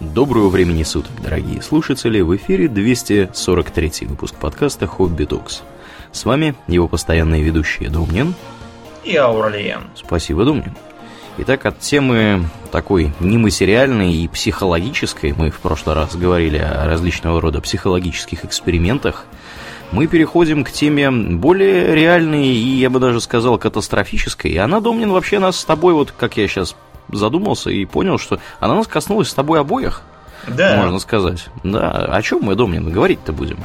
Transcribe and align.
Доброго 0.00 0.48
времени 0.48 0.82
суток, 0.82 1.12
дорогие 1.22 1.62
слушатели! 1.62 2.20
В 2.20 2.34
эфире 2.34 2.66
243 2.66 4.08
выпуск 4.08 4.34
подкаста 4.34 4.88
«Хобби 4.88 5.24
Токс». 5.24 5.62
С 6.10 6.24
вами 6.24 6.56
его 6.66 6.88
постоянные 6.88 7.44
ведущие 7.44 7.90
Домнин 7.90 8.34
и 9.04 9.14
Ауралиен. 9.14 9.84
Спасибо, 9.94 10.44
Домнин. 10.44 10.74
Итак, 11.38 11.64
от 11.66 11.78
темы 11.78 12.44
такой 12.72 13.12
нематериальной 13.20 14.12
и 14.14 14.26
психологической, 14.26 15.32
мы 15.32 15.50
в 15.50 15.60
прошлый 15.60 15.94
раз 15.94 16.16
говорили 16.16 16.58
о 16.58 16.86
различного 16.86 17.40
рода 17.40 17.60
психологических 17.60 18.44
экспериментах, 18.44 19.26
мы 19.92 20.08
переходим 20.08 20.64
к 20.64 20.72
теме 20.72 21.08
более 21.12 21.94
реальной 21.94 22.48
и, 22.48 22.78
я 22.78 22.90
бы 22.90 22.98
даже 22.98 23.20
сказал, 23.20 23.58
катастрофической. 23.58 24.50
И 24.50 24.56
она, 24.56 24.80
Домнин, 24.80 25.12
вообще 25.12 25.38
нас 25.38 25.56
с 25.56 25.64
тобой, 25.64 25.94
вот 25.94 26.10
как 26.10 26.36
я 26.36 26.48
сейчас 26.48 26.74
задумался 27.10 27.70
и 27.70 27.84
понял, 27.84 28.18
что 28.18 28.38
она 28.60 28.74
нас 28.74 28.86
коснулась 28.86 29.28
с 29.28 29.34
тобой 29.34 29.60
обоих. 29.60 30.02
Да. 30.48 30.76
Можно 30.76 30.98
сказать. 30.98 31.48
Да. 31.62 31.90
О 31.90 32.22
чем 32.22 32.40
мы, 32.42 32.54
Домнин, 32.54 32.90
говорить-то 32.90 33.32
будем? 33.32 33.58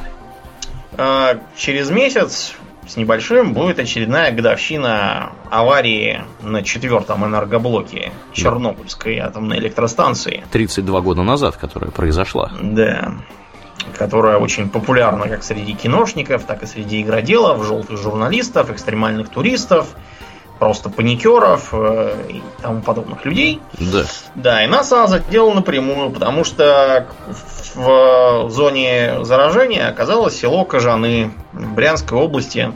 А, 0.96 1.38
через 1.56 1.90
месяц 1.90 2.54
с 2.86 2.96
небольшим 2.96 3.52
будет 3.52 3.78
очередная 3.78 4.32
годовщина 4.32 5.32
аварии 5.50 6.22
на 6.42 6.62
четвертом 6.62 7.24
энергоблоке 7.24 8.12
Чернобыльской 8.32 9.18
атомной 9.18 9.58
электростанции. 9.58 10.44
32 10.50 11.00
года 11.00 11.22
назад, 11.22 11.56
которая 11.56 11.90
произошла. 11.90 12.50
Да. 12.60 13.14
Которая 13.96 14.38
очень 14.38 14.68
популярна 14.68 15.28
как 15.28 15.42
среди 15.42 15.74
киношников, 15.74 16.44
так 16.44 16.62
и 16.62 16.66
среди 16.66 17.02
игроделов, 17.02 17.64
желтых 17.64 17.98
журналистов, 17.98 18.70
экстремальных 18.70 19.28
туристов– 19.28 19.88
просто 20.60 20.90
паникеров 20.90 21.70
э, 21.72 22.14
и 22.28 22.42
тому 22.62 22.82
подобных 22.82 23.24
людей. 23.24 23.60
Да. 23.72 24.04
Да, 24.36 24.62
и 24.62 24.68
НАСА 24.68 25.06
задела 25.08 25.52
напрямую, 25.54 26.10
потому 26.10 26.44
что 26.44 27.06
в 27.74 28.50
зоне 28.50 29.24
заражения 29.24 29.88
оказалось 29.88 30.38
село 30.38 30.64
Кожаны 30.64 31.32
Брянской 31.52 32.18
области 32.18 32.72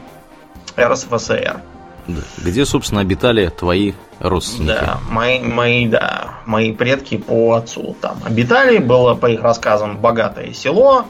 РСФСР. 0.77 1.61
Да. 2.07 2.21
Где, 2.37 2.65
собственно, 2.65 3.01
обитали 3.01 3.47
твои 3.47 3.93
родственники? 4.19 4.73
Да, 4.73 4.99
мои, 5.09 5.39
мои, 5.39 5.87
да, 5.87 6.35
мои 6.45 6.71
предки 6.71 7.17
по 7.17 7.53
отцу 7.53 7.95
там 8.01 8.17
обитали. 8.25 8.79
Было, 8.79 9.13
по 9.13 9.27
их 9.27 9.41
рассказам, 9.41 9.97
богатое 9.97 10.53
село, 10.53 11.05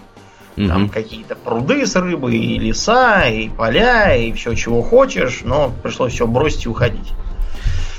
Угу. 0.57 0.67
Там 0.67 0.89
какие-то 0.89 1.35
пруды 1.35 1.85
с 1.85 1.95
рыбой, 1.95 2.37
и 2.37 2.59
леса, 2.59 3.27
и 3.27 3.49
поля, 3.49 4.15
и 4.15 4.31
все, 4.31 4.53
чего 4.55 4.81
хочешь, 4.81 5.41
но 5.43 5.71
пришлось 5.83 6.13
все 6.13 6.25
бросить 6.25 6.65
и 6.65 6.69
уходить. 6.69 7.11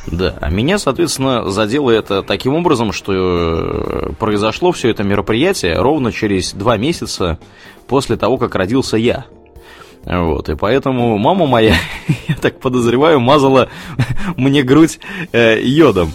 Да, 0.06 0.34
а 0.40 0.50
меня, 0.50 0.78
соответственно, 0.78 1.50
задело 1.50 1.90
это 1.90 2.22
таким 2.22 2.54
образом, 2.54 2.92
что 2.92 3.12
э, 3.12 4.12
произошло 4.18 4.70
все 4.72 4.90
это 4.90 5.02
мероприятие 5.02 5.78
ровно 5.78 6.12
через 6.12 6.52
два 6.52 6.76
месяца 6.76 7.38
после 7.88 8.16
того, 8.16 8.38
как 8.38 8.54
родился 8.54 8.96
я. 8.96 9.26
Вот, 10.04 10.48
и 10.48 10.54
поэтому 10.54 11.18
мама 11.18 11.46
моя, 11.46 11.74
я 12.28 12.36
так 12.36 12.60
подозреваю, 12.60 13.18
мазала 13.18 13.68
мне 14.36 14.62
грудь 14.62 15.00
э, 15.32 15.60
йодом 15.60 16.12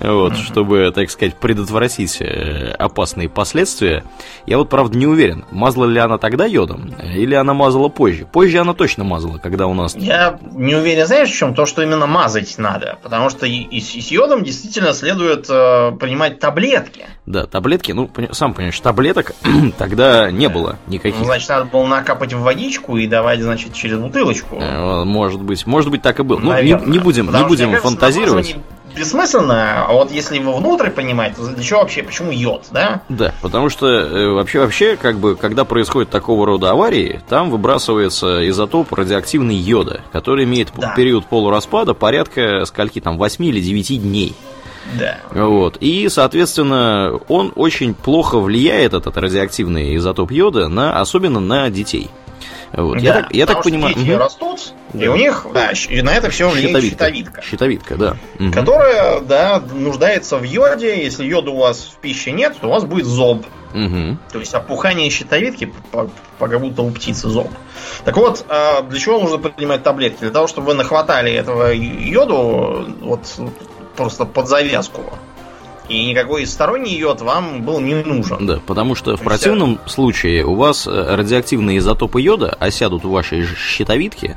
вот, 0.00 0.32
mm-hmm. 0.32 0.44
чтобы, 0.44 0.92
так 0.94 1.10
сказать, 1.10 1.36
предотвратить 1.36 2.20
э, 2.20 2.74
опасные 2.78 3.28
последствия. 3.28 4.04
Я 4.46 4.58
вот, 4.58 4.68
правда, 4.68 4.96
не 4.96 5.06
уверен, 5.06 5.44
мазала 5.50 5.86
ли 5.86 5.98
она 5.98 6.18
тогда 6.18 6.44
йодом, 6.44 6.94
или 7.02 7.34
она 7.34 7.54
мазала 7.54 7.88
позже. 7.88 8.26
Позже 8.30 8.58
она 8.58 8.74
точно 8.74 9.04
мазала, 9.04 9.38
когда 9.38 9.66
у 9.66 9.74
нас... 9.74 9.94
Я 9.96 10.38
не 10.52 10.74
уверен, 10.74 11.06
знаешь, 11.06 11.30
в 11.30 11.34
чем? 11.34 11.54
То, 11.54 11.64
что 11.64 11.82
именно 11.82 12.06
мазать 12.06 12.58
надо, 12.58 12.98
потому 13.02 13.30
что 13.30 13.46
и, 13.46 13.62
и 13.62 13.80
с 13.80 14.10
йодом 14.10 14.44
действительно 14.44 14.92
следует 14.92 15.46
э, 15.48 15.92
принимать 15.98 16.40
таблетки. 16.40 17.06
Да, 17.24 17.46
таблетки, 17.46 17.92
ну, 17.92 18.10
сам 18.32 18.52
понимаешь, 18.52 18.78
таблеток 18.80 19.34
тогда 19.78 20.30
не 20.30 20.48
было 20.48 20.78
никаких. 20.86 21.20
Ну, 21.20 21.24
значит, 21.24 21.48
надо 21.48 21.64
было 21.64 21.86
накапать 21.86 22.34
в 22.34 22.40
водичку 22.40 22.98
и 22.98 23.06
давать, 23.06 23.40
значит, 23.40 23.72
через 23.72 23.98
бутылочку. 23.98 24.56
Э, 24.60 25.04
может 25.04 25.40
быть, 25.40 25.66
может 25.66 25.90
быть, 25.90 26.02
так 26.02 26.20
и 26.20 26.22
было. 26.22 26.38
Ну, 26.38 26.62
не, 26.62 26.78
не 26.86 26.98
будем, 26.98 27.32
не 27.32 27.44
будем 27.44 27.74
фантазировать 27.76 28.56
бессмысленно, 28.96 29.86
а 29.86 29.92
вот 29.92 30.10
если 30.10 30.36
его 30.36 30.56
внутрь 30.56 30.90
понимать, 30.90 31.36
то 31.36 31.46
для 31.46 31.62
чего 31.62 31.80
вообще, 31.80 32.02
почему 32.02 32.32
йод, 32.32 32.64
да? 32.70 33.02
Да, 33.08 33.34
потому 33.42 33.68
что 33.68 33.86
э, 33.86 34.28
вообще, 34.30 34.60
вообще, 34.60 34.96
как 34.96 35.18
бы, 35.18 35.36
когда 35.36 35.64
происходит 35.64 36.10
такого 36.10 36.46
рода 36.46 36.70
аварии, 36.70 37.20
там 37.28 37.50
выбрасывается 37.50 38.48
изотоп 38.48 38.92
радиоактивный 38.92 39.54
йода, 39.54 40.00
который 40.12 40.44
имеет 40.44 40.68
да. 40.76 40.94
период 40.96 41.26
полураспада 41.26 41.94
порядка 41.94 42.64
скольки 42.64 43.00
там 43.00 43.18
8 43.18 43.44
или 43.44 43.60
9 43.60 44.02
дней. 44.02 44.34
Да. 44.98 45.18
Вот. 45.32 45.76
И, 45.80 46.08
соответственно, 46.08 47.18
он 47.28 47.52
очень 47.56 47.94
плохо 47.94 48.38
влияет, 48.38 48.94
этот 48.94 49.16
радиоактивный 49.16 49.96
изотоп 49.96 50.30
йода, 50.30 50.68
на, 50.68 51.00
особенно 51.00 51.40
на 51.40 51.68
детей. 51.70 52.10
Вот. 52.72 52.98
Да, 52.98 53.02
я 53.02 53.12
так, 53.12 53.34
я 53.34 53.46
так 53.46 53.62
понимаю. 53.62 53.94
Дети 53.94 54.10
угу. 54.10 54.18
растут, 54.18 54.72
да. 54.92 55.04
и 55.04 55.08
у 55.08 55.16
них 55.16 55.46
да, 55.52 55.70
на 56.02 56.14
это 56.14 56.30
все 56.30 56.48
влияет 56.48 56.82
щитовидка. 56.82 57.42
Щитовидка, 57.42 57.42
щитовидка 57.42 57.96
да. 57.96 58.16
Угу. 58.38 58.52
Которая, 58.52 59.20
да, 59.20 59.62
нуждается 59.72 60.36
в 60.38 60.42
йоде. 60.42 61.02
Если 61.02 61.24
йода 61.24 61.50
у 61.50 61.58
вас 61.58 61.92
в 61.94 62.00
пище 62.00 62.32
нет, 62.32 62.56
то 62.60 62.68
у 62.68 62.70
вас 62.70 62.84
будет 62.84 63.06
зоб. 63.06 63.46
Угу. 63.74 64.18
То 64.32 64.38
есть 64.38 64.54
опухание 64.54 65.10
щитовидки, 65.10 65.72
как 66.38 66.60
будто 66.60 66.82
у 66.82 66.90
птицы 66.90 67.28
зоб. 67.28 67.50
Так 68.04 68.16
вот, 68.16 68.44
а 68.48 68.82
для 68.82 68.98
чего 68.98 69.20
нужно 69.20 69.38
принимать 69.38 69.82
таблетки? 69.82 70.20
Для 70.20 70.30
того, 70.30 70.46
чтобы 70.46 70.68
вы 70.68 70.74
нахватали 70.74 71.32
этого 71.32 71.72
йоду 71.72 72.86
вот 73.00 73.20
просто 73.96 74.24
под 74.24 74.48
завязку. 74.48 75.02
И 75.88 76.04
никакой 76.06 76.46
сторонний 76.46 76.96
йод 76.96 77.20
вам 77.20 77.62
был 77.62 77.80
не 77.80 77.94
нужен. 77.94 78.46
Да, 78.46 78.60
потому 78.66 78.94
что 78.94 79.16
в 79.16 79.20
противном 79.20 79.78
случае 79.86 80.44
у 80.44 80.54
вас 80.54 80.86
э, 80.86 81.14
радиоактивные 81.14 81.78
изотопы 81.78 82.20
йода 82.20 82.56
осядут 82.58 83.04
в 83.04 83.10
вашей 83.10 83.46
щитовидке, 83.46 84.36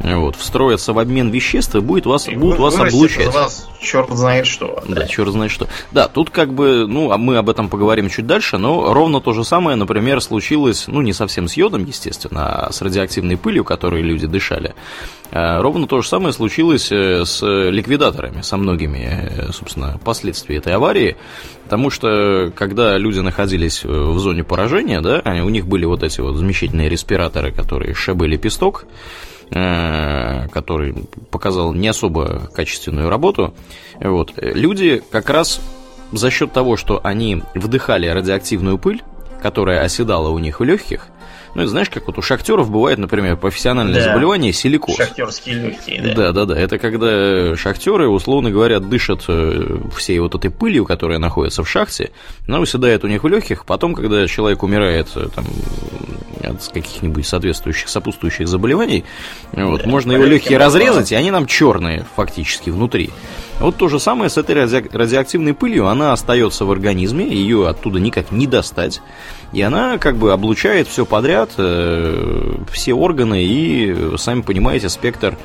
вот, 0.00 0.36
встроятся 0.36 0.92
в 0.92 0.98
обмен 0.98 1.30
веществ 1.30 1.74
и 1.76 1.80
будет 1.80 2.06
вас, 2.06 2.28
и 2.28 2.34
будут 2.34 2.58
вас 2.58 2.78
облучать. 2.78 3.32
вас 3.32 3.68
черт 3.80 4.10
знает 4.10 4.46
что. 4.46 4.82
Да, 4.88 4.96
да, 4.96 5.06
черт 5.06 5.32
знает 5.32 5.52
что. 5.52 5.68
Да, 5.92 6.08
тут 6.08 6.30
как 6.30 6.52
бы, 6.52 6.86
ну, 6.88 7.12
а 7.12 7.18
мы 7.18 7.36
об 7.36 7.48
этом 7.48 7.68
поговорим 7.68 8.08
чуть 8.10 8.26
дальше, 8.26 8.58
но 8.58 8.92
ровно 8.92 9.20
то 9.20 9.32
же 9.32 9.44
самое, 9.44 9.76
например, 9.76 10.20
случилось, 10.20 10.84
ну, 10.88 11.00
не 11.02 11.12
совсем 11.12 11.48
с 11.48 11.56
йодом, 11.56 11.84
естественно, 11.84 12.66
а 12.66 12.72
с 12.72 12.82
радиоактивной 12.82 13.36
пылью, 13.36 13.64
которой 13.64 14.02
люди 14.02 14.26
дышали. 14.26 14.74
А 15.30 15.60
ровно 15.60 15.86
то 15.86 16.00
же 16.00 16.08
самое 16.08 16.32
случилось 16.32 16.90
э, 16.90 17.24
с 17.24 17.42
ликвидаторами, 17.42 18.40
со 18.40 18.56
многими, 18.56 19.08
э, 19.10 19.52
собственно, 19.52 20.00
последствиями 20.02 20.58
этой 20.58 20.72
аварии, 20.72 21.16
потому 21.64 21.90
что 21.90 22.50
когда 22.54 22.96
люди 22.96 23.20
находились 23.20 23.84
э, 23.84 23.88
в 23.88 24.18
зоне 24.18 24.42
поражения, 24.42 25.00
да, 25.00 25.22
у 25.44 25.48
них 25.50 25.66
были 25.66 25.84
вот 25.84 26.02
эти 26.02 26.20
вот 26.20 26.36
замечательные 26.36 26.88
респираторы, 26.88 27.52
которые 27.52 27.94
шебы 27.94 28.28
песток, 28.36 28.86
который 29.50 30.94
показал 31.30 31.72
не 31.72 31.88
особо 31.88 32.50
качественную 32.54 33.08
работу. 33.08 33.54
Вот. 33.98 34.34
Люди 34.36 35.02
как 35.10 35.30
раз 35.30 35.62
за 36.12 36.30
счет 36.30 36.52
того, 36.52 36.76
что 36.76 37.00
они 37.02 37.42
вдыхали 37.54 38.06
радиоактивную 38.06 38.76
пыль, 38.76 39.02
которая 39.42 39.80
оседала 39.80 40.28
у 40.28 40.38
них 40.38 40.60
в 40.60 40.64
легких, 40.64 41.06
ну, 41.64 41.66
знаешь, 41.66 41.90
как 41.90 42.06
вот 42.06 42.18
у 42.18 42.22
шахтеров 42.22 42.70
бывает, 42.70 42.98
например, 42.98 43.36
профессиональное 43.36 43.94
да. 43.96 44.04
заболевание 44.04 44.52
силикоз. 44.52 44.96
Шахтерские 44.96 45.56
легкие, 45.56 46.02
да. 46.02 46.14
Да, 46.14 46.32
да, 46.32 46.44
да. 46.46 46.58
Это 46.58 46.78
когда 46.78 47.56
шахтеры, 47.56 48.08
условно 48.08 48.50
говоря, 48.50 48.80
дышат 48.80 49.24
э, 49.28 49.78
всей 49.96 50.18
вот 50.20 50.34
этой 50.34 50.50
пылью, 50.50 50.84
которая 50.84 51.18
находится 51.18 51.62
в 51.62 51.68
шахте, 51.68 52.10
она 52.46 52.60
выседает 52.60 53.04
у 53.04 53.08
них 53.08 53.24
в 53.24 53.28
легких. 53.28 53.64
Потом, 53.64 53.94
когда 53.94 54.26
человек 54.26 54.62
умирает 54.62 55.08
э, 55.16 55.28
там, 55.34 55.44
от 56.48 56.66
каких-нибудь 56.68 57.26
соответствующих, 57.26 57.88
сопутствующих 57.88 58.48
заболеваний, 58.48 59.04
вот, 59.52 59.82
да, 59.82 59.88
можно 59.88 60.12
его 60.12 60.24
легкие 60.24 60.58
разрезать, 60.58 61.12
и 61.12 61.14
они 61.14 61.30
нам 61.30 61.46
черные 61.46 62.04
фактически 62.16 62.70
внутри. 62.70 63.10
Вот 63.60 63.76
то 63.76 63.88
же 63.88 63.98
самое 63.98 64.30
с 64.30 64.36
этой 64.36 64.54
ради... 64.54 64.88
радиоактивной 64.92 65.52
пылью. 65.52 65.88
Она 65.88 66.12
остается 66.12 66.64
в 66.64 66.70
организме, 66.70 67.26
ее 67.26 67.68
оттуда 67.68 67.98
никак 67.98 68.30
не 68.30 68.46
достать. 68.46 69.02
И 69.52 69.62
она 69.62 69.98
как 69.98 70.16
бы 70.16 70.32
облучает 70.32 70.86
все 70.88 71.04
подряд, 71.04 71.50
э, 71.58 72.54
все 72.70 72.94
органы, 72.94 73.44
и, 73.44 74.16
сами 74.16 74.42
понимаете, 74.42 74.88
спектр 74.88 75.36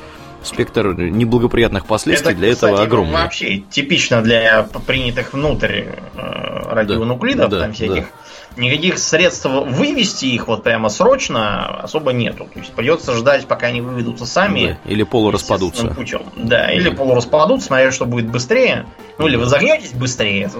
спектр 0.42 0.92
неблагоприятных 0.92 1.86
последствий 1.86 2.32
Это, 2.32 2.38
для 2.38 2.48
этого 2.48 2.72
кстати, 2.72 2.86
огромный. 2.86 3.14
Вообще 3.14 3.62
типично 3.70 4.20
для 4.20 4.68
принятых 4.86 5.32
внутрь 5.32 5.84
э, 5.84 5.94
радионуклидов, 6.16 7.50
да, 7.50 7.60
там 7.60 7.72
всяких. 7.72 8.04
Да 8.04 8.08
никаких 8.56 8.98
средств 8.98 9.46
вывести 9.46 10.26
их 10.26 10.48
вот 10.48 10.62
прямо 10.62 10.88
срочно 10.88 11.82
особо 11.82 12.12
нету. 12.12 12.48
То 12.52 12.60
есть 12.60 12.72
придется 12.72 13.14
ждать, 13.14 13.46
пока 13.46 13.68
они 13.68 13.80
выведутся 13.80 14.26
сами. 14.26 14.78
Да, 14.84 14.90
или 14.90 15.02
полураспадутся. 15.02 15.88
Путем. 15.88 16.22
Да, 16.36 16.72
или 16.72 16.90
да. 16.90 16.96
полураспадутся, 16.96 17.68
смотря 17.68 17.92
что 17.92 18.06
будет 18.06 18.28
быстрее. 18.28 18.86
Ну, 19.18 19.26
или 19.26 19.36
вы 19.36 19.46
загнетесь 19.46 19.92
быстрее, 19.92 20.44
это 20.44 20.58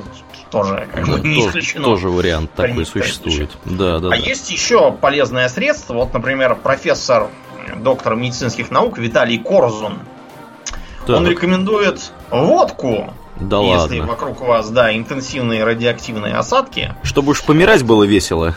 тоже 0.50 0.88
как 0.92 1.08
бы 1.08 1.20
не 1.20 1.40
исключено. 1.46 1.84
Тоже 1.84 2.08
вариант 2.08 2.52
такой 2.54 2.86
существует. 2.86 3.50
Да, 3.64 3.98
да, 3.98 4.08
а 4.08 4.10
да. 4.10 4.16
есть 4.16 4.50
еще 4.50 4.92
полезное 4.92 5.48
средство. 5.48 5.94
Вот, 5.94 6.12
например, 6.14 6.54
профессор, 6.56 7.28
доктор 7.76 8.14
медицинских 8.14 8.70
наук 8.70 8.98
Виталий 8.98 9.38
Корзун. 9.38 9.98
Так. 11.06 11.16
Он 11.16 11.26
рекомендует 11.26 12.12
водку 12.30 13.12
Да 13.40 13.58
если 13.60 13.98
ладно. 13.98 14.06
вокруг 14.06 14.40
вас, 14.40 14.70
да, 14.70 14.94
интенсивные 14.94 15.64
радиоактивные 15.64 16.34
осадки. 16.34 16.94
Чтобы 17.02 17.32
уж 17.32 17.42
помирать 17.42 17.82
было 17.82 18.04
весело. 18.04 18.54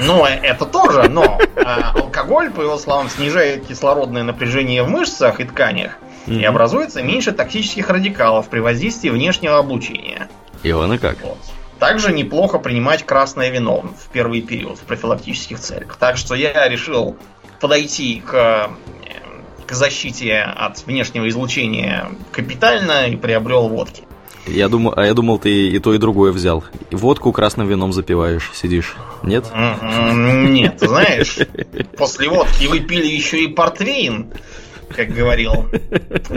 Ну, 0.00 0.24
это 0.24 0.64
тоже, 0.64 1.08
но 1.08 1.40
э, 1.56 1.62
алкоголь, 1.94 2.50
по 2.50 2.60
его 2.60 2.78
словам, 2.78 3.08
снижает 3.08 3.66
кислородное 3.66 4.22
напряжение 4.22 4.82
в 4.82 4.88
мышцах 4.88 5.40
и 5.40 5.44
тканях, 5.44 5.98
и 6.26 6.44
образуется 6.44 7.02
меньше 7.02 7.32
токсических 7.32 7.88
радикалов 7.88 8.48
при 8.48 8.60
воздействии 8.60 9.10
внешнего 9.10 9.58
облучения. 9.58 10.28
И 10.62 10.72
он 10.72 10.92
и 10.92 10.98
как. 10.98 11.20
Вот. 11.22 11.38
Также 11.78 12.12
неплохо 12.12 12.58
принимать 12.58 13.04
красное 13.04 13.50
вино 13.50 13.84
в 13.98 14.08
первый 14.10 14.40
период 14.40 14.78
в 14.78 14.82
профилактических 14.82 15.58
целях. 15.58 15.96
Так 15.96 16.16
что 16.16 16.34
я 16.34 16.68
решил 16.68 17.16
подойти 17.60 18.22
к, 18.24 18.34
э, 18.34 18.68
к 19.66 19.72
защите 19.72 20.38
от 20.38 20.86
внешнего 20.86 21.28
излучения 21.28 22.10
капитально 22.32 23.08
и 23.08 23.16
приобрел 23.16 23.68
водки. 23.68 24.02
Я 24.46 24.68
думал, 24.68 24.94
а 24.96 25.04
я 25.04 25.12
думал, 25.12 25.38
ты 25.40 25.70
и 25.70 25.78
то, 25.80 25.92
и 25.92 25.98
другое 25.98 26.30
взял. 26.30 26.62
И 26.90 26.94
водку 26.94 27.32
красным 27.32 27.66
вином 27.66 27.92
запиваешь, 27.92 28.52
сидишь. 28.54 28.94
Нет? 29.24 29.44
Нет, 29.52 30.78
знаешь, 30.78 31.38
после 31.98 32.28
водки 32.28 32.66
вы 32.66 32.78
пили 32.80 33.06
еще 33.06 33.42
и 33.42 33.48
портвейн, 33.48 34.28
как 34.88 35.08
говорил 35.08 35.66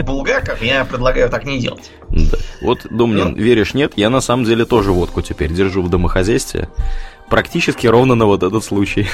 Булгаков, 0.04 0.60
я 0.60 0.84
предлагаю 0.84 1.30
так 1.30 1.44
не 1.44 1.60
делать. 1.60 1.92
Да. 2.08 2.36
Вот, 2.60 2.84
Домнин, 2.90 3.34
веришь, 3.34 3.74
нет? 3.74 3.92
Я 3.94 4.10
на 4.10 4.20
самом 4.20 4.44
деле 4.44 4.64
тоже 4.64 4.90
водку 4.90 5.22
теперь 5.22 5.52
держу 5.52 5.80
в 5.80 5.88
домохозяйстве. 5.88 6.68
Практически 7.30 7.86
ровно 7.86 8.16
на 8.16 8.26
вот 8.26 8.42
этот 8.42 8.64
случай. 8.64 9.08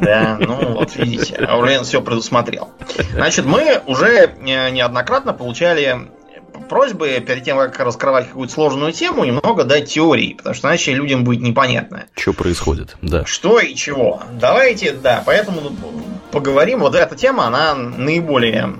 Да, 0.00 0.38
ну 0.40 0.74
вот 0.74 0.94
видите, 0.96 1.34
Аурлен 1.34 1.84
все 1.84 2.00
предусмотрел. 2.00 2.70
Значит, 3.12 3.46
мы 3.46 3.82
уже 3.86 4.32
э, 4.46 4.70
неоднократно 4.70 5.32
получали 5.32 6.08
просьбы 6.68 7.22
перед 7.26 7.44
тем, 7.44 7.58
как 7.58 7.78
раскрывать 7.80 8.28
какую-то 8.28 8.52
сложную 8.52 8.92
тему, 8.92 9.24
немного 9.24 9.64
дать 9.64 9.92
теории, 9.92 10.34
потому 10.34 10.54
что 10.54 10.68
иначе 10.68 10.94
людям 10.94 11.24
будет 11.24 11.40
непонятно. 11.40 12.04
Что 12.16 12.32
происходит? 12.32 12.96
Да. 13.02 13.24
Что 13.24 13.58
и 13.58 13.74
чего. 13.74 14.22
Давайте, 14.32 14.92
да, 14.92 15.22
поэтому 15.26 15.72
поговорим. 16.30 16.80
Вот 16.80 16.94
эта 16.94 17.16
тема, 17.16 17.46
она 17.46 17.74
наиболее 17.74 18.74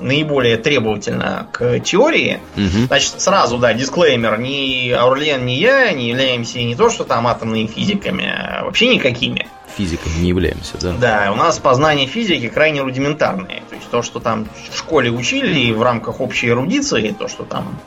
наиболее 0.00 0.56
требовательна 0.56 1.48
к 1.52 1.80
теории. 1.80 2.40
Угу. 2.56 2.86
Значит, 2.86 3.20
сразу, 3.20 3.58
да, 3.58 3.72
дисклеймер. 3.72 4.38
Ни 4.38 4.90
Аурлен, 4.90 5.44
ни 5.46 5.52
я 5.52 5.92
не 5.92 6.08
являемся 6.08 6.58
не 6.58 6.74
то, 6.74 6.90
что 6.90 7.04
там 7.04 7.26
атомными 7.26 7.66
физиками, 7.66 8.24
а 8.26 8.64
вообще 8.64 8.88
никакими. 8.88 9.48
Физиками 9.76 10.18
не 10.20 10.30
являемся, 10.30 10.76
да. 10.80 10.92
Да, 10.92 11.32
у 11.32 11.36
нас 11.36 11.58
познание 11.58 12.06
физики 12.06 12.48
крайне 12.48 12.82
рудиментарные. 12.82 13.62
То 13.68 13.76
есть 13.76 13.88
то, 13.90 14.02
что 14.02 14.18
там 14.18 14.48
в 14.72 14.76
школе 14.76 15.10
учили 15.10 15.72
в 15.72 15.82
рамках 15.82 16.20
общей 16.20 16.48
эрудиции, 16.48 17.14
то, 17.16 17.28
что 17.28 17.44
там 17.44 17.78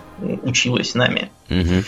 училось 0.44 0.96
нами. 0.96 1.30
Угу. 1.50 1.84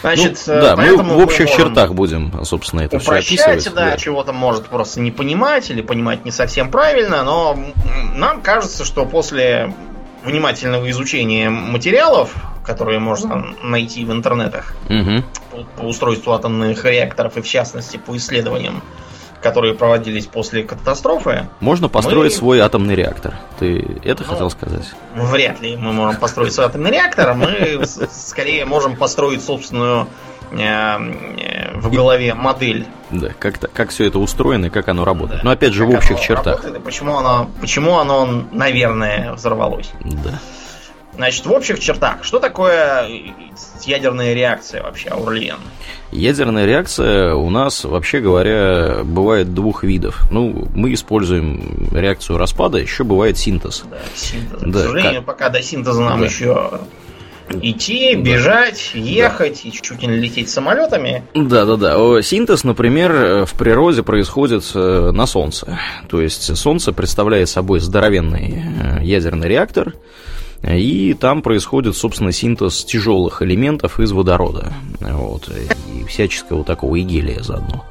Значит, 0.00 0.40
ну, 0.46 0.60
да, 0.60 0.76
мы 0.76 0.96
в 0.96 1.18
общих 1.18 1.50
чертах 1.50 1.92
будем, 1.94 2.44
собственно, 2.44 2.82
это 2.82 2.98
все 2.98 3.12
описывать. 3.12 3.72
да, 3.74 3.96
чего-то 3.96 4.32
может 4.32 4.66
просто 4.66 5.00
не 5.00 5.10
понимать 5.10 5.70
или 5.70 5.82
понимать 5.82 6.24
не 6.24 6.30
совсем 6.30 6.70
правильно, 6.70 7.22
но 7.24 7.58
нам 8.14 8.40
кажется, 8.42 8.84
что 8.84 9.06
после 9.06 9.74
внимательного 10.24 10.90
изучения 10.90 11.48
материалов, 11.48 12.34
которые 12.64 12.98
можно 12.98 13.54
найти 13.62 14.04
в 14.04 14.12
интернетах 14.12 14.74
Мгм. 14.88 15.24
по, 15.50 15.64
по 15.80 15.86
устройству 15.86 16.32
атомных 16.32 16.84
реакторов 16.84 17.36
и 17.36 17.40
в 17.40 17.48
частности 17.48 17.96
по 17.96 18.16
исследованиям, 18.16 18.82
которые 19.42 19.74
проводились 19.74 20.26
после 20.26 20.62
катастрофы, 20.64 21.48
Можно 21.60 21.88
построить 21.88 22.32
Мы- 22.32 22.38
свой 22.38 22.60
атомный 22.60 22.94
реактор. 22.94 23.34
Ты 23.58 23.98
это 24.04 24.24
Ну, 24.24 24.28
хотел 24.32 24.50
сказать? 24.50 24.84
вряд 25.14 25.60
ли 25.60 25.76
мы 25.76 25.92
можем 25.92 26.20
построить 26.20 26.52
свой 26.52 26.66
атомный 26.66 26.90
реактор, 26.90 27.34
мы 27.34 27.50
с- 27.84 28.08
скорее 28.28 28.64
можем 28.64 28.96
построить 28.96 29.44
собственную 29.44 30.06
э, 30.50 30.56
э, 30.58 31.76
в 31.78 31.92
голове 31.94 32.32
модель 32.32 32.86
Да, 33.10 33.28
как, 33.38 33.58
как 33.72 33.90
все 33.90 34.06
это 34.06 34.18
устроено 34.18 34.66
и 34.66 34.70
как 34.70 34.88
оно 34.88 35.04
работает. 35.04 35.40
Да. 35.42 35.44
Но 35.44 35.50
опять 35.50 35.74
же, 35.74 35.84
в 35.84 35.90
как 35.90 35.98
общих 35.98 36.12
оно 36.16 36.20
чертах. 36.22 36.46
работает 36.62 36.84
почему 36.84 37.18
оно, 37.18 37.50
почему 37.60 37.98
оно, 37.98 38.44
наверное, 38.50 39.34
взорвалось. 39.34 39.90
Да. 40.00 40.38
Значит, 41.18 41.46
в 41.46 41.52
общих 41.52 41.80
чертах, 41.80 42.22
что 42.22 42.38
такое 42.38 43.08
ядерная 43.84 44.34
реакция 44.34 44.84
вообще, 44.84 45.08
Аурлиен? 45.08 45.56
Ядерная 46.12 46.64
реакция 46.64 47.34
у 47.34 47.50
нас, 47.50 47.82
вообще 47.84 48.20
говоря, 48.20 49.00
бывает 49.02 49.52
двух 49.52 49.82
видов. 49.82 50.22
Ну, 50.30 50.68
мы 50.76 50.94
используем 50.94 51.88
реакцию 51.92 52.38
распада, 52.38 52.78
еще 52.78 53.02
бывает 53.02 53.36
синтез. 53.36 53.82
Да, 53.90 53.98
синтез. 54.14 54.60
Да, 54.62 54.78
К 54.78 54.82
сожалению, 54.84 55.14
как- 55.16 55.24
пока 55.26 55.48
до 55.48 55.60
синтеза 55.60 56.00
нам 56.02 56.20
Да. 56.20 56.26
еще 56.26 56.70
идти, 57.62 58.14
бежать, 58.14 58.92
ехать 58.94 59.64
и 59.64 59.72
чуть 59.72 60.00
не 60.02 60.08
лететь 60.16 60.48
самолетами. 60.50 61.24
Да, 61.34 61.64
да, 61.64 61.76
да. 61.76 62.22
Синтез, 62.22 62.62
например, 62.62 63.44
в 63.44 63.54
природе 63.54 64.02
происходит 64.04 64.70
э, 64.74 65.10
на 65.12 65.26
Солнце. 65.26 65.78
То 66.08 66.20
есть 66.20 66.56
Солнце 66.56 66.92
представляет 66.92 67.48
собой 67.48 67.80
здоровенный 67.80 68.62
э, 69.00 69.04
ядерный 69.04 69.48
реактор, 69.48 69.94
и 70.62 71.14
там 71.14 71.42
происходит, 71.42 71.96
собственно, 71.96 72.32
синтез 72.32 72.84
тяжелых 72.84 73.42
элементов 73.42 74.00
из 74.00 74.12
водорода. 74.12 74.72
Вот, 75.00 75.48
и 75.48 76.04
всяческого 76.04 76.64
такого 76.64 76.96
и 76.96 77.02
гелия 77.02 77.42
заодно. 77.42 77.84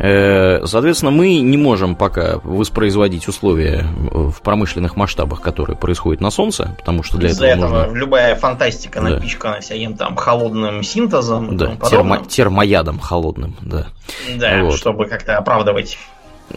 Э, 0.00 0.64
Соответственно, 0.64 1.10
мы 1.10 1.40
не 1.40 1.56
можем 1.56 1.96
пока 1.96 2.38
воспроизводить 2.44 3.26
условия 3.26 3.84
в 4.12 4.40
промышленных 4.42 4.94
масштабах, 4.94 5.40
которые 5.40 5.76
происходят 5.76 6.20
на 6.20 6.30
Солнце, 6.30 6.76
потому 6.78 7.02
что 7.02 7.16
для 7.18 7.30
Из-за 7.30 7.46
этого 7.46 7.66
этого 7.66 7.82
нужно 7.86 7.98
любая 7.98 8.36
фантастика 8.36 9.00
Да. 9.00 9.08
напичкана 9.10 9.60
всяким 9.60 9.96
там 9.96 10.14
холодным 10.14 10.84
синтезом 10.84 11.56
да, 11.56 11.72
термо- 11.80 12.24
термоядом 12.28 13.00
холодным, 13.00 13.56
да. 13.60 13.88
Да, 14.36 14.62
Вот. 14.62 14.76
чтобы 14.76 15.06
как-то 15.06 15.36
оправдывать 15.36 15.98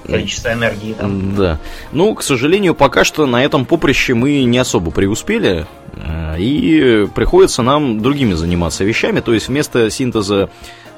количество 0.06 0.54
энергии 0.54 0.94
там. 0.94 1.36
Да. 1.36 1.60
Ну, 1.92 2.14
к 2.16 2.24
сожалению, 2.24 2.76
пока 2.76 3.04
что 3.04 3.26
на 3.26 3.44
этом 3.44 3.66
поприще 3.66 4.14
мы 4.14 4.44
не 4.44 4.58
особо 4.58 4.92
преуспели. 4.92 5.66
э, 5.94 6.36
И 6.40 7.08
приходится 7.14 7.62
нам 7.62 8.02
другими 8.02 8.34
заниматься 8.34 8.84
вещами. 8.84 9.20
То 9.20 9.34
есть 9.34 9.48
вместо 9.48 9.90
синтеза 9.90 10.50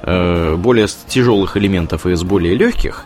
э, 0.02 0.54
более 0.56 0.86
тяжелых 1.08 1.56
элементов 1.56 2.06
из 2.06 2.22
более 2.22 2.54
легких, 2.54 3.04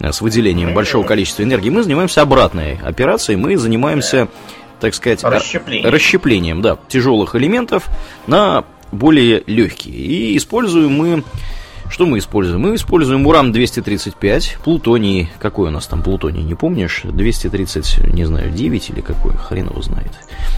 э, 0.00 0.12
с 0.12 0.20
выделением 0.20 0.74
большого 0.74 1.06
количества 1.06 1.42
энергии, 1.42 1.70
мы 1.70 1.82
занимаемся 1.82 2.22
обратной 2.22 2.78
операцией. 2.82 3.36
Мы 3.36 3.56
занимаемся, 3.56 4.28
так 4.80 4.94
сказать, 4.94 5.22
Расщеплением. 5.24 5.90
расщеплением 5.90 6.62
да, 6.62 6.76
тяжелых 6.88 7.34
элементов 7.36 7.88
на 8.26 8.64
более 8.90 9.42
легкие. 9.46 9.94
И 9.96 10.36
используем 10.36 10.92
мы 10.92 11.24
что 11.92 12.06
мы 12.06 12.18
используем? 12.18 12.62
Мы 12.62 12.74
используем 12.74 13.26
уран-235, 13.26 14.62
плутоний, 14.64 15.30
какой 15.38 15.68
у 15.68 15.70
нас 15.70 15.86
там 15.86 16.02
плутоний, 16.02 16.42
не 16.42 16.54
помнишь? 16.54 17.02
230, 17.04 18.14
не 18.14 18.24
знаю, 18.24 18.50
9 18.50 18.90
или 18.90 19.00
какой, 19.02 19.32
хрен 19.36 19.68
его 19.68 19.82
знает. 19.82 20.10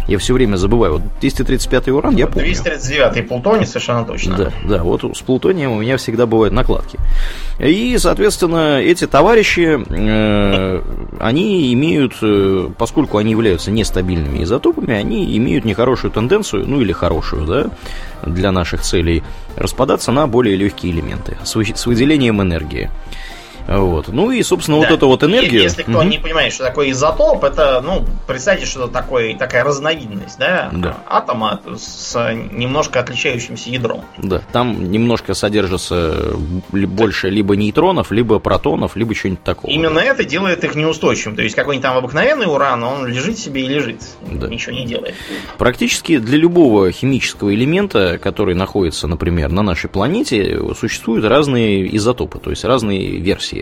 Я 0.07 0.19
все 0.19 0.33
время 0.33 0.57
забываю, 0.57 0.95
вот 0.95 1.03
235 1.21 1.89
уран 1.89 2.17
я 2.17 2.29
помню. 2.29 2.53
239-й 2.53 3.23
плутоний, 3.25 3.67
совершенно 3.67 4.05
точно. 4.05 4.37
Да, 4.37 4.53
да, 4.65 4.83
вот 4.85 5.03
с 5.17 5.21
плутонием 5.23 5.73
у 5.73 5.81
меня 5.81 5.97
всегда 5.97 6.27
бывают 6.27 6.55
накладки. 6.55 7.01
И, 7.59 7.97
соответственно, 7.99 8.81
эти 8.81 9.09
товарищи, 9.09 9.85
э, 9.89 10.83
они 11.19 11.73
имеют, 11.75 12.15
э, 12.23 12.69
поскольку 12.79 13.19
они 13.19 13.33
являются 13.33 13.73
нестабильными 13.73 14.45
изотопами, 14.45 14.95
они 14.95 15.37
имеют 15.37 15.65
нехорошую 15.65 16.13
тенденцию, 16.13 16.65
ну 16.69 16.81
или 16.81 16.93
хорошую, 16.93 17.45
да, 17.45 17.71
для 18.23 18.53
наших 18.53 18.83
целей, 18.83 19.23
распадаться 19.57 20.13
на 20.13 20.27
более 20.27 20.57
легкие 20.57 20.93
элементы 20.93 21.37
с, 21.45 21.55
вы- 21.55 21.75
с 21.75 21.87
выделением 21.87 22.41
энергии. 22.43 22.91
Вот. 23.67 24.09
Ну 24.09 24.31
и, 24.31 24.43
собственно, 24.43 24.79
вот 24.79 24.89
Да. 24.89 24.95
эту 24.95 25.09
вот 25.09 25.23
энергию... 25.25 25.61
Е- 25.61 25.63
Если 25.65 25.83
кто 25.83 26.01
Мгм. 26.01 26.09
не 26.11 26.19
понимает, 26.19 26.53
что 26.53 26.65
такое 26.65 26.91
изотоп, 26.91 27.45
это, 27.45 27.81
ну, 27.85 28.05
представьте, 28.27 28.67
что 28.67 28.85
это 28.85 28.93
такой, 28.93 29.35
такая 29.35 29.65
разновидность, 29.65 30.39
да, 30.39 30.71
Да. 30.73 30.99
атома 31.07 31.61
с 31.79 32.15
немножко 32.53 33.01
отличающимся 33.01 33.71
ядром. 33.71 34.03
Да, 34.19 34.43
там 34.53 34.91
немножко 34.91 35.35
содержится 35.35 36.35
больше 36.73 37.31
либо 37.31 37.57
нейтронов, 37.57 38.11
либо 38.11 38.39
протонов, 38.39 38.97
либо 38.97 39.15
чего-нибудь 39.15 39.43
такого. 39.45 39.71
Именно 39.71 39.99
это 40.01 40.25
делает 40.25 40.63
их 40.65 40.75
неустойчивым. 40.75 41.37
То 41.37 41.43
есть 41.43 41.55
какой-нибудь 41.55 41.83
там 41.83 41.97
обыкновенный 41.97 42.47
уран, 42.47 42.83
он 42.85 43.07
лежит 43.07 43.39
себе 43.39 43.63
и 43.63 43.67
лежит, 43.69 44.03
Да. 44.31 44.49
ничего 44.49 44.73
не 44.77 44.85
делает. 44.87 45.15
Практически 45.59 46.19
для 46.19 46.39
любого 46.39 46.91
химического 46.93 47.55
элемента, 47.55 48.19
который 48.19 48.55
находится, 48.55 49.07
например, 49.07 49.51
на 49.51 49.63
нашей 49.63 49.89
планете, 49.89 50.61
существуют 50.79 51.25
разные 51.25 51.95
изотопы, 51.97 52.39
то 52.39 52.51
есть 52.51 52.65
разные 52.65 53.19
версии, 53.19 53.54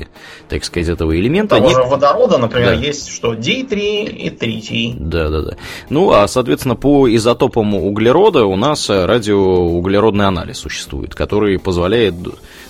так 0.48 0.64
сказать, 0.64 0.88
этого 0.88 1.18
элемента. 1.18 1.56
Того 1.56 1.68
Не- 1.68 1.74
же 1.74 1.82
водорода, 1.82 2.38
например, 2.38 2.70
Да. 2.70 2.74
есть 2.74 3.08
что 3.08 3.34
дей-3 3.34 4.04
и 4.04 4.30
тритий. 4.30 4.94
Да, 4.98 5.28
да, 5.30 5.42
да. 5.42 5.56
Ну, 5.88 6.10
а, 6.12 6.26
соответственно, 6.28 6.76
по 6.76 7.12
изотопам 7.14 7.74
углерода 7.74 8.44
у 8.46 8.56
нас 8.56 8.88
э, 8.90 9.04
радиоуглеродный 9.06 10.26
анализ 10.26 10.58
существует, 10.58 11.14
который 11.14 11.58
позволяет 11.58 12.14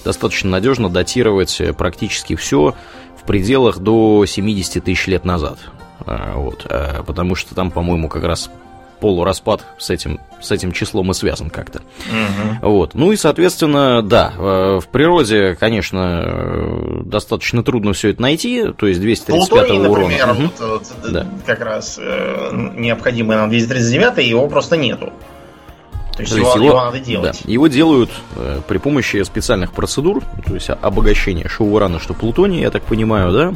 достаточно 0.05 0.51
надежно 0.51 0.89
датировать 0.89 1.61
э, 1.61 1.73
практически 1.73 2.37
все 2.37 2.75
в 3.21 3.27
пределах 3.27 3.79
до 3.79 4.25
70 4.27 4.85
тысяч 4.85 5.07
лет 5.07 5.25
назад. 5.25 5.59
А, 6.05 6.37
Вот, 6.37 6.67
а, 6.69 7.03
потому 7.05 7.35
что 7.37 7.55
там, 7.55 7.71
по-моему, 7.71 8.09
как 8.09 8.25
раз 8.25 8.51
полураспад 9.03 9.67
с 9.79 9.91
этим, 9.91 10.21
с 10.41 10.53
этим 10.53 10.71
числом 10.71 11.11
и 11.11 11.15
связан 11.15 11.51
как-то. 11.51 11.81
Угу. 11.81 12.71
Вот. 12.71 12.95
Ну 12.95 13.11
и, 13.11 13.17
соответственно, 13.17 14.01
да, 14.01 14.33
э, 14.39 14.79
в 14.81 14.87
природе, 14.87 15.57
конечно, 15.57 16.23
э, 16.25 17.03
достаточно 17.05 17.65
трудно 17.65 17.95
все 17.95 18.11
это 18.11 18.23
найти, 18.23 18.69
то 18.73 18.87
есть 18.87 19.01
235 19.01 19.49
Плутоний, 19.49 19.81
урона. 19.81 20.09
например, 20.09 20.31
угу. 20.31 20.43
вот, 20.61 20.93
вот, 21.03 21.13
да. 21.13 21.27
как 21.45 21.61
раз 21.63 21.99
э, 22.01 22.51
необходимый 22.77 23.37
нам 23.37 23.51
239, 23.51 24.25
его 24.25 24.47
просто 24.47 24.77
нету. 24.77 25.13
То 26.17 26.21
есть, 26.21 26.33
то 26.33 26.39
его, 26.39 26.55
его, 26.55 26.65
его 26.67 26.85
надо 26.85 27.01
делать. 27.01 27.41
Да, 27.43 27.51
его 27.51 27.67
делают 27.69 28.11
э, 28.37 28.61
при 28.69 28.79
помощи 28.79 29.23
специальных 29.23 29.73
процедур, 29.73 30.23
то 30.47 30.55
есть 30.55 30.69
обогащение 30.69 31.49
что 31.49 31.65
урана, 31.65 31.99
что 31.99 32.13
плутония, 32.13 32.61
я 32.61 32.71
так 32.71 32.83
понимаю, 32.83 33.33
да? 33.33 33.55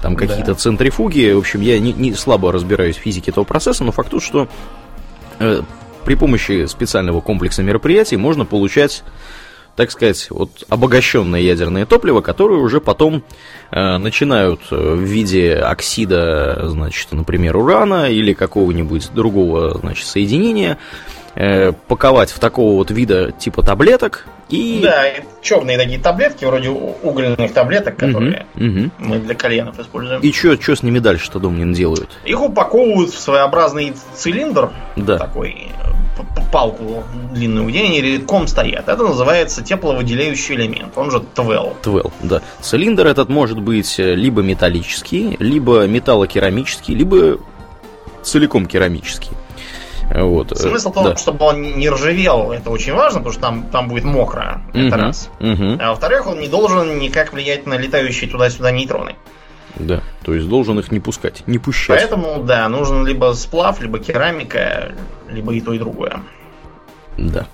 Там 0.00 0.16
какие-то 0.16 0.52
да. 0.52 0.54
центрифуги. 0.54 1.32
В 1.32 1.38
общем, 1.38 1.60
я 1.60 1.78
не, 1.78 1.92
не 1.92 2.14
слабо 2.14 2.50
разбираюсь 2.50 2.96
в 2.96 3.00
физике 3.00 3.30
этого 3.30 3.44
процесса, 3.44 3.84
но 3.84 3.92
факт 3.92 4.10
тот, 4.10 4.22
что 4.22 4.44
э, 4.44 4.48
при 6.04 6.14
помощи 6.14 6.66
специального 6.66 7.20
комплекса 7.20 7.62
мероприятий 7.62 8.16
можно 8.16 8.44
получать 8.44 9.04
так 9.78 9.92
сказать, 9.92 10.26
вот 10.30 10.64
обогащенное 10.68 11.38
ядерное 11.38 11.86
топливо, 11.86 12.20
которое 12.20 12.58
уже 12.58 12.80
потом 12.80 13.22
э, 13.70 13.98
начинают 13.98 14.60
э, 14.72 14.74
в 14.74 15.00
виде 15.00 15.54
оксида, 15.54 16.68
значит, 16.68 17.12
например, 17.12 17.56
урана 17.56 18.10
или 18.10 18.32
какого-нибудь 18.32 19.12
другого, 19.14 19.78
значит, 19.78 20.08
соединения 20.08 20.78
э, 21.36 21.70
паковать 21.86 22.32
в 22.32 22.40
такого 22.40 22.74
вот 22.74 22.90
вида 22.90 23.30
типа 23.30 23.62
таблеток. 23.62 24.26
И... 24.48 24.80
Да, 24.82 25.04
черные 25.42 25.76
такие 25.76 25.98
таблетки, 25.98 26.44
вроде 26.44 26.70
угольных 26.70 27.52
таблеток, 27.52 27.96
которые 27.96 28.46
угу, 28.54 28.64
угу. 28.64 28.90
мы 28.98 29.18
для 29.18 29.34
коленов 29.34 29.78
используем. 29.78 30.20
И 30.20 30.32
что 30.32 30.56
с 30.56 30.82
ними 30.82 30.98
дальше-то, 30.98 31.38
Домнин, 31.38 31.72
делают? 31.72 32.18
Их 32.24 32.40
упаковывают 32.40 33.10
в 33.10 33.18
своеобразный 33.18 33.94
цилиндр, 34.14 34.70
да. 34.96 35.18
такой 35.18 35.68
палку 36.52 37.04
длинную, 37.32 37.68
где 37.68 37.84
они 37.84 38.00
редком 38.00 38.46
стоят. 38.48 38.88
Это 38.88 39.02
называется 39.02 39.62
тепловыделяющий 39.62 40.54
элемент, 40.54 40.96
он 40.96 41.10
же 41.10 41.20
ТВЛ. 41.34 41.74
ТВЛ, 41.82 42.12
да. 42.22 42.40
Цилиндр 42.60 43.06
этот 43.06 43.28
может 43.28 43.60
быть 43.60 43.98
э, 44.00 44.14
либо 44.14 44.42
металлический, 44.42 45.36
либо 45.38 45.86
металлокерамический, 45.86 46.94
либо 46.94 47.38
целиком 48.22 48.66
керамический. 48.66 49.32
Вот. 50.14 50.56
Смысл 50.56 50.90
в 50.90 50.94
том, 50.94 51.04
да. 51.04 51.16
чтобы 51.16 51.44
он 51.44 51.62
не 51.62 51.88
ржавел, 51.90 52.52
это 52.52 52.70
очень 52.70 52.94
важно, 52.94 53.20
потому 53.20 53.32
что 53.32 53.42
там, 53.42 53.62
там 53.64 53.88
будет 53.88 54.04
мокро. 54.04 54.62
Это 54.72 54.96
угу, 54.96 54.96
раз. 54.96 55.30
Угу. 55.40 55.78
А 55.80 55.90
во-вторых, 55.90 56.26
он 56.26 56.40
не 56.40 56.48
должен 56.48 56.98
никак 56.98 57.32
влиять 57.32 57.66
на 57.66 57.74
летающие 57.74 58.28
туда-сюда 58.30 58.70
нейтроны. 58.70 59.16
Да, 59.76 60.02
то 60.24 60.34
есть 60.34 60.48
должен 60.48 60.78
их 60.78 60.90
не 60.90 60.98
пускать, 60.98 61.44
не 61.46 61.58
пущать. 61.58 61.98
Поэтому, 61.98 62.42
да, 62.42 62.68
нужен 62.68 63.06
либо 63.06 63.32
сплав, 63.34 63.80
либо 63.80 63.98
керамика, 63.98 64.92
либо 65.30 65.52
и 65.52 65.60
то, 65.60 65.72
и 65.72 65.78
другое. 65.78 66.20
Да. 67.16 67.46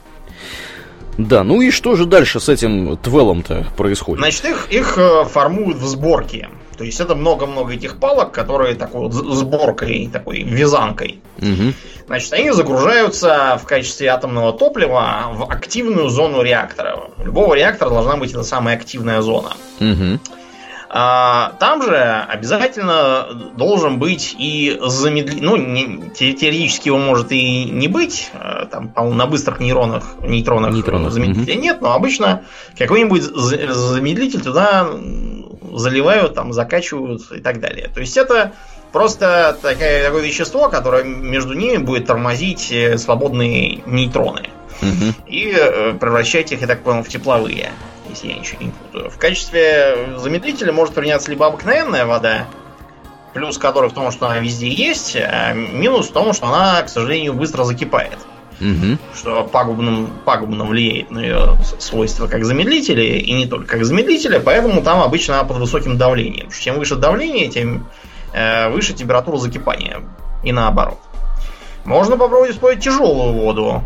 Да, 1.18 1.44
ну 1.44 1.60
и 1.60 1.70
что 1.70 1.96
же 1.96 2.06
дальше 2.06 2.40
с 2.40 2.48
этим 2.48 2.96
твелом-то 2.96 3.66
происходит? 3.76 4.20
Значит, 4.20 4.44
их, 4.46 4.68
их 4.70 4.98
э, 4.98 5.24
формуют 5.24 5.78
в 5.78 5.86
сборке. 5.86 6.48
То 6.76 6.84
есть 6.84 7.00
это 7.00 7.14
много-много 7.14 7.72
этих 7.72 7.98
палок, 7.98 8.32
которые 8.32 8.74
такой 8.74 9.02
вот 9.02 9.12
сборкой, 9.12 10.08
такой 10.12 10.42
вязанкой. 10.42 11.20
Угу. 11.38 11.72
Значит, 12.06 12.32
они 12.32 12.50
загружаются 12.50 13.58
в 13.62 13.66
качестве 13.66 14.08
атомного 14.08 14.52
топлива 14.52 15.30
в 15.32 15.50
активную 15.50 16.08
зону 16.08 16.42
реактора. 16.42 17.10
У 17.18 17.24
любого 17.24 17.54
реактора 17.54 17.90
должна 17.90 18.16
быть 18.16 18.30
эта 18.32 18.42
самая 18.42 18.76
активная 18.76 19.22
зона. 19.22 19.52
Угу. 19.80 20.20
А, 20.96 21.54
там 21.58 21.82
же 21.82 21.96
обязательно 21.96 23.26
должен 23.56 23.98
быть 23.98 24.36
и 24.38 24.78
замедлитель. 24.80 25.44
Ну, 25.44 25.56
не, 25.56 26.08
теоретически 26.10 26.86
его 26.86 26.98
может 26.98 27.32
и 27.32 27.64
не 27.64 27.88
быть. 27.88 28.30
А, 28.32 28.66
там, 28.66 28.90
по-моему, 28.90 29.16
на 29.16 29.26
быстрых 29.26 29.58
нейронах, 29.58 30.04
нейтронах, 30.20 30.72
нейтронах. 30.72 31.10
замедлителя 31.10 31.54
угу. 31.54 31.62
нет, 31.62 31.80
но 31.80 31.94
обычно 31.94 32.44
какой-нибудь 32.78 33.22
замедлитель 33.22 34.40
туда 34.40 34.88
заливают, 35.78 36.34
там, 36.34 36.52
закачивают 36.52 37.30
и 37.32 37.40
так 37.40 37.60
далее. 37.60 37.88
То 37.92 38.00
есть 38.00 38.16
это 38.16 38.52
просто 38.92 39.56
такое, 39.60 40.04
такое 40.04 40.22
вещество, 40.22 40.68
которое 40.68 41.04
между 41.04 41.54
ними 41.54 41.78
будет 41.78 42.06
тормозить 42.06 42.70
э, 42.72 42.98
свободные 42.98 43.82
нейтроны. 43.86 44.50
Угу. 44.82 45.26
И 45.26 45.54
э, 45.56 45.94
превращать 45.94 46.52
их, 46.52 46.60
я 46.60 46.66
так 46.66 46.82
понял, 46.82 47.02
в 47.02 47.08
тепловые 47.08 47.70
если 48.14 48.28
я 48.28 48.34
ничего 48.38 48.62
не 48.62 48.70
путаю. 48.70 49.10
В 49.10 49.18
качестве 49.18 50.18
замедлителя 50.18 50.72
может 50.72 50.94
приняться 50.94 51.30
либо 51.30 51.46
обыкновенная 51.46 52.06
вода, 52.06 52.46
плюс 53.32 53.58
который 53.58 53.90
в 53.90 53.92
том, 53.92 54.10
что 54.12 54.26
она 54.26 54.38
везде 54.38 54.68
есть, 54.68 55.16
а 55.16 55.52
минус 55.52 56.08
в 56.08 56.12
том, 56.12 56.32
что 56.32 56.46
она, 56.46 56.82
к 56.82 56.88
сожалению, 56.88 57.34
быстро 57.34 57.64
закипает. 57.64 58.14
Угу. 58.14 58.33
Что 59.14 59.44
пагубным, 59.44 60.10
пагубно 60.24 60.64
влияет 60.64 61.10
на 61.10 61.18
ее 61.18 61.58
свойства 61.78 62.26
как 62.26 62.44
замедлителя, 62.44 63.02
и 63.02 63.32
не 63.32 63.46
только 63.46 63.66
как 63.66 63.84
замедлителя, 63.84 64.40
поэтому 64.40 64.82
там 64.82 65.00
обычно 65.02 65.44
под 65.44 65.58
высоким 65.58 65.98
давлением. 65.98 66.50
Чем 66.50 66.78
выше 66.78 66.96
давление, 66.96 67.48
тем 67.48 67.86
э, 68.32 68.68
выше 68.70 68.94
температура 68.94 69.36
закипания. 69.38 70.00
И 70.42 70.52
наоборот. 70.52 70.98
Можно 71.84 72.16
попробовать 72.16 72.52
использовать 72.52 72.84
тяжелую 72.84 73.32
воду. 73.32 73.82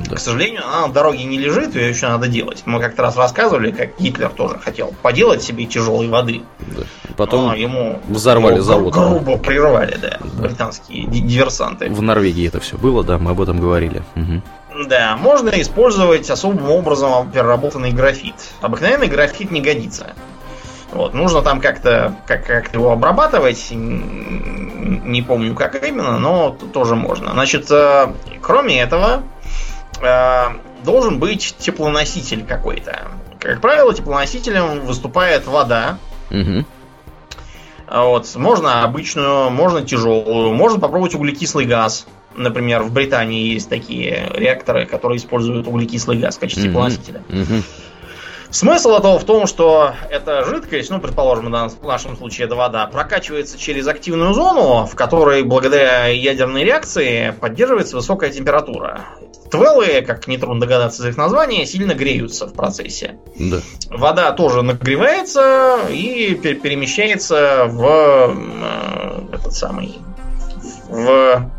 Да. 0.00 0.16
К 0.16 0.18
сожалению, 0.18 0.66
она 0.66 0.86
на 0.86 0.92
дороге 0.92 1.24
не 1.24 1.38
лежит, 1.38 1.74
ее 1.74 1.88
еще 1.88 2.08
надо 2.08 2.28
делать. 2.28 2.62
Мы 2.66 2.80
как-то 2.80 3.02
раз 3.02 3.16
рассказывали, 3.16 3.70
как 3.70 3.98
Гитлер 3.98 4.28
тоже 4.28 4.58
хотел 4.58 4.94
поделать 5.02 5.42
себе 5.42 5.66
тяжелой 5.66 6.08
воды. 6.08 6.42
Да. 6.58 6.82
Потом 7.16 7.54
ему 7.54 8.00
взорвали 8.08 8.56
его 8.56 8.64
завод. 8.64 8.94
Грубо 8.94 9.38
прервали, 9.38 9.96
да, 10.00 10.18
да. 10.20 10.42
британские 10.42 11.06
диверсанты. 11.06 11.88
В 11.88 12.02
Норвегии 12.02 12.46
это 12.46 12.60
все 12.60 12.76
было, 12.76 13.02
да, 13.02 13.18
мы 13.18 13.32
об 13.32 13.40
этом 13.40 13.60
говорили. 13.60 14.02
Угу. 14.14 14.86
Да, 14.88 15.16
можно 15.16 15.48
использовать 15.60 16.28
особым 16.28 16.70
образом 16.70 17.30
переработанный 17.30 17.92
графит. 17.92 18.34
Обыкновенный 18.60 19.06
графит 19.06 19.50
не 19.50 19.62
годится. 19.62 20.14
Вот, 20.92 21.14
нужно 21.14 21.42
там 21.42 21.60
как-то 21.60 22.14
как, 22.26 22.46
как 22.46 22.72
его 22.74 22.92
обрабатывать, 22.92 23.68
не 23.70 25.22
помню 25.22 25.54
как 25.54 25.82
именно, 25.86 26.18
но 26.18 26.56
тоже 26.72 26.94
можно. 26.94 27.32
Значит, 27.32 27.70
э, 27.70 28.12
кроме 28.40 28.80
этого, 28.80 29.22
Э, 30.00 30.48
должен 30.84 31.18
быть 31.18 31.54
теплоноситель 31.58 32.44
какой-то. 32.44 33.08
Как 33.40 33.60
правило, 33.60 33.92
теплоносителем 33.94 34.80
выступает 34.80 35.46
вода. 35.46 35.98
Угу. 36.30 36.64
Вот. 37.88 38.34
Можно 38.34 38.84
обычную, 38.84 39.50
можно 39.50 39.82
тяжелую, 39.82 40.52
можно 40.54 40.80
попробовать 40.80 41.14
углекислый 41.14 41.66
газ. 41.66 42.06
Например, 42.34 42.82
в 42.82 42.92
Британии 42.92 43.52
есть 43.52 43.68
такие 43.68 44.28
реакторы, 44.34 44.86
которые 44.86 45.18
используют 45.18 45.66
углекислый 45.66 46.18
газ 46.18 46.36
в 46.36 46.40
качестве 46.40 46.64
mm 46.64 46.68
теплоносителя. 46.68 47.22
mm 47.28 47.62
Смысл 48.50 48.92
этого 48.94 49.18
в 49.18 49.24
том, 49.24 49.46
что 49.46 49.94
эта 50.08 50.44
жидкость, 50.44 50.88
ну, 50.90 51.00
предположим, 51.00 51.46
в 51.46 51.84
нашем 51.84 52.16
случае 52.16 52.46
это 52.46 52.54
вода, 52.54 52.86
прокачивается 52.86 53.58
через 53.58 53.88
активную 53.88 54.34
зону, 54.34 54.86
в 54.86 54.94
которой 54.94 55.42
благодаря 55.42 56.06
ядерной 56.06 56.62
реакции 56.62 57.34
поддерживается 57.40 57.96
высокая 57.96 58.30
температура. 58.30 59.04
Твеллы, 59.50 60.02
как 60.02 60.26
нетрудно 60.26 60.60
догадаться 60.60 61.02
из 61.02 61.10
их 61.10 61.16
названия, 61.16 61.66
сильно 61.66 61.94
греются 61.94 62.46
в 62.46 62.52
процессе. 62.52 63.16
Да. 63.38 63.60
Вода 63.90 64.32
тоже 64.32 64.62
нагревается 64.62 65.78
и 65.90 66.34
перемещается 66.34 67.66
в 67.66 67.84
э, 68.32 69.34
этот 69.34 69.52
самый 69.52 69.98
в 70.88 71.50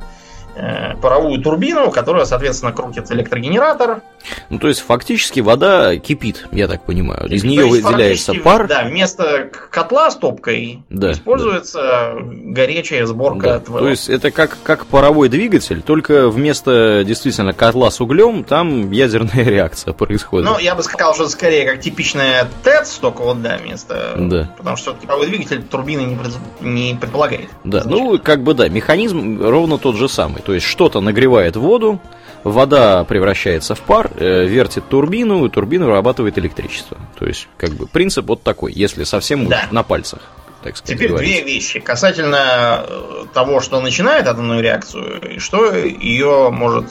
паровую 1.01 1.41
турбину, 1.41 1.91
которая, 1.91 2.25
соответственно, 2.25 2.71
крутит 2.71 3.11
электрогенератор. 3.11 4.01
Ну, 4.49 4.59
то 4.59 4.67
есть, 4.67 4.81
фактически 4.81 5.39
вода 5.39 5.97
кипит, 5.97 6.47
я 6.51 6.67
так 6.67 6.83
понимаю. 6.83 7.27
Из 7.29 7.43
нее 7.43 7.65
выделяется 7.65 8.33
пар. 8.33 8.67
Да, 8.67 8.83
вместо 8.83 9.49
котла 9.71 10.11
с 10.11 10.15
топкой 10.15 10.83
да, 10.89 11.11
используется 11.11 11.79
да. 11.79 12.15
горячая 12.19 13.05
сборка 13.05 13.61
да. 13.65 13.79
То 13.79 13.87
есть, 13.87 14.09
это 14.09 14.31
как, 14.31 14.57
как 14.63 14.85
паровой 14.85 15.29
двигатель, 15.29 15.81
только 15.81 16.29
вместо 16.29 17.03
действительно 17.05 17.53
котла 17.53 17.91
с 17.91 18.01
углем, 18.01 18.43
там 18.43 18.91
ядерная 18.91 19.43
реакция 19.45 19.93
происходит. 19.93 20.49
Ну, 20.49 20.59
я 20.59 20.75
бы 20.75 20.83
сказал, 20.83 21.13
что 21.13 21.23
это 21.23 21.31
скорее 21.31 21.69
как 21.69 21.81
типичная 21.81 22.47
ТЭЦ, 22.63 22.97
только 22.97 23.21
вот, 23.21 23.41
да, 23.41 23.57
вместо... 23.57 24.15
Да. 24.17 24.53
Потому 24.57 24.77
что 24.77 24.93
паровой 24.93 25.27
двигатель 25.27 25.63
турбины 25.63 26.01
не, 26.01 26.15
пред... 26.15 26.33
не 26.61 26.97
предполагает. 26.99 27.49
Да, 27.63 27.83
ну, 27.85 28.19
как 28.19 28.43
бы, 28.43 28.53
да, 28.53 28.67
механизм 28.69 29.41
ровно 29.41 29.77
тот 29.77 29.95
же 29.95 30.09
самый. 30.09 30.41
То 30.47 30.53
есть 30.53 30.65
что-то 30.65 31.01
нагревает 31.01 31.57
воду, 31.57 31.99
вода 32.45 33.03
превращается 33.03 33.75
в 33.75 33.81
пар, 33.81 34.09
э, 34.15 34.45
вертит 34.45 34.87
турбину, 34.87 35.45
и 35.45 35.49
турбина 35.49 35.87
вырабатывает 35.87 36.37
электричество. 36.37 36.97
То 37.19 37.25
есть, 37.25 37.49
как 37.57 37.71
бы, 37.71 37.85
принцип 37.85 38.27
вот 38.27 38.43
такой, 38.43 38.71
если 38.71 39.03
совсем 39.03 39.47
да. 39.47 39.65
на 39.71 39.83
пальцах. 39.83 40.21
Так 40.63 40.77
сказать, 40.77 40.95
Теперь 40.95 41.09
говорить. 41.09 41.29
две 41.29 41.43
вещи 41.43 41.81
касательно 41.81 42.85
э, 42.87 43.25
того, 43.33 43.59
что 43.59 43.81
начинает 43.81 44.25
атомную 44.25 44.63
реакцию, 44.63 45.35
и 45.35 45.39
что 45.39 45.75
ее 45.75 46.49
может 46.49 46.85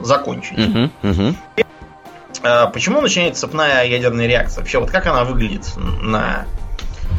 закончить. 0.00 0.56
Угу, 0.56 0.90
угу. 1.02 1.34
Почему 2.72 3.00
начинается 3.00 3.40
цепная 3.40 3.86
ядерная 3.86 4.28
реакция? 4.28 4.60
Вообще, 4.60 4.78
вот 4.78 4.92
как 4.92 5.04
она 5.06 5.24
выглядит 5.24 5.66
на, 5.76 6.46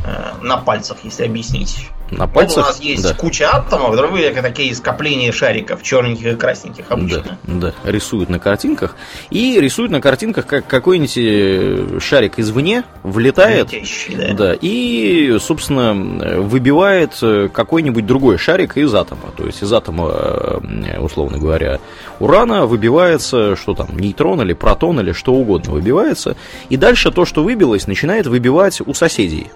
э, 0.05 0.41
на 0.41 0.55
пальцах, 0.55 0.99
если 1.03 1.25
объяснить? 1.25 1.89
На 2.11 2.27
пальцах. 2.27 2.57
Вот 2.57 2.63
у 2.63 2.67
нас 2.67 2.81
есть 2.81 3.03
да. 3.03 3.13
куча 3.13 3.49
атомов, 3.49 3.95
другие 3.95 4.31
такие 4.31 4.75
скопления 4.75 5.31
шариков, 5.31 5.81
черненьких 5.81 6.33
и 6.33 6.35
красненьких 6.35 6.85
обычно. 6.89 7.37
Да, 7.43 7.73
да, 7.83 7.89
рисуют 7.89 8.29
на 8.29 8.37
картинках. 8.37 8.95
И 9.29 9.59
рисуют 9.59 9.91
на 9.91 10.01
картинках, 10.01 10.45
как 10.45 10.67
какой-нибудь 10.67 11.17
э, 11.17 11.99
шарик 11.99 12.37
извне 12.37 12.83
влетает. 13.03 13.71
Летящий, 13.71 14.15
да. 14.15 14.33
да. 14.33 14.57
И, 14.59 15.37
собственно, 15.39 16.41
выбивает 16.41 17.17
э, 17.21 17.47
какой-нибудь 17.51 18.05
другой 18.05 18.37
шарик 18.37 18.75
из 18.75 18.93
атома. 18.93 19.31
То 19.37 19.45
есть 19.45 19.63
из 19.63 19.71
атома, 19.71 20.11
э, 20.11 20.99
условно 20.99 21.37
говоря, 21.37 21.79
урана 22.19 22.65
выбивается, 22.65 23.55
что 23.55 23.73
там, 23.73 23.97
нейтрон 23.97 24.41
или 24.41 24.53
протон 24.53 24.99
или 24.99 25.13
что 25.13 25.33
угодно 25.33 25.73
выбивается. 25.73 26.35
И 26.69 26.75
дальше 26.75 27.11
то, 27.11 27.25
что 27.25 27.43
выбилось, 27.43 27.87
начинает 27.87 28.27
выбивать 28.27 28.81
у 28.85 28.93
соседей 28.93 29.47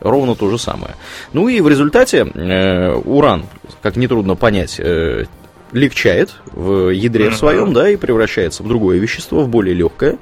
ровно 0.00 0.34
то 0.34 0.50
же 0.50 0.58
самое. 0.58 0.94
Ну 1.32 1.48
и 1.48 1.60
в 1.60 1.68
результате 1.68 2.26
э, 2.26 2.92
уран, 2.92 3.44
как 3.82 3.96
нетрудно 3.96 4.34
понять, 4.34 4.78
э, 4.78 5.24
легчает 5.72 6.34
в 6.52 6.90
ядре 6.90 7.26
mm-hmm. 7.26 7.34
своем, 7.34 7.72
да, 7.72 7.88
и 7.88 7.96
превращается 7.96 8.62
в 8.62 8.68
другое 8.68 8.98
вещество, 8.98 9.42
в 9.42 9.48
более 9.48 9.74
легкое 9.74 10.18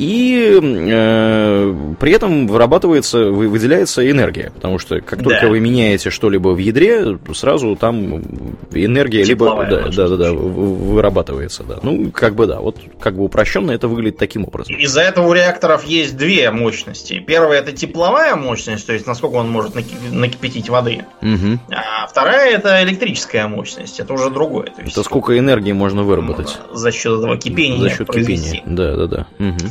и 0.00 0.58
э, 0.62 1.74
при 2.00 2.12
этом 2.12 2.46
вырабатывается, 2.46 3.26
выделяется 3.26 4.10
энергия, 4.10 4.50
потому 4.54 4.78
что 4.78 5.02
как 5.02 5.22
только 5.22 5.46
вы 5.46 5.60
меняете 5.60 6.08
что-либо 6.08 6.48
в 6.48 6.56
ядре, 6.56 7.18
сразу 7.34 7.76
там 7.76 8.22
энергия 8.72 9.24
Тепловая 9.24 9.68
либо 9.68 9.82
да, 9.82 9.90
да, 9.90 10.08
да, 10.08 10.16
да, 10.16 10.32
вырабатывается, 10.32 11.64
да. 11.64 11.80
Ну, 11.82 12.10
как 12.12 12.34
бы 12.34 12.46
да, 12.46 12.60
вот 12.60 12.78
как 12.98 13.16
бы 13.16 13.24
упрощенно 13.24 13.72
это 13.72 13.88
выглядит 13.88 14.16
таким 14.16 14.44
образом. 14.44 14.74
Из-за 14.74 15.02
этого 15.02 15.28
у 15.28 15.32
реакторов 15.34 15.84
есть 15.84 16.16
две 16.16 16.50
мощности. 16.50 17.18
Первая 17.20 17.60
это 17.60 17.72
тепловая 17.72 18.36
мощность, 18.36 18.86
то 18.86 18.94
есть 18.94 19.06
насколько 19.06 19.34
он 19.34 19.50
может 19.50 19.74
накипятить 19.74 20.70
воды. 20.70 21.04
Угу. 21.20 21.60
А 21.72 22.06
вторая 22.06 22.54
это 22.54 22.82
электрическая 22.82 23.48
мощность, 23.48 24.00
это 24.00 24.14
уже 24.14 24.30
другое. 24.30 24.68
То 24.68 24.80
есть, 24.80 24.92
это 24.92 25.02
сколько 25.02 25.38
энергии 25.38 25.72
можно 25.72 26.04
выработать? 26.04 26.58
За 26.72 26.90
счет 26.90 27.18
этого 27.18 27.36
кипения. 27.36 27.80
За 27.80 27.90
счет 27.90 28.10
кипения, 28.10 28.62
да, 28.64 28.96
да, 28.96 29.06
да. 29.06 29.26
Угу. 29.38 29.70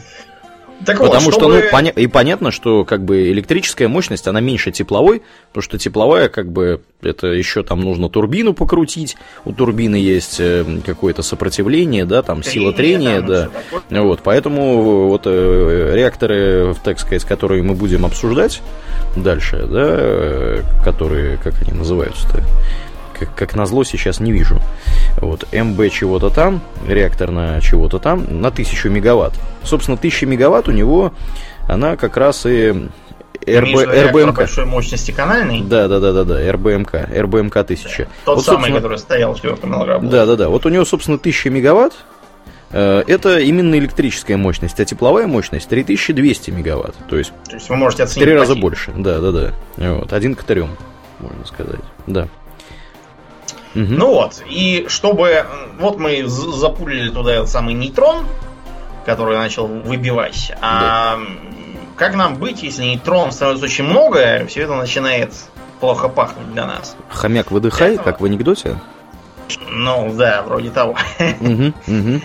Так 0.85 0.99
потому 0.99 1.25
вот, 1.25 1.33
что, 1.33 1.41
чтобы... 1.41 1.61
ну, 1.63 1.69
поня... 1.71 1.91
и 1.91 2.07
понятно, 2.07 2.51
что 2.51 2.85
как 2.85 3.03
бы 3.03 3.29
электрическая 3.29 3.87
мощность, 3.87 4.27
она 4.27 4.39
меньше 4.39 4.71
тепловой, 4.71 5.21
потому 5.49 5.63
что 5.63 5.77
тепловая, 5.77 6.29
как 6.29 6.51
бы, 6.51 6.81
это 7.01 7.27
еще 7.27 7.63
там 7.63 7.81
нужно 7.81 8.09
турбину 8.09 8.53
покрутить, 8.53 9.17
у 9.45 9.51
турбины 9.51 9.97
есть 9.97 10.39
э, 10.39 10.65
какое-то 10.85 11.21
сопротивление, 11.21 12.05
да, 12.05 12.21
там 12.21 12.41
трение, 12.41 12.53
сила 12.53 12.73
трения, 12.73 13.21
да, 13.21 13.49
вот, 13.89 14.21
поэтому 14.23 15.07
вот 15.09 15.23
э, 15.25 15.91
реакторы, 15.95 16.75
так 16.83 16.99
сказать, 16.99 17.25
которые 17.25 17.61
мы 17.61 17.75
будем 17.75 18.05
обсуждать 18.05 18.61
дальше, 19.17 19.67
да, 19.69 19.85
э, 19.89 20.61
которые, 20.83 21.37
как 21.37 21.61
они 21.61 21.77
называются-то, 21.77 22.43
как, 23.19 23.35
как 23.35 23.55
назло, 23.55 23.83
сейчас 23.83 24.19
не 24.19 24.31
вижу. 24.31 24.59
Вот, 25.17 25.45
МБ 25.51 25.91
чего-то 25.91 26.29
там, 26.29 26.61
реактор 26.87 27.31
на 27.31 27.61
чего-то 27.61 27.99
там, 27.99 28.41
на 28.41 28.47
1000 28.47 28.89
мегаватт. 28.89 29.33
Собственно, 29.63 29.97
1000 29.97 30.25
мегаватт 30.25 30.67
у 30.67 30.71
него, 30.71 31.13
она 31.67 31.97
как 31.97 32.17
раз 32.17 32.45
и 32.45 32.89
РБ, 33.47 34.11
РБМК. 34.11 34.37
большой 34.37 34.65
мощности 34.65 35.11
канальный? 35.11 35.61
Да, 35.61 35.87
да, 35.87 35.99
да, 35.99 36.11
да, 36.11 36.23
да, 36.23 36.51
РБМК, 36.51 36.95
РБМК 37.15 37.57
1000. 37.57 38.07
Тот 38.25 38.35
вот, 38.37 38.45
самый, 38.45 38.71
который 38.71 38.97
стоял 38.97 39.33
в 39.33 39.37
четвертом 39.37 39.73
ЛРАБ. 39.73 40.09
Да, 40.09 40.25
да, 40.25 40.35
да. 40.35 40.49
Вот 40.49 40.65
у 40.65 40.69
него, 40.69 40.85
собственно, 40.85 41.17
1000 41.17 41.49
мегаватт. 41.49 41.93
Э, 42.71 43.03
это 43.07 43.39
именно 43.39 43.75
электрическая 43.75 44.37
мощность, 44.37 44.79
а 44.79 44.85
тепловая 44.85 45.27
мощность 45.27 45.69
3200 45.69 46.51
мегаватт. 46.51 46.95
То 47.09 47.17
есть, 47.17 47.31
То 47.47 47.55
есть 47.55 47.69
вы 47.69 47.75
можете 47.75 48.03
оценить. 48.03 48.25
Три 48.25 48.35
раза 48.35 48.55
больше. 48.55 48.91
Да, 48.95 49.19
да, 49.19 49.31
да. 49.31 49.53
Вот, 49.77 50.13
один 50.13 50.35
к 50.35 50.43
трем, 50.43 50.69
можно 51.19 51.45
сказать. 51.45 51.79
Да. 52.07 52.27
Угу. 53.75 53.85
Ну 53.87 54.13
вот, 54.13 54.43
и 54.47 54.85
чтобы... 54.87 55.45
Вот 55.79 55.97
мы 55.97 56.25
запулили 56.27 57.09
туда 57.09 57.33
этот 57.33 57.49
самый 57.49 57.73
нейтрон, 57.73 58.25
который 59.05 59.37
начал 59.37 59.67
выбивать. 59.67 60.51
А 60.61 61.17
да. 61.17 61.19
как 61.95 62.15
нам 62.15 62.35
быть, 62.35 62.63
если 62.63 62.83
нейтрон 62.83 63.31
становится 63.31 63.65
очень 63.65 63.85
много, 63.85 64.45
все 64.47 64.61
это 64.63 64.75
начинает 64.75 65.33
плохо 65.79 66.09
пахнуть 66.09 66.51
для 66.53 66.65
нас? 66.65 66.95
Хомяк 67.09 67.51
выдыхай, 67.51 67.93
этого... 67.93 68.05
как 68.05 68.21
в 68.21 68.25
анекдоте? 68.25 68.77
Ну 69.69 70.13
да, 70.13 70.43
вроде 70.43 70.69
того. 70.69 70.97
Угу, 71.39 71.73
угу. 71.87 72.21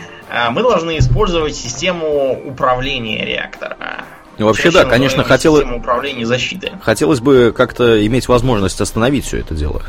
Мы 0.50 0.62
должны 0.62 0.98
использовать 0.98 1.54
систему 1.54 2.32
управления 2.44 3.24
реактора. 3.24 4.04
Ну, 4.38 4.46
вообще, 4.46 4.70
да, 4.70 4.84
конечно, 4.84 5.24
хотелось... 5.24 5.64
управления 5.64 6.26
защиты. 6.26 6.72
Хотелось 6.82 7.20
бы 7.20 7.52
как-то 7.56 8.04
иметь 8.06 8.28
возможность 8.28 8.80
остановить 8.80 9.24
все 9.24 9.38
это 9.38 9.54
дело 9.54 9.82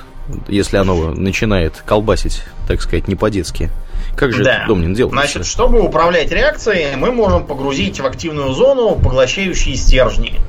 если 0.48 0.78
оно 0.78 1.12
начинает 1.12 1.84
колбасить, 1.86 2.44
так 2.68 2.82
сказать, 2.82 3.08
не 3.08 3.16
по-детски. 3.16 3.70
Как 4.16 4.34
же 4.34 4.44
да. 4.44 4.66
Домнин 4.68 4.94
делает? 4.94 5.14
Значит, 5.14 5.46
чтобы 5.46 5.82
управлять 5.82 6.32
реакцией, 6.32 6.96
мы 6.96 7.12
можем 7.12 7.46
погрузить 7.46 8.00
в 8.00 8.06
активную 8.06 8.54
зону 8.54 8.96
поглощающие 8.96 9.76
стержни. 9.76 10.40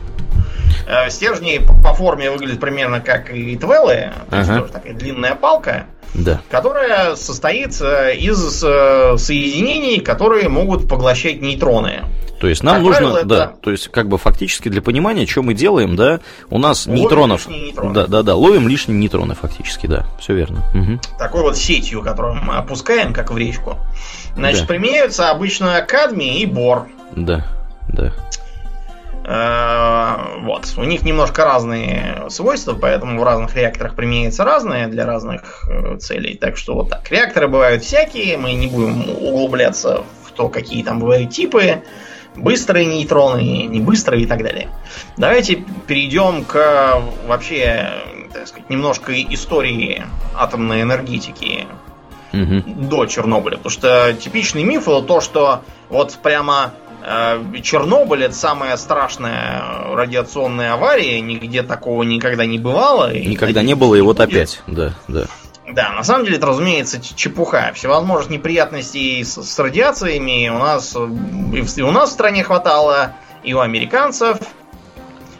Э, 0.87 1.11
стержни 1.11 1.61
по 1.83 1.95
форме 1.95 2.31
выглядят 2.31 2.61
примерно 2.61 3.01
как 3.01 3.31
и 3.31 3.57
твеллы, 3.57 4.13
то 4.31 4.41
ага. 4.41 4.59
тоже 4.61 4.73
такая 4.73 4.95
длинная 4.95 5.35
палка, 5.35 5.87
да. 6.15 6.41
которая 6.49 7.17
состоит 7.17 7.81
э, 7.81 8.17
из 8.17 8.63
э, 8.65 9.17
соединений, 9.19 10.01
которые 10.01 10.49
могут 10.49 10.89
поглощать 10.89 11.41
нейтроны. 11.41 12.05
То 12.41 12.49
есть 12.49 12.63
нам 12.63 12.77
как 12.77 12.85
нужно, 12.85 13.01
правило, 13.01 13.25
да, 13.25 13.45
это... 13.45 13.55
то 13.63 13.71
есть 13.71 13.89
как 13.89 14.09
бы 14.09 14.19
фактически 14.19 14.69
для 14.69 14.83
понимания, 14.83 15.27
что 15.27 15.43
мы 15.43 15.55
делаем, 15.55 15.97
да, 15.97 16.21
у 16.51 16.59
нас 16.59 16.87
ловим 16.87 17.03
нейтронов, 17.03 17.49
да, 17.95 18.07
да, 18.07 18.23
да, 18.23 18.37
ловим 18.37 18.69
лишние 18.69 18.99
нейтроны 18.99 19.35
фактически, 19.35 19.87
да, 19.87 20.07
все 20.21 20.35
верно. 20.35 20.63
Угу. 20.75 21.19
Такой 21.19 21.43
вот 21.43 21.57
сетью, 21.57 22.03
которую 22.03 22.35
мы 22.35 22.57
опускаем, 22.57 23.15
как 23.15 23.31
в 23.31 23.39
речку. 23.39 23.79
Значит, 24.35 24.63
да. 24.63 24.67
применяются 24.67 25.31
обычно 25.31 25.81
кадмий 25.81 26.41
и 26.41 26.47
бор. 26.47 26.89
Да, 27.15 27.47
да. 27.89 28.13
Э, 29.27 30.39
вот. 30.43 30.73
У 30.77 30.85
них 30.85 31.03
немножко 31.03 31.45
разные 31.45 32.27
свойства, 32.29 32.75
поэтому 32.75 33.21
в 33.21 33.25
разных 33.25 33.57
реакторах 33.57 33.95
применяется 33.97 34.45
разное 34.45 34.87
для 34.87 35.05
разных 35.05 35.67
э, 35.69 35.97
целей. 35.99 36.37
Так 36.37 36.57
что 36.57 36.75
вот 36.75 36.91
так. 36.91 37.11
Реакторы 37.11 37.49
бывают 37.49 37.83
всякие, 37.83 38.37
мы 38.37 38.53
не 38.53 38.69
будем 38.69 39.09
углубляться 39.09 40.05
в 40.25 40.31
то, 40.33 40.49
какие 40.49 40.85
там 40.85 41.01
бывают 41.01 41.31
типы 41.31 41.83
быстрые 42.37 42.87
нейтроны, 42.87 43.67
не 43.67 43.81
быстрые 43.81 44.25
и 44.25 44.27
так 44.27 44.43
далее. 44.43 44.69
Давайте 45.17 45.65
перейдем 45.87 46.45
к 46.45 47.03
вообще, 47.27 47.91
так 48.33 48.49
сказать, 48.49 48.71
немножко 48.71 49.13
истории 49.13 50.05
атомной 50.35 50.83
энергетики 50.83 51.67
угу. 52.33 52.63
до 52.67 53.07
Чернобыля. 53.07 53.57
Потому 53.57 53.71
что 53.71 54.15
типичный 54.19 54.63
миф 54.63 54.89
это 54.89 55.03
то, 55.03 55.21
что 55.21 55.63
вот 55.89 56.19
прямо 56.23 56.73
э, 57.03 57.43
Чернобыль 57.63 58.25
это 58.25 58.35
самая 58.35 58.77
страшная 58.77 59.63
радиационная 59.95 60.75
авария, 60.75 61.21
нигде 61.21 61.63
такого 61.63 62.03
никогда 62.03 62.47
не 62.47 62.59
бывало. 62.59 63.13
Никогда 63.13 63.63
не 63.63 63.75
было, 63.75 63.95
и 63.95 64.01
вот 64.01 64.21
опять, 64.21 64.63
да, 64.67 64.95
да. 65.09 65.27
Да, 65.73 65.93
на 65.93 66.05
самом 66.05 66.25
деле 66.25 66.37
это, 66.37 66.47
разумеется, 66.47 67.01
чепуха. 67.01 67.73
Всевозможных 67.75 68.31
неприятностей 68.31 69.25
с, 69.25 69.43
с 69.43 69.59
радиациями 69.59 70.49
у 70.49 70.59
нас 70.59 70.95
и, 70.95 71.61
в, 71.61 71.79
и 71.79 71.83
у 71.83 71.91
нас 71.91 72.11
в 72.11 72.13
стране 72.13 72.45
хватало, 72.45 73.15
и 73.43 73.53
у 73.53 73.61
американцев, 73.61 74.39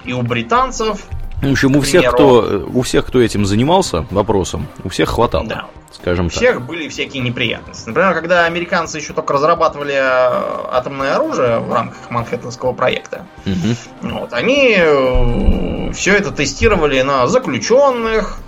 и 0.05 0.13
у 0.13 0.23
британцев. 0.23 1.05
В 1.43 1.51
общем, 1.51 1.77
у 1.77 1.81
всех, 1.81 2.13
кто, 2.13 2.65
у 2.73 2.83
всех, 2.83 3.07
кто 3.07 3.21
этим 3.21 3.45
занимался 3.45 4.07
вопросом, 4.11 4.67
у 4.85 4.89
всех 4.89 5.11
хватало. 5.11 5.47
Да. 5.47 5.67
Скажем 5.93 6.27
у 6.27 6.29
так. 6.29 6.37
всех 6.37 6.63
были 6.63 6.89
всякие 6.89 7.23
неприятности. 7.23 7.89
Например, 7.89 8.15
когда 8.15 8.47
американцы 8.47 8.99
еще 8.99 9.13
только 9.13 9.35
разрабатывали 9.35 9.95
э, 9.95 10.69
атомное 10.73 11.15
оружие 11.15 11.59
в 11.59 11.73
рамках 11.73 12.11
Манхэттенского 12.11 12.73
проекта, 12.73 13.27
угу. 13.45 14.13
вот, 14.21 14.33
они 14.33 14.77
э, 14.79 15.93
все 15.93 16.17
это 16.17 16.33
тестировали 16.33 17.01
на 17.03 17.27
заключенных, 17.27 18.39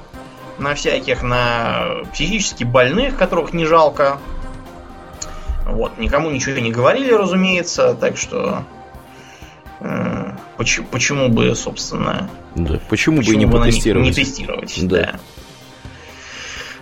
на 0.58 0.74
всяких, 0.74 1.22
на 1.22 2.04
психически 2.12 2.64
больных, 2.64 3.16
которых 3.16 3.52
не 3.52 3.64
жалко. 3.64 4.18
Вот, 5.66 5.98
никому 5.98 6.30
ничего 6.30 6.58
не 6.58 6.72
говорили, 6.72 7.12
разумеется, 7.12 7.94
так 7.94 8.16
что 8.16 8.64
э, 9.80 10.32
почему, 10.56 10.86
почему 10.90 11.28
бы, 11.28 11.54
собственно, 11.54 12.30
да, 12.54 12.80
почему, 12.88 13.18
почему 13.18 13.34
бы 13.34 13.38
не 13.38 13.46
потестировать? 13.46 14.06
Не 14.06 14.12
тестировать, 14.12 14.74
да. 14.82 15.02
да. 15.02 15.20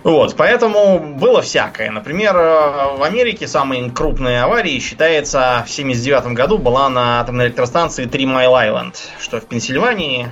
Вот, 0.03 0.35
поэтому 0.37 0.99
было 0.99 1.41
всякое. 1.41 1.91
Например, 1.91 2.33
в 2.33 3.03
Америке 3.03 3.45
самой 3.45 3.89
крупной 3.89 4.41
аварией 4.41 4.79
считается 4.79 5.65
в 5.67 5.69
79 5.69 6.27
году 6.27 6.57
была 6.57 6.87
на 6.89 7.19
атомной 7.19 7.47
электростанции 7.47 8.05
Три 8.05 8.25
Майл 8.25 8.55
Айленд, 8.55 8.95
что 9.19 9.41
в 9.41 9.45
Пенсильвании, 9.45 10.29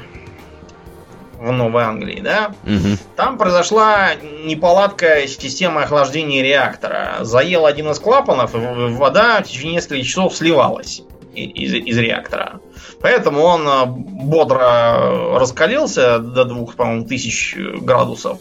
в 1.39 1.52
Новой 1.52 1.84
Англии, 1.84 2.21
да, 2.21 2.54
угу. 2.63 2.98
там 3.15 3.38
произошла 3.38 4.12
неполадка 4.45 5.28
системы 5.28 5.84
охлаждения 5.84 6.41
реактора. 6.41 7.17
Заел 7.21 7.65
один 7.65 7.91
из 7.91 8.00
клапанов, 8.00 8.56
и 8.56 8.58
вода 8.58 9.41
в 9.41 9.48
течение 9.48 9.76
нескольких 9.76 10.08
часов 10.08 10.36
сливалась. 10.36 11.02
из, 11.36 11.74
из 11.74 11.98
реактора. 11.98 12.60
Поэтому 13.02 13.41
он 13.41 13.67
э, 13.67 13.86
бодро 13.86 15.38
раскалился 15.38 16.19
до 16.19 16.45
двух, 16.45 16.76
по-моему, 16.76 17.06
тысяч 17.06 17.56
градусов. 17.58 18.39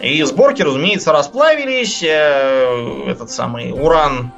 И 0.00 0.22
сборки, 0.22 0.62
разумеется, 0.62 1.12
расплавились. 1.12 2.02
Э, 2.02 3.04
этот 3.06 3.30
самый 3.30 3.72
уран 3.72 4.32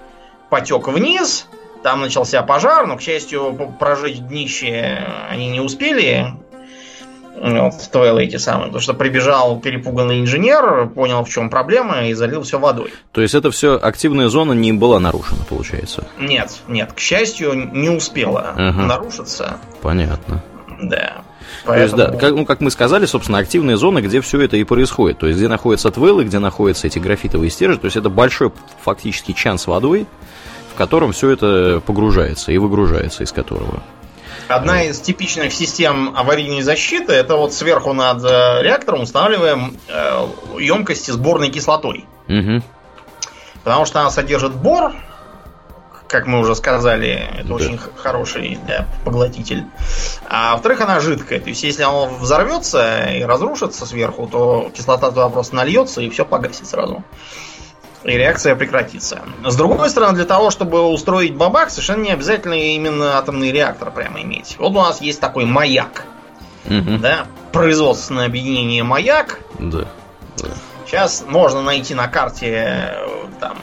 потек 0.51 0.89
вниз. 0.89 1.49
Там 1.83 2.01
начался 2.01 2.43
пожар, 2.43 2.87
но, 2.87 2.97
к 2.97 3.03
счастью, 3.03 3.75
прожить 3.81 4.29
днище 4.29 5.05
они 5.29 5.49
не 5.49 5.61
успели. 5.61 6.33
Вот, 7.43 7.75
стоило 7.75 8.21
эти 8.21 8.37
самые. 8.37 8.67
Потому 8.67 8.81
что 8.81 8.95
прибежал 8.95 9.59
перепуганный 9.59 10.21
инженер, 10.21 10.87
понял, 10.89 11.25
в 11.25 11.29
чем 11.29 11.51
проблема, 11.51 12.07
и 12.07 12.15
залил 12.15 12.43
все 12.43 12.61
водой. 12.61 12.93
То 13.11 13.21
есть 13.21 13.35
это 13.35 13.51
все 13.51 13.77
активная 13.77 14.29
зона 14.29 14.53
не 14.53 14.73
была 14.73 15.01
нарушена, 15.01 15.45
получается? 15.49 16.07
Нет, 16.21 16.53
нет, 16.69 16.93
к 16.93 17.01
счастью, 17.01 17.71
не 17.73 17.89
успела 17.89 18.55
ага. 18.57 18.83
нарушиться. 18.83 19.57
Понятно. 19.81 20.43
Да. 20.81 21.23
Поэтому... 21.65 21.75
То 21.75 21.83
есть, 21.83 21.97
да, 21.97 22.19
как, 22.19 22.35
ну, 22.37 22.47
как 22.47 22.61
мы 22.61 22.71
сказали, 22.71 23.07
собственно, 23.07 23.39
активные 23.39 23.77
зоны, 23.77 23.99
где 23.99 24.21
все 24.21 24.41
это 24.41 24.57
и 24.57 24.63
происходит. 24.63 25.19
То 25.19 25.27
есть, 25.27 25.39
где 25.39 25.49
находятся 25.49 25.91
твелы, 25.91 26.25
где 26.25 26.39
находятся 26.39 26.87
эти 26.87 27.01
графитовые 27.01 27.51
стержни. 27.51 27.81
То 27.81 27.87
есть, 27.87 27.97
это 27.97 28.09
большой 28.09 28.53
фактически 28.83 29.33
чан 29.33 29.59
с 29.59 29.67
водой, 29.67 30.07
в 30.73 30.79
котором 30.79 31.11
все 31.13 31.31
это 31.31 31.83
погружается 31.85 32.53
и 32.53 32.59
выгружается 32.59 33.25
из 33.25 33.33
которого. 33.33 33.83
Одна 34.49 34.85
из 34.85 35.01
типичных 35.01 35.53
систем 35.53 36.15
аварийной 36.17 36.63
защиты 36.63 37.13
это 37.13 37.37
вот 37.37 37.53
сверху 37.53 37.93
над 37.93 38.25
э, 38.25 38.63
реактором 38.63 39.03
устанавливаем 39.03 39.79
э, 39.89 40.27
емкости 40.59 41.11
сборной 41.11 41.51
кислотой. 41.51 42.05
Угу. 42.29 42.63
Потому 43.65 43.87
что 43.87 44.01
она 44.01 44.11
содержит 44.11 44.55
бор, 44.55 44.93
как 46.09 46.27
мы 46.27 46.41
уже 46.41 46.55
сказали, 46.55 47.29
это 47.39 47.49
да. 47.49 47.55
очень 47.55 47.79
хороший 47.79 48.59
да, 48.69 48.87
поглотитель. 49.05 49.65
А 50.29 50.53
во-вторых, 50.53 50.81
она 50.83 51.01
жидкая. 51.01 51.41
То 51.41 51.49
есть, 51.49 51.63
если 51.63 51.85
он 51.85 52.17
взорвется 52.17 53.07
и 53.07 53.23
разрушится 53.23 53.87
сверху, 53.87 54.27
то 54.27 54.71
кислота 54.75 55.11
туда 55.11 55.29
просто 55.31 55.57
нальется 55.57 56.03
и 56.03 56.11
все 56.11 56.25
погасит 56.25 56.67
сразу 56.67 57.03
и 58.05 58.11
реакция 58.11 58.55
прекратится. 58.57 59.23
С 59.45 59.57
другой 59.57 59.89
стороны, 59.91 60.15
для 60.15 60.25
того, 60.25 60.51
чтобы 60.51 60.83
устроить 60.83 61.35
бабах, 61.35 61.71
совершенно 61.71 62.03
не 62.03 62.11
обязательно 62.11 62.55
именно 62.55 63.19
атомный 63.19 63.53
реактор 63.53 63.91
прямо 63.91 64.23
иметь. 64.23 64.57
Вот 64.59 64.71
у 64.71 64.81
нас 64.81 65.01
есть 65.01 65.21
такой 65.21 65.45
маяк. 65.45 66.05
Угу. 66.67 66.99
Да? 66.99 67.27
Производственное 67.53 68.27
объединение 68.27 68.83
маяк. 68.83 69.41
Да. 69.59 69.87
да. 70.39 70.49
Сейчас 70.87 71.25
можно 71.27 71.63
найти 71.63 71.95
на 71.95 72.09
карте 72.09 72.95
там, 73.41 73.57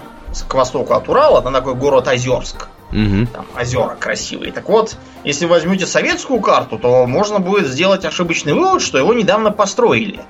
к 0.48 0.54
востоку 0.54 0.94
от 0.94 1.08
Урала, 1.10 1.42
там 1.42 1.54
такой 1.54 1.76
город 1.76 2.08
Озерск. 2.08 2.68
Угу. 2.92 3.28
Там 3.32 3.46
озера 3.60 3.96
красивые. 4.00 4.52
Так 4.52 4.68
вот, 4.68 4.98
если 5.24 5.46
возьмете 5.46 5.86
советскую 5.86 6.40
карту, 6.42 6.80
то 6.80 7.06
можно 7.06 7.40
будет 7.40 7.68
сделать 7.68 8.04
ошибочный 8.04 8.54
вывод, 8.54 8.82
что 8.82 8.98
его 8.98 9.14
недавно 9.14 9.52
построили. 9.52 10.22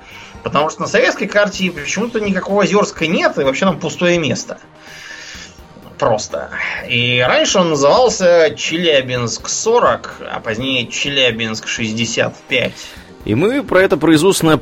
Потому 0.42 0.70
что 0.70 0.82
на 0.82 0.86
советской 0.86 1.26
карте 1.26 1.70
почему-то 1.70 2.20
никакого 2.20 2.62
Озерска 2.62 3.06
нет, 3.06 3.38
и 3.38 3.42
вообще 3.42 3.66
там 3.66 3.78
пустое 3.78 4.18
место. 4.18 4.58
Просто. 5.98 6.48
И 6.88 7.22
раньше 7.26 7.58
он 7.58 7.70
назывался 7.70 8.54
Челябинск 8.56 9.48
40, 9.48 10.22
а 10.32 10.40
позднее 10.40 10.86
Челябинск 10.86 11.68
65. 11.68 12.72
И 13.26 13.34
мы 13.34 13.62
про 13.62 13.82
это 13.82 13.98
производственное 13.98 14.56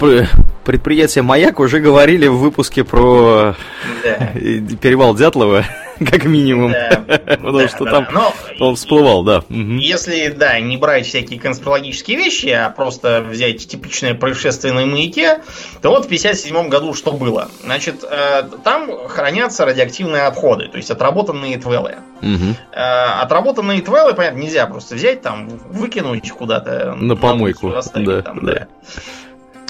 предприятие 0.64 1.23
«Маяк» 1.23 1.61
уже 1.61 1.79
говорили 1.79 2.27
в 2.27 2.38
выпуске 2.38 2.83
про 2.83 3.55
да. 4.03 4.33
перевал 4.35 5.14
Дятлова. 5.14 5.64
как 6.11 6.25
минимум. 6.25 6.73
Да, 6.73 7.03
Потому 7.27 7.59
да, 7.59 7.69
что 7.69 7.85
да, 7.85 7.91
там 7.91 8.09
Но 8.13 8.35
он 8.61 8.77
всплывал, 8.77 9.23
да. 9.23 9.43
Если, 9.49 10.29
да, 10.29 10.59
не 10.61 10.77
брать 10.77 11.07
всякие 11.07 11.41
конспирологические 11.41 12.17
вещи, 12.17 12.49
а 12.49 12.71
просто 12.71 13.23
взять 13.29 13.67
типичное 13.67 14.15
происшествие 14.15 14.73
на 14.73 14.87
маяке, 14.87 15.41
то 15.83 15.91
вот 15.91 16.07
в 16.07 16.09
57 16.09 16.69
году 16.69 16.95
что 16.95 17.13
было? 17.13 17.49
Значит, 17.65 18.05
э, 18.09 18.43
там 18.65 19.09
хранятся 19.09 19.65
радиоактивные 19.65 20.23
отходы, 20.23 20.69
то 20.69 20.77
есть 20.77 20.91
отработанные 20.91 21.59
твелы. 21.59 21.97
Угу. 22.23 22.57
Отработанные 22.73 23.81
твелы, 23.81 24.15
понятно, 24.15 24.39
нельзя 24.39 24.67
просто 24.67 24.97
взять 24.97 25.23
там, 25.23 25.49
выкинуть 25.49 26.31
куда-то. 26.31 26.95
На 26.97 27.17
помойку. 27.17 27.73
Оставить, 27.73 28.07
да, 28.07 28.23
там, 28.23 28.45
да. 28.45 28.53
да. 28.53 28.69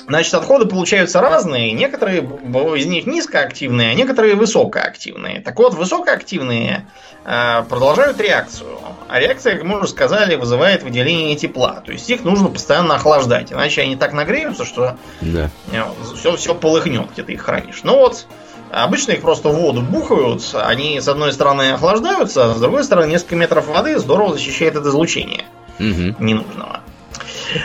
Значит, 0.09 0.33
отходы 0.33 0.64
получаются 0.64 1.21
разные. 1.21 1.73
Некоторые 1.73 2.21
из 2.23 2.87
них 2.87 3.07
низкоактивные, 3.07 3.90
а 3.90 3.94
некоторые 3.94 4.37
высокоактивные. 4.37 5.40
Так 5.42 5.59
вот, 5.59 5.75
высокоактивные 5.75 6.87
э, 7.27 7.62
продолжают 7.68 8.18
реакцию. 8.18 8.71
А 9.07 9.21
реакция, 9.21 9.57
как 9.57 9.64
мы 9.64 9.79
уже 9.79 9.88
сказали, 9.88 10.37
вызывает 10.37 10.83
выделение 10.83 11.37
тепла. 11.37 11.83
То 11.85 11.92
есть 11.92 12.09
их 12.09 12.25
нужно 12.25 12.49
постоянно 12.49 12.94
охлаждать. 12.94 13.53
Иначе 13.53 13.83
они 13.83 13.97
так 13.97 14.14
нагреются, 14.14 14.64
что 14.64 14.97
да. 15.21 15.51
все, 16.14 16.37
все 16.37 16.55
полыхнет, 16.55 17.11
где 17.12 17.23
ты 17.23 17.35
их 17.35 17.42
хранишь. 17.42 17.81
Ну 17.83 17.99
вот, 17.99 18.27
Обычно 18.71 19.12
их 19.12 19.23
просто 19.23 19.49
в 19.49 19.55
воду 19.55 19.81
бухают, 19.81 20.42
они 20.53 21.01
с 21.01 21.09
одной 21.09 21.33
стороны 21.33 21.73
охлаждаются, 21.73 22.51
а 22.51 22.55
с 22.55 22.61
другой 22.61 22.85
стороны 22.85 23.11
несколько 23.11 23.35
метров 23.35 23.66
воды 23.66 23.99
здорово 23.99 24.35
защищает 24.35 24.77
от 24.77 24.85
излучения 24.85 25.44
угу. 25.79 26.14
ненужного. 26.18 26.83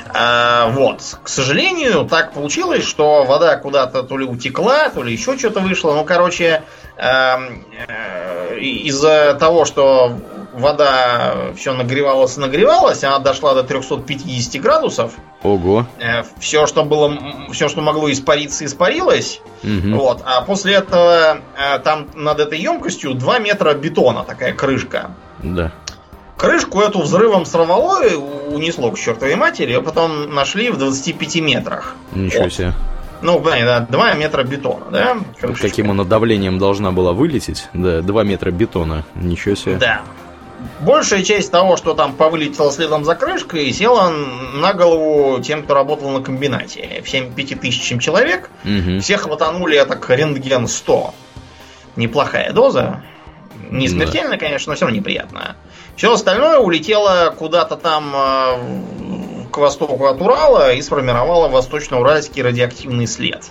А, 0.09 0.69
вот. 0.69 1.01
К 1.23 1.29
сожалению, 1.29 2.05
так 2.05 2.33
получилось, 2.33 2.85
что 2.85 3.23
вода 3.23 3.57
куда-то 3.57 4.03
то 4.03 4.17
ли 4.17 4.25
утекла, 4.25 4.89
то 4.89 5.03
ли 5.03 5.11
еще 5.11 5.37
что-то 5.37 5.59
вышло. 5.59 5.93
Ну, 5.93 6.05
короче, 6.05 6.63
эм, 6.97 7.65
э, 7.87 8.59
из-за 8.59 9.35
того, 9.39 9.65
что 9.65 10.13
вода 10.53 11.53
все 11.57 11.73
нагревалась 11.73 12.37
и 12.37 12.39
нагревалась, 12.39 13.03
она 13.03 13.19
дошла 13.19 13.53
до 13.53 13.63
350 13.63 14.61
градусов. 14.61 15.13
Ого. 15.41 15.85
Э, 15.99 16.23
все, 16.39 16.67
что 16.67 16.83
было, 16.83 17.17
все, 17.51 17.67
что 17.67 17.81
могло 17.81 18.11
испариться, 18.11 18.65
испарилось. 18.65 19.41
Угу. 19.63 19.97
Вот. 19.97 20.21
А 20.25 20.41
после 20.41 20.75
этого 20.75 21.39
там 21.83 22.07
над 22.13 22.39
этой 22.39 22.59
емкостью 22.59 23.13
2 23.13 23.39
метра 23.39 23.73
бетона, 23.73 24.23
такая 24.23 24.53
крышка. 24.53 25.11
Да. 25.41 25.71
Крышку 26.43 26.81
эту 26.81 26.99
взрывом 26.99 27.45
сорвало 27.45 28.05
и 28.05 28.15
унесло 28.15 28.91
к 28.91 28.99
чертовой 28.99 29.37
матери, 29.37 29.71
а 29.75 29.81
потом 29.81 30.35
нашли 30.35 30.71
в 30.71 30.77
25 30.77 31.37
метрах. 31.37 31.95
Ничего 32.13 32.43
вот. 32.43 32.53
себе. 32.53 32.73
Ну, 33.21 33.39
да, 33.39 33.87
2 33.89 34.13
метра 34.15 34.43
бетона, 34.43 34.87
да? 34.91 35.17
Крышечка. 35.39 35.69
Каким 35.69 35.91
она 35.91 36.03
давлением 36.03 36.59
должна 36.59 36.91
была 36.91 37.13
вылететь? 37.13 37.69
Да, 37.73 38.01
2 38.01 38.23
метра 38.23 38.51
бетона. 38.51 39.05
Ничего 39.15 39.55
себе. 39.55 39.77
Да. 39.77 40.01
Большая 40.81 41.23
часть 41.23 41.49
того, 41.49 41.77
что 41.77 41.93
там 41.93 42.11
повылетело 42.11 42.73
следом 42.73 43.05
за 43.05 43.15
крышкой, 43.15 43.71
села 43.71 44.09
на 44.09 44.73
голову 44.73 45.41
тем, 45.41 45.63
кто 45.63 45.73
работал 45.73 46.09
на 46.09 46.21
комбинате. 46.21 47.01
Всем 47.05 47.31
пяти 47.31 47.55
тысячам 47.55 47.99
человек. 47.99 48.49
Угу. 48.65 48.99
Всех 48.99 49.21
хватанули 49.21 49.81
так 49.85 50.09
рентген 50.09 50.67
100. 50.67 51.13
Неплохая 51.95 52.51
доза. 52.51 53.01
Не 53.71 53.87
смертельно, 53.87 54.31
да. 54.31 54.37
конечно, 54.37 54.71
но 54.71 54.75
все 54.75 54.83
равно 54.83 54.99
неприятно. 54.99 55.55
Все 55.95 56.13
остальное 56.13 56.59
улетело 56.59 57.33
куда-то 57.37 57.75
там 57.75 58.13
э, 58.15 59.47
к 59.51 59.57
востоку 59.57 60.05
от 60.05 60.19
Урала 60.21 60.73
и 60.73 60.81
сформировало 60.81 61.47
восточно-уральский 61.47 62.41
радиоактивный 62.41 63.07
след. 63.07 63.43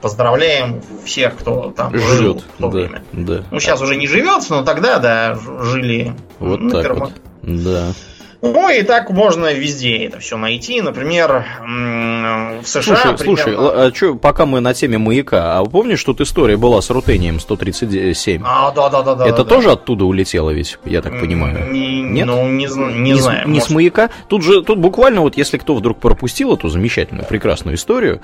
Поздравляем 0.00 0.80
всех, 1.04 1.36
кто 1.36 1.72
там 1.72 1.92
Живет, 1.92 2.08
жил 2.08 2.34
в 2.56 2.62
то 2.62 2.68
да, 2.68 2.68
время. 2.68 3.04
Да. 3.12 3.44
Ну, 3.50 3.58
сейчас 3.58 3.80
уже 3.80 3.96
не 3.96 4.06
живет, 4.06 4.48
но 4.48 4.62
тогда, 4.62 5.00
да, 5.00 5.36
жили. 5.60 6.14
Вот 6.38 6.70
так 6.70 6.96
вот. 6.96 7.12
Да. 7.42 7.92
Ну 8.40 8.70
и 8.70 8.82
так 8.82 9.10
можно 9.10 9.52
везде 9.52 10.04
это 10.04 10.20
все 10.20 10.36
найти. 10.36 10.80
Например, 10.80 11.44
в 11.60 12.66
США... 12.66 12.82
Слушай, 12.82 13.16
примерно... 13.16 13.18
слушай 13.24 13.54
а 13.58 13.92
что, 13.94 14.14
пока 14.14 14.46
мы 14.46 14.60
на 14.60 14.74
теме 14.74 14.98
маяка, 14.98 15.58
а 15.58 15.64
помнишь, 15.64 16.02
тут 16.04 16.20
история 16.20 16.56
была 16.56 16.80
с 16.80 16.90
рутением 16.90 17.40
137? 17.40 18.42
А, 18.44 18.70
да-да-да. 18.70 19.26
Это 19.26 19.38
да, 19.38 19.44
тоже 19.44 19.68
да. 19.68 19.72
оттуда 19.72 20.04
улетело 20.04 20.50
ведь, 20.50 20.78
я 20.84 21.02
так 21.02 21.18
понимаю? 21.18 21.72
Не, 21.72 22.02
Нет? 22.02 22.26
Ну, 22.26 22.48
не, 22.48 22.66
не, 22.66 23.12
не 23.12 23.20
знаю. 23.20 23.46
Не 23.46 23.54
может... 23.54 23.68
с 23.68 23.70
маяка? 23.70 24.10
Тут 24.28 24.42
же, 24.42 24.62
тут 24.62 24.78
буквально 24.78 25.22
вот, 25.22 25.36
если 25.36 25.58
кто 25.58 25.74
вдруг 25.74 25.98
пропустил 25.98 26.54
эту 26.54 26.68
замечательную, 26.68 27.26
прекрасную 27.26 27.76
историю... 27.76 28.20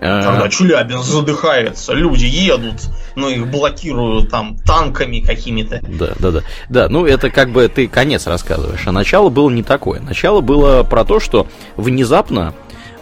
Когда 0.00 0.44
а... 0.44 0.48
Челябинск 0.48 1.04
задыхается, 1.04 1.92
люди 1.92 2.24
едут, 2.24 2.76
но 3.16 3.28
их 3.28 3.46
блокируют 3.48 4.30
там 4.30 4.56
танками 4.56 5.20
какими-то. 5.20 5.80
Да, 5.82 6.12
да, 6.18 6.30
да. 6.30 6.40
Да, 6.70 6.88
ну 6.88 7.04
это 7.04 7.30
как 7.30 7.50
бы 7.50 7.68
ты 7.68 7.86
конец 7.86 8.26
рассказываешь, 8.26 8.86
а 8.86 8.92
начало 8.92 9.28
было 9.28 9.50
не 9.58 9.62
такое. 9.62 10.00
Начало 10.00 10.40
было 10.40 10.82
про 10.82 11.04
то, 11.04 11.20
что 11.20 11.46
внезапно 11.76 12.54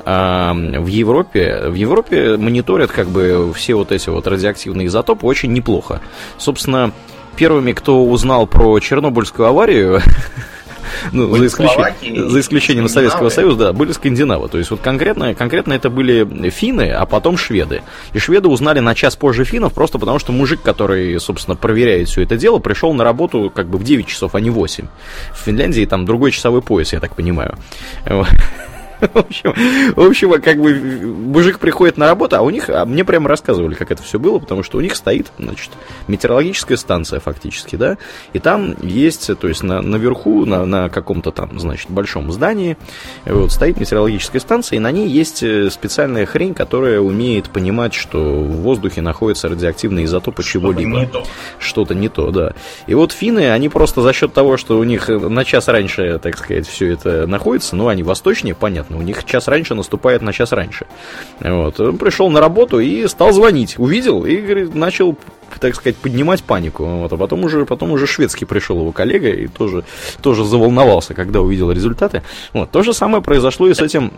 а, 0.04 0.54
в 0.54 0.86
Европе, 0.86 1.62
в 1.66 1.74
Европе 1.74 2.36
мониторят 2.36 2.90
как 2.90 3.08
бы 3.08 3.52
все 3.54 3.74
вот 3.74 3.92
эти 3.92 4.08
вот 4.08 4.26
радиоактивные 4.26 4.86
изотопы 4.86 5.26
очень 5.26 5.52
неплохо. 5.52 6.00
Собственно, 6.38 6.92
первыми, 7.36 7.72
кто 7.72 8.04
узнал 8.04 8.46
про 8.46 8.78
Чернобыльскую 8.78 9.48
аварию, 9.48 10.00
ну, 11.12 11.34
за, 11.36 11.46
исключением, 11.46 12.30
за 12.30 12.40
исключением 12.40 12.88
Советского 12.88 13.28
Союза, 13.28 13.56
да, 13.56 13.72
были 13.72 13.92
скандинавы. 13.92 14.48
То 14.48 14.58
есть 14.58 14.70
вот 14.70 14.80
конкретно, 14.80 15.34
конкретно 15.34 15.72
это 15.72 15.90
были 15.90 16.50
финны, 16.50 16.90
а 16.90 17.06
потом 17.06 17.36
шведы. 17.36 17.82
И 18.12 18.18
шведы 18.18 18.48
узнали 18.48 18.80
на 18.80 18.94
час 18.94 19.16
позже 19.16 19.44
финнов, 19.44 19.72
просто 19.72 19.98
потому 19.98 20.18
что 20.18 20.32
мужик, 20.32 20.62
который, 20.62 21.18
собственно, 21.20 21.56
проверяет 21.56 22.08
все 22.08 22.22
это 22.22 22.36
дело, 22.36 22.58
пришел 22.58 22.92
на 22.92 23.04
работу 23.04 23.50
как 23.54 23.68
бы 23.68 23.78
в 23.78 23.84
9 23.84 24.06
часов, 24.06 24.34
а 24.34 24.40
не 24.40 24.50
8. 24.50 24.86
В 25.32 25.38
Финляндии 25.38 25.84
там 25.84 26.04
другой 26.04 26.30
часовой 26.30 26.62
пояс, 26.62 26.92
я 26.92 27.00
так 27.00 27.14
понимаю. 27.14 27.56
В 29.12 29.18
общем, 29.18 29.54
в 29.94 30.00
общем, 30.00 30.40
как 30.40 30.58
бы 30.58 30.74
мужик 30.74 31.58
приходит 31.58 31.96
на 31.96 32.06
работу, 32.06 32.36
а 32.36 32.40
у 32.42 32.50
них, 32.50 32.68
а 32.68 32.84
мне 32.84 33.04
прямо 33.04 33.28
рассказывали, 33.28 33.74
как 33.74 33.90
это 33.90 34.02
все 34.02 34.18
было, 34.18 34.38
потому 34.38 34.62
что 34.62 34.78
у 34.78 34.80
них 34.80 34.96
стоит, 34.96 35.30
значит, 35.38 35.70
метеорологическая 36.08 36.76
станция 36.76 37.20
фактически, 37.20 37.76
да, 37.76 37.98
и 38.32 38.38
там 38.38 38.74
есть, 38.82 39.30
то 39.38 39.48
есть 39.48 39.62
на, 39.62 39.82
наверху, 39.82 40.44
на, 40.46 40.64
на 40.64 40.88
каком-то 40.88 41.30
там, 41.30 41.58
значит, 41.58 41.90
большом 41.90 42.32
здании, 42.32 42.76
вот, 43.24 43.52
стоит 43.52 43.78
метеорологическая 43.78 44.40
станция, 44.40 44.76
и 44.76 44.80
на 44.80 44.90
ней 44.90 45.08
есть 45.08 45.42
э, 45.42 45.70
специальная 45.70 46.26
хрень, 46.26 46.54
которая 46.54 47.00
умеет 47.00 47.50
понимать, 47.50 47.94
что 47.94 48.18
в 48.18 48.62
воздухе 48.62 49.02
находятся 49.02 49.48
радиоактивные 49.48 50.04
изотопы 50.06 50.42
чего-либо. 50.42 51.10
Что-то 51.58 51.94
не 51.94 52.08
то, 52.08 52.30
да. 52.30 52.52
И 52.86 52.94
вот 52.94 53.12
финны, 53.12 53.50
они 53.50 53.68
просто 53.68 54.00
за 54.00 54.12
счет 54.12 54.32
того, 54.32 54.56
что 54.56 54.78
у 54.78 54.84
них 54.84 55.08
на 55.08 55.44
час 55.44 55.68
раньше, 55.68 56.18
так 56.18 56.38
сказать, 56.38 56.66
все 56.66 56.92
это 56.92 57.26
находится, 57.26 57.76
ну, 57.76 57.88
они 57.88 58.02
восточнее, 58.02 58.54
понятно, 58.54 58.85
понятно. 58.86 58.96
У 58.98 59.02
них 59.02 59.24
час 59.24 59.48
раньше 59.48 59.74
наступает 59.74 60.22
на 60.22 60.32
час 60.32 60.52
раньше. 60.52 60.86
Вот. 61.40 61.78
Он 61.80 61.98
пришел 61.98 62.30
на 62.30 62.40
работу 62.40 62.80
и 62.80 63.06
стал 63.08 63.32
звонить. 63.32 63.78
Увидел 63.78 64.24
и 64.24 64.36
говорит, 64.36 64.74
начал 64.74 65.16
так 65.60 65.74
сказать, 65.74 65.96
поднимать 65.96 66.42
панику. 66.42 66.84
Вот, 66.84 67.12
а 67.12 67.16
потом 67.16 67.44
уже, 67.44 67.64
потом 67.64 67.92
уже 67.92 68.06
шведский 68.06 68.44
пришел 68.44 68.78
его 68.78 68.92
коллега 68.92 69.28
и 69.28 69.46
тоже, 69.46 69.84
тоже 70.20 70.44
заволновался, 70.44 71.14
когда 71.14 71.40
увидел 71.40 71.70
результаты. 71.70 72.22
Вот, 72.52 72.70
то 72.70 72.82
же 72.82 72.92
самое 72.92 73.22
произошло 73.22 73.68
и 73.68 73.74
с 73.74 73.80
этим 73.80 74.12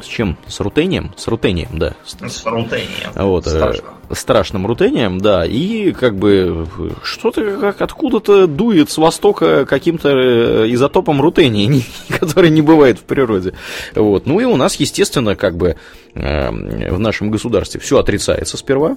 с 0.00 0.06
чем? 0.06 0.36
С 0.46 0.60
рутением? 0.60 1.12
С 1.16 1.28
рутением, 1.28 1.78
да. 1.78 1.94
С 2.04 2.44
рутением. 2.44 3.10
Вот, 3.14 3.46
э, 3.46 3.50
Страшно. 3.50 3.99
Страшным 4.12 4.66
рутением, 4.66 5.18
да. 5.18 5.44
И 5.44 5.92
как 5.92 6.16
бы 6.16 6.66
что-то 7.02 7.58
как 7.58 7.80
откуда-то 7.80 8.46
дует 8.46 8.90
с 8.90 8.98
востока 8.98 9.64
каким-то 9.66 10.08
э, 10.08 10.72
изотопом 10.72 11.20
рутения, 11.20 11.82
который 12.20 12.50
не 12.50 12.62
бывает 12.62 12.98
в 12.98 13.02
природе. 13.02 13.54
Вот. 13.94 14.26
Ну 14.26 14.40
и 14.40 14.44
у 14.44 14.56
нас, 14.56 14.76
естественно, 14.76 15.36
как 15.36 15.56
бы 15.56 15.76
Эм, 16.14 16.94
в 16.94 16.98
нашем 16.98 17.30
государстве 17.30 17.80
все 17.80 17.98
отрицается 17.98 18.56
сперва. 18.56 18.96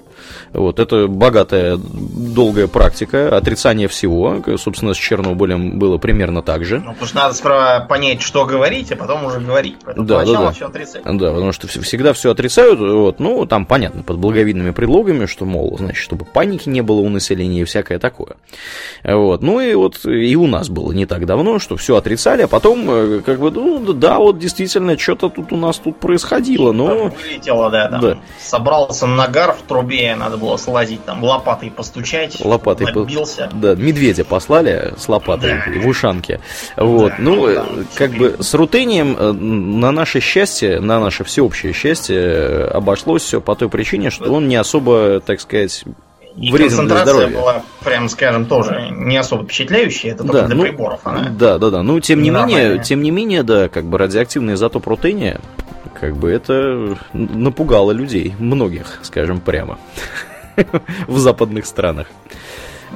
Вот, 0.51 0.79
это 0.79 1.07
богатая, 1.07 1.77
долгая 1.77 2.67
практика 2.67 3.37
отрицания 3.37 3.87
всего. 3.87 4.41
Собственно, 4.57 4.95
с 4.95 4.97
Чернобылем 4.97 5.77
было 5.77 5.99
примерно 5.99 6.41
так 6.41 6.65
же. 6.65 6.79
Ну, 6.79 6.91
потому 6.93 7.05
что 7.05 7.15
надо 7.15 7.35
сперва 7.35 7.81
понять, 7.81 8.21
что 8.21 8.45
говорить, 8.45 8.91
а 8.91 8.95
потом 8.95 9.25
уже 9.25 9.39
говорить. 9.39 9.75
Поэтому 9.85 10.07
да, 10.07 10.25
да, 10.25 10.33
да. 10.33 10.51
все 10.51 10.67
отрицать. 10.67 11.03
Да, 11.03 11.33
потому 11.33 11.51
что 11.51 11.67
всегда 11.67 12.13
все 12.13 12.31
отрицают. 12.31 12.79
Вот, 12.79 13.19
ну, 13.19 13.45
там 13.45 13.67
понятно, 13.67 14.01
под 14.01 14.17
благовидными 14.17 14.71
предлогами, 14.71 15.02
что, 15.27 15.45
мол, 15.45 15.75
значит, 15.77 16.03
чтобы 16.03 16.25
паники 16.25 16.69
не 16.69 16.81
было 16.81 16.99
у 16.99 17.09
населения 17.09 17.61
и 17.61 17.63
всякое 17.63 17.99
такое. 17.99 18.35
Вот. 19.03 19.41
Ну 19.41 19.59
и 19.59 19.73
вот 19.73 20.05
и 20.05 20.35
у 20.35 20.47
нас 20.47 20.69
было 20.69 20.91
не 20.91 21.05
так 21.05 21.25
давно, 21.25 21.59
что 21.59 21.77
все 21.77 21.95
отрицали, 21.95 22.43
а 22.43 22.47
потом, 22.47 22.89
э, 22.89 23.21
как 23.25 23.39
бы, 23.39 23.51
ну, 23.51 23.93
да, 23.93 24.17
вот 24.17 24.39
действительно, 24.39 24.97
что-то 24.97 25.29
тут 25.29 25.51
у 25.51 25.57
нас 25.57 25.77
тут 25.77 25.99
происходило, 25.99 26.71
но 26.71 27.09
вылетело, 27.09 27.69
да, 27.69 27.89
там. 27.89 28.01
Да. 28.01 28.17
Собрался 28.39 29.07
нагар 29.07 29.53
в 29.53 29.67
трубе, 29.67 30.15
надо 30.15 30.37
было 30.37 30.57
слазить, 30.57 31.03
там 31.05 31.23
лопатой 31.23 31.71
постучать. 31.71 32.43
Лопатой 32.43 32.87
набился. 32.93 33.49
По... 33.51 33.57
Да, 33.57 33.75
медведя 33.75 34.25
послали 34.25 34.93
с 34.97 35.07
лопатой 35.09 35.61
да. 35.65 35.81
в 35.81 35.87
ушанке. 35.87 36.39
Вот. 36.77 37.09
Да, 37.09 37.15
ну, 37.19 37.47
да, 37.47 37.65
как 37.95 38.11
бы 38.11 38.37
с 38.39 38.53
рутением 38.53 39.15
э, 39.17 39.31
на 39.31 39.91
наше 39.91 40.19
счастье, 40.19 40.79
на 40.79 40.99
наше 40.99 41.23
всеобщее 41.23 41.73
счастье 41.73 42.17
э, 42.17 42.63
обошлось 42.65 43.23
все 43.23 43.41
по 43.41 43.55
той 43.55 43.69
причине, 43.69 44.09
что 44.09 44.31
он 44.31 44.47
не 44.47 44.55
особо, 44.55 44.92
так 45.25 45.41
сказать, 45.41 45.85
и 46.35 46.51
вреден 46.51 46.87
для 46.87 47.03
здоровья. 47.03 47.27
была, 47.27 47.63
прям 47.83 48.09
скажем, 48.09 48.45
тоже 48.45 48.89
не 48.91 49.17
особо 49.17 49.43
впечатляющая, 49.43 50.11
это 50.11 50.23
только 50.23 50.41
да, 50.41 50.47
для 50.47 50.55
ну, 50.55 50.63
приборов. 50.63 50.99
Она 51.03 51.29
да, 51.29 51.57
да, 51.57 51.69
да. 51.69 51.83
Ну, 51.83 51.99
тем 51.99 52.21
не 52.21 52.29
менее, 52.29 52.79
тем 52.79 53.01
не 53.01 53.11
менее, 53.11 53.43
да, 53.43 53.69
как 53.69 53.85
бы 53.85 53.97
радиоактивный 53.97 54.55
изотоп 54.55 54.87
рутения 54.87 55.39
как 55.99 56.17
бы 56.17 56.29
это 56.29 56.97
напугало 57.13 57.91
людей, 57.91 58.33
многих, 58.37 58.99
скажем 59.03 59.39
прямо, 59.39 59.77
в 61.07 61.17
западных 61.17 61.65
странах. 61.65 62.07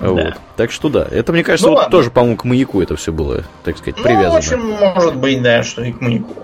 Да. 0.02 0.10
Вот. 0.10 0.34
Так 0.58 0.72
что 0.72 0.90
да, 0.90 1.08
это, 1.10 1.32
мне 1.32 1.44
кажется, 1.44 1.70
ну, 1.70 1.76
вот 1.76 1.90
тоже, 1.90 2.12
по-моему, 2.12 2.38
к 2.38 2.44
маяку 2.44 2.82
это 2.82 2.96
все 2.96 3.12
было, 3.12 3.44
так 3.64 3.78
сказать, 3.78 3.96
привязано. 3.96 4.28
Ну, 4.28 4.34
в 4.34 4.38
общем, 4.38 4.60
может 4.68 5.16
быть, 5.16 5.42
да, 5.42 5.64
что 5.64 5.84
и 5.84 5.92
к 5.92 6.02
маяку. 6.02 6.36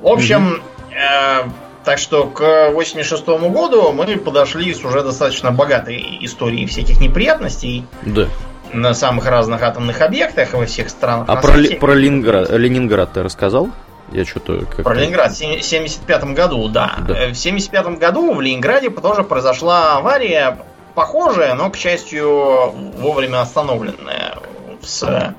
В 0.00 0.08
общем, 0.08 0.62
э, 0.90 1.48
так 1.84 1.98
что 1.98 2.26
к 2.26 2.70
86 2.70 3.26
году 3.26 3.92
мы 3.92 4.16
подошли 4.16 4.72
с 4.72 4.84
уже 4.84 5.02
достаточно 5.02 5.50
богатой 5.50 6.18
историей 6.22 6.66
всяких 6.66 7.00
неприятностей. 7.00 7.84
Да. 8.02 8.28
На 8.72 8.94
самых 8.94 9.26
разных 9.26 9.62
атомных 9.62 10.00
объектах 10.00 10.54
во 10.54 10.66
всех 10.66 10.90
странах. 10.90 11.26
А 11.28 11.36
про, 11.36 11.52
про 11.78 11.94
Ленинград, 11.94 12.50
Ленинград 12.50 13.12
ты 13.12 13.22
рассказал? 13.22 13.68
Я 14.12 14.24
что-то 14.24 14.64
как 14.66 14.84
Про 14.84 14.94
Ленинград 14.94 15.32
в 15.32 15.36
1975 15.36 16.24
году, 16.34 16.68
да. 16.68 16.96
да. 17.06 17.14
Э, 17.14 17.32
в 17.32 17.38
1975 17.38 17.98
году 17.98 18.34
в 18.34 18.40
Ленинграде 18.40 18.90
тоже 18.90 19.22
произошла 19.22 19.96
авария 19.96 20.58
похожая, 20.94 21.54
но, 21.54 21.70
к 21.70 21.76
счастью, 21.76 22.70
вовремя 22.98 23.40
остановленная. 23.40 24.38
С... 24.82 25.34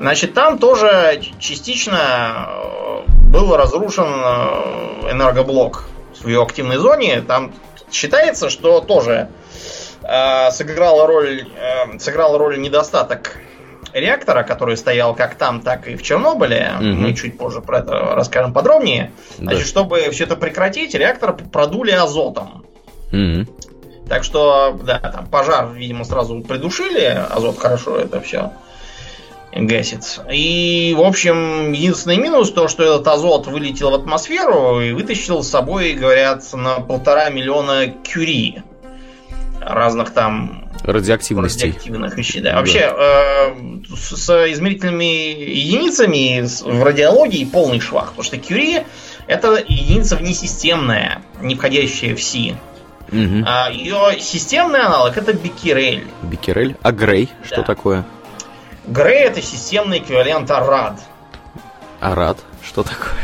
Значит, 0.00 0.32
там 0.32 0.58
тоже 0.58 1.20
частично 1.38 2.48
э, 2.48 3.02
был 3.26 3.54
разрушен 3.54 4.06
э, 4.06 5.12
энергоблок 5.12 5.84
в 6.18 6.26
ее 6.26 6.42
активной 6.42 6.78
зоне. 6.78 7.20
Там 7.20 7.52
считается, 7.92 8.48
что 8.48 8.80
тоже 8.80 9.28
э, 10.02 10.50
сыграла 10.52 11.06
роль, 11.06 11.46
э, 11.54 11.98
сыграла 11.98 12.38
роль 12.38 12.58
недостаток 12.58 13.36
реактора, 13.92 14.42
который 14.42 14.78
стоял 14.78 15.14
как 15.14 15.34
там, 15.34 15.60
так 15.60 15.86
и 15.86 15.96
в 15.96 16.02
Чернобыле, 16.02 16.72
угу. 16.76 16.86
мы 16.86 17.12
чуть 17.12 17.36
позже 17.36 17.60
про 17.60 17.80
это 17.80 18.14
расскажем 18.14 18.54
подробнее. 18.54 19.12
Да. 19.36 19.50
Значит, 19.50 19.66
чтобы 19.66 20.08
все 20.12 20.24
это 20.24 20.34
прекратить, 20.34 20.94
реактор 20.94 21.36
продули 21.36 21.90
азотом. 21.90 22.64
Угу. 23.12 23.46
Так 24.08 24.24
что, 24.24 24.80
да, 24.82 24.98
там 24.98 25.26
пожар, 25.26 25.68
видимо, 25.74 26.04
сразу 26.04 26.40
придушили, 26.40 27.22
азот 27.30 27.58
хорошо 27.58 27.98
это 27.98 28.22
все 28.22 28.50
гасит. 29.52 30.20
И, 30.30 30.94
в 30.96 31.02
общем, 31.02 31.72
единственный 31.72 32.18
минус 32.18 32.52
то, 32.52 32.68
что 32.68 32.82
этот 32.82 33.06
азот 33.08 33.46
вылетел 33.46 33.90
в 33.90 33.94
атмосферу 33.94 34.80
и 34.80 34.92
вытащил 34.92 35.42
с 35.42 35.48
собой, 35.48 35.92
говорят, 35.92 36.44
на 36.52 36.80
полтора 36.80 37.30
миллиона 37.30 37.88
кюри 37.88 38.62
разных 39.60 40.10
там 40.10 40.70
радиоактивностей. 40.82 41.68
Радиоактивных 41.68 42.16
вещей, 42.16 42.40
да. 42.40 42.56
Вообще, 42.56 42.92
э, 42.96 43.54
с 43.94 44.52
измерительными 44.52 45.04
единицами 45.04 46.42
в 46.62 46.82
радиологии 46.82 47.44
полный 47.44 47.80
швах. 47.80 48.10
Потому 48.10 48.24
что 48.24 48.38
Кюри 48.38 48.84
это 49.26 49.62
единица 49.66 50.16
внесистемная, 50.16 51.22
не 51.40 51.54
входящая 51.54 52.14
в 52.16 52.22
Си. 52.22 52.56
Угу. 53.08 53.44
А 53.46 53.70
ее 53.70 54.20
системный 54.20 54.80
аналог 54.80 55.16
это 55.16 55.32
Бикерель. 55.32 56.04
Бикерель? 56.22 56.76
А 56.82 56.92
Грей? 56.92 57.28
Да. 57.40 57.46
Что 57.46 57.62
такое? 57.62 58.04
Грей 58.90 59.22
это 59.22 59.40
системный 59.40 59.98
эквивалент 59.98 60.50
Арад. 60.50 60.98
Арад? 62.00 62.38
Что 62.60 62.82
такое? 62.82 63.14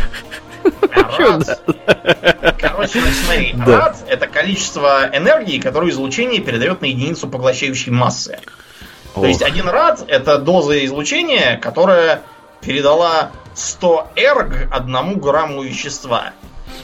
Рад. 1.18 1.60
Короче, 2.60 3.00
смотри, 3.24 3.52
да. 3.66 3.92
это 4.06 4.28
количество 4.28 5.10
энергии, 5.12 5.58
которую 5.58 5.90
излучение 5.90 6.40
передает 6.40 6.82
на 6.82 6.86
единицу 6.86 7.28
поглощающей 7.28 7.90
массы. 7.90 8.38
Ох. 9.16 9.22
То 9.22 9.26
есть 9.26 9.42
один 9.42 9.68
рад 9.68 10.04
это 10.06 10.38
доза 10.38 10.84
излучения, 10.84 11.58
которая 11.58 12.22
передала 12.60 13.32
100 13.54 14.12
эрг 14.14 14.68
одному 14.70 15.16
грамму 15.16 15.62
вещества. 15.62 16.32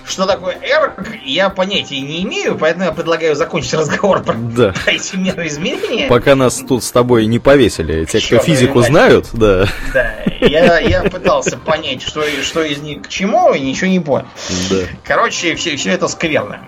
Что 0.04 0.26
такое 0.26 0.58
эрг, 0.62 1.06
я 1.24 1.48
понятия 1.48 2.00
не 2.00 2.22
имею, 2.22 2.56
поэтому 2.58 2.84
я 2.84 2.92
предлагаю 2.92 3.34
закончить 3.34 3.74
разговор 3.74 4.22
про, 4.22 4.34
да. 4.34 4.72
про 4.72 4.92
эти 4.92 5.16
меры 5.16 5.46
измерения. 5.46 6.08
Пока 6.08 6.34
нас 6.34 6.62
тут 6.66 6.84
с 6.84 6.90
тобой 6.90 7.26
не 7.26 7.38
повесили, 7.38 8.04
те, 8.04 8.20
кто 8.20 8.38
физику 8.38 8.78
иначе. 8.80 8.92
знают, 8.92 9.28
да. 9.32 9.66
Да, 9.94 10.14
я, 10.40 10.80
я 10.80 11.02
пытался 11.04 11.56
понять, 11.56 12.02
что, 12.02 12.22
что 12.42 12.62
из 12.62 12.78
них 12.78 13.02
к 13.02 13.08
чему, 13.08 13.52
и 13.52 13.60
ничего 13.60 13.90
не 13.90 14.00
понял. 14.00 14.26
Да. 14.70 14.76
Короче, 15.04 15.54
все, 15.54 15.76
все 15.76 15.90
это 15.90 16.08
скверно. 16.08 16.60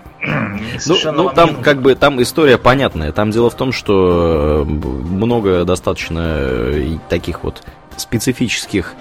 Ну, 0.86 1.12
ну 1.12 1.30
там 1.30 1.62
как 1.62 1.82
бы 1.82 1.94
там 1.94 2.22
история 2.22 2.56
понятная. 2.56 3.12
Там 3.12 3.30
дело 3.30 3.50
в 3.50 3.54
том, 3.54 3.72
что 3.72 4.62
э, 4.62 4.64
много 4.64 5.64
достаточно 5.64 6.36
э, 6.38 6.96
таких 7.08 7.44
вот 7.44 7.62
специфических 7.96 8.94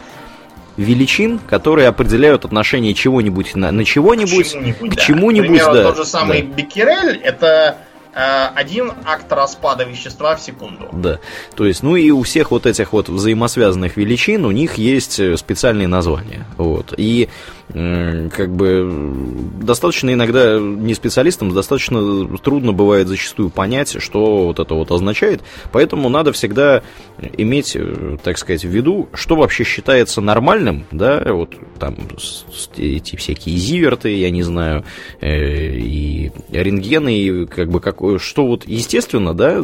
величин, 0.78 1.40
которые 1.40 1.88
определяют 1.88 2.46
отношение 2.46 2.94
чего-нибудь 2.94 3.56
на, 3.56 3.72
на 3.72 3.86
чего-нибудь, 3.86 4.48
к 4.48 4.52
чему-нибудь, 4.52 4.96
к 4.96 5.00
чему-нибудь. 5.00 5.48
К 5.48 5.52
примеру, 5.52 5.74
да. 5.74 5.84
тот 5.84 5.98
же 5.98 6.06
самый 6.06 6.42
да. 6.42 6.54
Беккерель, 6.56 7.18
это 7.18 7.78
один 8.14 8.92
акт 9.06 9.32
распада 9.32 9.84
вещества 9.84 10.36
в 10.36 10.42
секунду. 10.42 10.90
Да. 10.92 11.20
То 11.56 11.66
есть, 11.66 11.84
ну 11.84 11.96
и 11.96 12.12
у 12.12 12.22
всех 12.24 12.52
вот 12.52 12.66
этих 12.66 12.94
вот 12.94 13.10
взаимосвязанных 13.10 13.98
величин 13.98 14.46
у 14.46 14.52
них 14.52 14.76
есть 14.76 15.20
э, 15.20 15.36
специальные 15.38 15.88
названия. 15.88 16.46
Вот. 16.58 16.94
И 16.98 17.30
как 17.74 18.54
бы 18.54 19.14
достаточно 19.62 20.14
иногда 20.14 20.60
не 20.60 20.94
специалистам, 20.94 21.54
достаточно 21.54 22.28
трудно 22.38 22.72
бывает 22.72 23.08
зачастую 23.08 23.50
понять, 23.50 23.96
что 24.00 24.48
вот 24.48 24.60
это 24.60 24.76
вот 24.76 24.92
означает. 24.92 25.42
Поэтому 25.72 26.10
надо 26.10 26.34
всегда 26.34 26.84
иметь, 27.38 27.76
э, 27.76 28.18
так 28.24 28.38
сказать, 28.38 28.64
в 28.64 28.70
виду, 28.70 29.10
что 29.14 29.36
вообще 29.36 29.64
считается 29.64 30.22
нормальным, 30.22 30.86
да, 30.92 31.24
вот 31.34 31.56
там 31.80 31.96
эти 32.78 33.16
всякие 33.16 33.58
зиверты, 33.58 34.16
я 34.18 34.30
не 34.30 34.44
знаю, 34.44 34.84
э, 35.22 35.76
и 35.76 36.32
рентгены, 36.52 37.18
и 37.18 37.46
как 37.46 37.70
бы 37.70 37.80
какое, 37.80 38.03
что 38.18 38.48
вот 38.48 38.66
естественно, 38.68 39.34
да, 39.34 39.64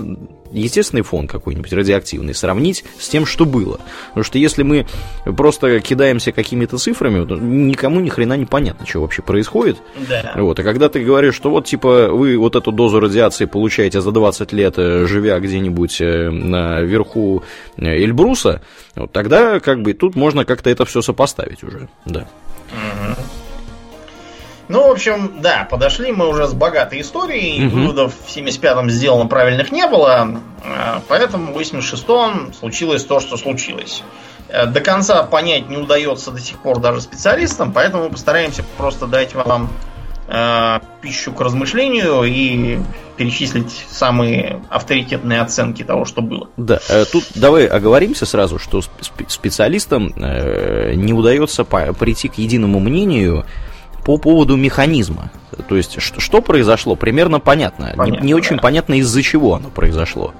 естественный 0.52 1.04
фон 1.04 1.28
какой-нибудь 1.28 1.72
радиоактивный 1.74 2.34
сравнить 2.34 2.84
с 3.00 3.08
тем, 3.10 3.26
что 3.26 3.46
было. 3.46 3.80
Потому 4.10 4.24
что 4.24 4.38
если 4.38 4.64
мы 4.64 4.88
просто 5.26 5.80
кидаемся 5.80 6.32
какими-то 6.32 6.78
цифрами, 6.78 7.26
то 7.26 7.36
никому 7.36 8.00
ни 8.00 8.10
хрена 8.10 8.34
не 8.34 8.46
понятно, 8.46 8.86
что 8.86 9.02
вообще 9.02 9.22
происходит. 9.22 9.78
Да. 10.08 10.34
Вот. 10.36 10.60
А 10.60 10.64
когда 10.64 10.90
ты 10.90 11.04
говоришь, 11.04 11.36
что 11.36 11.50
вот 11.50 11.66
типа 11.66 12.10
вы 12.10 12.38
вот 12.38 12.56
эту 12.56 12.72
дозу 12.72 13.00
радиации 13.00 13.46
получаете 13.46 14.02
за 14.02 14.12
20 14.12 14.54
лет, 14.54 14.76
э, 14.78 15.06
живя 15.08 15.40
где-нибудь 15.40 16.02
э, 16.02 16.30
на 16.30 16.82
верху 16.82 17.44
э, 17.78 17.86
Эльбруса, 17.86 18.62
вот 18.96 19.12
тогда 19.12 19.60
как 19.60 19.82
бы 19.82 19.94
тут 19.94 20.16
можно 20.16 20.46
как-то 20.46 20.70
это 20.70 20.86
все 20.86 21.02
сопоставить 21.02 21.64
уже. 21.64 21.90
Да. 22.06 22.28
Угу. 22.72 23.39
Ну, 24.70 24.88
в 24.88 24.92
общем, 24.92 25.42
да, 25.42 25.68
подошли 25.70 26.12
мы 26.12 26.30
уже 26.30 26.48
с 26.48 26.54
богатой 26.54 27.02
историей. 27.02 27.66
Угу. 27.66 27.76
Выводов 27.76 28.14
в 28.14 28.30
75-м 28.30 28.92
сделано 28.92 29.26
правильных 29.26 29.72
не 29.72 29.86
было. 29.88 30.40
Э, 30.64 31.00
поэтому 31.08 31.54
в 31.54 31.58
86-м 31.58 32.54
случилось 32.54 33.04
то, 33.04 33.20
что 33.20 33.36
случилось. 33.36 34.04
Э, 34.48 34.68
до 34.68 34.80
конца 34.80 35.24
понять 35.24 35.70
не 35.70 35.78
удается 35.78 36.30
до 36.30 36.40
сих 36.40 36.60
пор 36.60 36.80
даже 36.80 37.02
специалистам, 37.02 37.74
поэтому 37.74 38.04
мы 38.04 38.10
постараемся 38.12 38.64
просто 38.78 39.08
дать 39.08 39.34
вам 39.34 39.72
э, 40.28 40.80
пищу 41.02 41.32
к 41.32 41.42
размышлению 41.42 42.22
и 42.26 42.78
перечислить 43.18 43.88
самые 43.90 44.62
авторитетные 44.70 45.42
оценки 45.42 45.82
того, 45.82 46.06
что 46.06 46.22
было. 46.22 46.48
Да, 46.58 46.80
тут 47.12 47.26
давай 47.34 47.66
оговоримся 47.66 48.28
сразу, 48.28 48.60
что 48.60 48.82
специалистам 49.28 50.14
не 50.16 51.12
удается 51.12 51.66
прийти 51.66 52.30
к 52.30 52.36
единому 52.38 52.80
мнению 52.80 53.46
по 54.10 54.18
поводу 54.18 54.56
механизма. 54.56 55.30
То 55.68 55.78
есть, 55.78 56.02
что, 56.02 56.20
что 56.20 56.42
произошло, 56.42 56.96
примерно 56.96 57.40
понятно. 57.40 57.94
понятно 57.96 58.24
не, 58.24 58.30
не 58.30 58.34
очень 58.34 58.56
да. 58.56 58.64
понятно, 58.64 58.96
из-за 58.96 59.22
чего 59.22 59.54
оно 59.54 59.70
произошло. 59.70 60.34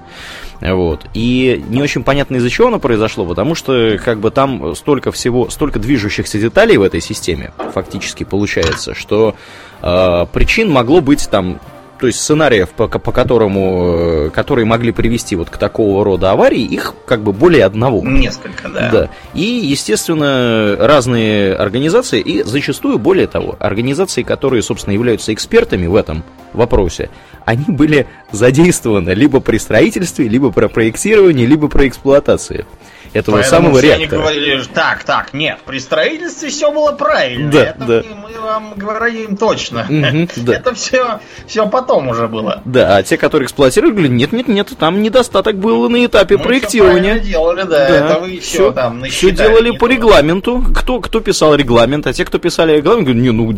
Вот. 0.60 1.06
И 1.14 1.64
не 1.68 1.80
очень 1.80 2.02
понятно, 2.02 2.34
из-за 2.34 2.50
чего 2.50 2.66
оно 2.66 2.80
произошло, 2.80 3.24
потому 3.24 3.54
что 3.54 3.96
как 4.04 4.18
бы 4.18 4.32
там 4.32 4.74
столько 4.74 5.12
всего, 5.12 5.50
столько 5.50 5.78
движущихся 5.78 6.36
деталей 6.40 6.78
в 6.78 6.82
этой 6.82 7.00
системе, 7.00 7.52
фактически 7.72 8.24
получается, 8.24 8.92
что 8.92 9.36
э, 9.82 10.26
причин 10.32 10.68
могло 10.68 11.00
быть 11.00 11.30
там 11.30 11.60
то 12.00 12.06
есть 12.06 12.18
сценариев, 12.18 12.70
по, 12.70 12.88
по 12.88 13.12
которому, 13.12 13.94
э, 14.26 14.30
которые 14.30 14.64
могли 14.64 14.90
привести 14.90 15.36
вот 15.36 15.50
к 15.50 15.58
такого 15.58 16.02
рода 16.02 16.30
аварии, 16.30 16.62
их 16.62 16.94
как 17.06 17.20
бы 17.20 17.32
более 17.34 17.64
одного. 17.66 18.00
Несколько, 18.02 18.70
да. 18.70 18.90
Да. 18.90 19.10
И, 19.34 19.42
естественно, 19.42 20.76
разные 20.78 21.54
организации, 21.54 22.20
и 22.20 22.42
зачастую, 22.42 22.98
более 22.98 23.26
того, 23.26 23.56
организации, 23.60 24.22
которые, 24.22 24.62
собственно, 24.62 24.94
являются 24.94 25.34
экспертами 25.34 25.86
в 25.86 25.94
этом 25.94 26.24
вопросе, 26.54 27.10
они 27.44 27.66
были 27.68 28.06
задействованы 28.32 29.10
либо 29.10 29.40
при 29.40 29.58
строительстве, 29.58 30.26
либо 30.26 30.50
при 30.50 30.68
проектировании, 30.68 31.44
либо 31.44 31.68
при 31.68 31.88
эксплуатации 31.88 32.64
этого 33.12 33.36
Поэтому 33.36 33.62
самого 33.62 33.78
реактора. 33.80 33.98
Они 33.98 34.06
говорили, 34.06 34.62
так, 34.72 35.04
так, 35.04 35.34
нет, 35.34 35.58
при 35.66 35.78
строительстве 35.78 36.50
все 36.50 36.70
было 36.72 36.92
правильно. 36.92 37.50
Да, 37.50 37.62
это 37.62 37.84
да. 37.84 38.02
Мы, 38.08 38.28
мы 38.28 38.40
вам 38.40 38.74
говорим 38.76 39.36
точно. 39.36 39.86
Угу, 39.88 40.28
да. 40.44 40.54
Это 40.54 40.74
все, 40.74 41.20
все 41.46 41.66
потом 41.66 42.08
уже 42.08 42.28
было. 42.28 42.62
Да, 42.64 42.96
а 42.96 43.02
те, 43.02 43.16
которые 43.16 43.46
эксплуатировали, 43.46 43.92
говорили, 43.92 44.12
нет, 44.12 44.32
нет, 44.32 44.48
нет, 44.48 44.68
там 44.78 45.02
недостаток 45.02 45.56
был 45.56 45.88
на 45.88 46.04
этапе 46.06 46.36
мы 46.36 46.44
проектирования. 46.44 47.20
Все 47.20 47.30
делали, 47.30 47.62
да, 47.62 47.68
да. 47.68 47.88
это 47.88 48.20
вы 48.20 48.38
все, 48.38 48.40
все 48.40 48.72
там 48.72 49.02
Все 49.04 49.30
делали 49.30 49.72
по 49.72 49.86
регламенту. 49.86 50.64
Кто, 50.74 51.00
кто 51.00 51.20
писал 51.20 51.54
регламент, 51.54 52.06
а 52.06 52.12
те, 52.12 52.24
кто 52.24 52.38
писали 52.38 52.76
регламент, 52.76 53.06
говорят, 53.06 53.22
не, 53.22 53.30
ну, 53.30 53.52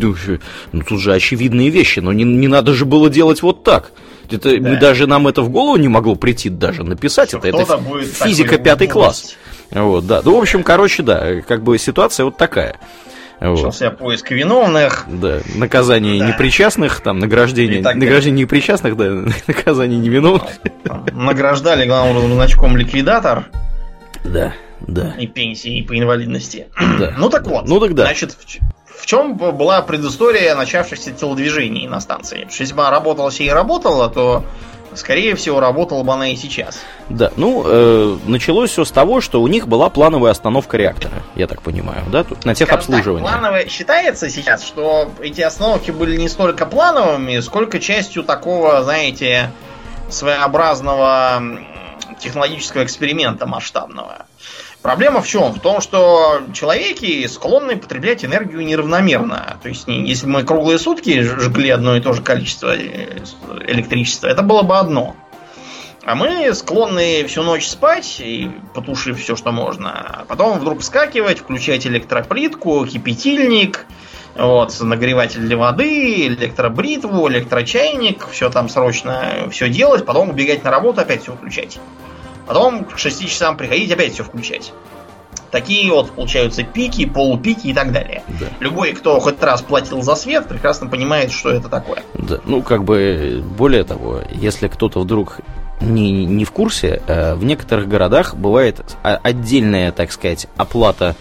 ну 0.71 0.81
тут 0.81 0.99
же 0.99 1.13
очевидные 1.13 1.69
вещи, 1.69 1.99
но 1.99 2.11
не, 2.11 2.23
не 2.23 2.47
надо 2.47 2.73
же 2.73 2.85
было 2.85 3.09
делать 3.09 3.41
вот 3.41 3.63
так. 3.63 3.91
Это, 4.31 4.57
да. 4.59 4.75
даже 4.77 5.05
нам 5.05 5.27
это 5.27 5.41
в 5.41 5.49
голову 5.49 5.75
не 5.77 5.87
могло 5.87 6.15
прийти 6.15 6.49
даже 6.49 6.83
написать 6.83 7.29
Что 7.29 7.39
это. 7.39 7.49
Это 7.49 7.79
физика 8.23 8.57
пятый 8.57 8.87
класс. 8.87 9.35
Вот, 9.73 10.05
да. 10.05 10.21
Ну, 10.23 10.37
в 10.37 10.41
общем, 10.41 10.63
короче, 10.63 11.03
да, 11.03 11.41
как 11.41 11.63
бы 11.63 11.77
ситуация 11.77 12.25
вот 12.25 12.37
такая. 12.37 12.75
Вот. 13.39 13.57
Начался 13.57 13.91
поиск 13.91 14.31
виновных. 14.31 15.05
Да, 15.07 15.39
наказание 15.55 16.19
да. 16.19 16.27
непричастных, 16.27 17.01
там, 17.01 17.19
награждение, 17.19 17.81
награждение 17.81 18.43
непричастных, 18.43 18.95
да, 18.95 19.09
наказание 19.47 19.99
невиновных. 19.99 20.43
Награждали 21.11 21.85
главным 21.85 22.33
значком 22.33 22.77
ликвидатор. 22.77 23.45
Да, 24.23 24.53
да. 24.81 25.13
И 25.19 25.27
пенсии, 25.27 25.79
и 25.79 25.81
по 25.81 25.97
инвалидности. 25.97 26.67
Да. 26.99 27.15
Ну 27.17 27.29
так 27.29 27.45
вот. 27.47 27.67
Ну 27.67 27.79
тогда. 27.79 28.03
Значит, 28.03 28.37
в 28.85 29.05
чем 29.05 29.35
была 29.35 29.81
предыстория 29.81 30.55
начавшихся 30.55 31.11
телодвижений 31.11 31.87
на 31.87 31.99
станции? 31.99 32.35
Потому 32.35 32.51
что 32.51 32.63
если 32.63 32.75
бы 32.75 32.81
она 32.83 32.91
работала 32.91 33.29
и 33.29 33.49
работала, 33.49 34.09
то 34.09 34.45
скорее 34.97 35.35
всего, 35.35 35.59
работала 35.59 36.03
бы 36.03 36.13
она 36.13 36.29
и 36.29 36.35
сейчас. 36.35 36.79
Да, 37.09 37.31
ну, 37.35 37.63
э, 37.65 38.17
началось 38.25 38.71
все 38.71 38.85
с 38.85 38.91
того, 38.91 39.21
что 39.21 39.41
у 39.41 39.47
них 39.47 39.67
была 39.67 39.89
плановая 39.89 40.31
остановка 40.31 40.77
реактора, 40.77 41.23
я 41.35 41.47
так 41.47 41.61
понимаю, 41.61 42.03
да, 42.11 42.23
тут 42.23 42.45
на 42.45 42.55
техобслуживание. 42.55 43.23
Так, 43.23 43.39
плановая 43.39 43.67
считается 43.67 44.29
сейчас, 44.29 44.63
что 44.63 45.11
эти 45.21 45.41
остановки 45.41 45.91
были 45.91 46.17
не 46.17 46.29
столько 46.29 46.65
плановыми, 46.65 47.39
сколько 47.39 47.79
частью 47.79 48.23
такого, 48.23 48.83
знаете, 48.83 49.51
своеобразного 50.09 51.41
технологического 52.19 52.83
эксперимента 52.83 53.45
масштабного. 53.45 54.25
Проблема 54.83 55.21
в 55.21 55.27
чем? 55.27 55.53
В 55.53 55.61
том, 55.61 55.79
что 55.79 56.41
человеки 56.53 57.25
склонны 57.27 57.77
потреблять 57.77 58.25
энергию 58.25 58.65
неравномерно. 58.65 59.57
То 59.63 59.69
есть, 59.69 59.85
если 59.87 60.27
мы 60.27 60.43
круглые 60.43 60.77
сутки 60.77 61.21
жгли 61.21 61.69
одно 61.69 61.95
и 61.95 62.01
то 62.01 62.11
же 62.11 62.21
количество 62.21 62.75
э, 62.75 63.19
электричества, 63.65 64.27
это 64.27 64.41
было 64.41 64.61
бы 64.63 64.77
одно. 64.77 65.15
А 66.03 66.15
мы 66.15 66.53
склонны 66.53 67.25
всю 67.27 67.43
ночь 67.43 67.65
спать, 67.65 68.19
и 68.19 68.51
потушив 68.73 69.21
все, 69.21 69.37
что 69.37 69.53
можно. 69.53 69.91
А 69.91 70.25
потом 70.27 70.59
вдруг 70.59 70.81
вскакивать, 70.81 71.39
включать 71.39 71.87
электроплитку, 71.87 72.85
кипятильник, 72.85 73.85
вот, 74.35 74.77
нагреватель 74.81 75.39
для 75.39 75.55
воды, 75.55 76.27
электробритву, 76.27 77.29
электрочайник, 77.29 78.27
все 78.29 78.49
там 78.49 78.67
срочно 78.67 79.47
все 79.49 79.69
делать, 79.69 80.05
потом 80.05 80.31
убегать 80.31 80.65
на 80.65 80.71
работу, 80.71 80.99
опять 80.99 81.21
все 81.21 81.31
включать. 81.31 81.79
Потом 82.45 82.85
к 82.85 82.97
6 82.97 83.27
часам 83.27 83.57
приходить, 83.57 83.91
опять 83.91 84.13
все 84.13 84.23
включать. 84.23 84.73
Такие 85.51 85.91
вот 85.91 86.11
получаются 86.11 86.63
пики, 86.63 87.05
полупики 87.05 87.67
и 87.67 87.73
так 87.73 87.91
далее. 87.91 88.23
Да. 88.39 88.47
Любой, 88.59 88.93
кто 88.93 89.19
хоть 89.19 89.41
раз 89.41 89.61
платил 89.61 90.01
за 90.01 90.15
свет, 90.15 90.47
прекрасно 90.47 90.87
понимает, 90.87 91.31
что 91.31 91.51
это 91.51 91.69
такое. 91.69 92.01
Да. 92.15 92.39
Ну, 92.45 92.63
как 92.63 92.83
бы, 92.83 93.43
более 93.55 93.83
того, 93.83 94.21
если 94.31 94.67
кто-то 94.67 94.99
вдруг 95.01 95.41
не, 95.79 96.25
не 96.25 96.45
в 96.45 96.51
курсе, 96.51 97.01
э, 97.05 97.35
в 97.35 97.43
некоторых 97.43 97.87
городах 97.87 98.35
бывает 98.35 98.97
отдельная, 99.03 99.91
так 99.91 100.11
сказать, 100.11 100.47
оплата 100.57 101.15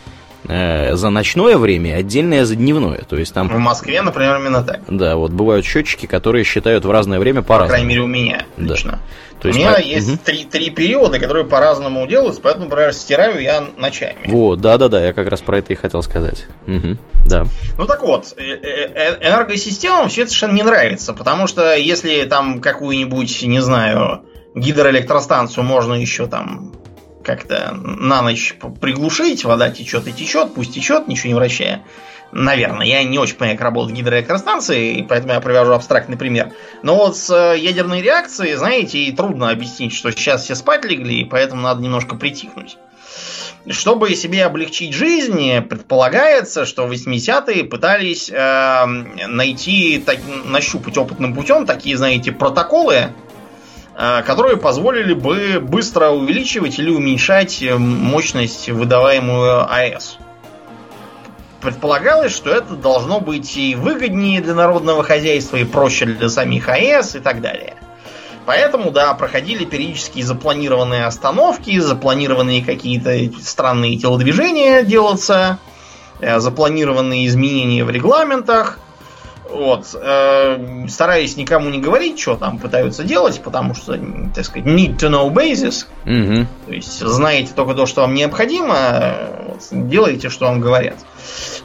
за 0.44 1.11
ночное 1.11 1.57
время, 1.57 1.96
отдельное 1.96 2.44
за 2.44 2.57
дневное. 2.57 3.02
То 3.09 3.16
есть 3.16 3.33
там... 3.33 3.48
В 3.48 3.59
Москве, 3.59 4.02
например, 4.02 4.37
именно 4.37 4.62
так. 4.62 4.81
Да, 4.88 5.16
вот 5.16 5.33
бывают 5.33 5.64
счетчики, 5.64 6.07
которые 6.07 6.44
считают 6.44 6.85
в 6.85 6.90
разное 6.90 7.18
время 7.18 7.42
по-разному. 7.42 7.68
По 7.68 7.74
крайней 7.74 7.88
мере, 7.88 8.00
у 8.00 8.07
меня 8.07 8.46
лично. 8.57 8.92
Да. 8.92 8.98
То 9.42 9.48
есть, 9.48 9.59
У 9.59 9.62
меня 9.62 9.74
по... 9.74 9.81
есть 9.81 10.09
угу. 10.09 10.18
три, 10.24 10.44
три 10.44 10.70
периода, 10.70 11.18
которые 11.18 11.44
по-разному 11.44 12.07
делаются, 12.07 12.40
поэтому, 12.40 12.66
например, 12.66 12.92
стираю 12.92 13.42
я 13.42 13.64
ночами. 13.76 14.20
Вот, 14.26 14.61
да-да-да, 14.61 15.05
я 15.05 15.12
как 15.12 15.28
раз 15.28 15.40
про 15.40 15.59
это 15.59 15.72
и 15.72 15.76
хотел 15.76 16.00
сказать. 16.05 16.46
Угу. 16.68 16.96
Да. 17.26 17.46
Ну 17.76 17.87
так 17.87 18.02
вот, 18.02 18.35
э, 18.37 18.40
э, 18.40 18.92
э, 18.94 19.28
энергосистемам 19.28 20.09
все 20.09 20.22
это 20.22 20.31
совершенно 20.31 20.55
не 20.55 20.62
нравится, 20.62 21.12
потому 21.12 21.48
что 21.48 21.74
если 21.74 22.22
там 22.22 22.61
какую-нибудь, 22.61 23.42
не 23.42 23.61
знаю, 23.61 24.22
гидроэлектростанцию 24.55 25.64
можно 25.64 25.94
еще 25.94 26.28
там 26.28 26.72
как-то 27.22 27.72
на 27.74 28.22
ночь 28.22 28.54
приглушить, 28.80 29.44
вода 29.44 29.70
течет 29.70 30.06
и 30.06 30.12
течет, 30.12 30.54
пусть 30.54 30.74
течет, 30.74 31.08
ничего 31.08 31.28
не 31.28 31.35
вращая. 31.35 31.82
Наверное, 32.32 32.87
я 32.87 33.04
не 33.04 33.18
очень 33.18 33.37
понимаю, 33.37 33.58
как 33.58 33.66
работают 33.66 33.98
гидроэлектростанции, 33.98 35.04
поэтому 35.06 35.35
я 35.35 35.40
привожу 35.40 35.72
абстрактный 35.72 36.16
пример. 36.16 36.52
Но 36.82 36.96
вот 36.96 37.16
с 37.16 37.31
э, 37.31 37.58
ядерной 37.58 38.00
реакцией, 38.00 38.54
знаете, 38.54 38.98
и 38.98 39.12
трудно 39.12 39.50
объяснить, 39.50 39.92
что 39.92 40.10
сейчас 40.10 40.44
все 40.44 40.54
спать 40.54 40.87
легли, 40.87 41.20
и 41.20 41.25
поэтому 41.27 41.60
надо 41.60 41.83
немножко 41.83 42.16
притихнуть. 42.16 42.79
чтобы 43.68 44.14
себе 44.14 44.46
облегчить 44.46 44.94
жизнь, 44.94 45.60
предполагается, 45.60 46.64
что 46.64 46.87
80-е 46.87 47.64
пытались 47.64 48.31
э, 48.31 48.87
найти, 48.87 50.02
так, 50.04 50.16
нащупать 50.46 50.96
опытным 50.96 51.35
путем 51.35 51.66
такие, 51.66 51.98
знаете, 51.98 52.33
протоколы, 52.33 53.12
которые 53.94 54.56
позволили 54.56 55.14
бы 55.14 55.60
быстро 55.60 56.10
увеличивать 56.10 56.78
или 56.78 56.90
уменьшать 56.90 57.62
мощность, 57.78 58.68
выдаваемую 58.70 59.70
АЭС. 59.70 60.18
Предполагалось, 61.60 62.34
что 62.34 62.50
это 62.50 62.74
должно 62.74 63.20
быть 63.20 63.56
и 63.56 63.76
выгоднее 63.76 64.40
для 64.40 64.54
народного 64.54 65.02
хозяйства, 65.04 65.58
и 65.58 65.64
проще 65.64 66.06
для 66.06 66.28
самих 66.28 66.68
АЭС 66.68 67.16
и 67.16 67.20
так 67.20 67.40
далее. 67.40 67.76
Поэтому, 68.44 68.90
да, 68.90 69.14
проходили 69.14 69.64
периодически 69.64 70.20
запланированные 70.22 71.04
остановки, 71.04 71.78
запланированные 71.78 72.64
какие-то 72.64 73.40
странные 73.40 73.96
телодвижения 73.96 74.82
делаться, 74.82 75.58
э, 76.20 76.40
запланированные 76.40 77.26
изменения 77.28 77.84
в 77.84 77.90
регламентах. 77.90 78.80
Вот. 79.53 79.94
Э, 79.94 80.87
стараясь 80.88 81.37
никому 81.37 81.69
не 81.69 81.79
говорить, 81.79 82.19
что 82.19 82.37
там 82.37 82.59
пытаются 82.59 83.05
делать, 83.05 83.40
потому 83.42 83.75
что, 83.75 83.98
так 84.35 84.44
сказать, 84.44 84.67
need 84.67 84.98
to 84.98 85.11
know 85.11 85.31
basis. 85.31 85.87
Угу. 86.07 86.46
То 86.67 86.73
есть 86.73 87.00
знаете 87.00 87.53
только 87.55 87.75
то, 87.75 87.87
что 87.87 88.00
вам 88.03 88.15
необходимо, 88.15 89.15
вот, 89.46 89.88
делаете, 89.88 90.31
что 90.31 90.46
вам 90.46 90.61
говорят. 90.61 90.96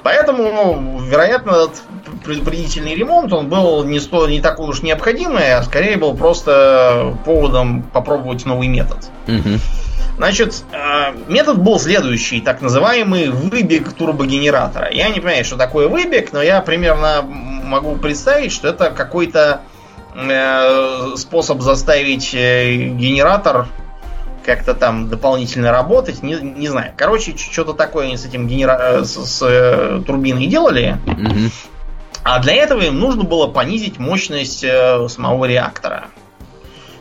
Поэтому, 0.03 0.99
вероятно, 1.01 1.51
этот 1.51 1.81
предупредительный 2.23 2.95
ремонт, 2.95 3.31
он 3.31 3.47
был 3.47 3.83
не, 3.83 3.99
сто, 3.99 4.27
не 4.27 4.41
такой 4.41 4.69
уж 4.69 4.81
необходимый, 4.81 5.53
а 5.53 5.63
скорее 5.63 5.97
был 5.97 6.13
просто 6.15 7.17
поводом 7.25 7.83
попробовать 7.83 8.45
новый 8.45 8.67
метод. 8.67 9.09
Угу. 9.27 9.59
Значит, 10.17 10.63
э, 10.71 11.13
метод 11.27 11.59
был 11.59 11.79
следующий, 11.79 12.41
так 12.41 12.61
называемый 12.61 13.29
выбег 13.29 13.93
турбогенератора. 13.93 14.91
Я 14.91 15.09
не 15.09 15.19
понимаю, 15.19 15.45
что 15.45 15.57
такое 15.57 15.87
выбег, 15.87 16.33
но 16.33 16.41
я 16.41 16.61
примерно 16.61 17.21
могу 17.21 17.95
представить, 17.97 18.51
что 18.51 18.67
это 18.67 18.89
какой-то 18.89 19.61
э, 20.15 21.15
способ 21.17 21.61
заставить 21.61 22.33
э, 22.33 22.73
генератор 22.73 23.67
как-то 24.43 24.73
там 24.73 25.09
дополнительно 25.09 25.71
работать, 25.71 26.23
не, 26.23 26.35
не 26.35 26.69
знаю. 26.69 26.93
Короче, 26.95 27.35
что-то 27.37 27.73
такое 27.73 28.05
они 28.05 28.17
с 28.17 28.25
этим 28.25 28.47
генера... 28.47 29.03
с, 29.03 29.13
с 29.13 29.45
э, 29.45 30.01
турбиной 30.07 30.47
делали. 30.47 30.97
Угу. 31.05 31.51
А 32.23 32.39
для 32.39 32.55
этого 32.55 32.81
им 32.81 32.97
нужно 32.97 33.23
было 33.23 33.47
понизить 33.47 33.99
мощность 33.99 34.63
э, 34.63 35.07
самого 35.09 35.45
реактора. 35.45 36.07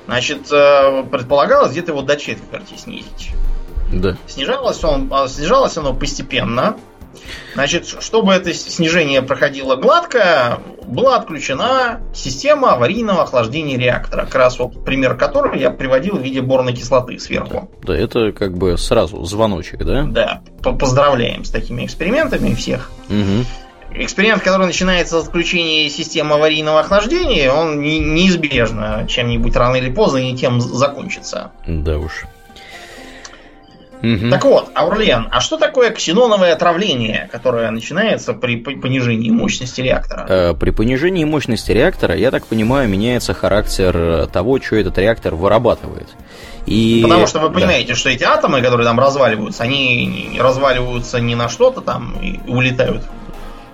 Значит, 0.06 0.50
э, 0.52 1.04
предполагалось 1.10 1.72
где-то 1.72 1.92
его 1.92 2.02
до 2.02 2.16
четверти 2.16 2.74
снизить. 2.76 3.32
Да. 3.92 4.16
Снижалось, 4.26 4.82
он, 4.84 5.08
а, 5.12 5.28
снижалось 5.28 5.76
оно 5.76 5.94
постепенно. 5.94 6.76
Значит, 7.54 7.86
чтобы 8.00 8.34
это 8.34 8.52
снижение 8.52 9.22
проходило 9.22 9.76
гладко, 9.76 10.60
была 10.86 11.16
отключена 11.16 12.00
система 12.14 12.74
аварийного 12.74 13.22
охлаждения 13.22 13.78
реактора. 13.78 14.26
Как 14.26 14.34
раз 14.34 14.58
вот 14.58 14.84
пример 14.84 15.16
которого 15.16 15.54
я 15.54 15.70
приводил 15.70 16.16
в 16.16 16.22
виде 16.22 16.40
борной 16.40 16.74
кислоты 16.74 17.18
сверху. 17.18 17.70
Да, 17.82 17.96
это 17.96 18.32
как 18.32 18.56
бы 18.56 18.76
сразу 18.76 19.24
звоночек, 19.24 19.84
да? 19.84 20.04
Да, 20.04 20.42
поздравляем 20.62 21.44
с 21.44 21.50
такими 21.50 21.86
экспериментами 21.86 22.54
всех. 22.54 22.90
Угу. 23.08 23.44
Эксперимент, 23.98 24.42
который 24.42 24.66
начинается 24.66 25.20
с 25.20 25.24
отключения 25.24 25.88
системы 25.88 26.34
аварийного 26.34 26.80
охлаждения, 26.80 27.50
он 27.50 27.80
неизбежно 27.80 29.06
чем-нибудь 29.08 29.56
рано 29.56 29.76
или 29.76 29.90
поздно 29.90 30.18
и 30.18 30.34
тем 30.36 30.60
закончится. 30.60 31.52
Да 31.66 31.98
уж. 31.98 32.24
Угу. 34.02 34.30
Так 34.30 34.44
вот, 34.44 34.70
Аурлен, 34.74 35.28
а 35.30 35.40
что 35.40 35.56
такое 35.56 35.90
ксеноновое 35.90 36.52
отравление, 36.52 37.28
которое 37.32 37.70
начинается 37.70 38.34
при 38.34 38.56
понижении 38.56 39.30
мощности 39.30 39.80
реактора? 39.80 40.26
Э, 40.28 40.54
при 40.54 40.70
понижении 40.70 41.24
мощности 41.24 41.72
реактора, 41.72 42.14
я 42.14 42.30
так 42.30 42.46
понимаю, 42.46 42.88
меняется 42.88 43.32
характер 43.32 44.28
того, 44.32 44.60
что 44.60 44.76
этот 44.76 44.98
реактор 44.98 45.34
вырабатывает. 45.34 46.08
И... 46.66 47.00
Потому 47.02 47.26
что 47.26 47.38
вы 47.38 47.50
понимаете, 47.50 47.90
да. 47.90 47.94
что 47.94 48.10
эти 48.10 48.24
атомы, 48.24 48.60
которые 48.60 48.84
там 48.84 49.00
разваливаются, 49.00 49.62
они 49.62 50.36
разваливаются 50.38 51.20
не 51.20 51.34
на 51.34 51.48
что-то 51.48 51.80
там 51.80 52.18
и 52.20 52.38
улетают 52.46 53.02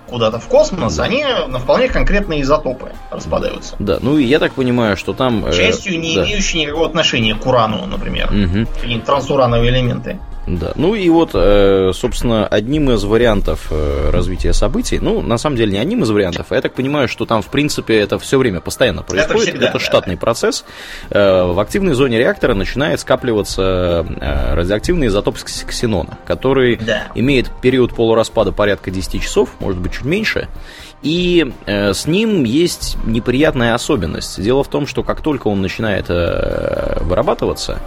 куда-то 0.09 0.39
в 0.39 0.47
космос, 0.47 0.95
да. 0.95 1.03
они 1.03 1.25
на 1.47 1.59
вполне 1.59 1.87
конкретные 1.87 2.41
изотопы 2.41 2.91
распадаются. 3.11 3.75
Да, 3.79 3.97
ну 4.01 4.17
и 4.17 4.23
я 4.23 4.39
так 4.39 4.53
понимаю, 4.53 4.97
что 4.97 5.13
там... 5.13 5.45
Э, 5.45 5.53
Частью 5.53 5.99
не 5.99 6.15
да. 6.15 6.23
имеющие 6.25 6.63
никакого 6.63 6.85
отношения 6.85 7.35
к 7.35 7.45
урану, 7.45 7.85
например. 7.85 8.31
Угу. 8.31 9.01
Трансурановые 9.05 9.71
элементы. 9.71 10.19
Да, 10.45 10.73
ну 10.75 10.93
и 10.93 11.07
вот, 11.09 11.31
э, 11.33 11.91
собственно, 11.93 12.45
одним 12.45 12.91
из 12.91 13.03
вариантов 13.03 13.67
э, 13.71 14.09
развития 14.11 14.53
событий, 14.53 14.99
ну, 14.99 15.21
на 15.21 15.37
самом 15.37 15.55
деле, 15.55 15.71
не 15.71 15.77
одним 15.77 16.03
из 16.03 16.09
вариантов, 16.09 16.47
а 16.49 16.55
я 16.55 16.61
так 16.61 16.73
понимаю, 16.73 17.07
что 17.07 17.25
там, 17.25 17.41
в 17.41 17.47
принципе, 17.47 17.97
это 17.99 18.19
все 18.19 18.37
время 18.37 18.59
постоянно 18.59 19.03
происходит, 19.03 19.31
это, 19.31 19.51
всегда, 19.51 19.69
это 19.69 19.79
штатный 19.79 20.15
да. 20.15 20.19
процесс. 20.19 20.65
Э, 21.09 21.43
в 21.45 21.59
активной 21.59 21.93
зоне 21.93 22.17
реактора 22.17 22.55
начинает 22.55 22.99
скапливаться 22.99 24.05
радиоактивный 24.51 25.07
изотоп 25.07 25.37
ксенона, 25.37 26.17
который 26.25 26.75
да. 26.75 27.07
имеет 27.15 27.49
период 27.61 27.93
полураспада 27.93 28.51
порядка 28.51 28.91
10 28.91 29.21
часов, 29.21 29.49
может 29.59 29.79
быть, 29.79 29.93
чуть 29.93 30.05
меньше, 30.05 30.49
и 31.03 31.51
э, 31.65 31.93
с 31.93 32.07
ним 32.07 32.45
есть 32.45 32.97
неприятная 33.05 33.75
особенность. 33.75 34.41
Дело 34.41 34.63
в 34.63 34.69
том, 34.69 34.87
что 34.87 35.03
как 35.03 35.21
только 35.21 35.49
он 35.49 35.61
начинает 35.61 36.05
э, 36.09 36.99
вырабатываться, 37.01 37.79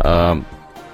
э, 0.00 0.34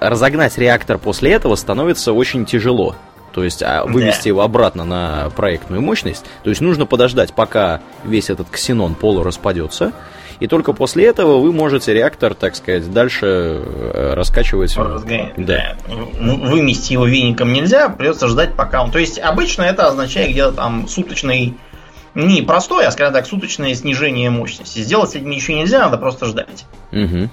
разогнать 0.09 0.57
реактор 0.57 0.97
после 0.97 1.31
этого 1.31 1.55
становится 1.55 2.13
очень 2.13 2.45
тяжело. 2.45 2.95
То 3.33 3.43
есть 3.43 3.63
а 3.63 3.85
вывести 3.85 4.25
да. 4.25 4.29
его 4.29 4.41
обратно 4.41 4.85
на 4.85 5.29
проектную 5.35 5.81
мощность. 5.81 6.25
То 6.43 6.49
есть 6.49 6.61
нужно 6.61 6.85
подождать, 6.85 7.33
пока 7.33 7.81
весь 8.03 8.29
этот 8.29 8.49
ксенон 8.49 8.93
полу 8.95 9.23
распадется. 9.23 9.91
И 10.39 10.47
только 10.47 10.73
после 10.73 11.05
этого 11.05 11.39
вы 11.39 11.53
можете 11.53 11.93
реактор, 11.93 12.33
так 12.33 12.55
сказать, 12.55 12.91
дальше 12.91 13.25
э, 13.25 14.13
раскачивать. 14.13 14.75
Разгонять. 14.75 15.33
Да. 15.37 15.77
Вымести 15.87 16.93
его 16.93 17.05
веником 17.05 17.53
нельзя, 17.53 17.89
придется 17.89 18.27
ждать, 18.27 18.55
пока 18.55 18.83
он. 18.83 18.91
То 18.91 18.99
есть 18.99 19.19
обычно 19.19 19.63
это 19.63 19.87
означает 19.87 20.31
где-то 20.31 20.51
там 20.51 20.87
суточный 20.87 21.55
не 22.15 22.41
простой, 22.41 22.85
а, 22.85 22.91
скажем 22.91 23.13
так, 23.13 23.25
суточное 23.25 23.73
снижение 23.73 24.29
мощности. 24.29 24.79
Сделать 24.79 25.11
с 25.11 25.15
этим 25.15 25.29
ничего 25.29 25.57
нельзя, 25.57 25.79
надо 25.79 25.97
просто 25.97 26.25
ждать. 26.25 26.65
Угу. 26.91 27.29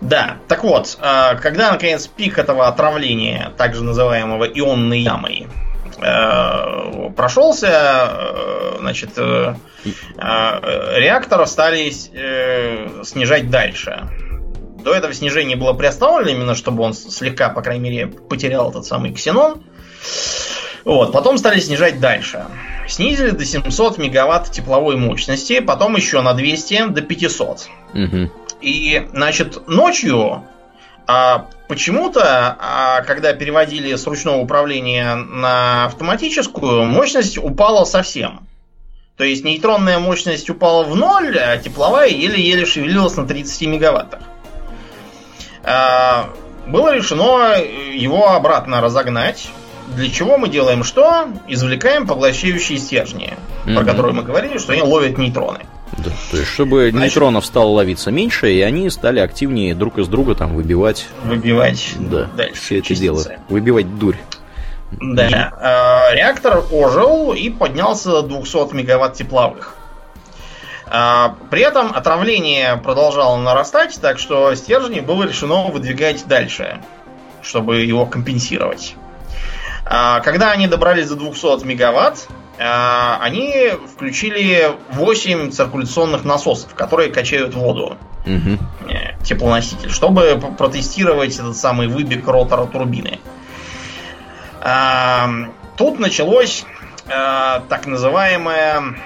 Да, 0.00 0.36
так 0.46 0.62
вот, 0.62 0.96
а, 1.00 1.34
когда 1.34 1.72
наконец 1.72 2.06
пик 2.06 2.38
этого 2.38 2.68
отравления, 2.68 3.52
также 3.56 3.82
называемого 3.82 4.44
ионной 4.44 5.00
ямой, 5.00 5.48
э, 6.00 7.10
прошелся, 7.16 8.08
э, 8.10 8.76
значит, 8.78 9.10
э, 9.16 9.54
реактор 10.16 11.46
стали 11.48 11.90
снижать 11.90 13.50
дальше. 13.50 14.08
До 14.84 14.94
этого 14.94 15.12
снижение 15.12 15.56
было 15.56 15.72
приостановлено, 15.72 16.30
именно 16.30 16.54
чтобы 16.54 16.84
он 16.84 16.94
слегка, 16.94 17.48
по 17.48 17.62
крайней 17.62 17.90
мере, 17.90 18.06
потерял 18.06 18.70
этот 18.70 18.86
самый 18.86 19.12
ксенон. 19.12 19.64
Вот, 20.84 21.12
потом 21.12 21.36
стали 21.38 21.58
снижать 21.58 22.00
дальше. 22.00 22.44
Снизили 22.88 23.30
до 23.30 23.44
700 23.44 23.98
мегаватт 23.98 24.50
тепловой 24.50 24.96
мощности, 24.96 25.60
потом 25.60 25.96
еще 25.96 26.22
на 26.22 26.32
200 26.32 26.88
до 26.88 27.02
500. 27.02 27.68
Угу. 27.92 28.30
И, 28.60 29.08
значит, 29.12 29.68
ночью 29.68 30.44
а, 31.06 31.46
почему-то, 31.68 32.56
а, 32.58 33.02
когда 33.02 33.32
переводили 33.32 33.94
с 33.94 34.06
ручного 34.06 34.36
управления 34.38 35.14
на 35.14 35.86
автоматическую, 35.86 36.84
мощность 36.84 37.38
упала 37.38 37.84
совсем. 37.84 38.46
То 39.16 39.24
есть 39.24 39.42
нейтронная 39.42 39.98
мощность 39.98 40.50
упала 40.50 40.84
в 40.84 40.94
ноль, 40.94 41.36
а 41.38 41.56
тепловая 41.56 42.08
еле-еле 42.08 42.66
шевелилась 42.66 43.16
на 43.16 43.26
30 43.26 43.62
мегаваттах. 43.62 44.20
А, 45.64 46.30
было 46.66 46.94
решено 46.94 47.56
его 47.56 48.30
обратно 48.30 48.80
разогнать. 48.80 49.48
Для 49.96 50.10
чего 50.10 50.36
мы 50.36 50.48
делаем 50.48 50.84
что? 50.84 51.28
Извлекаем 51.46 52.06
поглощающие 52.06 52.76
стержни, 52.78 53.34
mm-hmm. 53.64 53.74
про 53.74 53.84
которые 53.84 54.14
мы 54.14 54.22
говорили, 54.22 54.58
что 54.58 54.72
они 54.74 54.82
ловят 54.82 55.16
нейтроны. 55.16 55.60
Да, 55.96 56.10
то 56.30 56.36
есть, 56.36 56.48
чтобы 56.48 56.90
Значит, 56.90 57.00
нейтронов 57.00 57.46
стало 57.46 57.68
ловиться 57.68 58.10
меньше, 58.10 58.52
и 58.52 58.60
они 58.60 58.90
стали 58.90 59.20
активнее 59.20 59.74
друг 59.74 59.98
из 59.98 60.08
друга 60.08 60.34
там 60.34 60.54
выбивать. 60.54 61.08
Выбивать. 61.24 61.94
Да. 61.98 62.28
Дальше. 62.36 62.60
Все 62.60 62.78
это 62.78 62.94
дело. 62.94 63.24
Выбивать 63.48 63.98
дурь. 63.98 64.16
Да. 64.90 66.08
Э, 66.10 66.14
реактор 66.14 66.64
ожил 66.70 67.32
и 67.32 67.50
поднялся 67.50 68.22
до 68.22 68.22
200 68.22 68.74
мегаватт 68.74 69.14
тепловых. 69.14 69.74
Э, 70.86 71.30
при 71.50 71.62
этом 71.62 71.92
отравление 71.92 72.76
продолжало 72.76 73.36
нарастать, 73.36 73.98
так 74.00 74.18
что 74.18 74.54
стержни 74.54 75.00
было 75.00 75.24
решено 75.24 75.68
выдвигать 75.68 76.26
дальше, 76.26 76.80
чтобы 77.42 77.78
его 77.78 78.06
компенсировать. 78.06 78.94
Э, 79.84 80.20
когда 80.22 80.52
они 80.52 80.66
добрались 80.68 81.08
до 81.08 81.16
200 81.16 81.64
мегаватт, 81.64 82.28
они 82.58 83.72
включили 83.94 84.72
8 84.90 85.50
циркуляционных 85.50 86.24
насосов, 86.24 86.74
которые 86.74 87.10
качают 87.10 87.54
воду. 87.54 87.96
Угу. 88.26 88.58
теплоноситель, 89.24 89.90
чтобы 89.90 90.38
протестировать 90.58 91.34
этот 91.34 91.56
самый 91.56 91.86
выбег 91.86 92.26
ротора 92.26 92.66
турбины. 92.66 93.20
А, 94.60 95.30
тут 95.78 95.98
началось 95.98 96.66
так 97.06 97.86
называемое, 97.86 98.96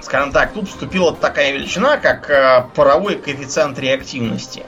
скажем 0.00 0.32
так, 0.32 0.52
тут 0.54 0.68
вступила 0.68 1.14
такая 1.14 1.52
величина, 1.52 1.98
как 1.98 2.72
паровой 2.74 3.16
коэффициент 3.16 3.78
реактивности. 3.78 4.64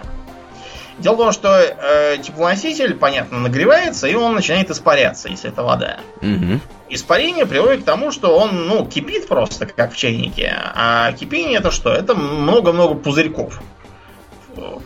Дело 0.98 1.14
в 1.14 1.18
том, 1.18 1.32
что 1.32 1.48
э, 1.58 2.16
теплоноситель, 2.22 2.94
понятно, 2.94 3.38
нагревается, 3.38 4.06
и 4.06 4.14
он 4.14 4.34
начинает 4.34 4.70
испаряться, 4.70 5.28
если 5.28 5.50
это 5.50 5.62
вода. 5.62 5.98
Угу. 6.22 6.60
Испарение 6.88 7.46
приводит 7.46 7.82
к 7.82 7.84
тому, 7.84 8.12
что 8.12 8.36
он, 8.38 8.66
ну, 8.66 8.86
кипит 8.86 9.28
просто, 9.28 9.66
как 9.66 9.92
в 9.92 9.96
чайнике. 9.96 10.54
А 10.74 11.12
кипение 11.12 11.58
это 11.58 11.70
что? 11.70 11.92
Это 11.92 12.14
много-много 12.14 12.94
пузырьков 12.94 13.60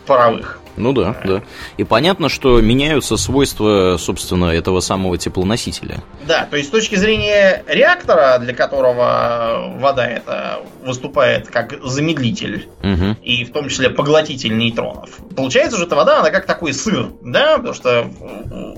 паровых. 0.05 0.61
Ну 0.77 0.93
да, 0.93 1.15
да. 1.25 1.43
И 1.77 1.83
понятно, 1.83 2.29
что 2.29 2.61
меняются 2.61 3.17
свойства, 3.17 3.97
собственно, 3.99 4.45
этого 4.45 4.79
самого 4.79 5.17
теплоносителя. 5.17 6.01
Да, 6.25 6.47
то 6.49 6.57
есть 6.57 6.69
с 6.69 6.71
точки 6.71 6.95
зрения 6.95 7.63
реактора, 7.67 8.37
для 8.39 8.53
которого 8.53 9.75
вода 9.79 10.07
это 10.07 10.61
выступает 10.83 11.49
как 11.49 11.75
замедлитель, 11.83 12.67
угу. 12.81 13.17
и 13.21 13.43
в 13.43 13.51
том 13.51 13.69
числе 13.69 13.89
поглотитель 13.89 14.57
нейтронов, 14.57 15.19
получается, 15.35 15.77
что 15.77 15.85
эта 15.85 15.95
вода, 15.95 16.19
она 16.19 16.29
как 16.29 16.45
такой 16.45 16.73
сыр, 16.73 17.11
да, 17.21 17.57
потому 17.57 17.73
что 17.73 18.09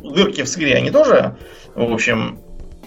дырки 0.04 0.41
в 0.44 0.48
сыре, 0.48 0.76
они 0.76 0.89
тоже, 0.89 1.38
в 1.76 1.94
общем, 1.94 2.39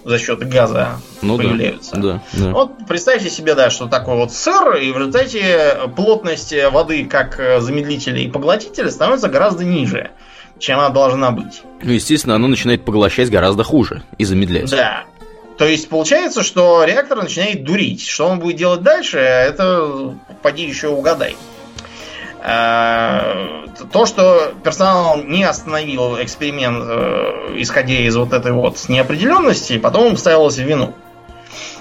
за 0.07 0.21
счет 0.21 0.49
газа 0.49 1.01
ну, 1.21 1.37
появляются. 1.37 1.97
Да, 1.97 2.23
да, 2.33 2.51
Вот 2.51 2.71
представьте 2.87 3.29
себе, 3.29 3.57
да, 3.57 3.71
что 3.71 3.87
такое 3.87 4.15
вот 4.15 4.33
сыр, 4.33 4.77
и 4.77 4.93
в 4.93 4.97
результате 4.97 5.77
плотность 5.97 6.55
воды 6.71 7.05
как 7.07 7.41
замедлителя 7.61 8.21
и 8.21 8.29
поглотителя 8.29 8.89
становится 8.89 9.29
гораздо 9.29 9.65
ниже, 9.65 10.13
чем 10.61 10.79
она 10.79 10.91
должна 10.91 11.33
быть. 11.33 11.63
Ну, 11.83 11.91
естественно, 11.91 12.37
оно 12.37 12.47
начинает 12.47 12.85
поглощать 12.85 13.31
гораздо 13.31 13.65
хуже 13.65 14.05
и 14.17 14.25
замедлять. 14.25 14.71
Да. 14.71 15.05
То 15.59 15.65
есть 15.65 15.89
получается, 15.89 16.45
что 16.45 16.85
реактор 16.85 17.21
начинает 17.21 17.65
дурить. 17.65 18.07
Что 18.07 18.29
он 18.29 18.39
будет 18.39 18.57
делать 18.57 18.83
дальше, 18.83 19.19
это 19.19 20.15
поди 20.41 20.67
еще 20.67 20.89
угадай. 20.89 21.35
Э, 22.43 23.67
то, 23.93 24.07
что 24.07 24.53
персонал 24.63 25.23
не 25.23 25.45
остановил 25.45 26.21
эксперимент, 26.23 26.85
э, 26.87 27.55
исходя 27.57 27.95
из 27.95 28.17
вот 28.17 28.33
этой 28.33 28.53
вот 28.53 28.89
неопределенности, 28.89 29.79
потом 29.79 30.17
ставилось 30.17 30.57
в 30.57 30.63
вину. 30.63 30.95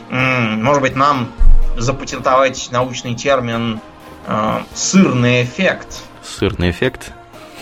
Может 0.10 0.82
быть, 0.82 0.95
нам 0.95 1.32
запатентовать 1.78 2.70
научный 2.72 3.16
термин 3.16 3.80
э, 4.28 4.60
сырный 4.74 5.43
эффект. 5.43 6.03
Сырный 6.24 6.70
эффект? 6.72 7.12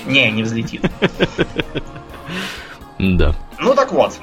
Не, 0.05 0.31
не 0.31 0.43
взлетит. 0.43 0.83
Да. 2.99 3.35
Ну 3.59 3.75
так 3.75 3.91
вот. 3.91 4.13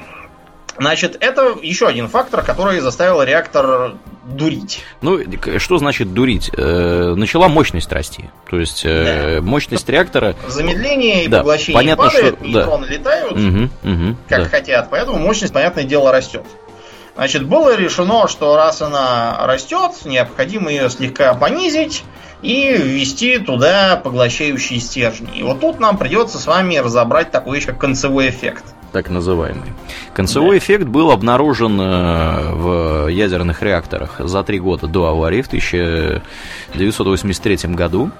Значит, 0.81 1.15
это 1.19 1.55
еще 1.61 1.87
один 1.87 2.07
фактор, 2.07 2.41
который 2.41 2.79
заставил 2.79 3.21
реактор 3.21 3.97
дурить. 4.25 4.81
Ну, 5.01 5.19
что 5.59 5.77
значит 5.77 6.11
дурить? 6.15 6.49
Э, 6.57 7.13
начала 7.15 7.47
мощность 7.49 7.91
расти. 7.91 8.31
То 8.49 8.59
есть 8.59 8.81
э, 8.83 9.35
да. 9.35 9.41
мощность 9.43 9.87
реактора... 9.87 10.35
Замедление 10.47 11.25
и 11.25 11.27
да, 11.27 11.41
поглощение 11.41 11.75
понятно, 11.75 12.05
падает, 12.05 12.35
что... 12.35 12.47
нейтроны 12.47 12.87
да. 12.87 12.93
летают, 12.93 13.31
угу, 13.33 13.69
угу, 13.83 14.15
как 14.27 14.43
да. 14.43 14.49
хотят, 14.49 14.87
поэтому 14.89 15.19
мощность, 15.19 15.53
понятное 15.53 15.83
дело, 15.83 16.11
растет. 16.11 16.47
Значит, 17.15 17.45
было 17.45 17.75
решено, 17.75 18.27
что 18.27 18.55
раз 18.55 18.81
она 18.81 19.37
растет, 19.45 19.91
необходимо 20.05 20.71
ее 20.71 20.89
слегка 20.89 21.35
понизить 21.35 22.03
и 22.41 22.73
ввести 22.73 23.37
туда 23.37 24.01
поглощающие 24.03 24.79
стержни. 24.79 25.37
И 25.37 25.43
вот 25.43 25.59
тут 25.59 25.79
нам 25.79 25.99
придется 25.99 26.39
с 26.39 26.47
вами 26.47 26.77
разобрать 26.77 27.29
такой 27.29 27.59
еще 27.59 27.71
концевой 27.71 28.29
эффект– 28.29 28.63
так 28.91 29.09
называемый. 29.09 29.73
Концевой 30.13 30.51
да. 30.51 30.59
эффект 30.59 30.85
был 30.85 31.11
обнаружен 31.11 31.79
э, 31.79 32.53
в 32.53 33.07
ядерных 33.07 33.61
реакторах 33.61 34.15
за 34.19 34.43
три 34.43 34.59
года 34.59 34.87
до 34.87 35.07
аварии 35.07 35.41
в 35.41 35.47
1983 35.47 37.57
году. 37.73 38.11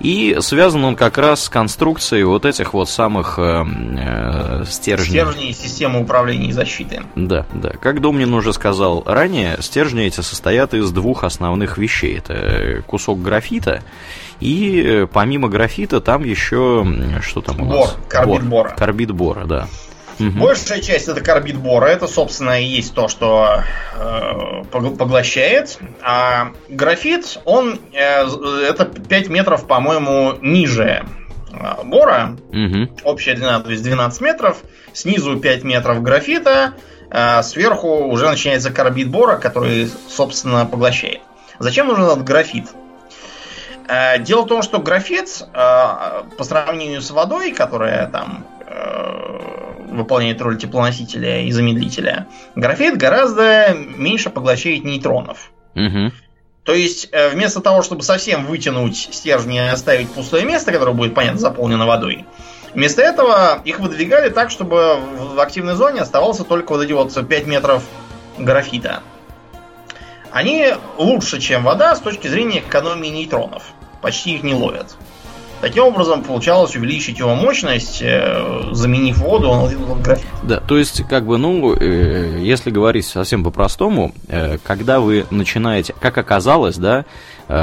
И 0.00 0.36
связан 0.40 0.84
он 0.84 0.96
как 0.96 1.18
раз 1.18 1.44
с 1.44 1.48
конструкцией 1.50 2.24
вот 2.24 2.46
этих 2.46 2.72
вот 2.72 2.88
самых 2.88 3.38
э, 3.38 3.64
э, 3.98 4.64
стержней. 4.66 5.10
Стержней 5.10 5.52
системы 5.52 6.00
управления 6.00 6.48
и 6.48 6.52
защиты. 6.52 7.02
Да, 7.16 7.44
да. 7.52 7.70
Как 7.70 8.00
Домнин 8.00 8.32
уже 8.32 8.54
сказал 8.54 9.02
ранее, 9.04 9.58
стержни 9.60 10.04
эти 10.04 10.22
состоят 10.22 10.72
из 10.72 10.90
двух 10.90 11.24
основных 11.24 11.76
вещей. 11.76 12.16
Это 12.16 12.82
кусок 12.86 13.20
графита 13.20 13.82
и 14.40 14.82
э, 14.82 15.06
помимо 15.06 15.50
графита 15.50 16.00
там 16.00 16.24
еще 16.24 16.86
что 17.20 17.42
там 17.42 17.60
у 17.60 17.66
нас? 17.66 17.76
Бор, 17.76 17.88
карбид 18.08 18.48
бора. 18.48 18.70
Карбид 18.70 19.10
бора, 19.10 19.44
да. 19.44 19.68
Угу. 20.20 20.38
Большая 20.38 20.80
часть 20.80 21.08
это 21.08 21.20
карбид 21.20 21.56
бора. 21.56 21.86
Это, 21.86 22.06
собственно, 22.06 22.60
и 22.60 22.64
есть 22.64 22.94
то, 22.94 23.08
что 23.08 23.62
э, 23.94 24.64
поглощает. 24.70 25.78
А 26.02 26.52
графит, 26.68 27.38
он 27.44 27.80
э, 27.92 28.26
это 28.68 28.84
5 28.84 29.28
метров, 29.28 29.66
по-моему, 29.66 30.34
ниже 30.42 31.04
э, 31.52 31.84
бора. 31.84 32.36
Угу. 32.50 33.00
Общая 33.04 33.34
длина, 33.34 33.60
то 33.60 33.70
есть 33.70 33.82
12 33.82 34.20
метров. 34.20 34.58
Снизу 34.92 35.38
5 35.38 35.64
метров 35.64 36.02
графита. 36.02 36.74
А 37.12 37.42
сверху 37.42 38.04
уже 38.06 38.28
начинается 38.28 38.70
карбид 38.70 39.08
бора, 39.08 39.36
который, 39.36 39.90
собственно, 40.08 40.66
поглощает. 40.66 41.20
Зачем 41.58 41.88
нужен 41.88 42.04
этот 42.04 42.24
графит? 42.24 42.66
Э, 43.88 44.18
дело 44.18 44.42
в 44.42 44.48
том, 44.48 44.62
что 44.62 44.80
графит 44.80 45.42
по 45.52 46.44
сравнению 46.44 47.00
с 47.00 47.10
водой, 47.10 47.52
которая 47.52 48.06
там 48.06 48.44
выполняет 49.90 50.40
роль 50.40 50.58
теплоносителя 50.58 51.42
и 51.42 51.52
замедлителя, 51.52 52.26
графит 52.54 52.96
гораздо 52.96 53.74
меньше 53.74 54.30
поглощает 54.30 54.84
нейтронов. 54.84 55.50
Угу. 55.74 56.12
То 56.64 56.74
есть, 56.74 57.08
э, 57.12 57.30
вместо 57.30 57.60
того, 57.60 57.82
чтобы 57.82 58.02
совсем 58.02 58.46
вытянуть 58.46 59.08
стержни 59.12 59.56
и 59.56 59.58
оставить 59.58 60.10
пустое 60.10 60.44
место, 60.44 60.72
которое 60.72 60.92
будет, 60.92 61.14
понятно, 61.14 61.40
заполнено 61.40 61.86
водой, 61.86 62.26
вместо 62.74 63.02
этого 63.02 63.60
их 63.64 63.80
выдвигали 63.80 64.28
так, 64.30 64.50
чтобы 64.50 64.96
в 64.96 65.40
активной 65.40 65.74
зоне 65.74 66.02
оставался 66.02 66.44
только 66.44 66.72
вот 66.72 66.82
эти 66.82 66.92
вот 66.92 67.12
5 67.26 67.46
метров 67.46 67.82
графита. 68.38 69.02
Они 70.30 70.68
лучше, 70.96 71.40
чем 71.40 71.64
вода 71.64 71.94
с 71.96 72.00
точки 72.00 72.28
зрения 72.28 72.60
экономии 72.60 73.08
нейтронов. 73.08 73.64
Почти 74.00 74.34
их 74.36 74.42
не 74.42 74.54
ловят. 74.54 74.96
Таким 75.60 75.84
образом, 75.84 76.22
получалось 76.22 76.74
увеличить 76.74 77.18
его 77.18 77.34
мощность, 77.34 78.00
э, 78.00 78.70
заменив 78.72 79.18
воду, 79.18 79.48
он 79.48 79.66
этот 79.66 80.02
графит. 80.02 80.26
Да, 80.42 80.60
то 80.60 80.78
есть, 80.78 81.06
как 81.06 81.26
бы, 81.26 81.36
ну, 81.36 81.74
э, 81.74 82.38
если 82.40 82.70
говорить 82.70 83.04
совсем 83.04 83.44
по-простому, 83.44 84.14
э, 84.28 84.56
когда 84.62 85.00
вы 85.00 85.26
начинаете, 85.30 85.94
как 86.00 86.16
оказалось, 86.18 86.76
да, 86.76 87.04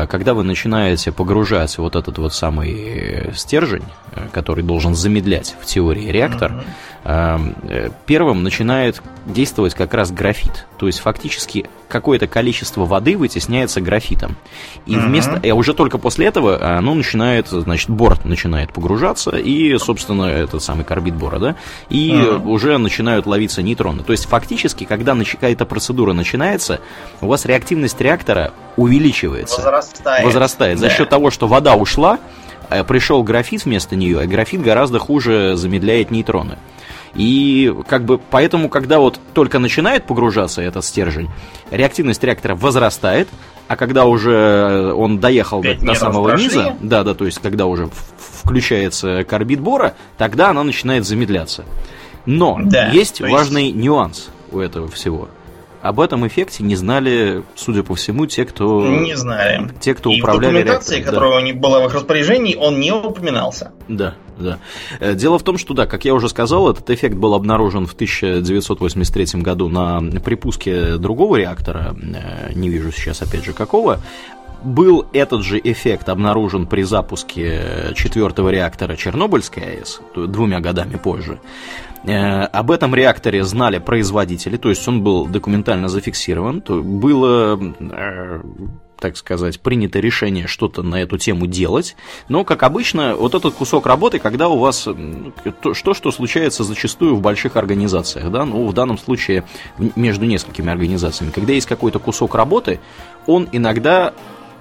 когда 0.10 0.34
вы 0.34 0.44
начинаете 0.44 1.14
погружать 1.14 1.78
вот 1.78 1.96
этот 1.96 2.18
вот 2.18 2.34
самый 2.34 3.32
стержень, 3.34 3.86
который 4.34 4.62
должен 4.62 4.96
замедлять 4.96 5.56
в 5.62 5.66
теории 5.66 6.12
реактор, 6.12 6.52
mm-hmm 6.52 6.97
первым 8.06 8.44
начинает 8.44 9.02
действовать 9.26 9.74
как 9.74 9.94
раз 9.94 10.12
графит. 10.12 10.68
То 10.78 10.88
есть 10.88 11.00
фактически 11.00 11.70
какое-то 11.88 12.28
количество 12.28 12.86
воды 12.86 13.18
вытесняется 13.18 13.80
графитом. 13.80 14.36
И 14.86 14.98
вместо, 14.98 15.38
и 15.38 15.52
уже 15.52 15.74
только 15.74 15.98
после 15.98 16.28
этого 16.28 16.78
оно 16.78 16.94
начинает, 16.94 17.48
значит, 17.48 17.90
борт 17.90 18.26
начинает 18.26 18.74
погружаться, 18.74 19.32
и, 19.32 19.78
собственно, 19.78 20.24
этот 20.26 20.62
самый 20.62 20.84
карбид 20.84 21.16
бора, 21.16 21.40
да, 21.40 21.56
и 21.90 22.12
uh-huh. 22.12 22.46
уже 22.46 22.78
начинают 22.78 23.26
ловиться 23.26 23.62
нейтроны. 23.62 24.04
То 24.04 24.12
есть 24.12 24.26
фактически, 24.26 24.84
когда 24.84 25.16
какая-то 25.16 25.66
процедура 25.66 26.12
начинается, 26.14 26.82
у 27.22 27.28
вас 27.28 27.46
реактивность 27.46 28.00
реактора 28.02 28.52
увеличивается. 28.76 29.58
Возрастает. 29.58 30.26
Возрастает. 30.26 30.80
Да. 30.80 30.90
За 30.90 30.94
счет 30.94 31.10
того, 31.10 31.32
что 31.32 31.48
вода 31.48 31.76
ушла, 31.76 32.20
э, 32.70 32.84
пришел 32.84 33.24
графит 33.24 33.64
вместо 33.66 33.96
нее, 33.96 34.24
и 34.24 34.28
графит 34.28 34.62
гораздо 34.62 35.00
хуже 35.00 35.56
замедляет 35.56 36.12
нейтроны. 36.12 36.58
И 37.18 37.74
как 37.88 38.06
бы 38.06 38.20
поэтому, 38.20 38.70
когда 38.70 39.00
вот 39.00 39.20
только 39.34 39.58
начинает 39.58 40.06
погружаться 40.06 40.62
этот 40.62 40.86
стержень, 40.86 41.30
реактивность 41.72 42.24
реактора 42.24 42.54
возрастает, 42.54 43.28
а 43.68 43.76
когда 43.76 44.06
уже 44.06 44.94
он 44.94 45.20
доехал 45.20 45.62
до, 45.62 45.74
до 45.74 45.96
самого 45.96 46.38
низа, 46.38 46.76
да, 46.80 47.04
да, 47.04 47.16
то 47.16 47.26
есть 47.26 47.40
когда 47.40 47.66
уже 47.66 47.90
включается 48.44 49.24
карбид 49.24 49.60
бора, 49.60 49.96
тогда 50.18 50.52
она 50.52 50.64
начинает 50.64 51.06
замедляться. 51.06 51.66
Но 52.28 52.60
да, 52.62 52.90
есть 52.90 53.20
важный 53.20 53.66
есть... 53.66 53.76
нюанс 53.76 54.30
у 54.52 54.60
этого 54.60 54.88
всего. 54.88 55.28
Об 55.82 56.00
этом 56.00 56.26
эффекте 56.28 56.64
не 56.64 56.76
знали, 56.76 57.44
судя 57.56 57.84
по 57.84 57.96
всему, 57.96 58.26
те, 58.26 58.46
кто... 58.46 58.86
Не 58.88 59.16
знали. 59.16 59.72
Те, 59.80 59.94
кто 59.94 60.10
И 60.10 60.20
управляли 60.20 60.54
в 60.54 60.58
документации, 60.58 60.96
реактором. 60.96 61.22
которая 61.22 61.54
да. 61.54 61.60
была 61.60 61.80
в 61.82 61.86
их 61.86 61.94
распоряжении, 61.94 62.56
он 62.56 62.80
не 62.80 62.92
упоминался. 62.92 63.72
Да, 63.88 64.16
да. 64.38 64.60
Э, 65.00 65.14
дело 65.14 65.38
в 65.38 65.44
том, 65.44 65.58
что, 65.58 65.74
да, 65.74 65.86
как 65.86 66.06
я 66.06 66.14
уже 66.14 66.30
сказал, 66.30 66.70
этот 66.70 66.90
эффект 66.90 67.16
был 67.16 67.34
обнаружен 67.34 67.86
в 67.86 67.94
1983 67.94 69.42
году 69.42 69.70
на 69.70 70.02
припуске 70.22 70.98
другого 70.98 71.36
реактора, 71.38 71.96
э, 71.96 72.54
не 72.54 72.70
вижу 72.70 72.92
сейчас, 72.92 73.22
опять 73.22 73.46
же, 73.46 73.54
какого, 73.54 74.00
был 74.64 75.06
этот 75.14 75.44
же 75.44 75.60
эффект 75.64 76.10
обнаружен 76.10 76.66
при 76.66 76.84
запуске 76.84 77.94
четвертого 77.96 78.50
реактора 78.50 78.96
Чернобыльской 78.96 79.64
АЭС, 79.64 80.02
двумя 80.16 80.60
годами 80.60 80.98
позже. 80.98 81.40
Э, 82.04 82.44
об 82.44 82.72
этом 82.72 82.94
реакторе 82.96 83.44
знали 83.44 83.80
производители, 83.80 84.58
то 84.58 84.70
есть 84.70 84.88
он 84.88 85.04
был 85.04 85.26
документально 85.26 85.90
зафиксирован. 85.90 86.64
Было 86.68 87.60
э, 87.80 88.42
так 89.00 89.18
сказать, 89.18 89.60
принято 89.60 90.00
решение 90.00 90.48
что-то 90.48 90.84
на 90.84 91.02
эту 91.02 91.18
тему 91.18 91.48
делать. 91.48 91.96
Но, 92.30 92.44
как 92.44 92.64
обычно, 92.64 93.16
вот 93.16 93.36
этот 93.36 93.54
кусок 93.54 93.86
работы, 93.86 94.20
когда 94.20 94.50
у 94.50 94.58
вас 94.58 94.88
то, 95.62 95.74
что, 95.74 95.94
что 95.94 96.12
случается 96.12 96.64
зачастую 96.64 97.16
в 97.16 97.22
больших 97.22 97.56
организациях, 97.56 98.32
да, 98.32 98.46
ну, 98.46 98.68
в 98.68 98.74
данном 98.74 98.98
случае 98.98 99.44
между 99.96 100.26
несколькими 100.26 100.72
организациями, 100.72 101.32
когда 101.32 101.54
есть 101.54 101.68
какой-то 101.68 102.00
кусок 102.00 102.36
работы, 102.36 102.80
он 103.26 103.48
иногда 103.52 104.14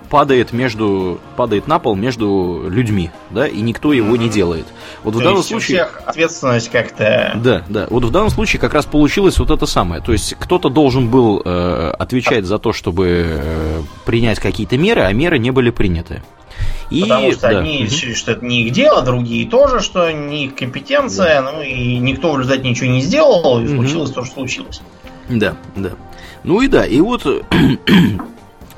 падает 0.08 0.52
между 0.52 1.20
падает 1.36 1.66
на 1.66 1.78
пол 1.78 1.94
между 1.94 2.66
людьми, 2.68 3.10
да, 3.30 3.46
и 3.46 3.60
никто 3.60 3.92
его 3.92 4.14
mm-hmm. 4.14 4.18
не 4.18 4.28
делает. 4.28 4.66
Вот 5.02 5.14
То 5.14 5.20
в 5.20 5.22
данном 5.22 5.42
случае 5.42 5.84
всех 5.84 6.02
ответственность 6.06 6.70
как-то. 6.70 7.32
Да, 7.36 7.62
да. 7.68 7.86
Вот 7.90 8.04
в 8.04 8.10
данном 8.10 8.30
случае 8.30 8.60
как 8.60 8.74
раз 8.74 8.86
получилось 8.86 9.38
вот 9.38 9.50
это 9.50 9.66
самое. 9.66 10.00
То 10.02 10.12
есть 10.12 10.34
кто-то 10.38 10.68
должен 10.68 11.08
был 11.08 11.42
э, 11.44 11.92
отвечать 11.98 12.44
за 12.44 12.58
то, 12.58 12.72
чтобы 12.72 13.26
э, 13.26 13.82
принять 14.04 14.38
какие-то 14.38 14.76
меры, 14.78 15.02
а 15.02 15.12
меры 15.12 15.38
не 15.38 15.50
были 15.50 15.70
приняты. 15.70 16.22
И, 16.90 17.02
Потому 17.02 17.32
что 17.32 17.40
да. 17.42 17.58
одни 17.58 17.84
решили, 17.84 18.14
что 18.14 18.32
это 18.32 18.44
не 18.44 18.62
их 18.62 18.72
дело, 18.72 19.02
другие 19.02 19.48
тоже, 19.48 19.80
что 19.80 20.10
не 20.12 20.46
их 20.46 20.54
компетенция, 20.54 21.42
да. 21.42 21.52
ну 21.52 21.62
и 21.62 21.98
никто 21.98 22.32
в 22.32 22.38
результате 22.38 22.68
ничего 22.68 22.88
не 22.88 23.00
сделал, 23.00 23.60
и 23.60 23.66
случилось 23.66 24.10
то, 24.12 24.24
что 24.24 24.34
случилось. 24.34 24.80
Да, 25.28 25.56
да. 25.74 25.90
Ну 26.44 26.60
и 26.60 26.68
да, 26.68 26.86
и 26.86 27.00
вот 27.00 27.24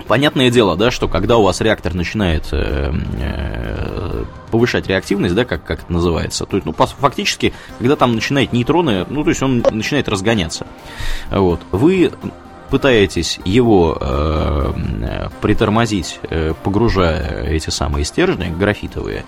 Понятное 0.08 0.50
дело, 0.50 0.74
да, 0.74 0.90
что 0.90 1.06
когда 1.06 1.36
у 1.36 1.42
вас 1.42 1.60
реактор 1.60 1.94
начинает 1.94 2.48
э, 2.52 2.90
э, 3.20 4.24
повышать 4.50 4.86
реактивность, 4.86 5.34
да, 5.34 5.44
как, 5.44 5.64
как 5.64 5.82
это 5.82 5.92
называется, 5.92 6.46
то 6.46 6.56
есть, 6.56 6.66
ну, 6.66 6.72
фактически, 6.72 7.52
когда 7.78 7.94
там 7.94 8.14
начинает 8.14 8.54
нейтроны, 8.54 9.04
ну, 9.10 9.22
то 9.22 9.28
есть 9.28 9.42
он 9.42 9.62
начинает 9.70 10.08
разгоняться. 10.08 10.66
Вот. 11.30 11.60
Вы 11.72 12.10
пытаетесь 12.70 13.38
его 13.44 13.98
э, 14.00 15.28
притормозить, 15.42 16.20
э, 16.30 16.54
погружая 16.62 17.44
эти 17.44 17.68
самые 17.68 18.04
стержни 18.04 18.48
графитовые 18.48 19.24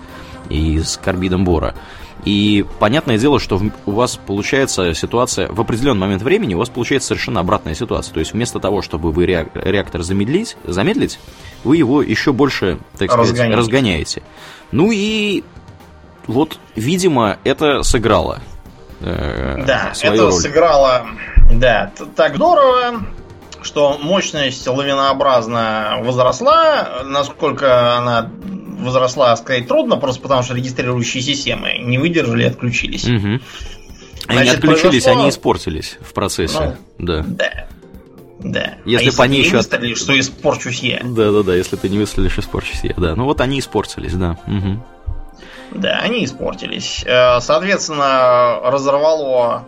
из 0.51 0.97
карбидом 0.97 1.43
бора, 1.43 1.75
и 2.23 2.65
понятное 2.79 3.17
дело, 3.17 3.39
что 3.39 3.59
у 3.85 3.91
вас 3.91 4.17
получается 4.17 4.93
ситуация, 4.93 5.47
в 5.47 5.59
определенный 5.59 6.01
момент 6.01 6.21
времени 6.21 6.53
у 6.53 6.59
вас 6.59 6.69
получается 6.69 7.09
совершенно 7.09 7.39
обратная 7.39 7.73
ситуация. 7.73 8.13
То 8.13 8.19
есть 8.19 8.33
вместо 8.33 8.59
того, 8.59 8.81
чтобы 8.83 9.11
вы 9.11 9.25
реактор 9.25 10.03
замедлить, 10.03 10.55
замедлить, 10.63 11.19
вы 11.63 11.77
его 11.77 12.01
еще 12.03 12.31
больше, 12.31 12.77
так 12.97 13.11
сказать, 13.11 13.31
разгоняете. 13.31 13.57
разгоняете. 13.57 14.23
Ну 14.71 14.91
и 14.91 15.43
вот, 16.27 16.59
видимо, 16.75 17.37
это 17.43 17.81
сыграло. 17.81 18.39
Э, 18.99 19.63
да, 19.65 19.93
это 19.99 20.21
роль. 20.21 20.33
сыграло, 20.33 21.07
да, 21.51 21.91
так 22.15 22.35
здорово, 22.35 23.01
что 23.63 23.97
мощность 23.99 24.67
лавинообразно 24.67 26.01
возросла, 26.03 27.01
насколько 27.03 27.97
она 27.97 28.29
возросла, 28.81 29.35
сказать 29.35 29.67
трудно, 29.67 29.97
просто 29.97 30.21
потому 30.21 30.43
что 30.43 30.53
регистрирующие 30.53 31.23
системы 31.23 31.77
не 31.79 31.97
выдержали 31.97 32.43
и 32.43 32.47
отключились. 32.47 33.05
Угу. 33.05 33.39
Они 34.27 34.43
Значит, 34.43 34.55
отключились, 34.55 35.03
произошло... 35.03 35.19
они 35.19 35.29
испортились 35.29 35.97
в 36.01 36.13
процессе. 36.13 36.77
Ну, 36.97 37.05
да. 37.05 37.23
Да. 37.27 37.67
Да. 38.43 38.73
Если, 38.85 39.09
а 39.09 39.17
бы 39.17 39.23
они 39.23 39.39
еще 39.39 39.57
выстрелили, 39.57 39.93
что 39.93 40.19
испорчусь 40.19 40.81
я. 40.81 41.01
Да, 41.03 41.31
да, 41.31 41.43
да, 41.43 41.55
если 41.55 41.75
ты 41.75 41.89
не 41.89 41.99
выстрелишь, 41.99 42.37
испорчусь 42.37 42.83
я, 42.83 42.93
да. 42.97 43.15
Ну 43.15 43.25
вот 43.25 43.41
они 43.41 43.59
испортились, 43.59 44.13
да. 44.13 44.37
Угу. 44.47 45.79
Да, 45.79 45.99
они 45.99 46.25
испортились. 46.25 47.03
Э, 47.05 47.39
соответственно, 47.39 48.59
разорвало 48.63 49.65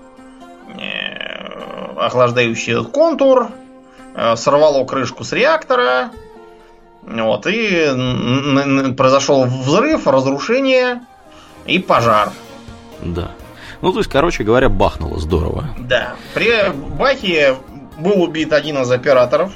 э, 0.77 1.97
охлаждающий 1.97 2.83
контур, 2.85 3.49
э, 4.15 4.35
сорвало 4.35 4.85
крышку 4.85 5.23
с 5.23 5.31
реактора, 5.31 6.11
вот, 7.05 7.47
и 7.47 8.93
произошел 8.95 9.45
взрыв, 9.45 10.07
разрушение 10.07 11.01
и 11.65 11.79
пожар. 11.79 12.31
Да. 13.01 13.31
Ну, 13.81 13.91
то 13.91 13.99
есть, 13.99 14.09
короче 14.09 14.43
говоря, 14.43 14.69
бахнуло 14.69 15.19
здорово. 15.19 15.65
Да. 15.79 16.15
При 16.33 16.71
бахе 16.97 17.55
был 17.97 18.23
убит 18.23 18.53
один 18.53 18.81
из 18.81 18.91
операторов. 18.91 19.51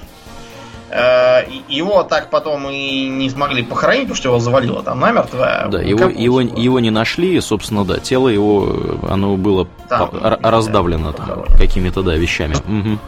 Э, 0.90 1.44
его 1.68 2.04
так 2.04 2.30
потом 2.30 2.70
и 2.70 3.10
не 3.10 3.30
смогли 3.30 3.64
похоронить, 3.64 4.04
потому 4.04 4.16
что 4.16 4.30
его 4.30 4.40
завалило 4.40 4.84
там 4.84 5.00
намертво. 5.02 5.68
Да, 5.70 5.82
его, 5.82 6.10
его, 6.10 6.40
его 6.40 6.80
не 6.80 6.92
нашли, 6.92 7.40
собственно, 7.42 7.84
да, 7.84 8.00
тело 8.00 8.30
его, 8.30 8.98
оно 9.10 9.36
было 9.36 9.68
там, 9.90 10.10
раздавлено 10.22 11.12
да, 11.12 11.18
там, 11.18 11.44
какими-то, 11.58 12.04
да, 12.04 12.16
вещами. 12.16 12.56
Угу. 12.56 13.00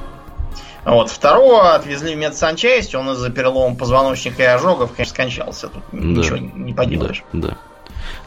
Вот, 0.86 1.10
второго 1.10 1.76
отвезли 1.76 2.16
в 2.16 2.18
медсанчасть, 2.18 2.96
он 2.96 3.12
из-за 3.12 3.30
перелома 3.30 3.76
позвоночника 3.76 4.44
и 4.44 4.46
ожогов, 4.46 4.92
конечно, 4.94 5.14
скончался. 5.14 5.68
Тут 5.68 5.84
да. 5.92 6.00
ничего 6.00 6.38
не 6.38 6.74
поделаешь. 6.74 7.24
Да, 7.34 7.50
да. 7.50 7.58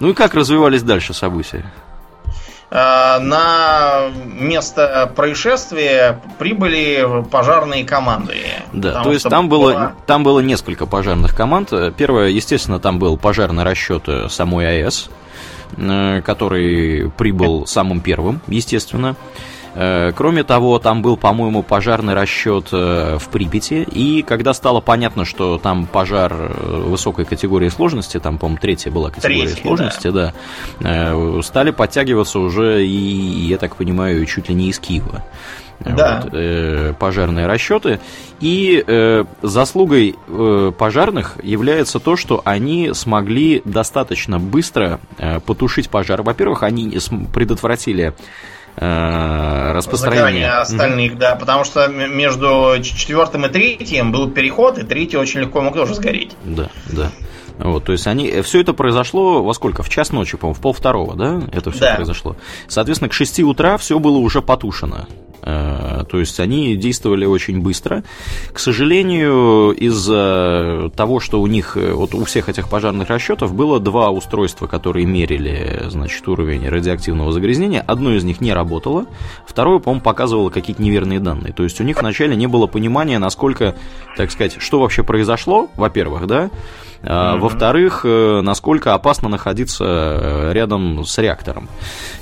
Ну 0.01 0.11
и 0.11 0.15
как 0.15 0.35
развивались 0.35 0.83
дальше 0.83 1.15
события? 1.15 1.65
А, 2.75 3.19
на 3.21 4.11
место 4.25 5.13
происшествия 5.15 6.21
прибыли 6.39 7.25
пожарные 7.31 7.85
команды. 7.85 8.37
Да, 8.73 9.03
то 9.03 9.13
есть 9.13 9.29
там 9.29 9.49
было, 9.49 9.73
было, 9.73 9.93
там 10.07 10.25
было 10.25 10.41
несколько 10.41 10.87
пожарных 10.87 11.37
команд. 11.37 11.71
Первое, 11.97 12.29
естественно, 12.29 12.79
там 12.79 12.99
был 12.99 13.19
пожарный 13.19 13.65
расчет 13.65 14.09
самой 14.31 14.67
АЭС, 14.67 15.11
э, 15.77 16.23
который 16.23 17.11
прибыл 17.11 17.67
самым 17.67 18.01
первым, 18.01 18.41
естественно. 18.47 19.17
Э, 19.75 20.13
кроме 20.15 20.45
того, 20.45 20.79
там 20.79 21.03
был, 21.03 21.17
по-моему, 21.17 21.63
пожарный 21.63 22.15
расчет 22.15 22.69
э, 22.73 23.19
в 23.19 23.29
Припяти, 23.29 23.87
и 23.91 24.23
когда 24.23 24.53
стало 24.53 24.81
понятно, 24.81 25.25
что 25.25 25.59
там 25.59 25.87
пожар 25.87 26.33
э, 26.33 26.83
высокой 26.87 27.25
категории 27.25 27.69
сложности, 27.69 28.21
там, 28.21 28.39
по-моему, 28.39 28.61
третья 28.61 28.91
была 28.91 29.11
категория 29.11 29.47
Третий, 29.47 29.63
сложности, 29.63 30.11
да. 30.11 30.35
да, 30.81 31.43
стали 31.43 31.71
подтягиваться 31.71 32.39
уже 32.39 32.85
и, 32.85 32.91
я 32.93 33.59
так 33.59 33.77
понимаю, 33.77 34.25
чуть 34.27 34.49
ли 34.49 34.55
не 34.55 34.69
из 34.69 34.79
Киева. 34.79 35.25
Да. 35.85 36.21
Вот, 36.23 36.35
э, 36.35 36.95
пожарные 36.99 37.47
расчеты. 37.47 38.01
И 38.41 38.83
э, 38.87 39.25
заслугой 39.43 40.17
э, 40.29 40.73
пожарных 40.77 41.39
является 41.43 41.99
то, 41.99 42.17
что 42.17 42.41
они 42.45 42.93
смогли 42.93 43.63
достаточно 43.65 44.39
быстро 44.39 45.01
э, 45.19 45.41
потушить 45.41 45.89
пожар. 45.91 46.23
Во-первых, 46.23 46.63
они 46.63 46.99
предотвратили 47.33 48.15
распространение. 48.77 50.51
остальных, 50.51 51.13
mm-hmm. 51.13 51.19
да, 51.19 51.37
потому 51.37 51.65
что 51.65 51.89
между 51.89 52.75
четвертым 52.83 53.47
и 53.47 53.49
третьим 53.49 54.13
был 54.13 54.31
переход, 54.31 54.79
и 54.79 54.83
третий 54.83 55.17
очень 55.17 55.41
легко 55.41 55.61
мог 55.61 55.75
тоже 55.75 55.95
сгореть. 55.95 56.33
Да, 56.45 56.69
да. 56.87 57.11
Вот, 57.59 57.85
то 57.85 57.93
есть 57.93 58.07
они, 58.07 58.29
э, 58.29 58.43
все 58.43 58.61
это 58.61 58.73
произошло 58.73 59.43
во 59.43 59.55
сколько? 59.55 59.83
В 59.83 59.89
час 59.89 60.11
ночи, 60.11 60.37
по-моему, 60.37 60.59
в 60.59 60.61
пол 60.61 60.73
второго, 60.73 61.15
да? 61.15 61.43
Это 61.53 61.71
все 61.71 61.81
да. 61.81 61.95
произошло. 61.97 62.37
Соответственно, 62.67 63.09
к 63.09 63.13
6 63.13 63.41
утра 63.41 63.77
все 63.77 63.99
было 63.99 64.17
уже 64.17 64.43
потушено. 64.43 65.07
Э, 65.43 66.05
то 66.09 66.19
есть 66.19 66.39
они 66.41 66.77
действовали 66.77 67.25
очень 67.25 67.61
быстро. 67.61 68.05
К 68.53 68.59
сожалению, 68.59 69.73
из-за 69.73 70.91
того, 70.97 71.21
что 71.21 71.41
у 71.41 71.47
них, 71.47 71.77
э, 71.77 71.93
вот 71.93 72.15
у 72.15 72.25
всех 72.25 72.49
этих 72.49 72.69
пожарных 72.69 73.09
расчетов 73.09 73.55
было 73.55 73.81
два 73.81 74.11
устройства, 74.11 74.67
которые 74.67 75.07
мерили, 75.07 75.87
значит, 75.89 76.27
уровень 76.29 76.69
радиоактивного 76.69 77.33
загрязнения. 77.33 77.81
Одно 77.81 78.13
из 78.15 78.25
них 78.25 78.41
не 78.41 78.53
работало, 78.53 79.07
второе, 79.47 79.79
по-моему, 79.79 80.03
показывало 80.03 80.51
какие-то 80.51 80.83
неверные 80.83 81.21
данные. 81.21 81.53
То 81.53 81.65
есть 81.65 81.81
у 81.81 81.85
них 81.85 82.01
вначале 82.01 82.37
не 82.37 82.47
было 82.47 82.67
понимания, 82.67 83.19
насколько, 83.19 83.75
так 84.17 84.31
сказать, 84.31 84.57
что 84.59 84.81
вообще 84.81 85.03
произошло, 85.03 85.69
во-первых, 85.77 86.27
да, 86.27 86.51
Mm-hmm. 87.03 87.39
Во-вторых, 87.39 88.03
э, 88.05 88.41
насколько 88.43 88.95
опасно 88.95 89.29
находиться 89.29 89.85
э, 89.85 90.53
рядом 90.53 91.05
с 91.05 91.19
реактором. 91.19 91.69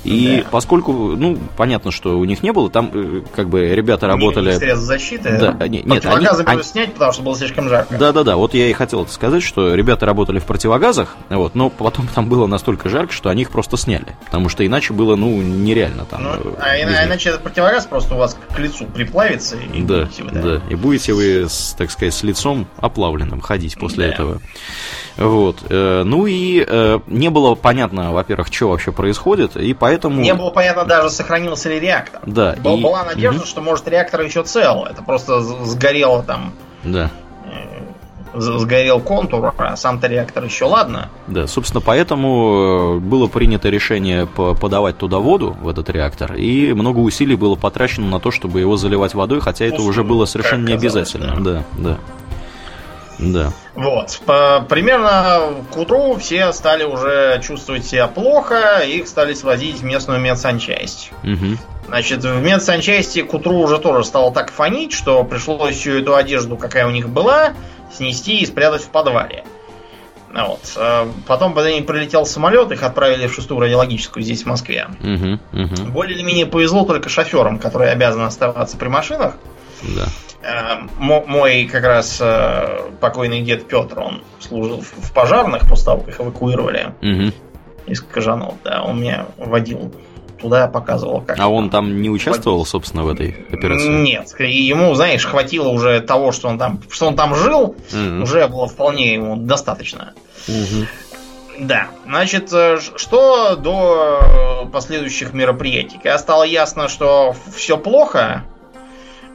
И 0.03 0.41
да. 0.43 0.49
поскольку, 0.49 0.91
ну, 0.91 1.37
понятно, 1.55 1.91
что 1.91 2.17
у 2.17 2.25
них 2.25 2.41
не 2.41 2.51
было, 2.51 2.69
там 2.69 2.89
э, 2.93 3.21
как 3.35 3.49
бы 3.49 3.67
ребята 3.67 4.07
работали... 4.07 4.53
средств 4.53 4.85
защиты. 4.85 5.37
Да, 5.39 5.67
не, 5.67 5.81
нет, 5.83 6.05
они, 6.05 6.27
они... 6.45 6.63
снять, 6.63 6.93
потому 6.93 7.13
что 7.13 7.21
было 7.21 7.35
слишком 7.35 7.69
жарко. 7.69 7.95
Да-да-да, 7.97 8.35
вот 8.35 8.53
я 8.53 8.67
и 8.67 8.73
хотел 8.73 9.03
это 9.03 9.11
сказать, 9.11 9.43
что 9.43 9.75
ребята 9.75 10.05
работали 10.05 10.39
в 10.39 10.45
противогазах, 10.45 11.15
вот, 11.29 11.53
но 11.53 11.69
потом 11.69 12.07
там 12.07 12.27
было 12.27 12.47
настолько 12.47 12.89
жарко, 12.89 13.13
что 13.13 13.29
они 13.29 13.43
их 13.43 13.51
просто 13.51 13.77
сняли, 13.77 14.15
потому 14.25 14.49
что 14.49 14.65
иначе 14.65 14.93
было, 14.93 15.15
ну, 15.15 15.41
нереально 15.41 16.05
там. 16.05 16.23
Ну, 16.23 16.55
а 16.59 16.77
иначе 16.77 17.29
этот 17.29 17.43
противогаз 17.43 17.85
просто 17.85 18.15
у 18.15 18.17
вас 18.17 18.37
к 18.53 18.59
лицу 18.59 18.85
приплавится 18.85 19.57
и 19.57 19.81
да, 19.81 20.01
будете 20.05 20.23
вы, 20.23 20.31
да. 20.31 20.41
да, 20.41 20.61
и 20.69 20.75
будете 20.75 21.13
вы, 21.13 21.47
так 21.77 21.91
сказать, 21.91 22.13
с 22.13 22.23
лицом 22.23 22.67
оплавленным 22.77 23.41
ходить 23.41 23.77
после 23.77 24.07
да. 24.07 24.13
этого. 24.13 24.41
Вот. 25.17 25.57
Э, 25.69 26.03
ну 26.03 26.25
и 26.25 26.63
э, 26.67 26.99
не 27.07 27.29
было 27.29 27.55
понятно, 27.55 28.11
во-первых, 28.11 28.47
что 28.51 28.69
вообще 28.69 28.91
происходит, 28.91 29.55
и 29.55 29.73
поэтому... 29.73 30.21
Не 30.21 30.33
было 30.33 30.49
понятно 30.49 30.85
даже, 30.85 31.09
сохранился 31.09 31.69
ли 31.69 31.79
реактор. 31.79 32.21
Да. 32.25 32.55
Был, 32.63 32.77
и... 32.77 32.81
Была 32.81 33.03
надежда, 33.03 33.41
угу. 33.41 33.47
что, 33.47 33.61
может, 33.61 33.87
реактор 33.87 34.21
еще 34.21 34.43
цел. 34.43 34.85
Это 34.85 35.03
просто 35.03 35.41
сгорело 35.41 36.23
там... 36.23 36.53
Да 36.83 37.11
сгорел 38.33 38.99
контур, 38.99 39.53
а 39.57 39.75
сам-то 39.75 40.07
реактор 40.07 40.45
еще 40.45 40.65
ладно. 40.65 41.09
Да, 41.27 41.47
собственно, 41.47 41.81
поэтому 41.81 42.97
э, 42.97 42.99
было 42.99 43.27
принято 43.27 43.69
решение 43.69 44.25
подавать 44.25 44.97
туда 44.97 45.19
воду, 45.19 45.55
в 45.61 45.67
этот 45.67 45.89
реактор, 45.89 46.35
и 46.35 46.73
много 46.73 46.99
усилий 46.99 47.35
было 47.35 47.55
потрачено 47.55 48.07
на 48.07 48.19
то, 48.19 48.31
чтобы 48.31 48.59
его 48.59 48.77
заливать 48.77 49.13
водой, 49.13 49.41
хотя 49.41 49.65
это 49.65 49.81
уже 49.81 50.03
было 50.03 50.25
совершенно 50.25 50.67
не 50.67 50.73
обязательно. 50.73 51.35
Да, 51.39 51.63
да. 51.77 51.97
Да. 53.21 53.53
Вот. 53.75 54.19
Примерно 54.67 55.63
к 55.71 55.77
утру 55.77 56.17
все 56.17 56.51
стали 56.51 56.83
уже 56.83 57.39
чувствовать 57.43 57.85
себя 57.85 58.07
плохо, 58.07 58.79
их 58.79 59.07
стали 59.07 59.33
свозить 59.33 59.79
в 59.79 59.83
местную 59.83 60.19
медсанчасть. 60.19 61.11
Угу. 61.23 61.57
Значит, 61.87 62.23
в 62.23 62.41
медсанчасти 62.41 63.21
к 63.21 63.33
утру 63.33 63.59
уже 63.59 63.77
тоже 63.77 64.03
стало 64.03 64.33
так 64.33 64.51
фонить, 64.51 64.91
что 64.91 65.23
пришлось 65.23 65.75
всю 65.75 65.99
эту 65.99 66.15
одежду, 66.15 66.57
какая 66.57 66.87
у 66.87 66.91
них 66.91 67.09
была, 67.09 67.53
снести 67.93 68.39
и 68.39 68.45
спрятать 68.45 68.81
в 68.83 68.87
подвале. 68.87 69.43
Вот. 70.33 70.61
А 70.77 71.09
потом, 71.27 71.53
когда 71.53 71.69
они 71.69 71.81
прилетел 71.81 72.25
самолет, 72.25 72.71
их 72.71 72.83
отправили 72.83 73.27
в 73.27 73.33
шестую 73.33 73.59
радиологическую 73.59 74.23
здесь, 74.23 74.43
в 74.43 74.45
Москве. 74.45 74.87
Угу, 75.01 75.61
угу. 75.61 75.91
Более 75.91 76.15
или 76.15 76.23
менее 76.23 76.45
повезло 76.45 76.85
только 76.85 77.09
шоферам, 77.09 77.59
которые 77.59 77.91
обязаны 77.91 78.23
оставаться 78.23 78.77
при 78.77 78.87
машинах. 78.87 79.35
Да. 79.83 80.07
Э, 80.43 80.87
мой 80.97 81.65
как 81.65 81.83
раз 81.83 82.19
э, 82.19 82.91
покойный 82.99 83.41
дед 83.41 83.67
Петр, 83.67 83.99
он 83.99 84.23
служил 84.39 84.81
в 84.81 85.13
пожарных 85.13 85.67
после 85.69 85.85
того, 85.85 85.99
как 85.99 86.09
их 86.09 86.21
эвакуировали 86.21 86.93
угу. 87.01 87.33
из 87.85 88.01
Кожанов, 88.01 88.55
да, 88.63 88.81
он 88.83 89.01
меня 89.01 89.27
водил 89.37 89.93
туда, 90.41 90.67
показывал, 90.67 91.21
как. 91.21 91.39
А 91.39 91.47
он 91.47 91.69
там 91.69 92.01
не 92.01 92.09
участвовал, 92.09 92.59
водить. 92.59 92.71
собственно, 92.71 93.03
в 93.03 93.09
этой 93.09 93.45
операции? 93.51 93.89
Нет, 93.89 94.33
ему, 94.39 94.95
знаешь, 94.95 95.25
хватило 95.25 95.69
уже 95.69 96.01
того, 96.01 96.31
что 96.31 96.49
он 96.49 96.57
там, 96.57 96.81
что 96.89 97.07
он 97.07 97.15
там 97.15 97.35
жил, 97.35 97.75
угу. 97.93 98.23
уже 98.23 98.47
было 98.47 98.67
вполне 98.67 99.13
ему 99.13 99.35
достаточно. 99.35 100.13
Угу. 100.47 100.87
Да, 101.59 101.89
значит, 102.05 102.51
э, 102.51 102.79
что 102.95 103.55
до 103.55 104.67
последующих 104.73 105.33
мероприятий? 105.33 105.97
Когда 105.97 106.17
стало 106.17 106.43
ясно, 106.43 106.87
что 106.87 107.35
все 107.53 107.77
плохо, 107.77 108.43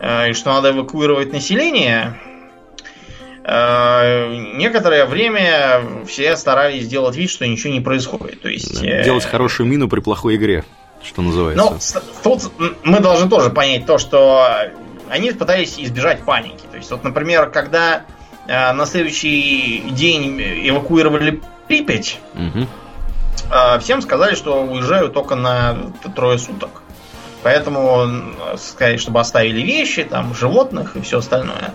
и 0.01 0.33
что 0.35 0.53
надо 0.53 0.71
эвакуировать 0.73 1.33
население, 1.33 2.21
э, 3.45 4.35
некоторое 4.57 5.07
время 5.07 5.83
все 6.07 6.37
старались 6.37 6.85
сделать 6.85 7.17
вид, 7.17 7.31
что 7.31 7.47
ничего 7.47 7.73
не 7.73 7.81
происходит. 7.81 8.43
То 8.43 8.49
есть, 8.49 8.83
э, 8.83 9.05
Делать 9.05 9.25
хорошую 9.25 9.69
мину 9.69 9.89
при 9.89 10.01
плохой 10.01 10.37
игре, 10.37 10.65
что 11.03 11.23
называется. 11.23 12.03
Ну, 12.25 12.39
тут 12.39 12.53
мы 12.85 13.01
должны 13.01 13.31
тоже 13.31 13.51
понять 13.51 13.87
то, 13.87 13.99
что 13.99 14.47
они 15.09 15.33
пытались 15.33 15.79
избежать 15.79 16.23
паники. 16.25 16.67
То 16.71 16.77
есть, 16.77 16.91
вот, 16.91 17.05
например, 17.05 17.51
когда 17.51 18.05
на 18.47 18.87
следующий 18.87 19.83
день 19.91 20.41
эвакуировали 20.41 21.41
Припять, 21.67 22.21
угу. 22.35 22.69
всем 23.81 24.01
сказали, 24.01 24.37
что 24.37 24.63
уезжают 24.63 25.15
только 25.15 25.35
на 25.35 25.91
трое 26.15 26.39
суток. 26.39 26.83
Поэтому 27.47 28.09
сказали, 28.59 28.97
чтобы 28.97 29.21
оставили 29.21 29.63
вещи, 29.63 30.03
там, 30.03 30.35
животных 30.35 30.97
и 30.97 31.01
все 31.01 31.19
остальное. 31.19 31.73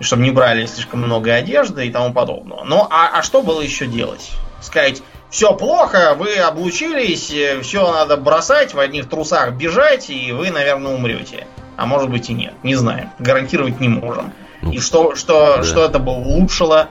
И 0.00 0.04
чтобы 0.04 0.20
не 0.20 0.30
брали 0.32 0.66
слишком 0.66 1.00
много 1.00 1.32
одежды 1.32 1.86
и 1.86 1.90
тому 1.90 2.12
подобного. 2.12 2.62
Ну, 2.64 2.86
а, 2.90 3.08
а 3.14 3.22
что 3.22 3.40
было 3.40 3.62
еще 3.62 3.86
делать? 3.86 4.32
Сказать, 4.60 5.02
все 5.30 5.54
плохо, 5.54 6.14
вы 6.14 6.34
облучились, 6.36 7.32
все 7.62 7.90
надо 7.90 8.18
бросать, 8.18 8.74
в 8.74 8.78
одних 8.78 9.08
трусах 9.08 9.54
бежать, 9.54 10.10
и 10.10 10.30
вы, 10.32 10.50
наверное, 10.50 10.92
умрете. 10.92 11.46
А 11.78 11.86
может 11.86 12.10
быть 12.10 12.28
и 12.28 12.34
нет, 12.34 12.52
не 12.62 12.74
знаем. 12.74 13.08
Гарантировать 13.18 13.80
не 13.80 13.88
можем. 13.88 14.34
Ну, 14.60 14.72
и 14.72 14.78
что, 14.78 15.14
что, 15.14 15.56
да. 15.56 15.64
что 15.64 15.86
это 15.86 15.98
бы 15.98 16.12
улучшило? 16.12 16.90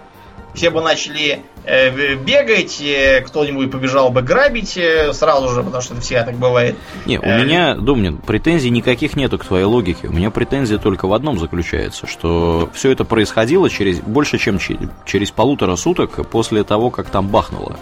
Все 0.56 0.72
бы 0.72 0.82
начали 0.82 1.44
Э, 1.57 1.57
бегать, 1.68 2.82
э, 2.82 3.22
кто-нибудь 3.22 3.70
побежал 3.72 4.10
бы 4.10 4.22
грабить 4.22 4.78
э, 4.78 5.12
сразу 5.14 5.50
же, 5.50 5.64
потому 5.64 5.82
что 5.82 5.94
это 5.94 6.02
всегда 6.02 6.24
так 6.24 6.36
бывает. 6.36 6.76
Не, 7.06 7.20
у 7.20 7.26
меня, 7.26 7.76
Домнин, 7.76 8.18
претензий 8.18 8.70
никаких 8.70 9.16
нету 9.16 9.38
к 9.38 9.46
твоей 9.46 9.66
логике. 9.66 10.08
У 10.08 10.14
меня 10.14 10.32
претензия 10.32 10.78
только 10.78 11.08
в 11.08 11.14
одном 11.14 11.38
заключается, 11.40 12.08
что 12.08 12.70
все 12.74 12.92
это 12.92 13.04
происходило 13.04 13.70
через 13.70 14.00
больше, 14.00 14.38
чем 14.38 14.60
через 15.06 15.32
полутора 15.32 15.76
суток 15.76 16.28
после 16.30 16.64
того, 16.64 16.90
как 16.90 17.10
там 17.10 17.28
бахнуло. 17.28 17.78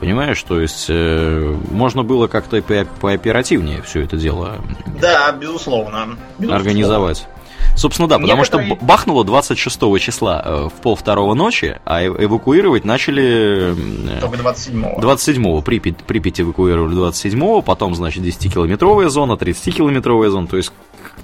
Понимаешь, 0.00 0.40
то 0.44 0.60
есть 0.60 0.86
э, 0.88 1.56
можно 1.70 2.04
было 2.04 2.28
как-то 2.28 2.62
по 2.62 2.84
пооперативнее 3.00 3.82
все 3.82 4.02
это 4.02 4.16
дело. 4.16 4.58
Да, 5.00 5.32
безусловно. 5.32 6.16
безусловно. 6.38 6.56
Организовать. 6.56 7.26
Собственно, 7.78 8.08
да, 8.08 8.18
потому 8.18 8.36
Некоторые... 8.36 8.74
что 8.74 8.84
бахнуло 8.84 9.24
26 9.24 9.78
числа 10.00 10.42
э, 10.44 10.68
в 10.68 10.80
пол 10.82 10.96
второго 10.96 11.34
ночи, 11.34 11.78
а 11.84 12.04
эвакуировать 12.04 12.84
начали... 12.84 13.72
Только 14.20 14.36
27-го. 14.38 15.00
27-го. 15.00 15.62
Припять, 15.62 15.98
Припять 15.98 16.40
эвакуировали 16.40 16.96
27-го, 16.96 17.62
потом, 17.62 17.94
значит, 17.94 18.24
10-километровая 18.24 19.08
зона, 19.08 19.34
30-километровая 19.34 20.28
зона, 20.28 20.48
то 20.48 20.56
есть 20.56 20.72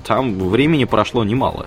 там 0.06 0.48
времени 0.48 0.84
прошло 0.84 1.24
немало. 1.24 1.66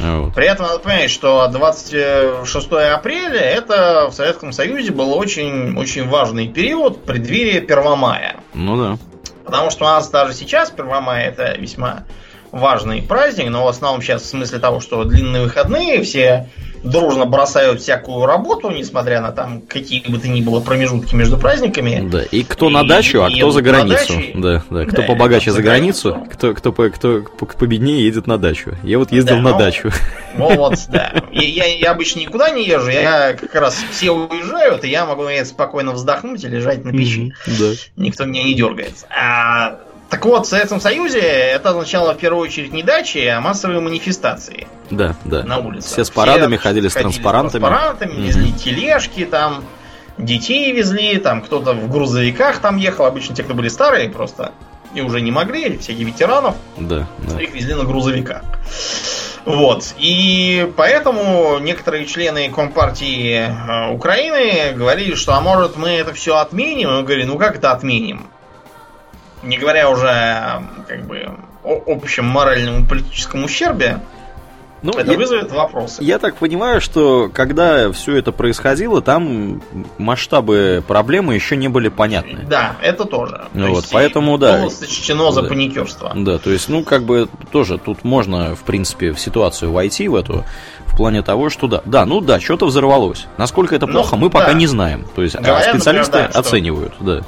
Вот. 0.00 0.34
При 0.34 0.46
этом 0.46 0.66
надо 0.66 0.80
понять, 0.80 1.10
что 1.10 1.46
26 1.48 2.72
апреля 2.72 3.40
это 3.40 4.08
в 4.10 4.14
Советском 4.14 4.52
Союзе 4.52 4.90
был 4.90 5.12
очень, 5.12 5.76
очень 5.76 6.08
важный 6.08 6.48
период 6.48 7.04
преддверия 7.04 7.60
Первомая. 7.60 8.36
Ну 8.52 8.76
да. 8.76 8.98
Потому 9.44 9.70
что 9.70 9.84
у 9.84 9.88
нас 9.88 10.08
даже 10.10 10.34
сейчас 10.34 10.70
Первомая 10.70 11.28
это 11.28 11.56
весьма 11.58 12.04
важный 12.52 13.02
праздник, 13.02 13.50
но 13.50 13.64
в 13.64 13.68
основном 13.68 14.02
сейчас 14.02 14.22
в 14.22 14.26
смысле 14.26 14.58
того, 14.58 14.80
что 14.80 15.04
длинные 15.04 15.42
выходные, 15.42 16.02
все 16.02 16.48
дружно 16.82 17.24
бросают 17.24 17.80
всякую 17.80 18.26
работу, 18.26 18.70
несмотря 18.70 19.20
на 19.20 19.32
там 19.32 19.62
какие 19.62 20.08
бы 20.08 20.18
то 20.18 20.28
ни 20.28 20.42
было 20.42 20.60
промежутки 20.60 21.14
между 21.14 21.36
праздниками. 21.36 22.08
Да, 22.08 22.22
и 22.22 22.42
кто 22.44 22.68
и, 22.68 22.72
на 22.72 22.84
дачу, 22.84 23.22
а 23.22 23.30
кто 23.30 23.50
за 23.50 23.62
границу. 23.62 24.14
Да, 24.34 24.62
да, 24.70 24.84
кто 24.84 25.02
да, 25.02 25.08
побогаче 25.08 25.50
за 25.50 25.62
границу, 25.62 26.10
границу, 26.10 26.30
кто, 26.32 26.54
кто, 26.54 26.72
кто, 26.72 27.22
кто 27.22 27.46
победнее 27.58 28.04
едет 28.04 28.26
на 28.26 28.38
дачу. 28.38 28.76
Я 28.82 28.98
вот 28.98 29.12
ездил 29.12 29.36
да, 29.36 29.42
на 29.42 29.50
ну, 29.50 29.58
дачу. 29.58 29.90
Ну 30.36 30.54
вот, 30.56 30.78
да. 30.88 31.12
Я, 31.32 31.66
я 31.66 31.90
обычно 31.90 32.20
никуда 32.20 32.50
не 32.50 32.66
езжу, 32.66 32.90
я 32.90 33.34
как 33.34 33.54
раз 33.54 33.76
все 33.90 34.12
уезжают, 34.12 34.84
и 34.84 34.88
я 34.88 35.06
могу 35.06 35.24
спокойно 35.44 35.92
вздохнуть 35.92 36.44
и 36.44 36.48
лежать 36.48 36.84
на 36.84 36.92
печи. 36.92 37.32
Да. 37.46 37.72
Никто 37.96 38.24
меня 38.24 38.44
не 38.44 38.54
дергает. 38.54 38.94
А 39.10 39.80
так 40.08 40.24
вот, 40.24 40.46
в 40.46 40.48
Советском 40.48 40.80
Союзе 40.80 41.20
это 41.20 41.70
означало 41.70 42.14
в 42.14 42.18
первую 42.18 42.42
очередь 42.42 42.72
не 42.72 42.82
дачи, 42.82 43.18
а 43.26 43.40
массовые 43.40 43.80
манифестации. 43.80 44.66
Да, 44.90 45.14
да. 45.24 45.42
На 45.44 45.58
улице. 45.58 45.88
Все 45.88 46.04
с 46.04 46.10
парадами 46.10 46.56
Все 46.56 46.62
ходили, 46.62 46.88
с 46.88 46.94
транспарантами. 46.94 47.62
С 47.62 47.66
транспарантами, 47.66 48.12
mm-hmm. 48.12 48.26
везли 48.26 48.52
тележки 48.52 49.24
там, 49.26 49.64
детей 50.16 50.72
везли, 50.72 51.18
там 51.18 51.42
кто-то 51.42 51.74
в 51.74 51.90
грузовиках 51.90 52.58
там 52.60 52.76
ехал. 52.78 53.04
Обычно 53.04 53.34
те, 53.34 53.42
кто 53.42 53.54
были 53.54 53.68
старые, 53.68 54.08
просто 54.08 54.52
и 54.94 55.02
уже 55.02 55.20
не 55.20 55.30
могли, 55.30 55.76
всякие 55.76 56.06
ветеранов. 56.06 56.56
Да, 56.78 57.06
да. 57.18 57.40
Их 57.40 57.54
везли 57.54 57.74
на 57.74 57.84
грузовиках. 57.84 58.42
Вот. 59.44 59.94
И 59.98 60.70
поэтому 60.76 61.58
некоторые 61.58 62.06
члены 62.06 62.50
Компартии 62.50 63.46
э, 63.48 63.92
Украины 63.92 64.72
говорили, 64.74 65.14
что 65.14 65.34
а 65.34 65.40
может 65.40 65.76
мы 65.76 65.90
это 65.90 66.12
все 66.12 66.36
отменим? 66.36 66.90
И 66.90 66.92
мы 66.92 67.02
говорили, 67.02 67.24
ну 67.24 67.38
как 67.38 67.56
это 67.56 67.72
отменим? 67.72 68.26
Не 69.42 69.58
говоря 69.58 69.90
уже 69.90 70.62
как 70.86 71.06
бы 71.06 71.28
о 71.64 71.82
общем 71.86 72.24
моральном 72.24 72.84
и 72.84 72.86
политическом 72.86 73.44
ущербе, 73.44 74.00
ну, 74.82 74.92
это 74.92 75.10
я, 75.10 75.18
вызовет 75.18 75.50
вопросы. 75.50 76.02
Я 76.02 76.18
так 76.18 76.36
понимаю, 76.36 76.80
что 76.80 77.30
когда 77.32 77.90
все 77.92 78.16
это 78.16 78.30
происходило, 78.30 79.02
там 79.02 79.60
масштабы 79.98 80.84
проблемы 80.86 81.34
еще 81.34 81.56
не 81.56 81.68
были 81.68 81.88
понятны. 81.88 82.44
Да, 82.48 82.76
это 82.80 83.04
тоже. 83.04 83.46
Ну, 83.54 83.70
вот, 83.70 83.86
поэтому 83.90 84.38
да. 84.38 84.58
Было 84.58 84.70
сочтено 84.70 85.32
за 85.32 85.42
да. 85.42 85.48
паникерство. 85.48 86.12
Да, 86.14 86.38
то 86.38 86.50
есть, 86.50 86.68
ну, 86.68 86.84
как 86.84 87.02
бы 87.02 87.28
тоже 87.50 87.78
тут 87.78 88.04
можно, 88.04 88.54
в 88.54 88.62
принципе, 88.62 89.12
в 89.12 89.20
ситуацию 89.20 89.72
войти 89.72 90.06
в 90.06 90.14
эту, 90.14 90.44
в 90.86 90.96
плане 90.96 91.22
того, 91.22 91.50
что 91.50 91.66
да, 91.66 91.82
да, 91.84 92.06
ну 92.06 92.20
да, 92.20 92.38
что-то 92.38 92.66
взорвалось. 92.66 93.26
Насколько 93.36 93.74
это 93.74 93.86
ну, 93.86 93.94
плохо, 93.94 94.14
ну, 94.14 94.22
мы 94.22 94.30
да. 94.30 94.38
пока 94.38 94.52
не 94.52 94.68
знаем. 94.68 95.06
То 95.14 95.22
есть, 95.22 95.34
Говорят, 95.34 95.74
специалисты 95.74 96.12
например, 96.12 96.32
да, 96.32 96.38
оценивают, 96.38 96.92
да 97.00 97.22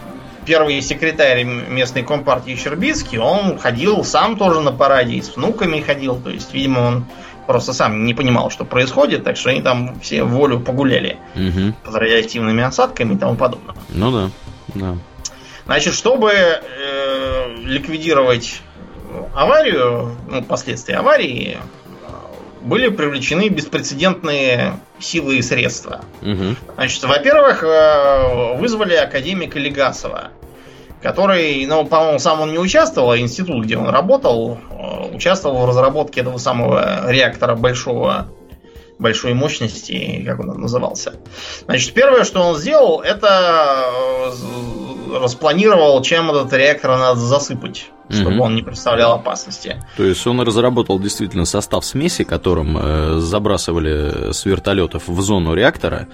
первый 0.51 0.83
секретарь 0.83 1.45
местной 1.45 2.03
компартии 2.03 2.57
Щербицкий, 2.57 3.19
он 3.19 3.57
ходил 3.57 4.03
сам 4.03 4.37
тоже 4.37 4.61
на 4.61 4.73
параде, 4.73 5.15
и 5.15 5.23
с 5.23 5.37
внуками 5.37 5.81
ходил, 5.81 6.17
то 6.17 6.29
есть, 6.29 6.53
видимо, 6.53 6.81
он 6.81 7.05
просто 7.47 7.73
сам 7.73 8.05
не 8.05 8.15
понимал, 8.15 8.51
что 8.51 8.65
происходит, 8.65 9.23
так 9.23 9.37
что 9.37 9.51
они 9.51 9.63
там 9.63 10.01
все 10.01 10.25
волю 10.25 10.59
погуляли 10.59 11.19
угу. 11.37 11.73
под 11.85 11.95
радиоактивными 11.95 12.65
осадками 12.65 13.15
и 13.15 13.17
тому 13.17 13.37
подобное. 13.37 13.77
Ну 13.91 14.11
да, 14.11 14.31
да. 14.75 14.97
Значит, 15.67 15.95
чтобы 15.95 16.33
э, 16.33 17.55
ликвидировать 17.63 18.61
аварию, 19.33 20.17
ну, 20.29 20.43
последствия 20.43 20.97
аварии, 20.97 21.59
были 22.61 22.89
привлечены 22.89 23.49
беспрецедентные 23.49 24.81
силы 24.99 25.37
и 25.37 25.43
средства. 25.43 26.01
Угу. 26.23 26.57
Значит, 26.75 27.05
во-первых, 27.05 27.63
э, 27.63 28.57
вызвали 28.57 28.95
академика 28.95 29.61
Легасова, 29.61 30.31
который, 31.03 31.65
ну, 31.67 31.85
по-моему, 31.87 32.19
сам 32.19 32.41
он 32.41 32.53
не 32.53 32.59
участвовал, 32.59 33.11
а 33.11 33.19
институт, 33.19 33.65
где 33.65 33.77
он 33.77 33.89
работал, 33.89 34.59
э, 34.71 35.15
участвовал 35.15 35.65
в 35.65 35.69
разработке 35.69 36.21
этого 36.21 36.39
самого 36.39 37.11
реактора 37.11 37.55
большого 37.55 38.29
большой 38.99 39.33
мощности, 39.33 40.23
как 40.27 40.41
он 40.41 40.61
назывался. 40.61 41.15
Значит, 41.65 41.95
первое, 41.95 42.25
что 42.25 42.43
он 42.43 42.57
сделал, 42.57 43.01
это 43.01 43.87
э, 44.27 44.90
распланировал, 45.19 46.01
чем 46.03 46.31
этот 46.31 46.53
реактор 46.53 46.91
надо 46.99 47.21
засыпать 47.21 47.91
чтобы 48.11 48.37
угу. 48.37 48.45
он 48.45 48.55
не 48.57 48.63
представлял 48.63 49.13
опасности. 49.13 49.83
То 49.97 50.05
есть 50.05 50.27
он 50.27 50.41
разработал 50.41 50.99
действительно 50.99 51.45
состав 51.45 51.85
смеси, 51.85 52.25
которым 52.25 52.77
э, 52.77 53.19
забрасывали 53.19 54.33
с 54.33 54.45
вертолетов 54.45 55.07
в 55.07 55.21
зону 55.21 55.55
реактора. 55.55 56.09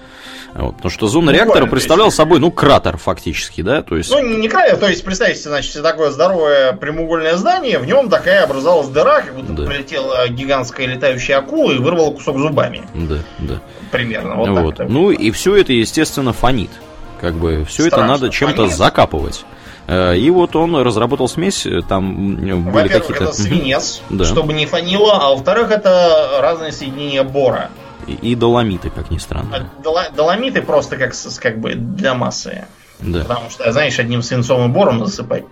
Вот, 0.53 0.75
потому 0.75 0.91
что 0.91 1.07
зона 1.07 1.31
ну, 1.31 1.37
реактора 1.37 1.65
представляла 1.65 2.09
собой, 2.09 2.39
ну, 2.39 2.51
кратер 2.51 2.97
фактически, 2.97 3.61
да? 3.61 3.81
То 3.81 3.97
есть... 3.97 4.11
Ну, 4.11 4.21
не 4.21 4.47
кратер, 4.47 4.77
то 4.77 4.87
есть, 4.87 5.03
представьте, 5.03 5.49
значит, 5.49 5.81
такое 5.81 6.11
здоровое 6.11 6.73
прямоугольное 6.73 7.35
здание, 7.35 7.79
в 7.79 7.85
нем 7.85 8.09
такая 8.09 8.43
образовалась 8.43 8.89
дыра, 8.89 9.21
как 9.21 9.35
будто 9.35 9.53
да. 9.53 9.65
прилетела 9.65 10.27
гигантская 10.29 10.87
летающая 10.87 11.37
акула 11.37 11.71
и 11.71 11.77
вырвала 11.77 12.11
кусок 12.11 12.37
зубами. 12.37 12.83
Да, 12.93 13.17
да. 13.39 13.61
Примерно. 13.91 14.35
Вот, 14.35 14.49
вот. 14.49 14.75
Так, 14.77 14.89
ну, 14.89 15.11
и 15.11 15.31
все 15.31 15.55
это, 15.55 15.73
естественно, 15.73 16.33
фонит. 16.33 16.71
Как 17.19 17.35
бы 17.35 17.65
все 17.65 17.87
это 17.87 18.03
надо 18.03 18.29
чем-то 18.29 18.67
закапывать. 18.67 19.45
Э, 19.87 20.15
и 20.17 20.29
вот 20.29 20.55
он 20.55 20.75
разработал 20.75 21.29
смесь, 21.29 21.65
э, 21.65 21.81
там 21.81 22.35
были 22.35 22.89
какие-то... 22.89 23.23
это 23.25 23.33
свинец, 23.33 24.01
да. 24.09 24.25
чтобы 24.25 24.53
не 24.53 24.65
фанило, 24.65 25.13
а 25.13 25.29
во-вторых, 25.29 25.71
это 25.71 26.39
разные 26.41 26.73
соединения 26.73 27.23
бора. 27.23 27.69
И, 28.05 28.13
и 28.13 28.35
доломиты, 28.35 28.89
как 28.89 29.09
ни 29.11 29.17
странно. 29.17 29.69
А, 29.85 30.09
доломиты 30.11 30.61
просто 30.61 30.97
как, 30.97 31.13
как 31.41 31.59
бы 31.59 31.75
для 31.75 32.13
массы. 32.13 32.65
Да. 32.99 33.21
Потому 33.21 33.49
что, 33.49 33.71
знаешь, 33.71 33.97
одним 33.99 34.21
свинцовым 34.21 34.73
бором 34.73 35.05
засыпать. 35.05 35.45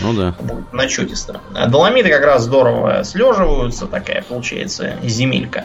Ну 0.00 0.14
да. 0.14 0.34
Будет 0.40 0.72
начетисто. 0.72 1.40
А 1.54 1.68
доломиты 1.68 2.08
как 2.08 2.22
раз 2.24 2.42
здорово 2.42 3.04
слеживаются, 3.04 3.86
такая 3.86 4.22
получается 4.22 4.96
земелька. 5.02 5.64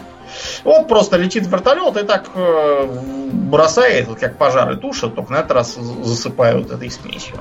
Вот 0.63 0.87
просто 0.87 1.17
летит 1.17 1.47
вертолет 1.47 1.97
и 1.97 2.03
так 2.03 2.29
э, 2.35 2.87
бросает, 3.31 4.07
вот 4.07 4.19
как 4.19 4.37
пожары 4.37 4.77
тушат, 4.77 5.15
только 5.15 5.31
на 5.31 5.37
этот 5.37 5.51
раз 5.51 5.75
засыпают 5.75 6.71
этой 6.71 6.89
смесью. 6.91 7.35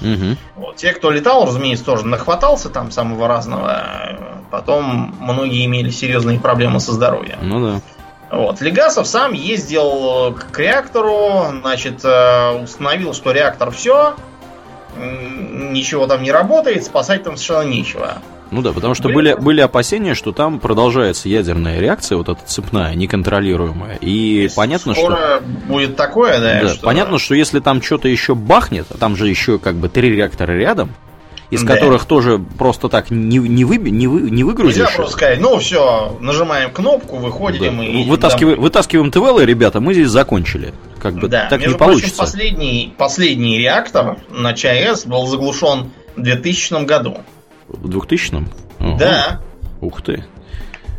Угу. 0.00 0.36
Вот. 0.56 0.76
Те, 0.76 0.92
кто 0.92 1.10
летал, 1.10 1.46
разумеется, 1.46 1.84
тоже 1.84 2.06
нахватался 2.06 2.68
там 2.68 2.90
самого 2.90 3.28
разного. 3.28 4.42
Потом 4.50 5.14
многие 5.20 5.64
имели 5.64 5.90
серьезные 5.90 6.38
проблемы 6.38 6.80
со 6.80 6.92
здоровьем. 6.92 7.38
Ну 7.42 7.66
да. 7.66 7.80
Вот. 8.30 8.60
Легасов 8.60 9.06
сам 9.06 9.32
ездил 9.32 10.34
к 10.34 10.58
реактору, 10.58 11.46
значит, 11.60 12.04
э, 12.04 12.62
установил, 12.62 13.14
что 13.14 13.32
реактор 13.32 13.70
все, 13.70 14.16
ничего 14.96 16.06
там 16.06 16.22
не 16.22 16.32
работает, 16.32 16.84
спасать 16.84 17.22
там 17.22 17.36
совершенно 17.36 17.68
нечего. 17.68 18.18
Ну 18.50 18.62
да, 18.62 18.72
потому 18.72 18.94
что 18.94 19.08
были, 19.08 19.34
были 19.34 19.60
опасения, 19.60 20.14
что 20.14 20.32
там 20.32 20.60
продолжается 20.60 21.28
ядерная 21.28 21.80
реакция, 21.80 22.16
вот 22.16 22.28
эта 22.28 22.40
цепная, 22.46 22.94
неконтролируемая. 22.94 23.96
И 23.96 24.42
Если 24.42 24.56
понятно, 24.56 24.94
скоро 24.94 25.16
что... 25.16 25.42
будет 25.66 25.96
такое, 25.96 26.40
да? 26.40 26.62
Да, 26.62 26.74
что... 26.74 26.84
понятно, 26.84 27.18
что 27.18 27.34
если 27.34 27.60
там 27.60 27.82
что-то 27.82 28.08
еще 28.08 28.34
бахнет, 28.34 28.86
а 28.90 28.98
там 28.98 29.16
же 29.16 29.28
еще 29.28 29.58
как 29.58 29.74
бы 29.74 29.88
три 29.88 30.10
реактора 30.10 30.52
рядом, 30.52 30.94
из 31.50 31.62
да. 31.62 31.74
которых 31.74 32.04
тоже 32.04 32.38
просто 32.58 32.88
так 32.88 33.10
не, 33.10 33.38
не, 33.38 33.64
вы, 33.64 33.78
не, 33.78 34.06
вы, 34.06 34.30
не 34.30 34.44
выгрузишь. 34.44 34.78
Нельзя 34.78 34.90
просто 34.94 35.12
сказать, 35.12 35.40
ну 35.40 35.58
все, 35.58 36.16
нажимаем 36.20 36.70
кнопку, 36.70 37.16
выходим 37.16 37.78
да. 37.78 37.84
и... 37.84 38.04
Вытаскиваем, 38.04 38.60
вытаскиваем 38.60 39.10
ТВЛ, 39.10 39.40
ребята, 39.40 39.80
мы 39.80 39.94
здесь 39.94 40.08
закончили. 40.08 40.72
Как 41.00 41.14
бы 41.14 41.28
да. 41.28 41.46
так 41.48 41.60
Между 41.60 41.74
не 41.74 41.78
получится. 41.78 42.16
Прочим, 42.16 42.32
последний, 42.32 42.94
последний 42.96 43.58
реактор 43.58 44.18
на 44.30 44.54
ЧАЭС 44.54 45.06
был 45.06 45.26
заглушен 45.26 45.90
в 46.16 46.22
2000 46.22 46.84
году. 46.84 47.18
В 47.80 47.88
2000-м? 47.88 48.48
Ого. 48.80 48.96
Да. 48.98 49.40
Ух 49.80 50.02
ты. 50.02 50.24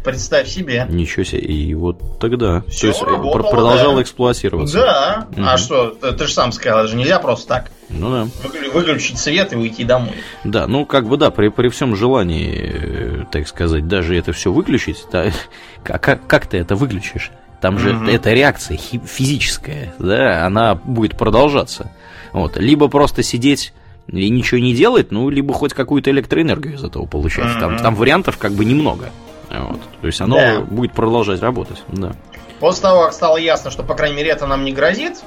Представь 0.04 0.48
себе. 0.48 0.86
Ничего 0.90 1.26
себе. 1.26 1.42
И 1.42 1.74
вот 1.74 2.20
тогда. 2.20 2.62
Все 2.70 2.82
То 2.82 2.88
есть 2.88 3.02
работало, 3.02 3.52
продолжал 3.52 3.96
да. 3.96 4.02
эксплуатироваться. 4.02 4.78
Да. 4.78 5.28
Угу. 5.32 5.42
А 5.46 5.58
что? 5.58 5.90
Ты, 5.90 6.12
ты 6.14 6.28
же 6.28 6.34
сам 6.34 6.54
сказал, 6.54 6.80
это 6.80 6.88
же 6.90 6.96
нельзя 6.96 7.20
просто 7.20 7.48
так. 7.48 7.72
Ну 7.90 8.10
да. 8.10 8.28
Выключить 8.74 9.18
свет 9.18 9.52
и 9.52 9.58
уйти 9.58 9.84
домой. 9.84 10.14
Да, 10.46 10.68
ну 10.68 10.86
как 10.86 11.08
бы 11.08 11.18
да, 11.18 11.30
при, 11.30 11.50
при 11.50 11.68
всем 11.68 11.96
желании, 11.96 13.22
э, 13.22 13.26
так 13.32 13.48
сказать, 13.50 13.88
даже 13.88 14.16
это 14.16 14.32
все 14.32 14.52
выключить, 14.54 15.06
да, 15.12 15.26
как, 15.84 16.26
как 16.26 16.48
ты 16.48 16.58
это 16.58 16.76
выключишь? 16.76 17.32
Там 17.60 17.80
же 17.80 17.90
mm 17.90 18.12
эта 18.12 18.34
реакция 18.34 18.78
физическая, 18.78 19.94
да, 20.00 20.46
она 20.46 20.76
будет 20.76 21.18
продолжаться. 21.18 21.92
Вот. 22.32 22.56
Либо 22.56 22.88
просто 22.88 23.24
сидеть 23.24 23.74
и 24.08 24.30
ничего 24.30 24.60
не 24.60 24.74
делать, 24.74 25.12
ну, 25.12 25.30
либо 25.30 25.54
хоть 25.54 25.74
какую-то 25.74 26.12
электроэнергию 26.12 26.76
из 26.76 26.84
этого 26.84 27.06
получать. 27.06 27.46
Mm-hmm. 27.46 27.60
Там, 27.60 27.78
там 27.78 27.96
вариантов 27.96 28.38
как 28.38 28.54
бы 28.54 28.66
немного. 28.66 29.10
Вот. 29.50 29.80
То 30.02 30.08
есть 30.08 30.22
оно 30.22 30.36
да. 30.36 30.60
будет 30.62 30.94
продолжать 30.94 31.42
работать. 31.42 31.84
Да. 31.90 32.14
После 32.60 32.82
того, 32.82 33.04
как 33.04 33.14
стало 33.14 33.38
ясно, 33.38 33.72
что, 33.72 33.84
по 33.84 33.96
крайней 33.96 34.16
мере, 34.16 34.32
это 34.32 34.48
нам 34.48 34.66
не 34.66 34.72
грозит, 34.72 35.22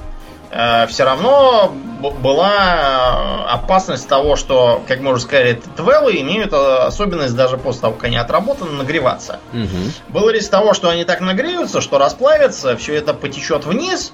э, 0.51 0.85
все 0.87 1.05
равно 1.05 1.71
была 2.21 3.45
опасность 3.47 4.07
того, 4.07 4.35
что, 4.35 4.81
как 4.87 4.99
мы 4.99 5.13
уже 5.13 5.21
сказали, 5.21 5.61
твеллы 5.77 6.19
имеют 6.21 6.51
э, 6.51 6.77
особенность 6.85 7.35
даже 7.35 7.57
после 7.57 7.81
того, 7.81 7.93
как 7.93 8.05
они 8.05 8.17
отработаны, 8.17 8.71
нагреваться. 8.71 9.39
Угу. 9.53 10.13
Был 10.13 10.29
риск 10.29 10.51
того, 10.51 10.73
что 10.73 10.89
они 10.89 11.05
так 11.05 11.21
нагреются, 11.21 11.81
что 11.81 11.97
расплавятся, 11.97 12.75
все 12.75 12.95
это 12.95 13.13
потечет 13.13 13.65
вниз, 13.65 14.13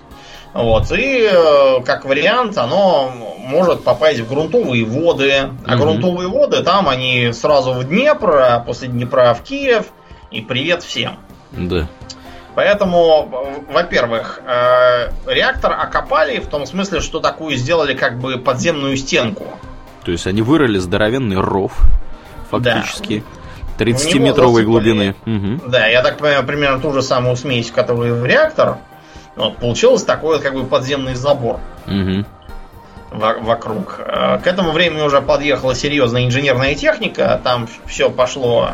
вот, 0.54 0.92
и 0.92 1.30
э, 1.32 1.82
как 1.86 2.06
вариант, 2.06 2.58
оно 2.58 3.12
может 3.40 3.84
попасть 3.84 4.20
в 4.20 4.28
грунтовые 4.28 4.86
воды. 4.86 5.50
А 5.66 5.76
угу. 5.76 5.84
грунтовые 5.84 6.30
воды 6.30 6.64
там 6.64 6.90
они 6.90 7.32
сразу 7.34 7.74
в 7.74 7.84
Днепр, 7.84 8.38
а 8.38 8.60
после 8.60 8.88
Днепра 8.88 9.34
в 9.34 9.44
Киев. 9.44 9.88
И 10.32 10.42
привет 10.42 10.84
всем. 10.84 11.18
Да. 11.52 11.88
Поэтому, 12.56 13.64
во-первых, 13.72 14.42
э, 14.46 15.12
реактор 15.28 15.74
окопали 15.74 16.40
в 16.40 16.48
том 16.48 16.66
смысле, 16.66 17.02
что 17.02 17.20
такую 17.20 17.56
сделали 17.56 17.94
как 17.94 18.20
бы 18.20 18.38
подземную 18.40 18.98
стенку. 18.98 19.46
То 20.04 20.12
есть 20.12 20.26
они 20.26 20.42
вырыли 20.42 20.80
здоровенный 20.80 21.40
ров, 21.40 21.74
фактически. 22.50 23.24
Да. 23.78 23.86
30-метровой 23.86 24.64
глубины. 24.64 25.16
Угу. 25.26 25.70
Да, 25.70 25.86
я 25.86 26.02
так 26.02 26.18
понимаю, 26.18 26.44
примерно 26.46 26.80
ту 26.80 26.92
же 26.94 27.04
самую 27.04 27.36
смесь, 27.36 27.70
которую 27.70 28.16
в 28.16 28.26
реактор. 28.26 28.78
Вот, 29.38 29.58
получилось 29.58 30.04
такой 30.04 30.42
как 30.42 30.54
бы 30.54 30.66
подземный 30.66 31.14
забор. 31.14 31.60
Угу. 31.86 32.26
Вокруг. 33.12 34.00
Э, 34.00 34.40
к 34.44 34.48
этому 34.48 34.72
времени 34.72 35.02
уже 35.02 35.22
подъехала 35.22 35.76
серьезная 35.76 36.26
инженерная 36.26 36.76
техника, 36.76 37.40
там 37.44 37.68
все 37.86 38.10
пошло, 38.10 38.72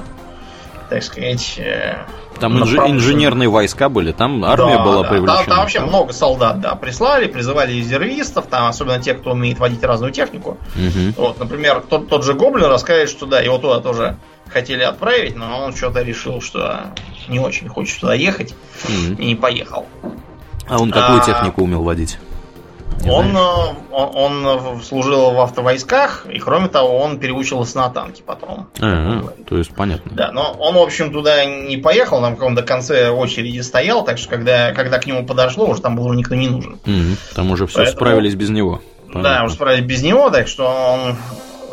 так 0.90 1.04
сказать, 1.04 1.60
э, 1.60 1.98
там 2.40 2.58
инж... 2.58 2.74
инженерные 2.74 3.50
войска 3.50 3.90
были, 3.90 4.12
там 4.12 4.44
армия 4.44 4.78
да, 4.78 4.84
была 4.84 5.04
да. 5.04 5.10
привлечена. 5.10 5.38
Там, 5.38 5.46
там 5.46 5.58
вообще 5.60 5.80
там... 5.80 5.90
много 5.90 6.14
солдат, 6.14 6.62
да, 6.62 6.76
прислали, 6.76 7.28
призывали 7.28 7.74
резервистов, 7.74 8.48
там 8.48 8.68
особенно 8.68 9.00
те, 9.00 9.14
кто 9.14 9.32
умеет 9.32 9.60
водить 9.60 9.84
разную 9.84 10.12
технику. 10.12 10.58
Угу. 10.76 11.14
Вот, 11.18 11.40
например, 11.40 11.84
тот, 11.88 12.10
тот 12.10 12.24
же 12.24 12.34
Гоблин 12.34 12.66
рассказывает, 12.66 13.10
что 13.10 13.26
да, 13.26 13.40
его 13.40 13.58
туда 13.58 13.82
тоже 13.82 14.18
хотели 14.48 14.84
отправить, 14.84 15.36
но 15.36 15.64
он 15.64 15.76
что-то 15.76 16.02
решил, 16.02 16.42
что 16.42 16.88
не 17.28 17.40
очень 17.40 17.68
хочет 17.68 18.00
туда 18.00 18.14
ехать 18.14 18.56
угу. 18.86 19.22
и 19.22 19.26
не 19.26 19.36
поехал. 19.36 19.86
А 20.68 20.82
он 20.82 20.92
какую 20.92 21.20
а, 21.20 21.26
технику 21.26 21.64
умел 21.64 21.84
водить? 21.84 22.18
Он, 23.06 23.36
э, 23.36 23.76
он, 23.92 24.46
он 24.46 24.82
служил 24.82 25.32
в 25.32 25.40
автовойсках, 25.42 26.26
и 26.32 26.40
кроме 26.40 26.70
того, 26.70 27.00
он 27.00 27.20
переучился 27.20 27.78
на 27.78 27.90
танки 27.90 28.24
потом. 28.26 28.68
А, 28.80 29.24
то 29.48 29.58
есть 29.58 29.74
понятно. 29.76 30.12
Да, 30.16 30.32
но 30.32 30.56
он, 30.60 30.76
в 30.76 30.80
общем, 30.80 31.12
туда 31.12 31.44
не 31.46 31.78
поехал, 31.78 32.22
там 32.22 32.34
в 32.34 32.38
каком-то 32.38 32.64
конце 32.64 33.10
очереди 33.10 33.60
стоял, 33.60 34.06
так 34.06 34.18
что 34.18 34.30
когда, 34.30 34.72
когда 34.72 35.00
к 35.00 35.06
нему 35.06 35.26
подошло, 35.26 35.68
уже 35.68 35.82
там 35.82 35.96
был 35.96 36.06
уже 36.06 36.18
никто 36.18 36.36
не 36.36 36.48
нужен. 36.48 36.74
Угу, 36.86 37.18
там 37.36 37.52
уже 37.52 37.68
все 37.68 37.80
Поэтому, 37.80 37.98
справились 37.98 38.36
без 38.36 38.50
него. 38.50 38.82
Понятно. 39.08 39.24
Да, 39.24 39.44
уже 39.44 39.56
справились 39.56 39.86
без 39.86 40.02
него, 40.02 40.30
так 40.30 40.48
что 40.48 40.66
он 40.66 41.18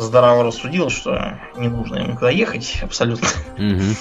здраво 0.00 0.42
рассудил, 0.44 0.90
что 0.90 1.38
не 1.56 1.68
нужно 1.68 1.96
ему 1.96 2.16
куда 2.16 2.30
ехать 2.30 2.78
абсолютно. 2.82 3.28
Угу. 3.56 3.96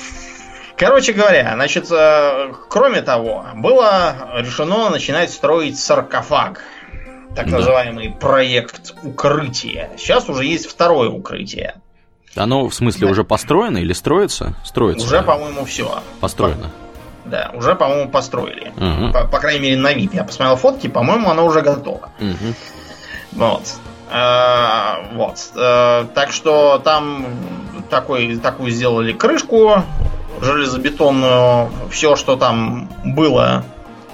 Короче 0.79 1.11
говоря, 1.11 1.51
значит, 1.55 1.91
э, 1.91 2.53
кроме 2.69 3.01
того, 3.01 3.45
было 3.55 4.15
решено 4.37 4.89
начинать 4.89 5.29
строить 5.29 5.77
саркофаг. 5.77 6.61
Так 7.35 7.49
да. 7.49 7.57
называемый 7.57 8.11
проект 8.11 8.95
укрытия. 9.03 9.91
Сейчас 9.97 10.29
уже 10.29 10.45
есть 10.45 10.67
второе 10.67 11.09
укрытие. 11.09 11.75
Оно, 12.33 12.69
в 12.69 12.73
смысле, 12.73 13.07
да. 13.07 13.11
уже 13.11 13.23
построено 13.25 13.77
или 13.77 13.91
строится? 13.91 14.55
Строится. 14.63 15.05
Уже, 15.05 15.21
по-моему, 15.21 15.65
все. 15.65 16.01
Построено. 16.21 16.71
Да, 17.25 17.51
уже, 17.53 17.75
по-моему, 17.75 18.09
построили. 18.09 18.71
Угу. 18.77 19.11
По, 19.11 19.27
по 19.27 19.39
крайней 19.39 19.59
мере, 19.59 19.77
на 19.77 19.91
вид. 19.91 20.13
Я 20.13 20.23
посмотрел 20.23 20.55
фотки, 20.55 20.87
по-моему, 20.87 21.29
оно 21.29 21.45
уже 21.45 21.59
готово. 21.59 22.09
Угу. 22.19 22.53
Вот. 23.33 23.63
А, 24.09 25.09
вот. 25.11 25.35
А, 25.57 26.05
так 26.15 26.31
что 26.31 26.79
там 26.81 27.25
такой, 27.89 28.37
такую 28.37 28.71
сделали 28.71 29.11
крышку, 29.11 29.83
железобетонную, 30.41 31.69
все, 31.89 32.15
что 32.15 32.35
там 32.35 32.89
было 33.03 33.63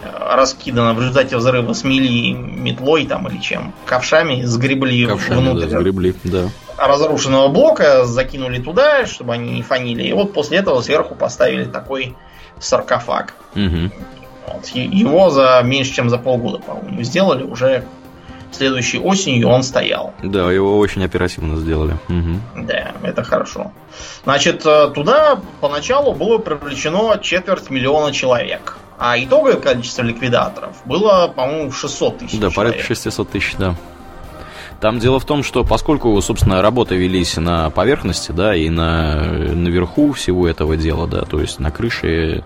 э, 0.02 0.36
раскидано 0.36 0.94
в 0.94 1.00
результате 1.00 1.38
взрыва 1.38 1.74
смели 1.74 2.34
метлой 2.34 3.06
там 3.06 3.28
или 3.28 3.38
чем, 3.40 3.74
ковшами 3.86 4.44
сгребли 4.44 5.06
ковшами, 5.06 5.40
внутрь. 5.40 5.68
Да, 5.68 5.80
сгребли, 5.80 6.16
да. 6.24 6.50
Разрушенного 6.78 7.48
блока 7.48 8.06
закинули 8.06 8.60
туда, 8.60 9.06
чтобы 9.06 9.34
они 9.34 9.52
не 9.52 9.62
фанили. 9.62 10.04
И 10.04 10.14
вот 10.14 10.34
после 10.34 10.58
этого 10.58 10.82
сверху 10.82 11.16
поставили 11.16 11.66
такой 11.66 12.16
саркофаг. 12.60 13.34
Угу. 13.56 13.92
Вот. 14.48 14.68
Его 14.68 15.30
за 15.30 15.62
меньше, 15.64 15.94
чем 15.94 16.10
за 16.10 16.18
полгода, 16.18 16.60
по-моему, 16.60 17.02
сделали. 17.04 17.44
Уже 17.44 17.86
следующей 18.52 19.00
осенью 19.00 19.50
он 19.50 19.64
стоял. 19.64 20.14
Да, 20.24 20.52
его 20.52 20.78
очень 20.78 21.04
оперативно 21.04 21.58
сделали. 21.58 21.94
Угу. 22.10 22.66
Да, 22.68 22.94
это 23.04 23.24
хорошо. 23.24 23.72
Значит, 24.24 24.66
э, 24.66 24.90
туда 24.94 25.40
поначалу 25.62 26.14
было 26.14 26.38
привлечено 26.38 27.18
четверть 27.22 27.70
миллиона 27.70 28.12
человек. 28.12 28.78
А 28.98 29.18
итоговое 29.18 29.58
количество 29.58 30.04
ликвидаторов 30.04 30.76
было, 30.86 31.28
по-моему, 31.28 31.72
600 31.72 32.20
тысяч. 32.20 32.40
Да, 32.40 32.50
человек. 32.50 32.56
порядка 32.56 32.84
600 32.84 33.30
тысяч, 33.30 33.56
да. 33.58 33.76
Там 34.80 35.00
дело 35.00 35.20
в 35.20 35.26
том, 35.26 35.44
что 35.44 35.64
поскольку, 35.64 36.20
собственно, 36.22 36.62
работы 36.62 36.96
велись 36.96 37.38
на 37.38 37.70
поверхности, 37.70 38.32
да, 38.32 38.56
и 38.56 38.70
на, 38.70 39.24
наверху 39.24 40.12
всего 40.14 40.48
этого 40.48 40.76
дела, 40.78 41.08
да, 41.08 41.22
то 41.22 41.40
есть 41.40 41.60
на 41.60 41.72
крыше, 41.72 42.08
э, 42.08 42.42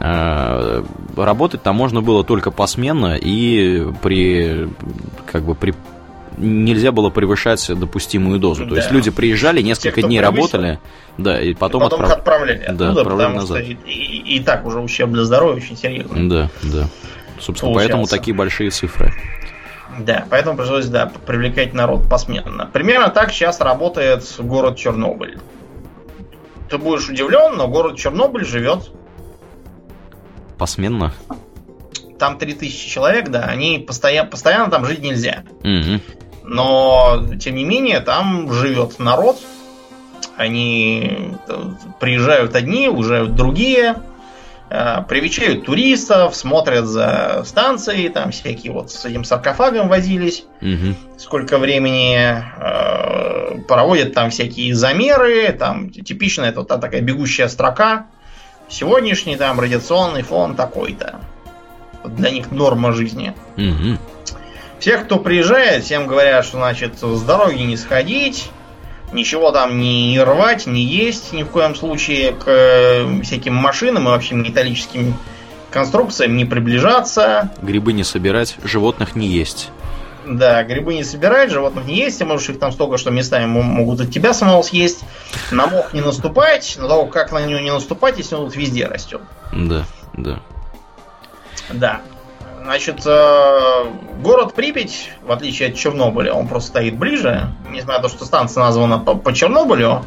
работать 0.00 1.62
там 1.62 1.76
можно 1.76 2.00
было 2.00 2.24
только 2.24 2.50
посменно 2.50 3.16
и 3.16 3.86
при, 4.02 4.68
как 5.30 5.44
бы, 5.44 5.54
при 5.54 5.74
нельзя 6.38 6.90
было 6.90 7.10
превышать 7.10 7.70
допустимую 7.78 8.38
дозу. 8.38 8.64
То 8.64 8.70
да. 8.70 8.76
есть 8.76 8.90
люди 8.90 9.10
приезжали, 9.10 9.60
несколько 9.60 10.00
Те, 10.00 10.06
дней 10.06 10.20
превысил, 10.20 10.42
работали, 10.42 10.78
да, 11.18 11.40
и 11.40 11.54
потом, 11.54 11.82
и 11.82 11.84
потом 11.84 12.00
отправ... 12.02 12.18
отправляли. 12.18 12.64
Да, 12.68 12.86
оттуда, 12.86 13.00
отправляли 13.02 13.34
назад. 13.34 13.58
Что 13.58 13.72
и, 13.88 14.36
и 14.36 14.40
так 14.40 14.64
уже 14.64 14.80
ущерб 14.80 15.10
для 15.10 15.24
здоровья 15.24 15.56
очень 15.56 15.76
серьезный. 15.76 16.28
Да, 16.28 16.50
да. 16.62 16.88
Собственно, 17.38 17.72
Получался. 17.72 17.74
поэтому 17.74 18.06
такие 18.06 18.34
большие 18.34 18.70
цифры. 18.70 19.12
Да, 19.98 20.24
поэтому 20.30 20.56
пришлось, 20.56 20.86
да, 20.86 21.10
привлекать 21.26 21.74
народ 21.74 22.08
посменно. 22.08 22.66
Примерно 22.72 23.08
так 23.08 23.32
сейчас 23.32 23.60
работает 23.60 24.24
город 24.38 24.76
Чернобыль. 24.76 25.38
Ты 26.68 26.78
будешь 26.78 27.08
удивлен, 27.08 27.56
но 27.56 27.66
город 27.66 27.96
Чернобыль 27.96 28.44
живет. 28.44 28.90
Посменно? 30.60 31.12
Там 32.18 32.38
3000 32.38 32.88
человек, 32.88 33.30
да, 33.30 33.46
они 33.46 33.78
постоянно, 33.78 34.30
постоянно 34.30 34.70
там 34.70 34.84
жить 34.84 35.00
нельзя. 35.00 35.42
Угу. 35.64 36.00
Но, 36.44 37.26
тем 37.40 37.56
не 37.56 37.64
менее, 37.64 38.00
там 38.00 38.52
живет 38.52 39.00
народ. 39.00 39.38
Они 40.36 41.32
э, 41.48 41.70
приезжают 41.98 42.54
одни, 42.54 42.88
уже 42.88 43.26
другие 43.26 43.96
Э, 44.72 45.02
привечают 45.08 45.66
туристов, 45.66 46.36
смотрят 46.36 46.86
за 46.86 47.42
станцией, 47.44 48.08
там 48.08 48.30
всякие 48.30 48.72
вот 48.72 48.92
с 48.92 49.04
этим 49.04 49.24
саркофагом 49.24 49.88
возились, 49.88 50.44
угу. 50.62 50.94
сколько 51.18 51.58
времени 51.58 52.16
э, 52.16 53.58
проводят 53.66 54.14
там 54.14 54.30
всякие 54.30 54.76
замеры, 54.76 55.52
там 55.52 55.90
типично 55.90 56.44
это 56.44 56.60
вот 56.60 56.68
такая 56.68 57.00
бегущая 57.00 57.48
строка, 57.48 58.06
сегодняшний 58.70 59.36
там 59.36 59.60
радиационный 59.60 60.22
фон 60.22 60.54
такой-то, 60.54 61.20
для 62.04 62.30
них 62.30 62.50
норма 62.50 62.92
жизни. 62.92 63.34
Угу. 63.56 63.98
Всех, 64.78 65.04
кто 65.04 65.18
приезжает, 65.18 65.84
всем 65.84 66.06
говорят, 66.06 66.44
что 66.46 66.56
значит 66.56 66.98
с 67.02 67.22
дороги 67.22 67.62
не 67.62 67.76
сходить, 67.76 68.50
ничего 69.12 69.50
там 69.50 69.78
не 69.78 70.18
рвать, 70.22 70.66
не 70.66 70.82
есть 70.82 71.32
ни 71.32 71.42
в 71.42 71.48
коем 71.48 71.74
случае 71.74 72.32
к 72.32 72.44
э, 72.46 73.22
всяким 73.22 73.54
машинам 73.54 74.04
и 74.04 74.06
вообще 74.06 74.36
металлическим 74.36 75.16
конструкциям 75.70 76.36
не 76.36 76.44
приближаться. 76.44 77.50
Грибы 77.60 77.92
не 77.92 78.04
собирать, 78.04 78.56
животных 78.64 79.14
не 79.16 79.26
есть. 79.26 79.70
Да, 80.26 80.62
грибы 80.64 80.94
не 80.94 81.04
собирать, 81.04 81.50
животных 81.50 81.86
не 81.86 81.96
есть, 81.96 82.18
ты 82.18 82.24
можешь 82.24 82.48
их 82.50 82.58
там 82.58 82.72
столько, 82.72 82.98
что 82.98 83.10
местами 83.10 83.46
могут 83.46 84.00
от 84.00 84.10
тебя 84.10 84.34
самого 84.34 84.62
съесть. 84.62 85.04
На 85.50 85.66
мох 85.66 85.94
не 85.94 86.00
наступать, 86.00 86.76
но 86.78 86.88
того, 86.88 87.06
как 87.06 87.32
на 87.32 87.44
него 87.44 87.60
не 87.60 87.72
наступать, 87.72 88.18
если 88.18 88.34
он 88.34 88.46
тут 88.46 88.56
везде 88.56 88.86
растет. 88.86 89.22
Да, 89.52 89.84
да. 90.14 90.40
Да. 91.72 92.00
Значит, 92.62 93.00
э, 93.06 93.84
город 94.22 94.54
Припять, 94.54 95.10
в 95.22 95.32
отличие 95.32 95.70
от 95.70 95.76
Чернобыля, 95.76 96.34
он 96.34 96.46
просто 96.46 96.70
стоит 96.70 96.98
ближе, 96.98 97.48
несмотря 97.70 98.00
на 98.00 98.02
то, 98.02 98.08
что 98.08 98.24
станция 98.26 98.62
названа 98.62 98.98
по, 98.98 99.14
по 99.14 99.32
Чернобылю, 99.32 100.04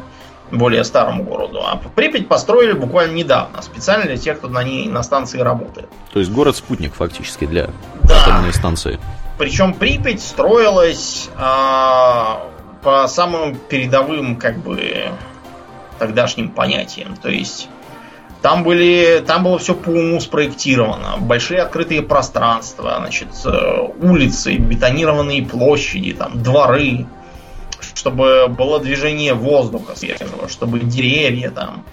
более 0.58 0.84
старому 0.84 1.24
городу. 1.24 1.60
А 1.64 1.76
Припять 1.94 2.28
построили 2.28 2.72
буквально 2.72 3.14
недавно, 3.14 3.62
специально 3.62 4.04
для 4.04 4.16
тех, 4.16 4.38
кто 4.38 4.48
на 4.48 4.62
ней 4.62 4.88
на 4.88 5.02
станции 5.02 5.40
работает. 5.40 5.88
То 6.12 6.20
есть 6.20 6.30
город-спутник 6.30 6.94
фактически 6.94 7.46
для 7.46 7.68
да. 8.02 8.20
атомной 8.22 8.52
станции. 8.52 8.98
Причем 9.38 9.74
Припять 9.74 10.22
строилась 10.22 11.28
а, 11.36 12.48
по 12.82 13.06
самым 13.08 13.56
передовым, 13.56 14.36
как 14.36 14.58
бы, 14.58 15.10
тогдашним 15.98 16.50
понятиям. 16.50 17.16
То 17.16 17.30
есть 17.30 17.68
там, 18.42 18.62
были, 18.62 19.24
там 19.26 19.42
было 19.42 19.58
все 19.58 19.74
по 19.74 19.88
уму 19.88 20.20
спроектировано. 20.20 21.16
Большие 21.18 21.62
открытые 21.62 22.02
пространства, 22.02 22.96
значит, 22.98 23.28
э, 23.46 23.88
улицы, 24.02 24.56
бетонированные 24.58 25.42
площади, 25.42 26.12
там, 26.12 26.42
дворы, 26.42 27.06
чтобы 27.94 28.48
было 28.48 28.80
движение 28.80 29.34
воздуха 29.34 29.96
свежего, 29.96 30.48
чтобы 30.48 30.80
деревья 30.80 31.50
там. 31.50 31.84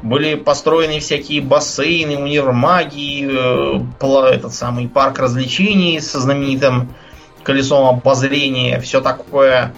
Были 0.00 0.36
построены 0.36 1.00
всякие 1.00 1.40
бассейны, 1.40 2.16
универмаги, 2.16 3.26
э, 3.28 4.32
этот 4.32 4.54
самый 4.54 4.88
парк 4.88 5.18
развлечений 5.18 6.00
со 6.00 6.20
знаменитым 6.20 6.94
колесом 7.42 7.86
обозрения, 7.86 8.78
все 8.80 9.00
такое, 9.00 9.74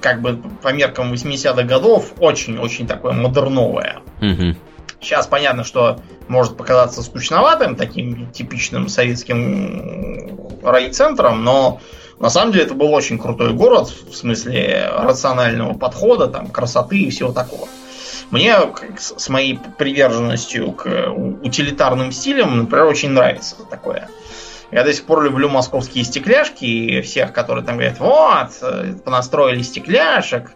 как 0.00 0.22
бы 0.22 0.40
по 0.62 0.72
меркам 0.72 1.12
80-х 1.12 1.62
годов, 1.62 2.12
очень-очень 2.18 2.86
такое 2.86 3.12
модерновое. 3.12 4.00
Угу. 4.20 4.56
Сейчас 5.00 5.26
понятно, 5.26 5.64
что 5.64 6.00
может 6.28 6.56
показаться 6.56 7.02
скучноватым, 7.02 7.76
таким 7.76 8.30
типичным 8.32 8.88
советским 8.88 10.58
райцентром, 10.62 11.44
но 11.44 11.80
на 12.24 12.30
самом 12.30 12.52
деле 12.52 12.64
это 12.64 12.72
был 12.72 12.90
очень 12.94 13.18
крутой 13.18 13.52
город 13.52 13.92
в 14.10 14.14
смысле 14.14 14.88
рационального 14.96 15.74
подхода, 15.74 16.26
там, 16.26 16.46
красоты 16.46 16.96
и 16.96 17.10
всего 17.10 17.32
такого. 17.32 17.68
Мне 18.30 18.56
с 18.96 19.28
моей 19.28 19.58
приверженностью 19.76 20.72
к 20.72 21.10
утилитарным 21.42 22.12
стилям, 22.12 22.56
например, 22.56 22.86
очень 22.86 23.10
нравится 23.10 23.56
такое. 23.68 24.08
Я 24.70 24.84
до 24.84 24.94
сих 24.94 25.04
пор 25.04 25.22
люблю 25.22 25.50
московские 25.50 26.02
стекляшки 26.02 26.64
и 26.64 27.02
всех, 27.02 27.34
которые 27.34 27.62
там 27.62 27.76
говорят, 27.76 28.00
вот, 28.00 28.52
э, 28.62 28.94
понастроили 29.04 29.60
стекляшек, 29.60 30.52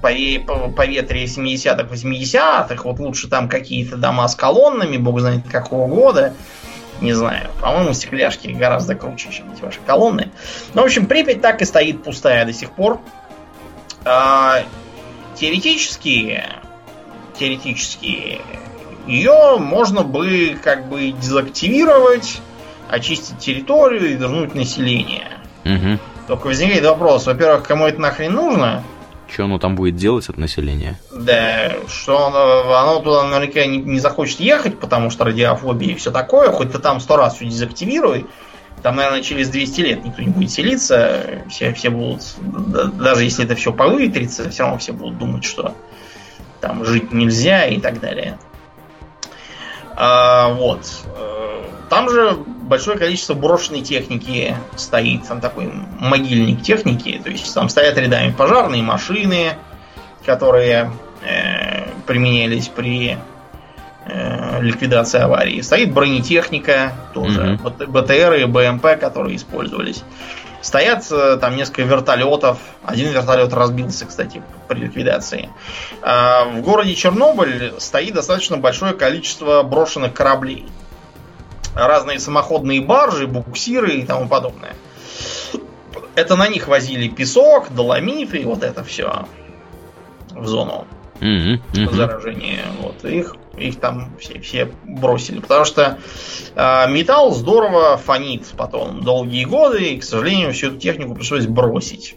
поветрие 0.00 1.26
70-х, 1.26 1.92
80-х, 1.92 2.84
вот 2.84 3.00
лучше 3.00 3.26
там 3.28 3.48
какие-то 3.48 3.96
дома 3.96 4.28
с 4.28 4.36
колоннами, 4.36 4.96
бог 4.96 5.18
знает 5.18 5.42
какого 5.50 5.88
года, 5.88 6.34
не 7.00 7.12
знаю. 7.12 7.50
По-моему, 7.60 7.92
стекляшки 7.92 8.48
гораздо 8.48 8.94
круче, 8.94 9.30
чем 9.32 9.52
эти 9.52 9.62
ваши 9.62 9.80
колонны. 9.86 10.30
Ну, 10.74 10.82
в 10.82 10.84
общем, 10.84 11.06
Припять 11.06 11.40
так 11.40 11.62
и 11.62 11.64
стоит 11.64 12.02
пустая 12.02 12.44
до 12.44 12.52
сих 12.52 12.70
пор. 12.72 13.00
А, 14.04 14.62
теоретически, 15.34 16.44
теоретически, 17.38 18.40
ее 19.06 19.56
можно 19.58 20.02
бы 20.02 20.58
как 20.62 20.88
бы 20.88 21.10
дезактивировать, 21.10 22.40
очистить 22.88 23.38
территорию 23.38 24.10
и 24.10 24.14
вернуть 24.14 24.54
население. 24.54 25.38
Угу. 25.64 25.98
Только 26.28 26.46
возникает 26.46 26.84
вопрос, 26.84 27.26
во-первых, 27.26 27.66
кому 27.66 27.86
это 27.86 28.00
нахрен 28.00 28.32
нужно? 28.32 28.84
Что 29.30 29.44
оно 29.44 29.58
там 29.58 29.76
будет 29.76 29.96
делать 29.96 30.28
от 30.28 30.38
населения? 30.38 30.98
Да, 31.12 31.72
что 31.88 32.26
оно, 32.26 32.74
оно 32.74 33.00
туда 33.00 33.24
наверняка 33.24 33.64
не, 33.64 33.78
не 33.78 34.00
захочет 34.00 34.40
ехать, 34.40 34.78
потому 34.78 35.10
что 35.10 35.24
радиофобия 35.24 35.92
и 35.92 35.94
все 35.94 36.10
такое. 36.10 36.50
Хоть 36.50 36.72
ты 36.72 36.78
там 36.78 37.00
сто 37.00 37.16
раз 37.16 37.36
все 37.36 37.46
дезактивируй. 37.46 38.26
Там, 38.82 38.96
наверное, 38.96 39.22
через 39.22 39.50
200 39.50 39.80
лет 39.82 40.04
никто 40.04 40.22
не 40.22 40.28
будет 40.28 40.50
селиться. 40.50 41.44
Все, 41.48 41.72
все 41.74 41.90
будут, 41.90 42.22
даже 42.96 43.24
если 43.24 43.44
это 43.44 43.54
все 43.54 43.72
повыветрится, 43.72 44.50
все 44.50 44.62
равно 44.64 44.78
все 44.78 44.92
будут 44.92 45.18
думать, 45.18 45.44
что 45.44 45.74
там 46.60 46.84
жить 46.84 47.12
нельзя 47.12 47.66
и 47.66 47.78
так 47.78 48.00
далее. 48.00 48.38
А, 49.96 50.52
вот. 50.54 50.86
Э, 51.16 51.62
там 51.90 52.08
же 52.08 52.38
большое 52.70 52.96
количество 52.96 53.34
брошенной 53.34 53.82
техники 53.82 54.56
стоит. 54.76 55.26
Там 55.26 55.40
такой 55.40 55.70
могильник 55.98 56.62
техники. 56.62 57.20
То 57.22 57.28
есть 57.28 57.52
там 57.52 57.68
стоят 57.68 57.98
рядами 57.98 58.30
пожарные 58.30 58.82
машины, 58.82 59.56
которые 60.24 60.92
э, 61.22 61.88
применялись 62.06 62.68
при 62.68 63.18
э, 64.06 64.62
ликвидации 64.62 65.20
аварии. 65.20 65.60
Стоит 65.62 65.92
бронетехника, 65.92 66.92
тоже 67.12 67.58
mm-hmm. 67.62 67.86
БТР 67.88 68.34
и 68.34 68.44
БМП, 68.44 69.00
которые 69.00 69.36
использовались. 69.36 70.04
Стоят 70.62 71.04
э, 71.10 71.38
там 71.40 71.56
несколько 71.56 71.82
вертолетов. 71.82 72.58
Один 72.84 73.10
вертолет 73.10 73.52
разбился, 73.52 74.06
кстати, 74.06 74.42
при 74.68 74.78
ликвидации. 74.78 75.50
А 76.02 76.44
в 76.44 76.60
городе 76.60 76.94
Чернобыль 76.94 77.74
стоит 77.78 78.14
достаточно 78.14 78.58
большое 78.58 78.92
количество 78.92 79.64
брошенных 79.64 80.14
кораблей. 80.14 80.66
Разные 81.74 82.18
самоходные 82.18 82.80
баржи, 82.80 83.26
буксиры 83.26 83.94
и 83.96 84.04
тому 84.04 84.28
подобное. 84.28 84.74
Это 86.14 86.36
на 86.36 86.48
них 86.48 86.68
возили 86.68 87.08
песок, 87.08 87.72
доломит 87.72 88.34
и 88.34 88.44
вот 88.44 88.62
это 88.62 88.82
все 88.84 89.26
в 90.30 90.46
зону. 90.46 90.86
mm-hmm. 91.20 91.94
заражения. 91.94 92.64
Вот, 92.80 93.04
их, 93.04 93.36
их 93.56 93.78
там 93.78 94.16
все, 94.18 94.40
все 94.40 94.72
бросили. 94.84 95.40
Потому 95.40 95.64
что 95.64 95.98
э, 96.54 96.90
металл 96.90 97.32
здорово 97.32 97.96
фонит 97.96 98.46
потом 98.56 99.02
долгие 99.02 99.44
годы, 99.44 99.90
и, 99.90 99.98
к 99.98 100.04
сожалению, 100.04 100.52
всю 100.52 100.68
эту 100.68 100.78
технику 100.78 101.14
пришлось 101.14 101.46
бросить. 101.46 102.16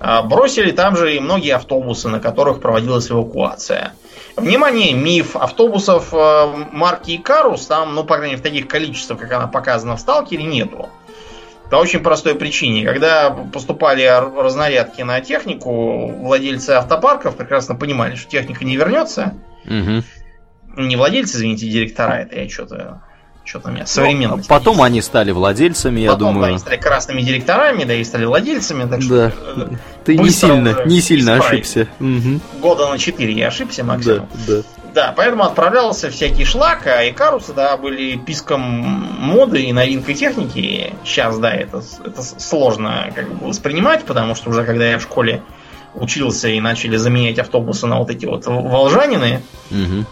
Э, 0.00 0.22
бросили 0.22 0.72
там 0.72 0.96
же 0.96 1.14
и 1.14 1.20
многие 1.20 1.54
автобусы, 1.54 2.08
на 2.08 2.20
которых 2.20 2.60
проводилась 2.60 3.10
эвакуация. 3.10 3.94
Внимание, 4.36 4.92
миф 4.92 5.34
автобусов 5.34 6.12
э, 6.12 6.66
марки 6.70 7.16
Икарус, 7.16 7.66
там, 7.66 7.94
ну, 7.94 8.04
по 8.04 8.16
крайней 8.16 8.34
мере, 8.34 8.42
в 8.42 8.44
таких 8.44 8.68
количествах, 8.68 9.18
как 9.18 9.32
она 9.32 9.46
показана 9.46 9.96
в 9.96 10.00
Сталкере, 10.00 10.44
нету. 10.44 10.90
По 11.70 11.76
очень 11.76 12.00
простой 12.00 12.34
причине. 12.34 12.84
Когда 12.84 13.30
поступали 13.30 14.04
разнарядки 14.04 15.02
на 15.02 15.20
технику, 15.20 16.08
владельцы 16.08 16.70
автопарков 16.70 17.36
прекрасно 17.36 17.74
понимали, 17.74 18.14
что 18.14 18.30
техника 18.30 18.64
не 18.64 18.76
вернется. 18.76 19.34
Угу. 19.64 20.82
Не 20.82 20.96
владельцы, 20.96 21.36
извините, 21.36 21.68
директора, 21.68 22.20
это 22.20 22.38
я 22.38 22.48
что-то 22.48 23.02
что-то 23.46 23.68
у 23.68 23.72
меня 23.72 23.86
современность. 23.86 24.48
Ну, 24.48 24.54
потом 24.54 24.82
они 24.82 25.00
стали 25.00 25.30
владельцами, 25.30 26.00
я 26.00 26.12
потом, 26.12 26.34
думаю. 26.34 26.42
Да, 26.42 26.48
они 26.48 26.58
стали 26.58 26.76
красными 26.76 27.22
директорами, 27.22 27.84
да, 27.84 27.94
и 27.94 28.04
стали 28.04 28.24
владельцами. 28.24 28.82
Так 28.82 29.00
да. 29.06 29.30
Что, 29.30 29.32
э, 29.56 29.68
Ты 30.04 30.18
не 30.18 30.30
сильно, 30.30 30.76
не 30.84 31.00
сильно 31.00 31.34
ошибся. 31.36 31.88
Угу. 32.00 32.60
Года 32.60 32.88
на 32.88 32.98
4 32.98 33.32
я 33.32 33.48
ошибся 33.48 33.84
максимум. 33.84 34.28
Да, 34.46 34.54
да. 34.54 34.62
Да, 34.96 35.12
поэтому 35.14 35.44
отправлялся 35.44 36.10
всякий 36.10 36.46
шлак, 36.46 36.86
а 36.86 37.06
Икарусы, 37.06 37.52
да, 37.52 37.76
были 37.76 38.16
писком 38.16 38.62
моды 38.62 39.60
и 39.60 39.72
новинкой 39.72 40.14
техники. 40.14 40.94
Сейчас, 41.04 41.38
да, 41.38 41.52
это, 41.52 41.82
это 42.02 42.22
сложно 42.22 43.12
как 43.14 43.30
бы 43.30 43.48
воспринимать, 43.48 44.04
потому 44.04 44.34
что 44.34 44.48
уже 44.48 44.64
когда 44.64 44.88
я 44.88 44.98
в 44.98 45.02
школе 45.02 45.42
учился 45.92 46.48
и 46.48 46.60
начали 46.60 46.96
заменять 46.96 47.38
автобусы 47.38 47.86
на 47.86 47.98
вот 47.98 48.08
эти 48.08 48.24
вот 48.24 48.46
волжанины, 48.46 49.42
угу. 49.70 50.06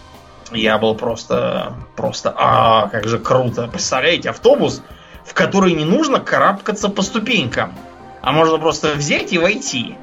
Я 0.51 0.77
был 0.77 0.95
просто, 0.95 1.73
просто, 1.95 2.33
а, 2.37 2.87
как 2.89 3.07
же 3.07 3.19
круто. 3.19 3.67
Представляете, 3.67 4.29
автобус, 4.29 4.83
в 5.25 5.33
который 5.33 5.73
не 5.73 5.85
нужно 5.85 6.19
карабкаться 6.19 6.89
по 6.89 7.01
ступенькам, 7.01 7.73
а 8.21 8.31
можно 8.31 8.57
просто 8.57 8.93
взять 8.93 9.33
и 9.33 9.37
войти. 9.37 9.95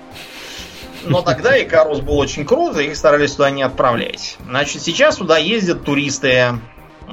Но 1.04 1.22
тогда 1.22 1.60
Икарус 1.60 2.00
был 2.00 2.18
очень 2.18 2.44
круто, 2.44 2.80
их 2.80 2.96
старались 2.96 3.32
туда 3.32 3.50
не 3.50 3.62
отправлять. 3.62 4.36
Значит, 4.44 4.82
сейчас 4.82 5.16
туда 5.16 5.38
ездят 5.38 5.84
туристы. 5.84 6.60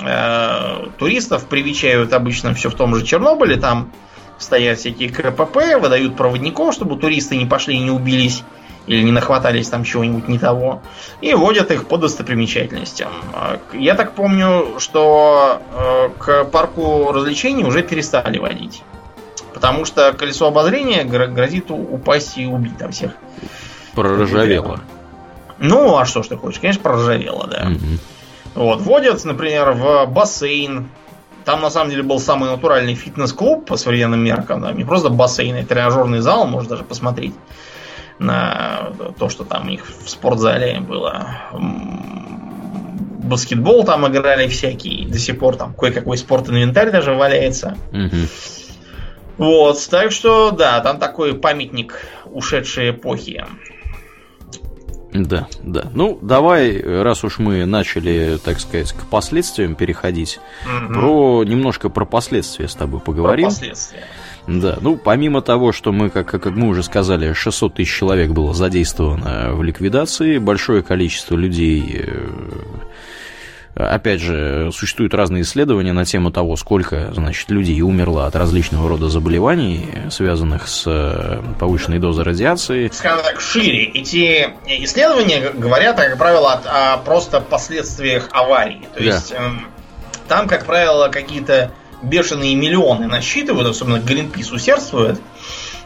Э, 0.02 0.88
туристов 0.98 1.48
привечают 1.48 2.14
обычно 2.14 2.54
все 2.54 2.70
в 2.70 2.76
том 2.76 2.96
же 2.96 3.06
Чернобыле. 3.06 3.58
Там 3.58 3.92
стоят 4.38 4.80
всякие 4.80 5.10
КПП, 5.10 5.80
выдают 5.80 6.16
проводников, 6.16 6.74
чтобы 6.74 6.98
туристы 6.98 7.36
не 7.36 7.46
пошли 7.46 7.76
и 7.76 7.80
не 7.80 7.92
убились 7.92 8.44
или 8.88 9.04
не 9.04 9.12
нахватались 9.12 9.70
там 9.70 9.84
чего-нибудь 9.84 10.28
не 10.28 10.40
того, 10.40 10.82
и 11.22 11.34
водят 11.34 11.72
их 11.72 11.88
по 11.88 11.98
достопримечательностям. 11.98 13.12
А, 13.34 13.60
я 13.74 13.96
так 13.96 14.14
помню, 14.14 14.80
что 14.80 15.62
э, 15.76 16.10
к 16.18 16.46
парку 16.46 17.12
развлечений 17.12 17.64
уже 17.64 17.84
перестали 17.84 18.40
водить. 18.40 18.84
Потому 19.54 19.86
что 19.86 20.14
колесо 20.14 20.48
обозрения 20.48 21.04
грозит 21.04 21.70
упасть 21.70 22.38
и 22.38 22.46
убить 22.46 22.78
там 22.78 22.92
всех. 22.92 23.12
Проржавело. 23.94 24.80
Ну, 25.58 25.98
а 25.98 26.06
что 26.06 26.24
ж 26.24 26.28
ты 26.28 26.38
хочешь? 26.38 26.60
Конечно, 26.60 26.82
проржавело, 26.82 27.48
да. 27.48 27.68
Угу. 27.70 28.64
Вот, 28.64 28.82
водят, 28.82 29.24
например, 29.26 29.72
в 29.72 30.06
бассейн. 30.08 30.90
Там, 31.46 31.62
на 31.62 31.70
самом 31.70 31.90
деле, 31.90 32.04
был 32.04 32.20
самый 32.20 32.50
натуральный 32.50 32.96
фитнес-клуб 32.96 33.66
по 33.66 33.76
современным 33.76 34.24
меркам. 34.24 34.62
Да, 34.62 34.72
не 34.72 34.84
просто 34.84 35.10
бассейн, 35.10 35.56
а 35.58 35.66
тренажерный 35.66 36.20
зал, 36.20 36.48
можно 36.48 36.70
даже 36.70 36.84
посмотреть 36.84 37.34
на 38.20 38.92
то, 39.18 39.30
что 39.30 39.44
там 39.44 39.68
у 39.68 39.70
них 39.70 39.86
в 39.86 40.10
спортзале 40.10 40.80
было. 40.82 41.38
Баскетбол 43.24 43.86
там 43.86 44.08
играли 44.08 44.48
всякие. 44.48 45.08
До 45.08 45.18
сих 45.18 45.40
пор 45.40 45.56
там 45.56 45.74
кое-какой 45.74 46.18
спорт-инвентарь 46.18 46.92
даже 46.92 47.14
валяется. 47.14 47.78
Вот, 49.38 49.88
так 49.90 50.12
что, 50.12 50.52
да, 50.52 50.82
там 50.82 51.00
такой 51.00 51.34
памятник 51.34 52.02
ушедшей 52.26 52.92
эпохи. 52.92 53.46
Да, 55.14 55.48
да. 55.64 55.90
Ну, 55.94 56.20
давай, 56.22 56.80
раз 56.82 57.24
уж 57.24 57.40
мы 57.40 57.66
начали, 57.66 58.38
так 58.44 58.60
сказать, 58.60 58.92
к 58.92 59.06
последствиям 59.10 59.76
переходить, 59.76 60.40
угу. 60.66 60.94
про 60.94 61.44
немножко 61.46 61.90
про 61.90 62.06
последствия 62.06 62.68
с 62.68 62.76
тобой 62.76 63.00
поговорим. 63.00 63.48
Про 63.48 63.56
последствия. 63.56 64.04
Да, 64.50 64.78
ну 64.82 64.98
помимо 64.98 65.42
того, 65.42 65.72
что 65.72 65.92
мы, 65.92 66.10
как, 66.10 66.28
как 66.28 66.46
мы 66.48 66.68
уже 66.68 66.82
сказали, 66.82 67.34
600 67.34 67.76
тысяч 67.76 67.96
человек 67.96 68.32
было 68.32 68.54
задействовано 68.54 69.54
в 69.54 69.64
ликвидации, 69.64 70.40
большое 70.40 70.82
количество 70.82 71.36
людей 71.36 72.02
э, 72.04 72.30
Опять 73.76 74.20
же, 74.20 74.72
существуют 74.74 75.14
разные 75.14 75.44
исследования 75.44 75.94
на 75.94 76.04
тему 76.04 76.32
того, 76.32 76.58
сколько 76.58 77.14
значит, 77.14 77.50
людей 77.50 77.80
умерло 77.82 78.26
от 78.26 78.36
различного 78.36 78.90
рода 78.90 79.08
заболеваний, 79.08 79.88
связанных 80.10 80.68
с 80.68 80.84
э, 80.86 81.42
повышенной 81.60 82.00
дозой 82.00 82.26
радиации. 82.26 82.90
Скажем 82.92 83.24
так, 83.24 83.40
шире. 83.40 83.86
Эти 83.86 84.50
исследования 84.66 85.52
говорят, 85.52 85.96
как 85.96 86.18
правило, 86.18 86.54
о, 86.54 86.94
о 86.94 86.98
просто 86.98 87.40
последствиях 87.40 88.28
аварии. 88.32 88.86
То 88.96 89.00
да. 89.00 89.06
есть 89.06 89.32
эм, 89.32 89.68
там, 90.28 90.48
как 90.50 90.66
правило, 90.66 91.08
какие-то 91.08 91.72
бешеные 92.02 92.56
миллионы 92.56 93.08
насчитывают, 93.08 93.68
особенно 93.68 94.00
Гринпис 94.00 94.52
усердствует, 94.52 95.20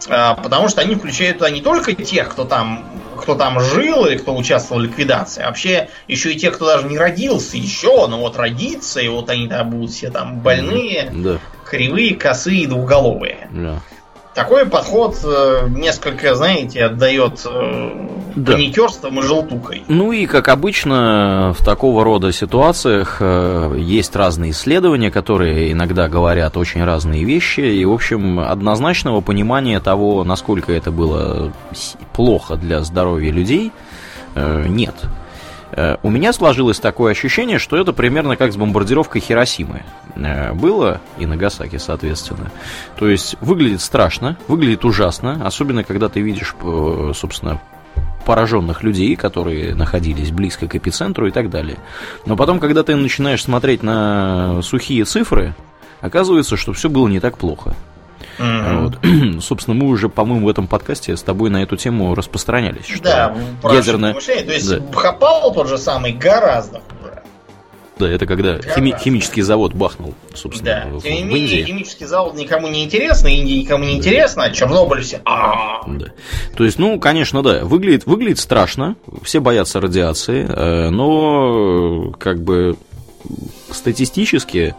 а, 0.09 0.35
потому 0.35 0.69
что 0.69 0.81
они 0.81 0.95
включают 0.95 1.37
туда 1.39 1.49
не 1.49 1.61
только 1.61 1.93
тех, 1.93 2.29
кто 2.29 2.45
там, 2.45 2.85
кто 3.17 3.35
там 3.35 3.59
жил 3.59 4.05
или 4.05 4.17
кто 4.17 4.35
участвовал 4.35 4.81
в 4.81 4.85
ликвидации, 4.85 5.43
а 5.43 5.47
вообще 5.47 5.89
еще 6.07 6.33
и 6.33 6.37
тех, 6.37 6.55
кто 6.55 6.65
даже 6.65 6.87
не 6.87 6.97
родился 6.97 7.57
еще, 7.57 8.07
но 8.07 8.19
вот 8.19 8.37
родится, 8.37 8.99
и 8.99 9.07
вот 9.07 9.29
они 9.29 9.47
там 9.47 9.69
будут 9.69 9.91
все 9.91 10.09
там 10.09 10.39
больные, 10.39 11.09
да. 11.13 11.37
кривые, 11.65 12.15
косые, 12.15 12.67
двуголовые. 12.67 13.47
Да. 13.51 13.79
Такой 14.33 14.65
подход 14.65 15.15
э, 15.23 15.67
несколько, 15.69 16.33
знаете, 16.33 16.85
отдает 16.85 17.45
э, 17.45 18.07
да. 18.35 18.53
паникерством 18.53 19.19
и 19.19 19.21
желтукой. 19.21 19.83
Ну 19.87 20.11
и, 20.11 20.25
как 20.25 20.47
обычно, 20.47 21.53
в 21.57 21.63
такого 21.63 22.03
рода 22.03 22.31
ситуациях 22.31 23.17
э, 23.19 23.75
есть 23.77 24.15
разные 24.15 24.51
исследования, 24.51 25.11
которые 25.11 25.71
иногда 25.71 26.09
говорят 26.09 26.57
очень 26.57 26.83
разные 26.83 27.23
вещи, 27.23 27.59
и, 27.59 27.85
в 27.85 27.91
общем, 27.91 28.39
однозначного 28.39 29.21
понимания 29.21 29.79
того, 29.79 30.23
насколько 30.23 30.73
это 30.73 30.89
было 30.89 31.53
плохо 32.13 32.55
для 32.55 32.81
здоровья 32.81 33.31
людей, 33.31 33.71
нет. 34.35 34.95
Э, 35.75 35.97
у 36.03 36.09
меня 36.09 36.33
сложилось 36.33 36.79
такое 36.79 37.11
ощущение, 37.11 37.59
что 37.59 37.77
это 37.77 37.93
примерно 37.93 38.35
как 38.35 38.53
с 38.53 38.55
бомбардировкой 38.57 39.21
Хиросимы 39.21 39.83
э, 40.15 40.53
было, 40.53 41.01
и 41.17 41.25
Нагасаки, 41.25 41.77
соответственно. 41.77 42.51
То 42.97 43.07
есть 43.07 43.35
выглядит 43.41 43.81
страшно, 43.81 44.37
выглядит 44.47 44.85
ужасно, 44.85 45.45
особенно 45.45 45.83
когда 45.83 46.09
ты 46.09 46.21
видишь, 46.21 46.55
э, 46.61 47.11
собственно, 47.15 47.59
пораженных 48.25 48.83
людей, 48.83 49.15
которые 49.15 49.75
находились 49.75 50.31
близко 50.31 50.67
к 50.67 50.75
эпицентру 50.75 51.27
и 51.27 51.31
так 51.31 51.49
далее. 51.49 51.77
Но 52.25 52.37
потом, 52.37 52.59
когда 52.59 52.83
ты 52.83 52.95
начинаешь 52.95 53.43
смотреть 53.43 53.83
на 53.83 54.61
сухие 54.61 55.03
цифры, 55.05 55.55
оказывается, 56.01 56.55
что 56.55 56.71
все 56.73 56.89
было 56.89 57.07
не 57.07 57.19
так 57.19 57.37
плохо. 57.37 57.75
Mm-hmm. 58.37 58.83
Вот. 58.83 59.43
Собственно, 59.43 59.75
мы 59.75 59.87
уже, 59.87 60.09
по-моему, 60.09 60.47
в 60.47 60.49
этом 60.49 60.67
подкасте 60.67 61.15
с 61.15 61.23
тобой 61.23 61.49
на 61.49 61.63
эту 61.63 61.77
тему 61.77 62.15
распространялись. 62.15 62.85
Что 62.85 63.03
да, 63.03 63.35
ядерное... 63.73 64.13
То 64.13 64.31
есть 64.31 64.69
да. 64.69 64.81
Хапал 64.93 65.53
тот 65.53 65.67
же 65.67 65.77
самый 65.77 66.13
гораздо 66.13 66.79
хуже. 66.79 67.03
Да, 67.97 68.09
это 68.09 68.25
когда 68.25 68.57
хими- 68.57 68.97
химический 68.97 69.43
завод 69.43 69.73
бахнул, 69.73 70.15
собственно, 70.33 70.87
да. 70.91 70.97
в, 70.97 71.03
Тем 71.03 71.29
в 71.29 71.35
Индии. 71.35 71.63
Химический 71.63 72.07
завод 72.07 72.33
никому 72.33 72.67
не 72.67 72.83
интересно, 72.83 73.27
Индия 73.27 73.61
никому 73.61 73.85
не 73.85 73.97
интересно, 73.97 74.45
а 74.45 74.49
Чернобыль 74.49 75.03
все. 75.03 75.21
Да. 75.23 76.07
То 76.57 76.63
есть, 76.63 76.79
ну, 76.79 76.99
конечно, 76.99 77.43
да, 77.43 77.63
выглядит, 77.63 78.07
выглядит 78.07 78.39
страшно, 78.39 78.95
все 79.21 79.39
боятся 79.39 79.79
радиации, 79.79 80.43
э, 80.43 80.89
но 80.89 82.11
как 82.19 82.41
бы 82.41 82.77
статистически 83.69 84.75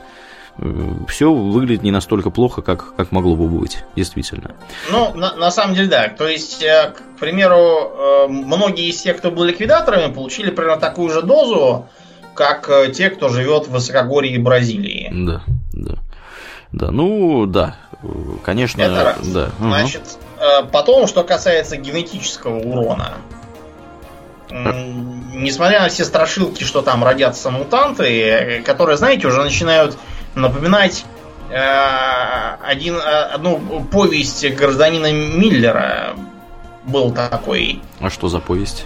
все 1.09 1.33
выглядит 1.33 1.83
не 1.83 1.91
настолько 1.91 2.31
плохо, 2.31 2.63
как, 2.63 2.95
как 2.95 3.11
могло 3.11 3.35
бы 3.35 3.49
быть, 3.49 3.85
действительно. 3.97 4.53
Ну, 4.91 5.13
на, 5.15 5.35
на 5.35 5.51
самом 5.51 5.75
деле, 5.75 5.89
да. 5.89 6.09
То 6.09 6.29
есть, 6.29 6.63
э, 6.63 6.93
к 6.97 7.19
примеру, 7.19 7.57
э, 7.57 8.27
многие 8.29 8.89
из 8.89 9.01
тех, 9.03 9.17
кто 9.19 9.31
был 9.31 9.45
ликвидаторами, 9.45 10.13
получили 10.13 10.51
примерно 10.51 10.81
такую 10.81 11.11
же 11.11 11.23
дозу, 11.23 11.87
как 12.35 12.69
э, 12.69 12.93
те, 12.93 13.11
кто 13.11 13.29
живет 13.29 13.67
в 13.67 13.73
высокогорье 13.73 14.39
Бразилии. 14.39 15.11
Да, 15.13 15.43
да. 15.73 15.95
Да, 16.71 16.91
ну 16.91 17.47
да, 17.47 17.77
конечно, 18.43 18.83
Это 18.83 19.05
раз. 19.05 19.29
да. 19.29 19.51
Значит, 19.61 20.03
потом, 20.73 21.07
что 21.07 21.23
касается 21.23 21.77
генетического 21.77 22.59
урона. 22.59 23.15
Несмотря 24.51 25.83
на 25.83 25.89
все 25.89 26.05
страшилки, 26.05 26.65
что 26.65 26.83
там 26.83 27.05
родятся 27.05 27.51
мутанты, 27.51 28.63
которые, 28.65 28.97
знаете, 28.97 29.29
уже 29.29 29.43
начинают 29.43 29.97
напоминать 30.35 31.05
э, 31.51 32.57
один, 32.63 32.97
э, 32.97 33.01
одну 33.01 33.85
повесть 33.91 34.49
гражданина 34.55 35.13
Миллера. 35.13 36.17
Был 36.85 37.13
такой. 37.13 37.81
А 38.01 38.11
что 38.11 38.29
за 38.29 38.41
повесть? 38.41 38.85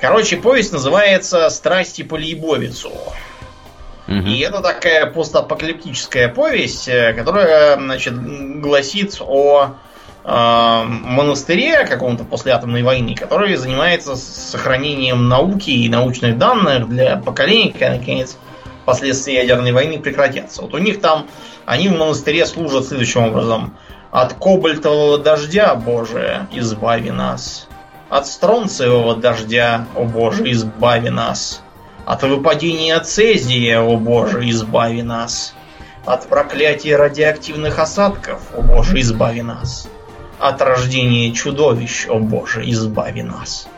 Короче, 0.00 0.38
повесть 0.38 0.72
называется 0.72 1.50
«Страсти 1.50 2.02
по 2.02 2.14
Лейбовицу». 2.14 2.90
И 4.10 4.40
это 4.40 4.60
такая 4.60 5.06
постапокалиптическая 5.06 6.28
повесть, 6.28 6.88
э, 6.88 7.12
которая, 7.12 7.76
значит, 7.76 8.60
гласит 8.60 9.16
о 9.20 9.76
э, 10.24 10.82
монастыре 10.84 11.84
каком-то 11.86 12.24
после 12.24 12.52
атомной 12.52 12.82
войны, 12.82 13.14
который 13.14 13.54
занимается 13.54 14.16
сохранением 14.16 15.28
науки 15.28 15.70
и 15.70 15.88
научных 15.88 16.38
данных 16.38 16.88
для 16.88 17.18
поколений, 17.18 17.70
когда, 17.70 17.98
наконец, 17.98 18.36
последствия 18.90 19.36
ядерной 19.36 19.70
войны 19.70 20.00
прекратятся. 20.00 20.62
Вот 20.62 20.74
у 20.74 20.78
них 20.78 21.00
там, 21.00 21.28
они 21.64 21.88
в 21.88 21.92
монастыре 21.92 22.44
служат 22.44 22.86
следующим 22.86 23.22
образом. 23.22 23.76
От 24.10 24.32
кобальтового 24.34 25.18
дождя, 25.18 25.76
Боже, 25.76 26.48
избави 26.50 27.12
нас. 27.12 27.68
От 28.08 28.26
стронцевого 28.26 29.14
дождя, 29.14 29.86
о 29.94 30.04
Боже, 30.04 30.50
избави 30.50 31.10
нас. 31.10 31.62
От 32.04 32.24
выпадения 32.24 32.98
цезия, 32.98 33.80
о 33.80 33.96
Боже, 33.96 34.50
избави 34.50 35.02
нас. 35.02 35.54
От 36.04 36.26
проклятия 36.26 36.96
радиоактивных 36.96 37.78
осадков, 37.78 38.40
о 38.56 38.62
Боже, 38.62 39.00
избави 39.00 39.42
нас. 39.42 39.88
От 40.40 40.60
рождения 40.62 41.32
чудовищ, 41.32 42.08
о 42.08 42.18
Боже, 42.18 42.68
избави 42.68 43.22
нас. 43.22 43.68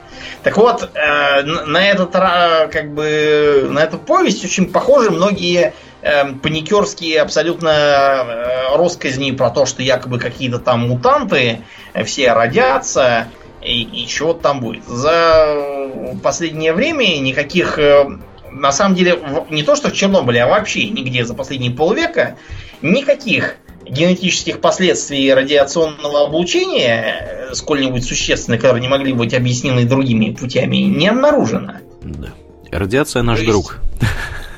Так 0.42 0.56
вот, 0.56 0.90
э, 0.94 1.42
на 1.42 1.86
этот 1.86 2.12
как 2.12 2.92
бы 2.94 3.68
на 3.70 3.80
эту 3.80 3.98
повесть 3.98 4.44
очень 4.44 4.70
похожи 4.70 5.10
многие 5.10 5.74
э, 6.02 6.32
паникерские 6.42 7.20
абсолютно 7.20 7.68
э, 7.68 9.32
про 9.32 9.50
то, 9.50 9.66
что 9.66 9.82
якобы 9.82 10.18
какие-то 10.18 10.58
там 10.58 10.88
мутанты 10.88 11.60
все 12.04 12.32
родятся, 12.32 13.28
и, 13.62 13.82
и 13.82 14.06
чего 14.06 14.34
там 14.34 14.60
будет. 14.60 14.84
За 14.84 15.90
последнее 16.22 16.72
время 16.72 17.18
никаких, 17.18 17.78
э, 17.78 18.06
на 18.50 18.72
самом 18.72 18.94
деле, 18.94 19.18
не 19.50 19.62
то 19.62 19.76
что 19.76 19.90
в 19.90 19.92
Чернобыле, 19.92 20.42
а 20.42 20.48
вообще 20.48 20.88
нигде 20.88 21.24
за 21.24 21.34
последние 21.34 21.70
полвека 21.70 22.36
никаких 22.82 23.56
генетических 23.86 24.60
последствий 24.60 25.32
радиационного 25.32 26.26
облучения, 26.26 27.48
э, 27.50 27.54
сколь-нибудь 27.54 28.04
существенных, 28.04 28.60
которые 28.60 28.80
не 28.80 28.88
могли 28.88 29.12
быть 29.12 29.34
объяснены 29.34 29.84
другими 29.84 30.30
путями, 30.34 30.76
не 30.76 31.08
обнаружено. 31.08 31.74
Да. 32.02 32.28
Радиация 32.70 33.22
наш 33.22 33.40
то 33.40 33.46
друг. 33.46 33.78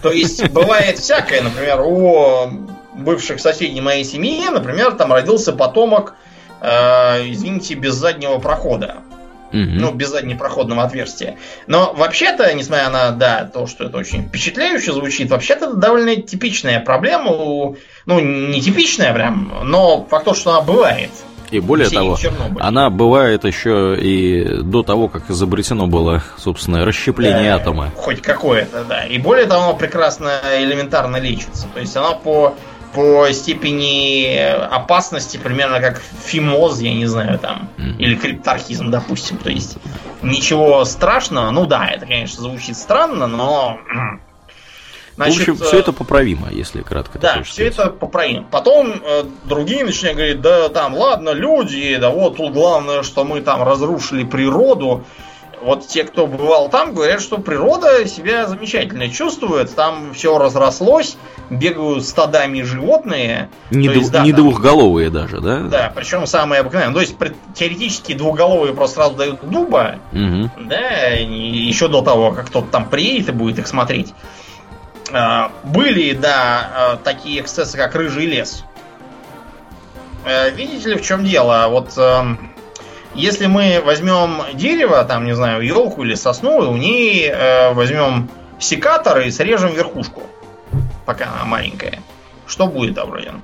то 0.03 0.11
есть 0.11 0.49
бывает 0.51 0.99
всякое, 0.99 1.43
например, 1.43 1.81
у 1.81 2.51
бывших 2.95 3.41
соседей 3.41 3.81
моей 3.81 4.05
семьи, 4.05 4.49
например, 4.49 4.93
там 4.93 5.13
родился 5.13 5.53
потомок 5.53 6.15
э, 6.61 7.31
извините, 7.31 7.75
без 7.75 7.95
заднего 7.95 8.39
прохода. 8.39 8.97
Угу. 9.55 9.71
Ну, 9.81 9.93
без 9.93 10.11
заднепроходного 10.11 10.83
отверстия. 10.83 11.37
Но 11.69 11.95
вообще-то, 11.95 12.53
несмотря 12.55 12.91
на 12.91 13.11
да, 13.13 13.45
то, 13.45 13.69
что 13.69 13.85
это 13.85 13.99
очень 13.99 14.27
впечатляюще 14.27 14.93
звучит, 14.93 15.31
вообще-то 15.31 15.67
это 15.67 15.77
довольно 15.77 16.17
типичная 16.17 16.81
проблема. 16.81 17.31
У, 17.31 17.77
ну, 18.05 18.21
не 18.21 18.61
типичная 18.61 19.15
прям, 19.15 19.53
но 19.65 20.05
факт 20.11 20.25
то, 20.25 20.35
что 20.35 20.51
она 20.51 20.61
бывает. 20.63 21.11
И 21.51 21.61
более 21.61 21.89
того, 21.89 22.19
она 22.59 22.91
бывает 22.91 23.45
еще 23.45 23.97
и 23.97 24.63
до 24.63 24.83
того, 24.83 25.07
как 25.07 25.31
изобретено 25.31 25.87
было, 25.87 26.23
собственно, 26.37 26.85
расщепление 26.85 27.51
да, 27.51 27.57
атома. 27.57 27.93
Хоть 27.95 28.23
какое-то, 28.23 28.85
да. 28.85 29.05
И 29.05 29.19
более 29.19 29.47
того, 29.47 29.65
оно 29.65 29.75
прекрасно 29.75 30.41
элементарно 30.59 31.19
лечится. 31.19 31.69
То 31.73 31.79
есть 31.79 31.97
она 31.97 32.13
по 32.13 32.55
по 32.95 33.31
степени 33.33 34.37
опасности 34.37 35.37
примерно 35.37 35.81
как 35.81 36.01
фимоз, 36.25 36.81
я 36.81 36.95
не 36.95 37.07
знаю, 37.07 37.39
там, 37.39 37.69
или 37.99 38.15
криптархизм, 38.15 38.91
допустим. 38.91 39.39
То 39.39 39.51
есть 39.51 39.77
ничего 40.23 40.85
страшного. 40.85 41.51
Ну 41.51 41.67
да, 41.67 41.89
это, 41.89 42.07
конечно, 42.07 42.43
звучит 42.43 42.77
странно, 42.77 43.27
но... 43.27 43.79
Значит, 45.17 45.39
в 45.39 45.41
общем, 45.41 45.57
все 45.57 45.79
это 45.79 45.93
поправимо, 45.93 46.49
если 46.51 46.83
кратко. 46.83 47.19
Да, 47.19 47.43
все 47.43 47.67
это 47.67 47.91
поправимо. 47.91 48.47
Потом 48.51 48.95
э, 49.05 49.25
другие 49.45 49.85
начинают 49.85 50.17
говорить, 50.17 50.41
да 50.41 50.69
там, 50.69 50.95
ладно, 50.95 51.31
люди, 51.31 51.97
да 51.97 52.11
вот 52.11 52.37
тут 52.37 52.53
главное, 52.53 53.03
что 53.03 53.25
мы 53.25 53.41
там 53.41 53.63
разрушили 53.63 54.25
природу 54.25 55.05
вот 55.65 55.87
те, 55.87 56.05
кто 56.05 56.27
бывал 56.27 56.69
там, 56.69 56.95
говорят, 56.95 57.23
что 57.23 57.39
природа 57.39 58.07
себя 58.07 58.47
замечательно 58.47 59.09
чувствует. 59.09 59.75
Там 59.75 60.13
все 60.13 60.39
разрослось, 60.39 61.17
бегают 61.49 62.05
стадами 62.05 62.61
животные. 62.63 63.49
Не, 63.71 63.89
ду- 63.89 63.95
есть, 63.95 64.13
да, 64.13 64.23
не 64.23 64.33
там, 64.33 64.43
двухголовые 64.43 65.09
даже, 65.09 65.41
да? 65.41 65.61
Да, 65.61 65.93
причем 65.95 66.27
самые 66.27 66.61
обыкновенные. 66.61 66.95
То 66.95 67.01
есть 67.01 67.17
теоретически 67.55 68.13
двухголовые 68.13 68.75
просто 68.75 68.97
сразу 68.97 69.17
дают 69.17 69.41
дуба, 69.43 69.97
угу. 70.13 70.51
да, 70.61 71.09
еще 71.17 71.89
до 71.89 72.03
того, 72.03 72.33
как 72.33 72.47
кто-то 72.49 72.69
там 72.69 72.89
приедет 72.89 73.31
и 73.31 73.33
будет 73.33 73.59
их 73.59 73.67
смотреть. 73.67 74.13
А, 75.13 75.51
были, 75.65 76.13
да, 76.13 76.71
а, 76.75 76.97
такие 76.97 77.41
эксцессы, 77.41 77.77
как 77.77 77.95
рыжий 77.95 78.27
лес. 78.27 78.65
Э, 80.27 80.51
видите 80.51 80.91
ли, 80.91 80.97
в 80.97 81.03
чем 81.03 81.25
дело? 81.25 81.67
Вот 81.69 81.93
эм, 81.99 82.54
если 83.15 83.47
мы 83.47 83.83
возьмем 83.85 84.43
дерево, 84.55 85.05
там, 85.05 85.25
не 85.25 85.35
знаю, 85.35 85.63
елку 85.63 86.03
или 86.03 86.15
сосну, 86.15 86.63
и 86.63 86.67
у 86.67 86.77
ней 86.77 87.29
э, 87.29 87.73
возьмем 87.73 88.29
секатор 88.59 89.21
и 89.21 89.31
срежем 89.31 89.73
верхушку, 89.73 90.23
пока 91.07 91.27
она 91.27 91.45
маленькая, 91.45 92.01
что 92.47 92.67
будет, 92.67 92.99
Авродин? 92.99 93.43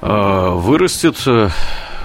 Э, 0.00 0.50
вырастет 0.50 1.16
Э, 1.26 1.48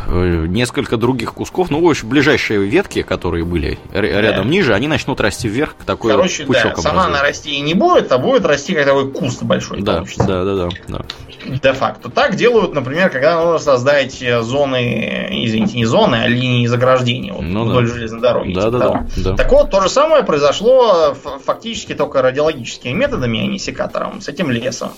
несколько 0.07 0.97
других 0.97 1.33
кусков, 1.33 1.69
ну, 1.69 1.81
в 1.81 1.89
общем, 1.89 2.09
ближайшие 2.09 2.65
ветки, 2.65 3.01
которые 3.01 3.45
были 3.45 3.77
рядом 3.91 4.45
да. 4.45 4.49
ниже, 4.49 4.73
они 4.73 4.87
начнут 4.87 5.19
расти 5.19 5.47
вверх, 5.47 5.75
такой 5.85 6.11
Короче, 6.11 6.45
пучок 6.45 6.75
да, 6.75 6.81
сама 6.81 7.05
она 7.05 7.21
расти 7.21 7.51
и 7.51 7.59
не 7.59 7.73
будет, 7.73 8.11
а 8.11 8.17
будет 8.17 8.45
расти 8.45 8.73
как 8.73 8.85
такой 8.85 9.11
куст 9.11 9.43
большой. 9.43 9.81
Да, 9.81 10.03
да, 10.17 10.43
да, 10.43 10.55
да, 10.55 10.69
да. 10.87 11.05
Де-факто. 11.45 12.09
Так 12.09 12.35
делают, 12.35 12.73
например, 12.73 13.09
когда 13.09 13.43
нужно 13.43 13.59
создать 13.59 14.23
зоны, 14.41 15.27
извините, 15.31 15.77
не 15.77 15.85
зоны, 15.85 16.15
а 16.15 16.27
линии 16.27 16.65
заграждения 16.67 17.33
вот, 17.33 17.43
ну, 17.43 17.65
вдоль 17.65 17.87
да. 17.87 17.93
железной 17.93 18.21
дороги. 18.21 18.53
Да, 18.53 18.61
типа 18.61 18.71
да, 18.71 18.79
да, 18.79 19.05
да. 19.17 19.35
Так 19.35 19.51
вот, 19.51 19.69
то 19.69 19.81
же 19.81 19.89
самое 19.89 20.23
произошло 20.23 21.15
фактически 21.45 21.93
только 21.93 22.21
радиологическими 22.21 22.91
методами, 22.91 23.41
а 23.41 23.47
не 23.47 23.59
секатором, 23.59 24.21
с 24.21 24.27
этим 24.27 24.51
лесом. 24.51 24.91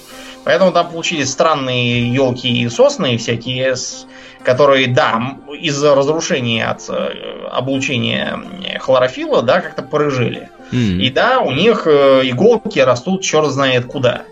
Поэтому 0.46 0.72
там 0.72 0.90
получились 0.90 1.30
странные 1.30 2.12
елки 2.14 2.62
и 2.62 2.70
сосны 2.70 3.18
всякие 3.18 3.76
с 3.76 4.06
которые, 4.44 4.88
да, 4.88 5.38
из-за 5.60 5.96
разрушения 5.96 6.66
от 6.66 6.90
э, 6.90 7.48
облучения 7.52 8.40
хлорофила, 8.80 9.42
да, 9.42 9.62
как-то 9.62 9.82
порыжили. 9.84 10.50
Mm-hmm. 10.72 11.02
И 11.02 11.10
да, 11.12 11.40
у 11.40 11.52
них 11.52 11.88
э, 11.88 12.22
иголки 12.24 12.80
растут 12.80 13.22
черт 13.22 13.50
знает 13.50 13.86
куда. 13.86 14.24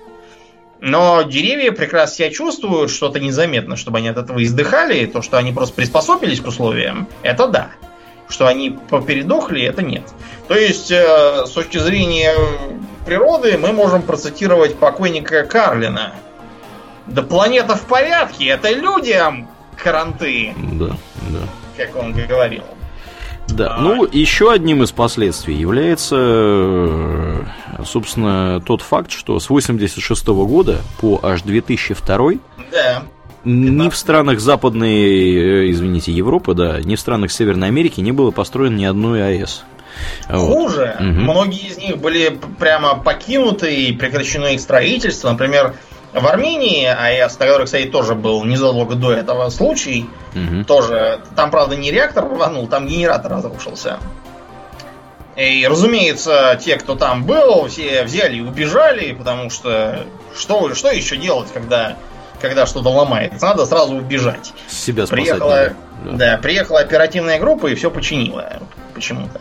Но 0.80 1.24
деревья 1.24 1.72
прекрасно 1.72 2.16
себя 2.16 2.30
чувствуют, 2.30 2.92
что-то 2.92 3.20
незаметно, 3.20 3.76
чтобы 3.76 3.98
они 3.98 4.10
от 4.10 4.18
этого 4.18 4.44
издыхали. 4.44 5.06
То, 5.08 5.22
что 5.22 5.38
они 5.38 5.52
просто 5.52 5.76
приспособились 5.76 6.40
к 6.40 6.48
условиям, 6.48 7.08
это 7.24 7.48
да. 7.48 7.70
Что 8.30 8.46
они 8.48 8.78
попередохли, 8.90 9.64
это 9.64 9.82
нет. 9.82 10.04
То 10.48 10.56
есть, 10.56 10.92
э, 10.92 11.46
с 11.46 11.52
точки 11.52 11.78
зрения 11.78 12.34
природы, 13.06 13.58
мы 13.58 13.74
можем 13.74 14.04
процитировать 14.04 14.76
покойника 14.76 15.44
Карлина. 15.44 16.14
Да 17.08 17.24
планета 17.24 17.76
в 17.76 17.86
порядке, 17.88 18.48
это 18.48 18.70
людям 18.70 19.48
каранты. 19.82 20.54
Да, 20.74 20.98
да. 21.30 21.40
Как 21.78 21.96
он 21.96 22.14
говорил. 22.14 22.64
Да, 23.50 23.76
а... 23.76 23.82
ну 23.82 24.06
еще 24.06 24.52
одним 24.52 24.84
из 24.84 24.92
последствий 24.92 25.56
является, 25.56 26.16
э, 26.20 27.44
собственно, 27.86 28.62
тот 28.62 28.82
факт, 28.82 29.12
что 29.12 29.40
с 29.40 29.50
86 29.50 30.28
-го 30.28 30.46
года 30.46 30.80
по 31.00 31.20
аж 31.24 31.44
2002 31.44 32.32
да. 32.72 33.04
ни 33.46 33.90
в 33.90 33.96
странах 33.96 34.40
Западной, 34.40 34.96
э, 34.96 35.72
извините, 35.72 36.12
Европы, 36.12 36.54
да, 36.54 36.82
ни 36.82 36.96
в 36.96 37.00
странах 37.00 37.32
Северной 37.32 37.70
Америки 37.70 38.02
не 38.02 38.12
было 38.12 38.32
построено 38.32 38.76
ни 38.76 38.86
одной 38.86 39.24
АЭС. 39.24 39.64
Хуже. 40.30 40.96
Вот. 41.00 41.08
Угу. 41.08 41.16
Многие 41.22 41.68
из 41.68 41.78
них 41.78 41.98
были 41.98 42.38
прямо 42.60 42.96
покинуты 42.96 43.74
и 43.74 43.94
прекращено 43.94 44.48
их 44.48 44.60
строительство. 44.60 45.32
Например, 45.32 45.74
в 46.20 46.28
Армении, 46.28 46.86
а 46.86 47.10
я, 47.10 47.28
на 47.28 47.46
которой, 47.46 47.66
кстати, 47.66 47.86
тоже 47.86 48.16
был 48.16 48.44
незадолго 48.44 48.96
до 48.96 49.14
этого 49.14 49.50
случай, 49.50 50.10
угу. 50.34 50.64
тоже, 50.66 51.22
там, 51.36 51.52
правда, 51.52 51.76
не 51.76 51.92
реактор 51.92 52.26
рванул, 52.26 52.68
там 52.68 52.88
генератор 52.88 53.32
разрушился. 53.32 54.00
И, 55.36 55.68
разумеется, 55.70 56.60
те, 56.64 56.78
кто 56.78 56.96
там 56.96 57.24
был, 57.24 57.68
все 57.68 58.04
взяли 58.04 58.38
и 58.38 58.42
убежали, 58.42 59.14
потому 59.14 59.52
что 59.52 60.06
что, 60.36 60.74
что 60.74 60.92
еще 60.92 61.18
делать, 61.18 61.50
когда, 61.54 61.98
когда 62.42 62.66
что-то 62.66 62.90
ломается? 62.90 63.46
Надо 63.46 63.66
сразу 63.66 63.96
убежать. 63.96 64.54
Себя. 64.68 65.06
Приехала, 65.06 65.74
да. 66.04 66.12
да, 66.12 66.38
приехала 66.38 66.80
оперативная 66.80 67.40
группа 67.40 67.68
и 67.68 67.76
все 67.76 67.92
починила 67.92 68.62
почему-то. 68.94 69.40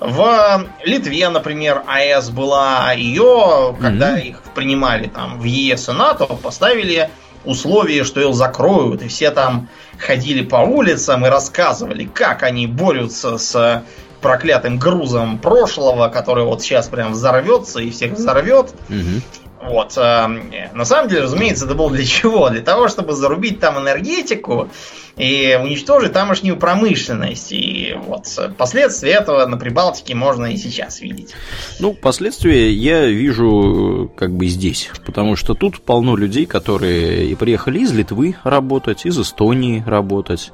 В 0.00 0.66
Литве, 0.84 1.28
например, 1.28 1.82
АЭС 1.86 2.30
была, 2.30 2.92
ее, 2.92 3.76
когда 3.80 4.18
mm-hmm. 4.18 4.28
их 4.28 4.42
принимали 4.54 5.08
там 5.08 5.38
в 5.38 5.44
ЕС 5.44 5.88
и 5.88 5.92
НАТО, 5.92 6.26
поставили 6.26 7.10
условие, 7.44 8.04
что 8.04 8.20
ее 8.20 8.32
закроют, 8.32 9.02
и 9.02 9.08
все 9.08 9.30
там 9.30 9.68
ходили 9.98 10.42
по 10.42 10.56
улицам 10.56 11.26
и 11.26 11.28
рассказывали, 11.28 12.04
как 12.04 12.42
они 12.42 12.66
борются 12.66 13.38
с 13.38 13.84
проклятым 14.20 14.78
грузом 14.78 15.38
прошлого, 15.38 16.08
который 16.08 16.44
вот 16.44 16.62
сейчас 16.62 16.88
прям 16.88 17.12
взорвется 17.12 17.80
и 17.80 17.90
всех 17.90 18.12
взорвет. 18.12 18.72
Угу. 18.88 19.20
Вот. 19.64 19.96
Э, 19.96 20.26
на 20.72 20.84
самом 20.84 21.08
деле, 21.08 21.22
разумеется, 21.22 21.64
это 21.64 21.74
было 21.74 21.90
для 21.90 22.04
чего? 22.04 22.50
Для 22.50 22.60
того, 22.60 22.88
чтобы 22.88 23.14
зарубить 23.14 23.60
там 23.60 23.78
энергетику 23.78 24.68
и 25.16 25.58
уничтожить 25.62 26.12
тамошнюю 26.12 26.56
промышленность. 26.56 27.52
И 27.52 27.96
вот 28.06 28.26
последствия 28.58 29.12
этого 29.12 29.46
на 29.46 29.56
Прибалтике 29.56 30.14
можно 30.14 30.46
и 30.46 30.56
сейчас 30.56 31.00
видеть. 31.00 31.34
Ну, 31.80 31.94
последствия 31.94 32.70
я 32.70 33.06
вижу 33.06 34.10
э, 34.14 34.18
как 34.18 34.32
бы 34.32 34.46
здесь, 34.46 34.90
потому 35.06 35.36
что 35.36 35.54
тут 35.54 35.80
полно 35.80 36.16
людей, 36.16 36.46
которые 36.46 37.26
и 37.26 37.34
приехали 37.34 37.80
из 37.80 37.92
Литвы 37.92 38.36
работать, 38.44 39.06
из 39.06 39.18
Эстонии 39.18 39.82
работать, 39.86 40.52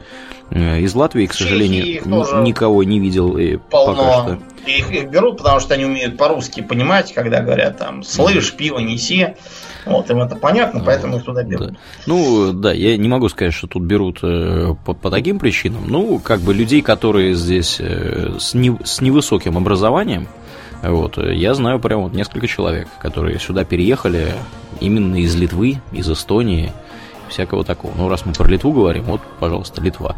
из 0.51 0.94
Латвии, 0.94 1.27
к 1.27 1.35
сожалению, 1.35 1.85
никого 2.43 2.82
не 2.82 2.98
видел 2.98 3.36
и 3.36 3.56
полно. 3.56 3.94
пока 3.94 4.22
что. 4.22 4.39
Их, 4.66 4.90
их 4.90 5.09
берут, 5.09 5.39
потому 5.39 5.60
что 5.60 5.74
они 5.74 5.85
умеют 5.85 6.16
по-русски 6.16 6.60
понимать, 6.60 7.12
когда 7.14 7.40
говорят 7.40 7.78
там 7.78 8.02
«слышь, 8.02 8.52
пиво 8.52 8.78
неси». 8.78 9.28
Вот, 9.86 10.10
им 10.10 10.20
это 10.20 10.36
понятно, 10.36 10.82
поэтому 10.85 11.16
их 11.16 11.24
туда 11.24 11.43
берут. 11.43 11.68
Да. 11.68 11.77
Ну, 12.06 12.52
да, 12.52 12.72
я 12.72 12.97
не 12.98 13.09
могу 13.09 13.28
сказать, 13.31 13.55
что 13.55 13.66
тут 13.66 13.82
берут 13.82 14.18
э, 14.22 14.74
по, 14.85 14.93
по 14.93 15.10
таким 15.10 15.39
причинам. 15.39 15.85
Ну, 15.86 16.18
как 16.18 16.40
бы 16.40 16.52
людей, 16.52 16.82
которые 16.82 17.35
здесь 17.35 17.78
э, 17.81 18.36
с, 18.39 18.52
не, 18.52 18.77
с 18.85 19.01
невысоким 19.01 19.56
образованием, 19.56 20.28
вот, 20.82 21.18
я 21.18 21.55
знаю 21.55 21.78
прям 21.78 22.02
вот 22.02 22.12
несколько 22.12 22.47
человек, 22.47 22.89
которые 23.01 23.39
сюда 23.39 23.64
переехали 23.64 24.35
именно 24.81 25.16
из 25.16 25.35
Литвы, 25.35 25.81
из 25.93 26.10
Эстонии, 26.10 26.72
всякого 27.31 27.65
такого. 27.65 27.93
Ну, 27.97 28.09
раз 28.09 28.27
мы 28.27 28.32
про 28.32 28.48
Литву 28.48 28.73
говорим, 28.73 29.05
вот, 29.05 29.20
пожалуйста, 29.39 29.81
Литва. 29.81 30.16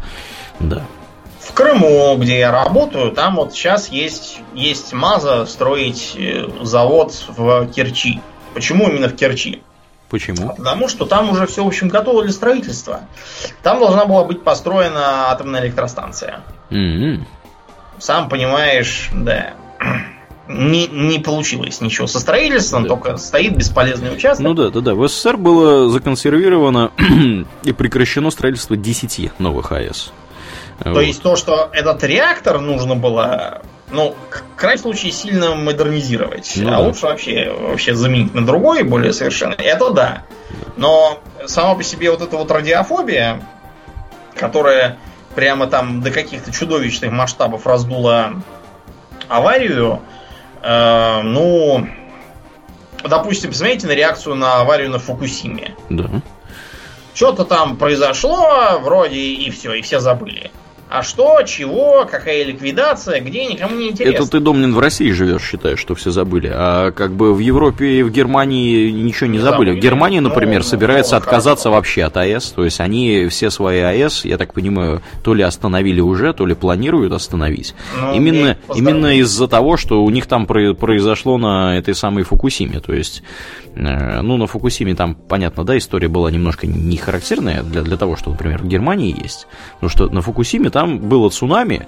Да. 0.59 0.83
В 1.39 1.53
Крыму, 1.53 2.15
где 2.17 2.39
я 2.39 2.51
работаю, 2.51 3.11
там 3.11 3.35
вот 3.35 3.53
сейчас 3.53 3.89
есть, 3.89 4.39
есть 4.53 4.93
маза 4.93 5.45
строить 5.45 6.15
э, 6.17 6.45
завод 6.61 7.13
в 7.27 7.67
Керчи. 7.67 8.21
Почему 8.53 8.87
именно 8.89 9.09
в 9.09 9.15
Керчи? 9.15 9.61
Почему? 10.09 10.53
Потому 10.55 10.87
что 10.87 11.05
там 11.05 11.31
уже 11.31 11.47
все, 11.47 11.63
в 11.63 11.67
общем, 11.67 11.89
готово 11.89 12.23
для 12.23 12.31
строительства. 12.31 13.01
Там 13.61 13.79
должна 13.79 14.05
была 14.05 14.23
быть 14.23 14.43
построена 14.43 15.31
атомная 15.31 15.61
электростанция. 15.65 16.41
Mm-hmm. 16.69 17.23
Сам 17.99 18.29
понимаешь, 18.29 19.09
да. 19.13 19.53
Не, 20.47 20.87
не 20.87 21.19
получилось 21.19 21.79
ничего 21.79 22.05
со 22.05 22.19
строительством, 22.19 22.83
да. 22.83 22.89
только 22.89 23.17
стоит 23.17 23.55
бесполезный 23.55 24.13
участок. 24.13 24.45
Ну 24.45 24.53
да, 24.53 24.69
да, 24.69 24.81
да. 24.81 24.93
В 24.93 25.07
СССР 25.07 25.37
было 25.37 25.89
законсервировано 25.89 26.91
и 27.63 27.71
прекращено 27.71 28.29
строительство 28.29 28.75
10 28.75 29.39
новых 29.39 29.71
АЭС. 29.71 30.11
То 30.83 30.91
вот. 30.91 31.01
есть 31.01 31.21
то, 31.21 31.37
что 31.37 31.69
этот 31.71 32.03
реактор 32.03 32.59
нужно 32.59 32.95
было 32.95 33.61
ну, 33.93 34.15
в 34.29 34.59
крайнем 34.59 34.81
случае, 34.81 35.11
сильно 35.11 35.55
модернизировать. 35.55 36.53
Ну, 36.57 36.67
а 36.67 36.71
да. 36.71 36.79
лучше 36.79 37.05
вообще, 37.05 37.51
вообще 37.51 37.93
заменить 37.93 38.33
на 38.33 38.45
другой, 38.45 38.83
более 38.83 39.13
совершенно. 39.13 39.53
Это 39.53 39.91
да. 39.91 40.23
Но 40.77 41.19
сама 41.45 41.75
по 41.75 41.83
себе 41.83 42.09
вот 42.09 42.21
эта 42.21 42.35
вот 42.35 42.49
радиофобия, 42.49 43.41
которая 44.35 44.97
прямо 45.35 45.67
там 45.67 46.01
до 46.01 46.09
каких-то 46.11 46.51
чудовищных 46.51 47.11
масштабов 47.11 47.67
раздула 47.67 48.41
аварию, 49.27 50.01
э, 50.63 51.21
ну, 51.23 51.87
допустим, 53.03 53.51
посмотрите 53.51 53.87
на 53.87 53.91
реакцию 53.91 54.35
на 54.35 54.61
аварию 54.61 54.89
на 54.89 54.99
Фукусиме. 54.99 55.75
Да. 55.89 56.09
Что-то 57.13 57.45
там 57.45 57.77
произошло, 57.77 58.79
вроде 58.81 59.19
и 59.19 59.51
все, 59.51 59.73
и 59.73 59.81
все 59.81 59.99
забыли. 59.99 60.51
А 60.93 61.01
что, 61.01 61.41
чего, 61.41 62.05
какая 62.05 62.43
ликвидация, 62.43 63.19
где, 63.19 63.47
никому 63.47 63.75
не 63.75 63.89
интересно. 63.89 64.15
Это 64.15 64.29
ты, 64.29 64.39
Домнин, 64.39 64.75
в 64.75 64.79
России 64.79 65.09
живешь, 65.09 65.41
считаешь, 65.41 65.79
что 65.79 65.95
все 65.95 66.11
забыли. 66.11 66.51
А 66.53 66.91
как 66.91 67.13
бы 67.13 67.33
в 67.33 67.39
Европе 67.39 67.93
и 67.93 68.03
в 68.03 68.11
Германии 68.11 68.91
ничего 68.91 69.25
не, 69.25 69.37
не 69.37 69.39
забыли. 69.39 69.69
забыли. 69.69 69.79
В 69.79 69.83
Германии, 69.83 70.19
ну, 70.19 70.29
например, 70.29 70.59
ну, 70.59 70.63
собирается 70.63 71.15
ну, 71.15 71.17
отказаться 71.17 71.63
хорошо. 71.63 71.77
вообще 71.77 72.03
от 72.03 72.17
АЭС. 72.17 72.51
То 72.51 72.63
есть 72.63 72.79
они 72.79 73.25
все 73.29 73.49
свои 73.49 73.79
АЭС, 73.79 74.25
я 74.25 74.37
так 74.37 74.53
понимаю, 74.53 75.01
то 75.23 75.33
ли 75.33 75.41
остановили 75.41 75.99
уже, 75.99 76.31
то 76.31 76.45
ли 76.45 76.53
планируют 76.53 77.11
остановить. 77.11 77.73
Ну, 77.99 78.13
именно 78.13 78.57
именно 78.75 79.17
из-за 79.17 79.47
того, 79.47 79.77
что 79.77 80.03
у 80.03 80.09
них 80.11 80.27
там 80.27 80.45
произошло 80.45 81.39
на 81.39 81.75
этой 81.75 81.95
самой 81.95 82.23
Фукусиме. 82.23 82.81
То 82.81 82.93
есть, 82.93 83.23
э, 83.73 84.21
ну, 84.21 84.37
на 84.37 84.45
Фукусиме 84.45 84.93
там, 84.93 85.15
понятно, 85.15 85.63
да, 85.63 85.75
история 85.75 86.07
была 86.07 86.29
немножко 86.29 86.67
не 86.67 86.97
характерная 86.97 87.63
для, 87.63 87.81
для 87.81 87.97
того, 87.97 88.15
что, 88.15 88.29
например, 88.29 88.61
в 88.61 88.67
Германии 88.67 89.19
есть. 89.19 89.47
Потому 89.79 89.89
что 89.89 90.09
на 90.09 90.21
Фукусиме 90.21 90.69
там 90.69 90.82
там 90.83 90.99
было 90.99 91.29
цунами 91.29 91.87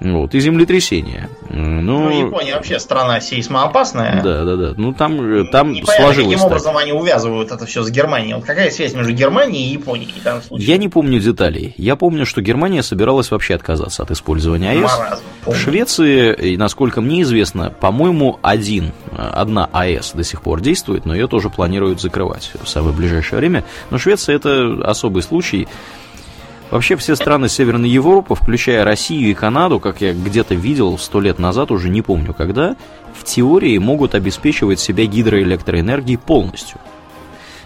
вот, 0.00 0.34
и 0.34 0.40
землетрясение. 0.40 1.30
Ну, 1.48 1.80
ну, 1.80 2.26
Япония 2.26 2.56
вообще 2.56 2.78
страна 2.78 3.20
сейсмоопасная. 3.20 4.22
Да, 4.22 4.44
да, 4.44 4.56
да. 4.56 4.74
Ну, 4.76 4.92
там, 4.92 5.14
э, 5.20 5.44
там 5.50 5.72
Непонятно, 5.72 6.04
сложилось 6.04 6.34
каким 6.34 6.38
так. 6.40 6.46
образом 6.48 6.76
они 6.76 6.92
увязывают 6.92 7.52
это 7.52 7.64
все 7.64 7.82
с 7.84 7.90
Германией. 7.90 8.34
Вот 8.34 8.44
какая 8.44 8.70
связь 8.70 8.92
между 8.92 9.12
Германией 9.12 9.70
и 9.70 9.72
Японией 9.74 10.12
в 10.20 10.22
данном 10.22 10.42
случае? 10.42 10.66
Я 10.66 10.76
не 10.78 10.88
помню 10.88 11.20
деталей. 11.20 11.74
Я 11.78 11.96
помню, 11.96 12.26
что 12.26 12.42
Германия 12.42 12.82
собиралась 12.82 13.30
вообще 13.30 13.54
отказаться 13.54 14.02
от 14.02 14.10
использования 14.10 14.72
АЭС. 14.72 14.98
Маразм, 14.98 15.22
в 15.46 15.54
Швеции, 15.54 16.56
насколько 16.56 17.00
мне 17.00 17.22
известно, 17.22 17.70
по-моему, 17.70 18.40
один, 18.42 18.92
одна 19.16 19.70
АЭС 19.72 20.12
до 20.12 20.24
сих 20.24 20.42
пор 20.42 20.60
действует, 20.60 21.06
но 21.06 21.14
ее 21.14 21.28
тоже 21.28 21.50
планируют 21.50 22.00
закрывать 22.00 22.50
в 22.62 22.68
самое 22.68 22.94
ближайшее 22.94 23.38
время. 23.38 23.64
Но 23.90 23.98
Швеция 23.98 24.36
это 24.36 24.82
особый 24.84 25.22
случай. 25.22 25.68
Вообще 26.74 26.96
все 26.96 27.14
страны 27.14 27.48
Северной 27.48 27.88
Европы, 27.88 28.34
включая 28.34 28.84
Россию 28.84 29.30
и 29.30 29.34
Канаду, 29.34 29.78
как 29.78 30.00
я 30.00 30.12
где-то 30.12 30.56
видел 30.56 30.98
сто 30.98 31.20
лет 31.20 31.38
назад, 31.38 31.70
уже 31.70 31.88
не 31.88 32.02
помню 32.02 32.34
когда, 32.34 32.74
в 33.14 33.22
теории 33.22 33.78
могут 33.78 34.16
обеспечивать 34.16 34.80
себя 34.80 35.06
гидроэлектроэнергией 35.06 36.18
полностью. 36.18 36.80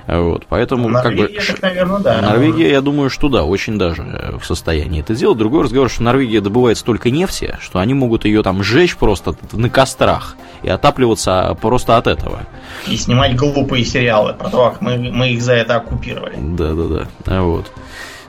Вот, 0.06 0.44
поэтому 0.46 0.90
Норвегия, 0.90 1.38
как 1.38 1.46
бы 1.46 1.52
так, 1.52 1.62
наверное, 1.62 1.98
да. 2.00 2.20
Норвегия, 2.20 2.70
я 2.70 2.82
думаю, 2.82 3.08
что 3.08 3.30
да, 3.30 3.44
очень 3.44 3.78
даже 3.78 4.36
в 4.38 4.44
состоянии 4.44 5.00
это 5.00 5.14
делать. 5.14 5.38
Другой 5.38 5.64
разговор, 5.64 5.88
что 5.88 6.02
Норвегия 6.02 6.42
добывает 6.42 6.76
столько 6.76 7.10
нефти, 7.10 7.56
что 7.62 7.78
они 7.78 7.94
могут 7.94 8.26
ее 8.26 8.42
там 8.42 8.62
сжечь 8.62 8.94
просто 8.94 9.34
на 9.52 9.70
кострах 9.70 10.36
и 10.62 10.68
отапливаться 10.68 11.56
просто 11.62 11.96
от 11.96 12.08
этого. 12.08 12.40
И 12.86 12.98
снимать 12.98 13.36
глупые 13.36 13.86
сериалы 13.86 14.34
про 14.34 14.50
то, 14.50 14.68
как 14.68 14.82
мы, 14.82 14.98
мы 14.98 15.30
их 15.30 15.40
за 15.40 15.54
это 15.54 15.76
оккупировали. 15.76 16.36
Да, 16.38 16.74
да, 16.74 17.06
да. 17.24 17.42
Вот. 17.42 17.72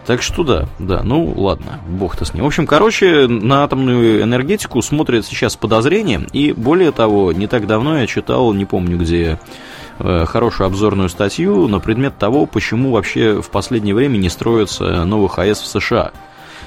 Так 0.09 0.23
что 0.23 0.43
да, 0.43 0.65
да, 0.79 1.03
ну 1.03 1.35
ладно, 1.37 1.79
бог-то 1.87 2.25
с 2.25 2.33
ним. 2.33 2.43
В 2.43 2.47
общем, 2.47 2.65
короче, 2.65 3.27
на 3.27 3.63
атомную 3.63 4.23
энергетику 4.23 4.81
смотрят 4.81 5.23
сейчас 5.23 5.53
с 5.53 5.55
подозрением, 5.55 6.25
и 6.33 6.51
более 6.51 6.91
того, 6.91 7.31
не 7.31 7.45
так 7.45 7.67
давно 7.67 7.99
я 7.99 8.07
читал, 8.07 8.51
не 8.53 8.65
помню 8.65 8.97
где, 8.97 9.39
э, 9.99 10.25
хорошую 10.25 10.65
обзорную 10.65 11.09
статью 11.09 11.67
на 11.67 11.79
предмет 11.79 12.17
того, 12.17 12.47
почему 12.47 12.89
вообще 12.89 13.39
в 13.39 13.51
последнее 13.51 13.93
время 13.93 14.17
не 14.17 14.29
строятся 14.29 15.05
новых 15.05 15.37
АЭС 15.37 15.59
в 15.59 15.67
США. 15.67 16.11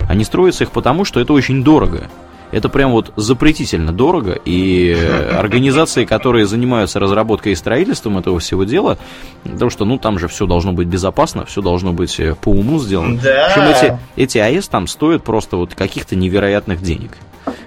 Они 0.09 0.23
строятся 0.23 0.63
их 0.63 0.71
потому, 0.71 1.05
что 1.05 1.19
это 1.19 1.33
очень 1.33 1.65
дорого 1.65 2.09
это 2.53 2.69
прям 2.69 2.93
вот 2.93 3.13
запретительно 3.17 3.93
дорого, 3.93 4.39
и 4.45 4.97
организации, 5.37 6.05
которые 6.05 6.47
занимаются 6.47 7.01
разработкой 7.01 7.53
и 7.53 7.55
строительством 7.55 8.19
этого 8.19 8.39
всего 8.39 8.65
дела, 8.65 8.99
потому 9.43 9.71
что, 9.71 9.85
ну, 9.85 9.99
там 9.99 10.19
же 10.19 10.29
все 10.29 10.47
должно 10.47 10.73
быть 10.73 10.87
безопасно, 10.87 11.47
все 11.47 11.63
должно 11.63 11.93
быть 11.93 12.21
э, 12.21 12.35
по 12.35 12.51
уму 12.51 12.79
сделано. 12.79 13.19
Да. 13.19 13.49
В 13.49 13.57
общем, 13.57 13.63
эти, 13.63 13.99
эти 14.17 14.39
АЭС 14.39 14.69
там 14.69 14.87
стоят 14.87 15.25
просто 15.25 15.57
вот 15.57 15.75
каких-то 15.75 16.15
невероятных 16.15 16.83
денег. 16.83 17.13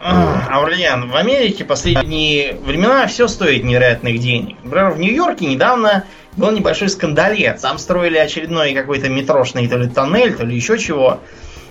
Аурлиан, 0.01 1.09
в 1.09 1.15
Америке 1.15 1.65
последние 1.65 2.55
времена 2.63 3.07
все 3.07 3.27
стоит 3.27 3.63
невероятных 3.63 4.19
денег. 4.19 4.57
Например, 4.63 4.91
в 4.91 4.99
Нью-Йорке 4.99 5.47
недавно 5.47 6.05
был 6.37 6.51
небольшой 6.51 6.89
скандалет. 6.89 7.59
Там 7.59 7.79
строили 7.79 8.17
очередной 8.17 8.73
какой-то 8.73 9.09
метрошный 9.09 9.67
то 9.67 9.77
ли 9.77 9.87
тоннель, 9.87 10.33
то 10.35 10.45
ли 10.45 10.55
еще 10.55 10.77
чего 10.77 11.19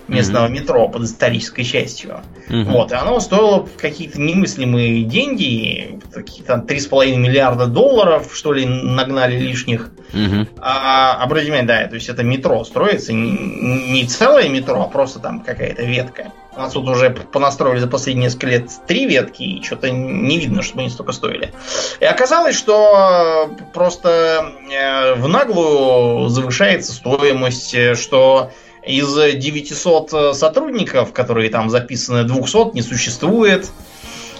местного 0.08 0.46
mm-hmm. 0.46 0.52
метро 0.52 0.88
под 0.88 1.02
исторической 1.02 1.64
частью. 1.64 2.20
Mm-hmm. 2.48 2.64
Вот, 2.64 2.92
и 2.92 2.94
оно 2.94 3.20
стоило 3.20 3.66
какие-то 3.78 4.20
немыслимые 4.20 5.04
деньги, 5.04 5.98
какие-то 6.12 6.54
3,5 6.54 7.16
миллиарда 7.16 7.66
долларов, 7.66 8.30
что 8.34 8.52
ли, 8.52 8.64
нагнали 8.66 9.38
лишних. 9.38 9.90
Mm-hmm. 10.12 10.58
А, 10.60 11.22
обратите 11.22 11.52
внимание, 11.52 11.66
да, 11.82 11.88
то 11.88 11.94
есть 11.94 12.08
это 12.08 12.22
метро 12.22 12.64
строится, 12.64 13.12
не, 13.12 13.92
не 13.92 14.06
целое 14.06 14.48
метро, 14.48 14.80
а 14.82 14.88
просто 14.88 15.18
там 15.18 15.40
какая-то 15.40 15.82
ветка. 15.82 16.32
У 16.56 16.60
нас 16.60 16.72
тут 16.72 16.88
уже 16.88 17.10
понастроили 17.10 17.80
за 17.80 17.88
последние 17.88 18.26
несколько 18.26 18.46
лет 18.46 18.70
три 18.86 19.06
ветки, 19.06 19.42
и 19.42 19.62
что-то 19.62 19.90
не 19.90 20.38
видно, 20.38 20.62
чтобы 20.62 20.82
они 20.82 20.90
столько 20.90 21.10
стоили. 21.12 21.52
И 21.98 22.04
оказалось, 22.04 22.56
что 22.56 23.50
просто 23.72 24.52
э, 24.70 25.14
в 25.14 25.26
наглую 25.26 26.28
завышается 26.28 26.92
стоимость, 26.92 27.74
э, 27.74 27.96
что 27.96 28.52
из 28.86 29.14
900 29.14 30.12
э, 30.12 30.32
сотрудников, 30.34 31.12
которые 31.12 31.50
там 31.50 31.70
записаны, 31.70 32.24
200 32.24 32.74
не 32.74 32.82
существует. 32.82 33.70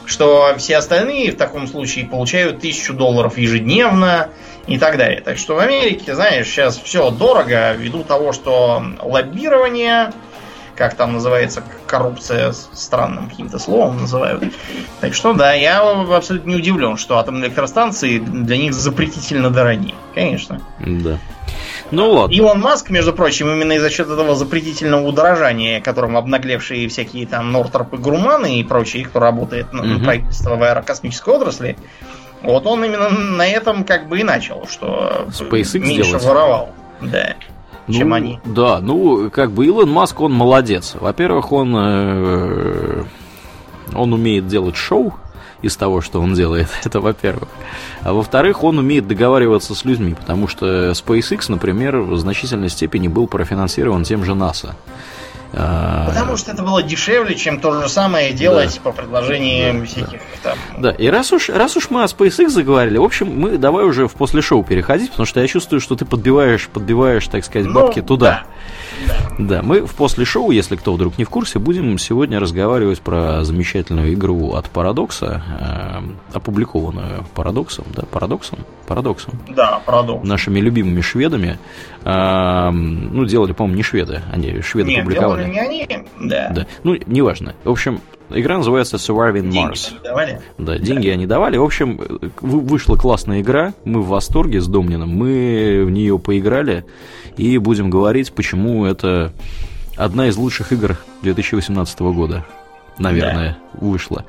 Что 0.06 0.54
все 0.58 0.76
остальные 0.76 1.32
в 1.32 1.36
таком 1.38 1.66
случае 1.66 2.04
получают 2.04 2.58
1000 2.58 2.92
долларов 2.92 3.38
ежедневно 3.38 4.28
и 4.66 4.78
так 4.78 4.98
далее. 4.98 5.22
Так 5.22 5.38
что 5.38 5.54
в 5.54 5.58
Америке, 5.60 6.14
знаешь, 6.14 6.46
сейчас 6.46 6.78
все 6.78 7.10
дорого 7.10 7.72
ввиду 7.72 8.04
того, 8.04 8.34
что 8.34 8.82
лоббирование, 9.02 10.12
как 10.76 10.94
там 10.94 11.14
называется, 11.14 11.64
коррупция 11.86 12.52
странным 12.52 13.30
каким-то 13.30 13.58
словом 13.58 14.02
называют. 14.02 14.44
Так 15.00 15.14
что 15.14 15.32
да, 15.32 15.54
я 15.54 15.80
абсолютно 15.80 16.50
не 16.50 16.56
удивлен, 16.56 16.98
что 16.98 17.18
атомные 17.18 17.48
электростанции 17.48 18.18
для 18.18 18.58
них 18.58 18.74
запретительно 18.74 19.48
дороги. 19.48 19.94
Конечно. 20.14 20.60
Да. 20.80 21.18
Ну 21.90 22.10
ладно. 22.10 22.34
Илон 22.34 22.60
Маск, 22.60 22.90
между 22.90 23.12
прочим, 23.12 23.48
именно 23.50 23.72
из-за 23.72 23.90
счет 23.90 24.08
этого 24.08 24.34
запретительного 24.34 25.06
удорожания, 25.06 25.80
которым 25.80 26.16
обнаглевшие 26.16 26.88
всякие 26.88 27.26
там 27.26 27.52
Нортропы, 27.52 27.96
Груманы 27.96 28.60
и 28.60 28.64
прочие, 28.64 29.04
кто 29.04 29.20
работает 29.20 29.72
на, 29.72 29.82
угу. 29.82 30.04
правительство 30.04 30.56
в 30.56 30.62
аэрокосмической 30.62 31.34
отрасли, 31.34 31.76
вот 32.42 32.66
он 32.66 32.84
именно 32.84 33.08
на 33.08 33.46
этом 33.46 33.84
как 33.84 34.08
бы 34.08 34.20
и 34.20 34.22
начал, 34.22 34.66
что 34.68 35.26
SpaceX 35.28 35.78
меньше 35.78 36.10
делать. 36.10 36.24
воровал. 36.24 36.70
Да. 37.00 37.34
Ну, 37.86 37.94
чем 37.94 38.14
они. 38.14 38.40
Да, 38.44 38.80
ну, 38.80 39.30
как 39.30 39.50
бы 39.50 39.66
Илон 39.66 39.90
Маск, 39.90 40.20
он 40.20 40.32
молодец. 40.32 40.96
Во-первых, 40.98 41.52
он, 41.52 41.76
э, 41.76 43.04
он 43.94 44.12
умеет 44.12 44.46
делать 44.46 44.76
шоу 44.76 45.14
из 45.64 45.76
того, 45.76 46.00
что 46.00 46.20
он 46.20 46.34
делает, 46.34 46.68
это 46.84 47.00
во-первых. 47.00 47.48
А 48.02 48.12
во-вторых, 48.12 48.62
он 48.64 48.78
умеет 48.78 49.06
договариваться 49.06 49.74
с 49.74 49.84
людьми, 49.84 50.14
потому 50.14 50.48
что 50.48 50.90
SpaceX, 50.90 51.46
например, 51.48 51.98
в 51.98 52.16
значительной 52.18 52.68
степени 52.68 53.08
был 53.08 53.26
профинансирован 53.26 54.04
тем 54.04 54.24
же 54.24 54.34
НАСА. 54.34 54.76
А, 55.56 56.06
Потому 56.08 56.36
что 56.36 56.50
это 56.50 56.62
было 56.62 56.82
дешевле, 56.82 57.36
чем 57.36 57.60
то 57.60 57.80
же 57.80 57.88
самое 57.88 58.32
делать 58.32 58.74
да. 58.74 58.90
по 58.90 58.96
предложениям 58.96 59.80
да, 59.80 59.86
всяких 59.86 60.20
да. 60.42 60.50
там. 60.50 60.58
Да, 60.78 60.90
и 60.90 61.06
раз 61.06 61.32
уж, 61.32 61.48
раз 61.48 61.76
уж 61.76 61.90
мы 61.90 62.02
о 62.02 62.06
SpaceX 62.06 62.48
заговорили, 62.48 62.98
в 62.98 63.04
общем, 63.04 63.28
мы 63.38 63.56
давай 63.56 63.84
уже 63.84 64.08
в 64.08 64.14
после 64.14 64.42
шоу 64.42 64.64
переходить, 64.64 65.10
потому 65.10 65.26
что 65.26 65.40
я 65.40 65.46
чувствую, 65.46 65.80
что 65.80 65.94
ты 65.94 66.04
подбиваешь, 66.04 66.68
подбиваешь, 66.68 67.28
так 67.28 67.44
сказать, 67.44 67.68
ну, 67.68 67.74
бабки 67.74 68.00
ну, 68.00 68.06
туда. 68.06 68.26
Да. 68.26 68.44
Да, 69.38 69.62
мы 69.62 69.86
в 69.86 69.94
после 69.94 70.24
шоу, 70.24 70.50
если 70.50 70.76
кто 70.76 70.92
вдруг 70.94 71.18
не 71.18 71.24
в 71.24 71.30
курсе, 71.30 71.58
будем 71.58 71.98
сегодня 71.98 72.38
разговаривать 72.38 73.00
про 73.00 73.44
замечательную 73.44 74.12
игру 74.14 74.52
от 74.52 74.70
Парадокса, 74.70 75.42
э, 76.32 76.36
опубликованную 76.36 77.24
Парадоксом, 77.34 77.84
да, 77.94 78.02
Парадоксом? 78.04 78.60
Парадоксом. 78.86 79.34
Да, 79.48 79.80
Парадокс. 79.84 80.26
Нашими 80.28 80.60
любимыми 80.60 81.00
шведами. 81.00 81.58
Э, 82.04 82.70
ну, 82.70 83.24
делали, 83.24 83.52
по-моему, 83.52 83.76
не 83.76 83.82
шведы, 83.82 84.22
они 84.32 84.60
шведы 84.60 84.90
Нет, 84.90 85.04
публиковали. 85.04 85.48
не 85.48 85.58
они, 85.58 85.88
да. 86.20 86.50
да. 86.50 86.66
Ну, 86.82 86.96
неважно. 87.06 87.54
В 87.64 87.70
общем, 87.70 88.00
Игра 88.30 88.56
называется 88.56 88.96
Surviving 88.96 89.50
деньги 89.50 89.72
Mars. 89.72 90.02
Давали? 90.02 90.40
Да, 90.58 90.78
деньги 90.78 91.08
да. 91.08 91.12
они 91.12 91.26
давали. 91.26 91.56
В 91.56 91.64
общем, 91.64 92.00
вышла 92.40 92.96
классная 92.96 93.40
игра. 93.40 93.74
Мы 93.84 94.02
в 94.02 94.08
восторге 94.08 94.60
с 94.60 94.66
Домнином. 94.66 95.10
Мы 95.10 95.84
в 95.86 95.90
нее 95.90 96.18
поиграли 96.18 96.84
и 97.36 97.58
будем 97.58 97.90
говорить, 97.90 98.32
почему 98.32 98.86
это 98.86 99.32
одна 99.96 100.28
из 100.28 100.36
лучших 100.36 100.72
игр 100.72 100.96
2018 101.22 102.00
года. 102.00 102.44
Наверное, 102.96 103.58
да. 103.72 103.78
вышла. 103.86 104.24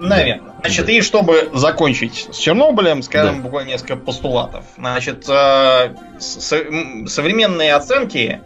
Наверное. 0.00 0.54
Значит, 0.62 0.86
да. 0.86 0.92
и 0.92 1.00
чтобы 1.02 1.50
закончить 1.52 2.28
с 2.32 2.36
Чернобылем, 2.36 3.02
скажем 3.02 3.36
да. 3.36 3.42
буквально 3.42 3.68
несколько 3.68 3.96
постулатов. 3.96 4.64
Значит, 4.76 5.28
э, 5.28 5.94
современные 6.18 7.74
оценки 7.74 8.40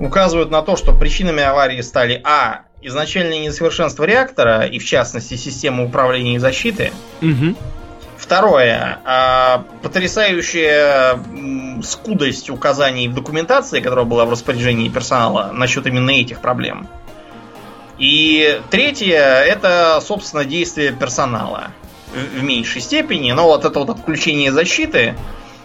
указывают 0.00 0.50
на 0.50 0.62
то, 0.62 0.76
что 0.76 0.92
причинами 0.92 1.42
аварии 1.42 1.80
стали 1.82 2.20
А 2.24 2.62
изначальное 2.86 3.40
несовершенство 3.40 4.04
реактора 4.04 4.64
и, 4.64 4.78
в 4.78 4.84
частности, 4.84 5.34
системы 5.34 5.84
управления 5.84 6.36
и 6.36 6.38
защиты. 6.38 6.92
Угу. 7.20 7.56
Второе. 8.16 9.00
А, 9.04 9.64
потрясающая 9.82 11.18
скудость 11.82 12.48
указаний 12.48 13.08
в 13.08 13.14
документации, 13.14 13.80
которая 13.80 14.04
была 14.04 14.24
в 14.24 14.30
распоряжении 14.30 14.88
персонала 14.88 15.50
насчет 15.52 15.86
именно 15.86 16.10
этих 16.10 16.40
проблем. 16.40 16.88
И 17.98 18.60
третье, 18.70 19.16
это, 19.16 20.00
собственно, 20.02 20.44
действие 20.44 20.92
персонала 20.92 21.68
в 22.14 22.42
меньшей 22.42 22.80
степени, 22.80 23.32
но 23.32 23.46
вот 23.46 23.64
это 23.64 23.78
вот 23.80 23.90
отключение 23.90 24.52
защиты, 24.52 25.16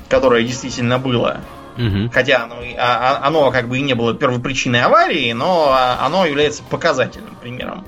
которое 0.10 0.44
действительно 0.44 0.98
было, 0.98 1.42
Угу. 1.78 2.12
Хотя 2.14 2.44
оно, 2.44 2.56
а, 2.78 3.20
а, 3.22 3.28
оно 3.28 3.52
как 3.52 3.68
бы 3.68 3.78
и 3.78 3.82
не 3.82 3.94
было 3.94 4.14
первопричиной 4.14 4.82
аварии, 4.82 5.32
но 5.32 5.76
оно 6.00 6.26
является 6.26 6.64
показательным 6.64 7.36
примером 7.36 7.86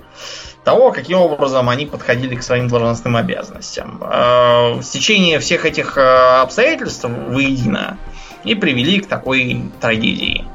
того, 0.64 0.91
каким 0.91 1.18
образом 1.18 1.69
они 1.69 1.85
подходили 1.85 2.35
к 2.35 2.43
своим 2.43 2.68
должностным 2.68 3.18
обязанностям. 3.18 4.01
Э, 4.01 4.81
стечение 4.81 5.39
всех 5.39 5.65
этих 5.65 5.97
э, 5.97 6.01
обстоятельств 6.41 7.03
воедино 7.03 7.97
и 8.43 8.55
привели 8.55 8.99
к 9.01 9.07
такой 9.07 9.64
трагедии. 9.81 10.45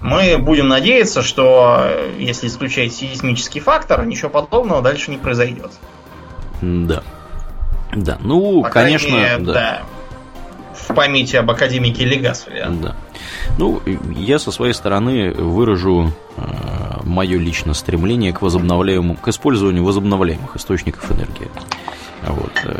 Мы 0.00 0.38
будем 0.38 0.68
надеяться, 0.68 1.22
что 1.22 1.88
если 2.18 2.48
исключать 2.48 2.92
сейсмический 2.92 3.60
фактор, 3.60 4.04
ничего 4.04 4.28
подобного 4.28 4.82
дальше 4.82 5.12
не 5.12 5.16
произойдет. 5.16 5.70
Да. 6.60 7.02
Да, 7.94 8.18
ну, 8.20 8.62
По 8.62 8.70
конечно, 8.70 9.14
мере, 9.14 9.38
да. 9.38 9.52
да 9.52 9.82
в 10.88 10.94
памяти 10.94 11.36
об 11.36 11.50
академике 11.50 12.04
Легасове. 12.04 12.66
Да. 12.82 12.96
Ну, 13.58 13.80
я 14.16 14.38
со 14.38 14.50
своей 14.50 14.74
стороны 14.74 15.32
выражу 15.32 16.12
э, 16.36 17.00
мое 17.04 17.38
личное 17.38 17.74
стремление 17.74 18.32
к 18.32 18.42
возобновляемым, 18.42 19.16
к 19.16 19.28
использованию 19.28 19.84
возобновляемых 19.84 20.56
источников 20.56 21.10
энергии. 21.10 21.48
Вот, 22.22 22.52
э, 22.64 22.78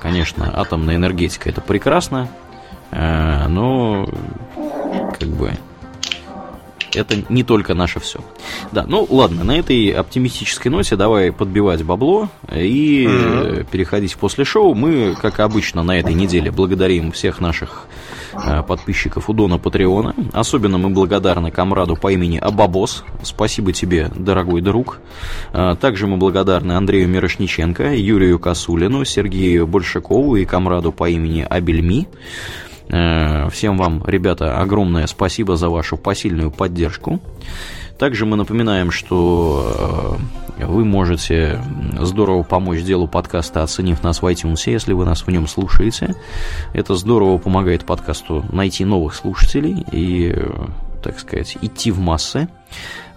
конечно, 0.00 0.50
атомная 0.52 0.96
энергетика 0.96 1.48
это 1.48 1.60
прекрасно, 1.60 2.28
э, 2.90 3.46
но 3.48 4.08
как 5.18 5.28
бы 5.28 5.52
это 6.94 7.16
не 7.28 7.44
только 7.44 7.74
наше 7.74 8.00
все. 8.00 8.20
Да, 8.72 8.84
ну 8.86 9.06
ладно, 9.08 9.44
на 9.44 9.58
этой 9.58 9.90
оптимистической 9.90 10.70
ноте 10.70 10.96
давай 10.96 11.32
подбивать 11.32 11.82
бабло 11.82 12.28
и 12.52 13.06
mm-hmm. 13.06 13.66
переходить 13.70 14.12
в 14.12 14.18
после 14.18 14.44
шоу. 14.44 14.74
Мы, 14.74 15.16
как 15.20 15.40
обычно, 15.40 15.82
на 15.82 15.98
этой 15.98 16.14
неделе 16.14 16.50
благодарим 16.50 17.12
всех 17.12 17.40
наших 17.40 17.86
э, 18.32 18.62
подписчиков 18.62 19.28
у 19.28 19.32
Дона 19.32 19.58
Патреона. 19.58 20.14
Особенно 20.32 20.78
мы 20.78 20.90
благодарны 20.90 21.50
комраду 21.50 21.96
по 21.96 22.12
имени 22.12 22.38
Абабос. 22.38 23.04
Спасибо 23.22 23.72
тебе, 23.72 24.10
дорогой 24.14 24.60
друг. 24.60 24.98
Э, 25.52 25.74
также 25.80 26.06
мы 26.06 26.16
благодарны 26.16 26.72
Андрею 26.72 27.08
Мирошниченко, 27.08 27.94
Юрию 27.94 28.38
Косулину, 28.38 29.04
Сергею 29.04 29.66
Большакову 29.66 30.36
и 30.36 30.44
комраду 30.44 30.92
по 30.92 31.08
имени 31.08 31.46
Абельми. 31.48 32.08
Э, 32.90 33.48
всем 33.50 33.76
вам, 33.76 34.02
ребята, 34.06 34.58
огромное 34.58 35.06
спасибо 35.06 35.56
за 35.56 35.68
вашу 35.68 35.96
посильную 35.96 36.50
поддержку. 36.50 37.20
Также 37.98 38.24
мы 38.24 38.36
напоминаем, 38.36 38.90
что 38.90 40.18
э, 40.58 40.64
вы 40.64 40.84
можете 40.84 41.60
здорово 42.00 42.42
помочь 42.42 42.82
делу 42.82 43.06
подкаста, 43.06 43.62
оценив 43.62 44.02
нас 44.02 44.22
в 44.22 44.26
iTunes, 44.26 44.62
если 44.66 44.92
вы 44.92 45.04
нас 45.04 45.22
в 45.22 45.28
нем 45.28 45.46
слушаете. 45.46 46.14
Это 46.72 46.94
здорово 46.94 47.38
помогает 47.38 47.84
подкасту 47.84 48.44
найти 48.52 48.84
новых 48.84 49.14
слушателей 49.14 49.84
и, 49.92 50.32
э, 50.34 50.50
так 51.02 51.20
сказать, 51.20 51.58
идти 51.60 51.90
в 51.90 52.00
массы. 52.00 52.48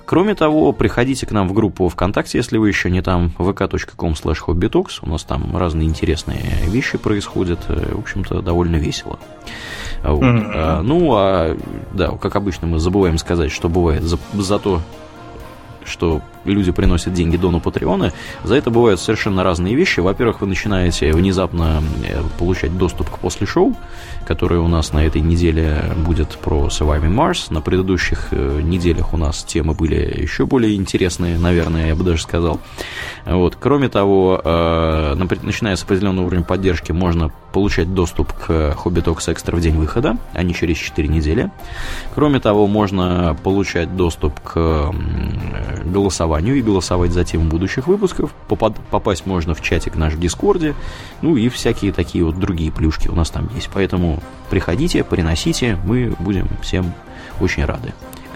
Кроме 0.05 0.35
того, 0.35 0.73
приходите 0.73 1.25
к 1.25 1.31
нам 1.31 1.47
в 1.47 1.53
группу 1.53 1.87
ВКонтакте, 1.87 2.37
если 2.37 2.57
вы 2.57 2.67
еще 2.67 2.91
не 2.91 3.01
там, 3.01 3.31
vk.com 3.37 4.13
slash 4.13 4.39
hobbytalks. 4.45 4.99
У 5.01 5.09
нас 5.09 5.23
там 5.23 5.55
разные 5.55 5.87
интересные 5.87 6.43
вещи 6.65 6.97
происходят. 6.97 7.59
В 7.67 7.99
общем-то, 7.99 8.41
довольно 8.41 8.75
весело. 8.75 9.19
Вот. 10.03 10.23
Mm-hmm. 10.23 10.81
Ну, 10.81 11.13
а 11.15 11.57
да, 11.93 12.09
как 12.17 12.35
обычно 12.35 12.67
мы 12.67 12.79
забываем 12.79 13.17
сказать, 13.17 13.51
что 13.51 13.69
бывает 13.69 14.03
за, 14.03 14.17
за 14.33 14.59
то, 14.59 14.81
что 15.85 16.21
люди 16.45 16.71
приносят 16.71 17.13
деньги 17.13 17.37
Дону 17.37 17.59
Патреона, 17.59 18.13
за 18.43 18.55
это 18.55 18.69
бывают 18.69 18.99
совершенно 18.99 19.43
разные 19.43 19.75
вещи. 19.75 19.99
Во-первых, 19.99 20.41
вы 20.41 20.47
начинаете 20.47 21.11
внезапно 21.13 21.81
э, 22.07 22.21
получать 22.37 22.77
доступ 22.77 23.09
к 23.09 23.19
после 23.19 23.47
шоу, 23.47 23.75
которое 24.25 24.59
у 24.59 24.67
нас 24.67 24.93
на 24.93 25.05
этой 25.05 25.21
неделе 25.21 25.93
будет 26.05 26.37
про 26.37 26.67
Surviving 26.67 27.13
Mars. 27.13 27.53
На 27.53 27.61
предыдущих 27.61 28.29
э, 28.31 28.61
неделях 28.61 29.13
у 29.13 29.17
нас 29.17 29.43
темы 29.43 29.73
были 29.73 30.21
еще 30.21 30.45
более 30.45 30.75
интересные, 30.75 31.37
наверное, 31.37 31.87
я 31.87 31.95
бы 31.95 32.03
даже 32.03 32.21
сказал. 32.21 32.59
Вот. 33.25 33.55
Кроме 33.59 33.89
того, 33.89 34.41
э, 34.43 35.15
начиная 35.43 35.75
с 35.75 35.83
определенного 35.83 36.27
уровня 36.27 36.43
поддержки, 36.43 36.91
можно 36.91 37.31
получать 37.53 37.93
доступ 37.93 38.33
к 38.33 38.49
Hobby 38.49 39.03
Talks 39.03 39.33
Extra 39.33 39.55
в 39.55 39.61
день 39.61 39.75
выхода, 39.75 40.17
а 40.33 40.43
не 40.43 40.53
через 40.53 40.77
4 40.77 41.07
недели. 41.07 41.51
Кроме 42.15 42.39
того, 42.39 42.67
можно 42.67 43.37
получать 43.43 43.95
доступ 43.95 44.39
к 44.39 44.91
голосованию 45.85 46.32
и 46.39 46.61
голосовать 46.61 47.11
за 47.11 47.23
тему 47.23 47.45
будущих 47.45 47.87
выпусков. 47.87 48.33
Попасть 48.47 49.25
можно 49.25 49.53
в 49.53 49.61
чатик 49.61 49.95
наш 49.95 50.13
в 50.13 50.19
Дискорде, 50.19 50.75
ну 51.21 51.35
и 51.37 51.49
всякие 51.49 51.91
такие 51.91 52.23
вот 52.23 52.39
другие 52.39 52.71
плюшки 52.71 53.07
у 53.07 53.15
нас 53.15 53.29
там 53.29 53.49
есть. 53.55 53.69
Поэтому 53.73 54.21
приходите, 54.49 55.03
приносите, 55.03 55.77
мы 55.85 56.13
будем 56.19 56.47
всем 56.61 56.93
очень 57.39 57.65
рады 57.65 57.93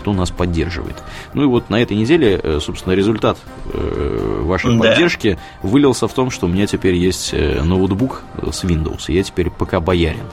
кто 0.08 0.14
нас 0.14 0.32
поддерживает. 0.32 0.96
Ну 1.34 1.44
и 1.44 1.46
вот 1.48 1.70
на 1.70 1.82
этой 1.82 1.98
неделе, 1.98 2.40
э, 2.42 2.60
собственно, 2.62 2.94
результат 2.94 3.38
э, 3.74 4.42
вашей 4.46 4.78
да. 4.78 4.80
поддержки 4.80 5.38
вылился 5.64 6.08
в 6.08 6.14
том, 6.14 6.32
что 6.32 6.46
у 6.46 6.50
меня 6.50 6.66
теперь 6.66 6.96
есть 6.96 7.34
э, 7.34 7.62
ноутбук 7.62 8.24
с 8.42 8.64
Windows, 8.64 9.06
и 9.08 9.16
я 9.16 9.24
теперь 9.24 9.50
пока 9.50 9.82
боярин. 9.82 10.24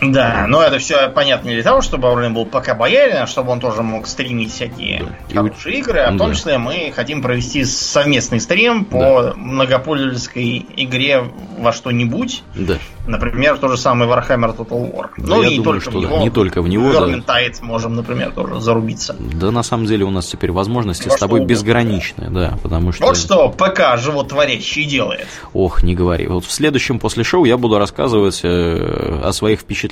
Да, 0.00 0.46
но 0.48 0.62
это 0.62 0.78
все 0.78 1.08
понятно 1.08 1.48
не 1.48 1.54
для 1.54 1.64
того, 1.64 1.80
чтобы 1.80 2.08
Аурлин 2.08 2.34
был 2.34 2.46
пока 2.46 2.74
боярин, 2.74 3.22
а 3.22 3.26
чтобы 3.26 3.50
он 3.50 3.60
тоже 3.60 3.82
мог 3.82 4.06
стримить 4.06 4.52
всякие 4.52 5.04
да. 5.28 5.42
хорошие 5.42 5.76
и... 5.76 5.78
игры, 5.80 6.00
а 6.00 6.12
в 6.12 6.16
том 6.16 6.30
да. 6.30 6.34
числе 6.34 6.58
мы 6.58 6.92
хотим 6.94 7.20
провести 7.20 7.64
совместный 7.64 8.40
стрим 8.40 8.84
по 8.84 9.22
да. 9.22 9.32
многопользовательской 9.36 10.66
игре 10.76 11.24
во 11.58 11.72
что-нибудь. 11.72 12.42
Да. 12.54 12.78
Например, 13.06 13.56
то 13.56 13.68
же 13.68 13.76
самое 13.76 14.10
Warhammer 14.10 14.56
Total 14.56 14.92
War. 14.92 15.08
Да, 15.16 15.36
ну 15.36 15.42
и 15.42 15.50
не 15.50 15.56
думаю, 15.56 15.80
только 15.80 15.90
что 15.90 15.98
в 15.98 16.02
него. 16.02 16.18
Не 16.18 16.30
только 16.30 16.62
в 16.62 16.68
него. 16.68 16.90
Vermintide 16.90 17.56
да. 17.60 17.66
можем, 17.66 17.96
например, 17.96 18.32
тоже 18.32 18.60
зарубиться. 18.60 19.16
Да, 19.18 19.50
на 19.50 19.62
самом 19.62 19.86
деле 19.86 20.04
у 20.04 20.10
нас 20.10 20.26
теперь 20.26 20.52
возможности 20.52 21.08
Во 21.08 21.16
с 21.16 21.18
тобой 21.18 21.44
безграничные, 21.44 22.30
да, 22.30 22.58
потому 22.62 22.92
что... 22.92 23.04
Вот 23.04 23.16
что 23.16 23.48
ПК 23.48 23.96
животворящий 23.96 24.84
делает. 24.84 25.26
Ох, 25.52 25.82
не 25.82 25.94
говори. 25.94 26.26
Вот 26.26 26.44
в 26.44 26.52
следующем 26.52 26.98
после 26.98 27.24
шоу 27.24 27.44
я 27.46 27.56
буду 27.56 27.78
рассказывать 27.78 28.40
э, 28.44 29.20
о 29.24 29.32
своих 29.32 29.60
впечатлениях 29.60 29.87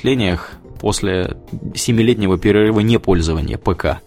после 0.79 1.37
семилетнего 1.75 2.37
перерыва 2.37 2.79
непользования 2.81 3.57
ПК. 3.57 4.01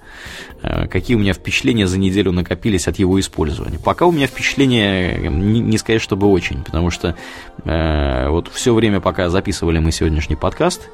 Э, 0.62 0.87
какие 0.87 1.17
у 1.17 1.21
меня 1.21 1.33
впечатления 1.33 1.87
за 1.87 1.99
неделю 1.99 2.33
накопились 2.33 2.89
от 2.89 2.99
его 2.99 3.19
использования. 3.19 3.79
Пока 3.79 4.07
у 4.07 4.12
меня 4.12 4.27
впечатления 4.27 5.17
не, 5.17 5.61
не 5.61 5.79
сказать, 5.79 6.03
чтобы 6.03 6.29
очень, 6.29 6.62
потому 6.62 6.91
что 6.91 7.17
э, 7.65 8.29
вот 8.29 8.49
все 8.53 8.75
время, 8.75 9.01
пока 9.01 9.29
записывали 9.31 9.79
мы 9.79 9.93
сегодняшний 9.93 10.37
подкаст, 10.37 10.89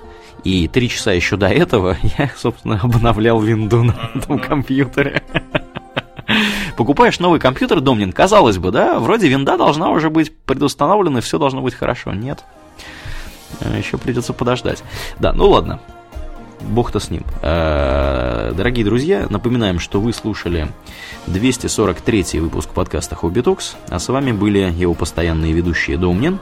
и 0.44 0.68
три 0.68 0.88
часа 0.88 1.12
еще 1.12 1.36
до 1.36 1.48
этого 1.48 1.96
я, 2.18 2.30
собственно, 2.36 2.80
обновлял 2.82 3.40
винду 3.40 3.82
на 3.82 4.10
этом 4.14 4.38
компьютере. 4.38 5.22
Покупаешь 6.76 7.18
новый 7.20 7.40
компьютер, 7.40 7.80
Домнин, 7.80 8.12
казалось 8.12 8.58
бы, 8.58 8.70
да, 8.70 8.98
вроде 8.98 9.28
винда 9.28 9.56
должна 9.56 9.90
уже 9.90 10.10
быть 10.10 10.36
предустановлена, 10.36 11.20
все 11.20 11.38
должно 11.38 11.62
быть 11.62 11.74
хорошо. 11.74 12.12
Нет. 12.12 12.44
Э, 13.60 13.76
Еще 13.78 13.98
придется 13.98 14.32
подождать. 14.32 14.82
Да, 15.18 15.32
ну 15.32 15.48
ладно. 15.48 15.80
Бог-то 16.60 16.98
с 17.00 17.10
ним. 17.10 17.22
Э, 17.42 18.52
дорогие 18.56 18.84
друзья, 18.84 19.26
напоминаем, 19.28 19.78
что 19.78 20.00
вы 20.00 20.12
слушали 20.12 20.68
243 21.26 22.40
выпуск 22.40 22.70
подкаста 22.70 23.14
Хобби 23.14 23.40
Токс, 23.40 23.76
а 23.88 23.98
с 23.98 24.08
вами 24.08 24.32
были 24.32 24.58
его 24.70 24.94
постоянные 24.94 25.52
ведущие 25.52 25.96
Доумнин 25.98 26.38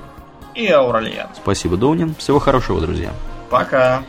и 0.55 0.69
Ауралиен. 0.69 1.27
Спасибо, 1.35 1.77
Доунин. 1.77 2.15
Всего 2.15 2.39
хорошего, 2.39 2.81
друзья. 2.81 3.13
Пока. 3.51 4.03